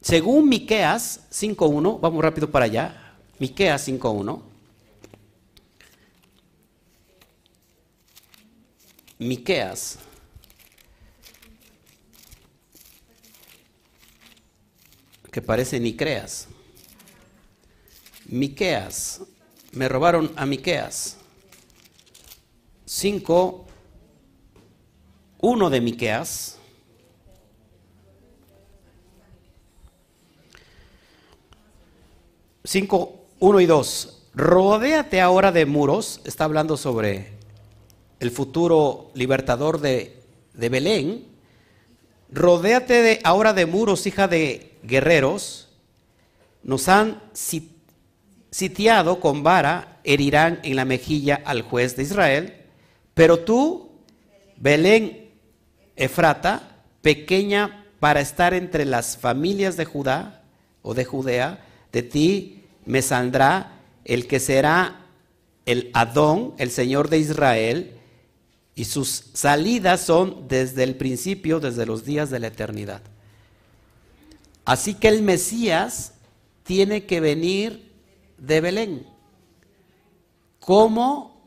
según 0.00 0.48
Miqueas 0.48 1.26
5.1, 1.30 2.00
vamos 2.00 2.22
rápido 2.22 2.50
para 2.50 2.64
allá. 2.64 3.14
Miqueas 3.38 3.86
5.1. 3.88 4.40
Miqueas. 9.18 9.98
Que 15.30 15.42
parece 15.42 15.80
ni 15.80 15.96
creas. 15.96 16.48
Miqueas. 18.26 19.22
Me 19.72 19.88
robaron 19.88 20.32
a 20.36 20.46
Miqueas. 20.46 21.16
5, 22.86 23.66
1 25.40 25.70
de 25.70 25.80
Miqueas. 25.80 26.58
Cinco, 32.70 33.24
uno 33.38 33.60
y 33.62 33.66
dos. 33.66 34.24
Rodéate 34.34 35.22
ahora 35.22 35.52
de 35.52 35.64
muros. 35.64 36.20
Está 36.26 36.44
hablando 36.44 36.76
sobre 36.76 37.32
el 38.20 38.30
futuro 38.30 39.10
libertador 39.14 39.80
de, 39.80 40.20
de 40.52 40.68
Belén. 40.68 41.24
Rodéate 42.30 43.20
ahora 43.24 43.54
de 43.54 43.64
muros, 43.64 44.06
hija 44.06 44.28
de 44.28 44.67
guerreros. 44.82 45.68
Nos 46.62 46.88
han 46.88 47.22
sitiado 48.50 49.20
con 49.20 49.42
vara, 49.42 50.00
herirán 50.04 50.60
en 50.62 50.76
la 50.76 50.84
mejilla 50.84 51.40
al 51.44 51.62
juez 51.62 51.96
de 51.96 52.02
Israel. 52.02 52.54
Pero 53.14 53.40
tú, 53.40 53.90
Belén 54.56 55.30
Efrata, 55.96 56.84
pequeña 57.02 57.86
para 58.00 58.20
estar 58.20 58.54
entre 58.54 58.84
las 58.84 59.16
familias 59.16 59.76
de 59.76 59.84
Judá 59.84 60.42
o 60.82 60.94
de 60.94 61.04
Judea, 61.04 61.64
de 61.92 62.02
ti 62.02 62.64
me 62.84 63.02
saldrá 63.02 63.80
el 64.04 64.26
que 64.26 64.40
será 64.40 65.06
el 65.66 65.90
Adón, 65.92 66.54
el 66.58 66.70
Señor 66.70 67.10
de 67.10 67.18
Israel, 67.18 67.94
y 68.74 68.84
sus 68.84 69.24
salidas 69.34 70.00
son 70.00 70.46
desde 70.48 70.84
el 70.84 70.94
principio, 70.94 71.60
desde 71.60 71.84
los 71.84 72.04
días 72.04 72.30
de 72.30 72.38
la 72.38 72.46
eternidad. 72.46 73.02
Así 74.68 74.92
que 74.92 75.08
el 75.08 75.22
Mesías 75.22 76.12
tiene 76.62 77.06
que 77.06 77.20
venir 77.20 77.90
de 78.36 78.60
Belén. 78.60 79.06
¿Cómo 80.60 81.42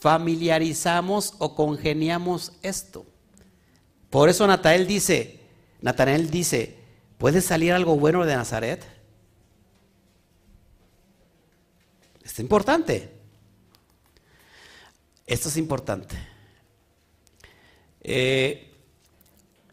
familiarizamos 0.00 1.34
o 1.40 1.54
congeniamos 1.56 2.52
esto? 2.62 3.04
Por 4.08 4.30
eso 4.30 4.46
Natanael 4.46 4.86
dice, 4.86 5.40
Natanael 5.82 6.30
dice, 6.30 6.78
¿puede 7.18 7.42
salir 7.42 7.74
algo 7.74 7.96
bueno 7.96 8.24
de 8.24 8.34
Nazaret? 8.34 8.82
Es 12.24 12.38
importante. 12.38 13.10
Esto 15.26 15.50
es 15.50 15.58
importante. 15.58 16.16
Eh, 18.00 18.72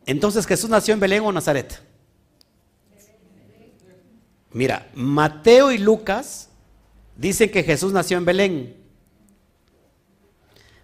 entonces, 0.05 0.45
¿Jesús 0.45 0.69
nació 0.69 0.93
en 0.93 0.99
Belén 0.99 1.23
o 1.23 1.31
Nazaret? 1.31 1.90
Mira, 4.53 4.89
Mateo 4.93 5.71
y 5.71 5.77
Lucas 5.77 6.49
dicen 7.15 7.49
que 7.49 7.63
Jesús 7.63 7.93
nació 7.93 8.17
en 8.17 8.25
Belén. 8.25 8.75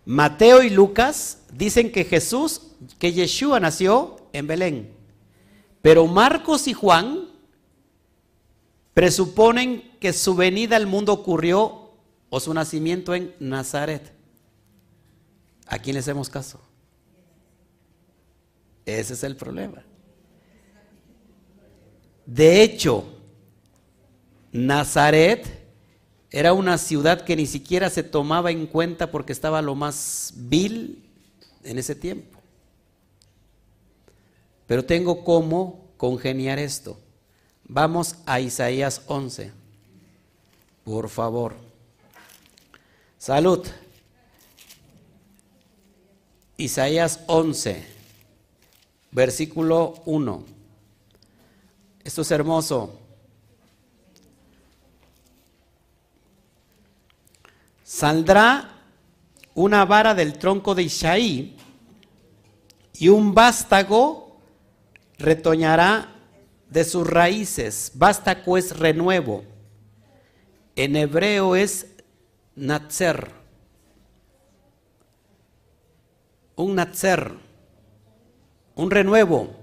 Mateo 0.05 0.63
y 0.63 0.69
Lucas 0.69 1.43
dicen 1.51 1.91
que 1.91 2.05
Jesús, 2.05 2.61
que 2.97 3.11
Yeshua 3.11 3.59
nació 3.59 4.15
en 4.31 4.47
Belén. 4.47 4.93
Pero 5.81 6.07
Marcos 6.07 6.67
y 6.67 6.73
Juan 6.73 7.25
presuponen 8.93 9.91
que 9.99 10.13
su 10.13 10.33
venida 10.33 10.77
al 10.77 10.87
mundo 10.87 11.11
ocurrió 11.11 11.91
o 12.29 12.39
su 12.39 12.53
nacimiento 12.53 13.13
en 13.13 13.35
Nazaret. 13.39 14.13
¿A 15.67 15.77
quién 15.79 15.95
le 15.95 15.99
hacemos 15.99 16.29
caso? 16.29 16.61
Ese 18.85 19.13
es 19.13 19.23
el 19.23 19.35
problema. 19.35 19.83
De 22.25 22.63
hecho, 22.63 23.16
Nazaret 24.57 25.45
era 26.31 26.53
una 26.53 26.77
ciudad 26.77 27.21
que 27.21 27.35
ni 27.35 27.45
siquiera 27.45 27.89
se 27.89 28.03
tomaba 28.03 28.51
en 28.51 28.65
cuenta 28.65 29.11
porque 29.11 29.31
estaba 29.31 29.61
lo 29.61 29.75
más 29.75 30.33
vil 30.35 31.03
en 31.63 31.77
ese 31.77 31.95
tiempo. 31.95 32.39
Pero 34.65 34.83
tengo 34.83 35.23
cómo 35.23 35.87
congeniar 35.97 36.59
esto. 36.59 36.99
Vamos 37.65 38.15
a 38.25 38.39
Isaías 38.39 39.01
11. 39.07 39.51
Por 40.83 41.09
favor. 41.09 41.55
Salud. 43.17 43.65
Isaías 46.57 47.19
11 47.27 47.85
versículo 49.11 50.01
1. 50.05 50.43
Esto 52.03 52.21
es 52.21 52.31
hermoso. 52.31 53.06
Saldrá 57.87 58.69
una 59.55 59.85
vara 59.85 60.13
del 60.13 60.37
tronco 60.37 60.75
de 60.75 60.83
Isaí 60.83 61.55
y 62.93 63.07
un 63.07 63.33
vástago 63.33 64.41
retoñará 65.17 66.13
de 66.69 66.83
sus 66.83 67.07
raíces. 67.07 67.93
Vástago 67.95 68.57
es 68.57 68.77
renuevo. 68.77 69.45
En 70.75 70.97
hebreo 70.97 71.55
es 71.55 71.87
natzer. 72.57 73.31
Un 76.57 76.75
natzer 76.75 77.47
un 78.75 78.91
renuevo. 78.91 79.55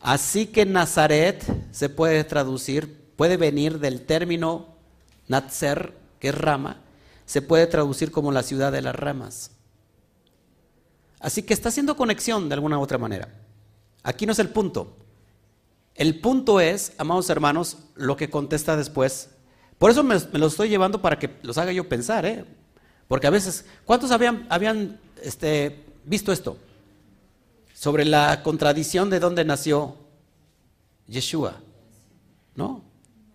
Así 0.00 0.46
que 0.46 0.64
Nazaret 0.64 1.44
se 1.72 1.88
puede 1.88 2.22
traducir, 2.22 3.10
puede 3.16 3.36
venir 3.36 3.80
del 3.80 4.06
término 4.06 4.76
Natzer, 5.26 5.92
que 6.20 6.28
es 6.28 6.34
rama, 6.38 6.83
se 7.26 7.42
puede 7.42 7.66
traducir 7.66 8.10
como 8.10 8.32
la 8.32 8.42
ciudad 8.42 8.72
de 8.72 8.82
las 8.82 8.94
ramas. 8.94 9.50
Así 11.20 11.42
que 11.42 11.54
está 11.54 11.70
haciendo 11.70 11.96
conexión 11.96 12.48
de 12.48 12.54
alguna 12.54 12.78
u 12.78 12.82
otra 12.82 12.98
manera. 12.98 13.28
Aquí 14.02 14.26
no 14.26 14.32
es 14.32 14.38
el 14.38 14.50
punto. 14.50 14.96
El 15.94 16.20
punto 16.20 16.60
es, 16.60 16.92
amados 16.98 17.30
hermanos, 17.30 17.78
lo 17.94 18.16
que 18.16 18.30
contesta 18.30 18.76
después. 18.76 19.30
Por 19.78 19.90
eso 19.90 20.02
me, 20.02 20.18
lo 20.32 20.46
estoy 20.46 20.68
llevando 20.68 21.00
para 21.00 21.18
que 21.18 21.30
los 21.42 21.56
haga 21.56 21.72
yo 21.72 21.88
pensar, 21.88 22.26
¿eh? 22.26 22.44
Porque 23.08 23.26
a 23.26 23.30
veces, 23.30 23.64
¿cuántos 23.84 24.10
habían, 24.10 24.46
habían 24.50 24.98
este, 25.22 25.84
visto 26.04 26.32
esto? 26.32 26.58
sobre 27.84 28.06
la 28.06 28.42
contradicción 28.42 29.10
de 29.10 29.20
dónde 29.20 29.44
nació 29.44 29.96
Yeshua. 31.06 31.60
¿No? 32.54 32.82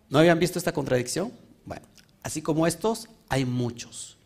¿No 0.09 0.17
habían 0.17 0.39
visto 0.39 0.57
esta 0.57 0.71
contradicción? 0.71 1.31
Bueno, 1.65 1.85
así 2.23 2.41
como 2.41 2.65
estos, 2.65 3.09
hay 3.29 3.45
muchos. 3.45 4.17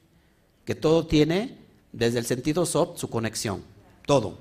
Que 0.66 0.76
todo 0.76 1.06
tiene, 1.06 1.58
desde 1.92 2.20
el 2.20 2.26
sentido 2.26 2.66
soft, 2.66 2.98
su 2.98 3.10
conexión. 3.10 3.64
Todo. 4.06 4.38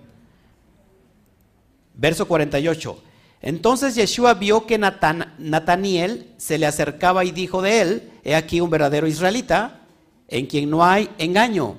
Verso 1.95 2.27
48. 2.27 3.03
Entonces 3.43 3.97
Yeshua 3.97 4.35
vio 4.35 4.67
que 4.67 4.79
Nataniel 4.79 6.33
se 6.37 6.59
le 6.59 6.67
acercaba 6.67 7.25
y 7.25 7.33
dijo 7.33 7.61
de 7.61 7.81
él, 7.81 8.13
he 8.23 8.37
aquí 8.37 8.61
un 8.61 8.71
verdadero 8.71 9.09
israelita, 9.09 9.81
en 10.29 10.47
quien 10.47 10.71
no 10.71 10.85
hay 10.85 11.11
engaño. 11.19 11.77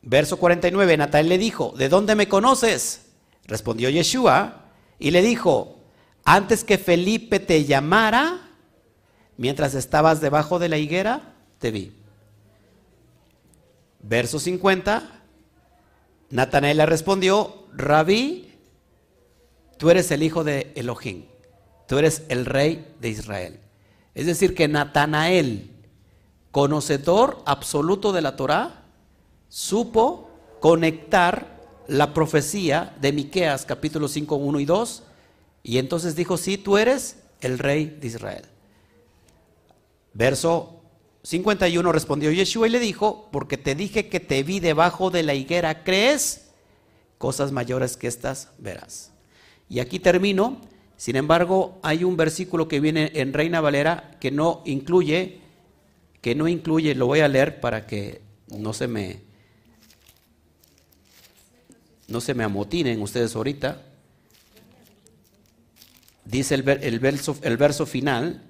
Verso 0.00 0.38
49, 0.38 0.96
Natal 0.96 1.28
le 1.28 1.36
dijo, 1.36 1.74
¿de 1.76 1.88
dónde 1.88 2.14
me 2.14 2.26
conoces? 2.26 3.02
Respondió 3.44 3.90
Yeshua 3.90 4.64
y 4.98 5.10
le 5.10 5.20
dijo, 5.20 5.78
antes 6.24 6.64
que 6.64 6.78
Felipe 6.78 7.38
te 7.38 7.64
llamara, 7.64 8.45
mientras 9.36 9.74
estabas 9.74 10.20
debajo 10.20 10.58
de 10.58 10.68
la 10.68 10.78
higuera, 10.78 11.34
te 11.58 11.70
vi. 11.70 11.92
Verso 14.00 14.38
50, 14.38 15.02
Natanael 16.30 16.76
le 16.76 16.86
respondió, 16.86 17.64
Rabí, 17.72 18.54
tú 19.78 19.90
eres 19.90 20.10
el 20.10 20.22
hijo 20.22 20.44
de 20.44 20.72
Elohim, 20.76 21.24
tú 21.86 21.98
eres 21.98 22.22
el 22.28 22.46
rey 22.46 22.94
de 23.00 23.08
Israel. 23.08 23.60
Es 24.14 24.26
decir, 24.26 24.54
que 24.54 24.68
Natanael, 24.68 25.70
conocedor 26.50 27.42
absoluto 27.46 28.12
de 28.12 28.22
la 28.22 28.36
Torá, 28.36 28.84
supo 29.48 30.30
conectar 30.60 31.56
la 31.88 32.14
profecía 32.14 32.96
de 33.00 33.12
Miqueas 33.12 33.64
capítulo 33.64 34.08
5, 34.08 34.36
1 34.36 34.60
y 34.60 34.64
2, 34.64 35.02
y 35.62 35.78
entonces 35.78 36.16
dijo, 36.16 36.36
sí, 36.36 36.58
tú 36.58 36.78
eres 36.78 37.18
el 37.40 37.58
rey 37.58 37.98
de 38.00 38.06
Israel. 38.06 38.44
Verso 40.16 40.80
51 41.24 41.92
respondió 41.92 42.32
Yeshua 42.32 42.66
y 42.66 42.70
le 42.70 42.80
dijo, 42.80 43.28
porque 43.30 43.58
te 43.58 43.74
dije 43.74 44.08
que 44.08 44.18
te 44.18 44.42
vi 44.42 44.60
debajo 44.60 45.10
de 45.10 45.22
la 45.22 45.34
higuera, 45.34 45.84
¿crees? 45.84 46.46
Cosas 47.18 47.52
mayores 47.52 47.98
que 47.98 48.06
estas 48.06 48.48
verás. 48.56 49.12
Y 49.68 49.80
aquí 49.80 49.98
termino. 49.98 50.62
Sin 50.96 51.16
embargo, 51.16 51.78
hay 51.82 52.02
un 52.02 52.16
versículo 52.16 52.66
que 52.66 52.80
viene 52.80 53.12
en 53.14 53.34
Reina 53.34 53.60
Valera 53.60 54.16
que 54.18 54.30
no 54.30 54.62
incluye, 54.64 55.40
que 56.22 56.34
no 56.34 56.48
incluye, 56.48 56.94
lo 56.94 57.06
voy 57.06 57.20
a 57.20 57.28
leer 57.28 57.60
para 57.60 57.86
que 57.86 58.22
no 58.48 58.72
se 58.72 58.88
me, 58.88 59.20
no 62.08 62.22
se 62.22 62.32
me 62.32 62.42
amotinen 62.42 63.02
ustedes 63.02 63.36
ahorita. 63.36 63.82
Dice 66.24 66.54
el, 66.54 66.66
el, 66.66 67.00
verso, 67.00 67.36
el 67.42 67.58
verso 67.58 67.84
final, 67.84 68.45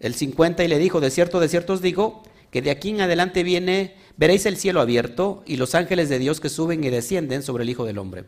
el 0.00 0.14
50, 0.14 0.64
y 0.64 0.68
le 0.68 0.78
dijo, 0.78 1.00
de 1.00 1.10
cierto, 1.10 1.40
de 1.40 1.48
cierto 1.48 1.74
os 1.74 1.82
digo, 1.82 2.22
que 2.50 2.62
de 2.62 2.70
aquí 2.70 2.90
en 2.90 3.00
adelante 3.00 3.42
viene, 3.42 3.96
veréis 4.16 4.46
el 4.46 4.56
cielo 4.56 4.80
abierto 4.80 5.42
y 5.46 5.56
los 5.56 5.74
ángeles 5.74 6.08
de 6.08 6.18
Dios 6.18 6.40
que 6.40 6.48
suben 6.48 6.82
y 6.84 6.90
descienden 6.90 7.42
sobre 7.42 7.64
el 7.64 7.70
Hijo 7.70 7.84
del 7.84 7.98
Hombre. 7.98 8.24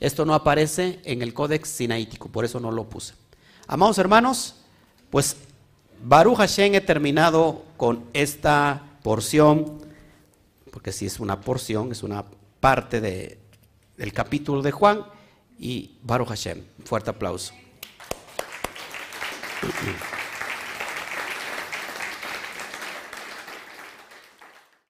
Esto 0.00 0.24
no 0.24 0.34
aparece 0.34 1.00
en 1.04 1.22
el 1.22 1.34
Códex 1.34 1.68
Sinaítico, 1.68 2.28
por 2.28 2.44
eso 2.44 2.60
no 2.60 2.70
lo 2.70 2.88
puse. 2.88 3.14
Amados 3.66 3.98
hermanos, 3.98 4.56
pues 5.10 5.36
Baruch 6.02 6.36
Hashem 6.36 6.74
he 6.74 6.80
terminado 6.80 7.64
con 7.76 8.04
esta 8.12 8.82
porción, 9.02 9.78
porque 10.70 10.92
si 10.92 11.06
es 11.06 11.18
una 11.18 11.40
porción, 11.40 11.92
es 11.92 12.02
una 12.02 12.24
parte 12.60 13.00
de, 13.00 13.38
del 13.96 14.12
capítulo 14.12 14.62
de 14.62 14.70
Juan, 14.70 15.04
y 15.58 15.98
Baruch 16.02 16.28
Hashem. 16.28 16.62
Fuerte 16.84 17.10
aplauso. 17.10 17.52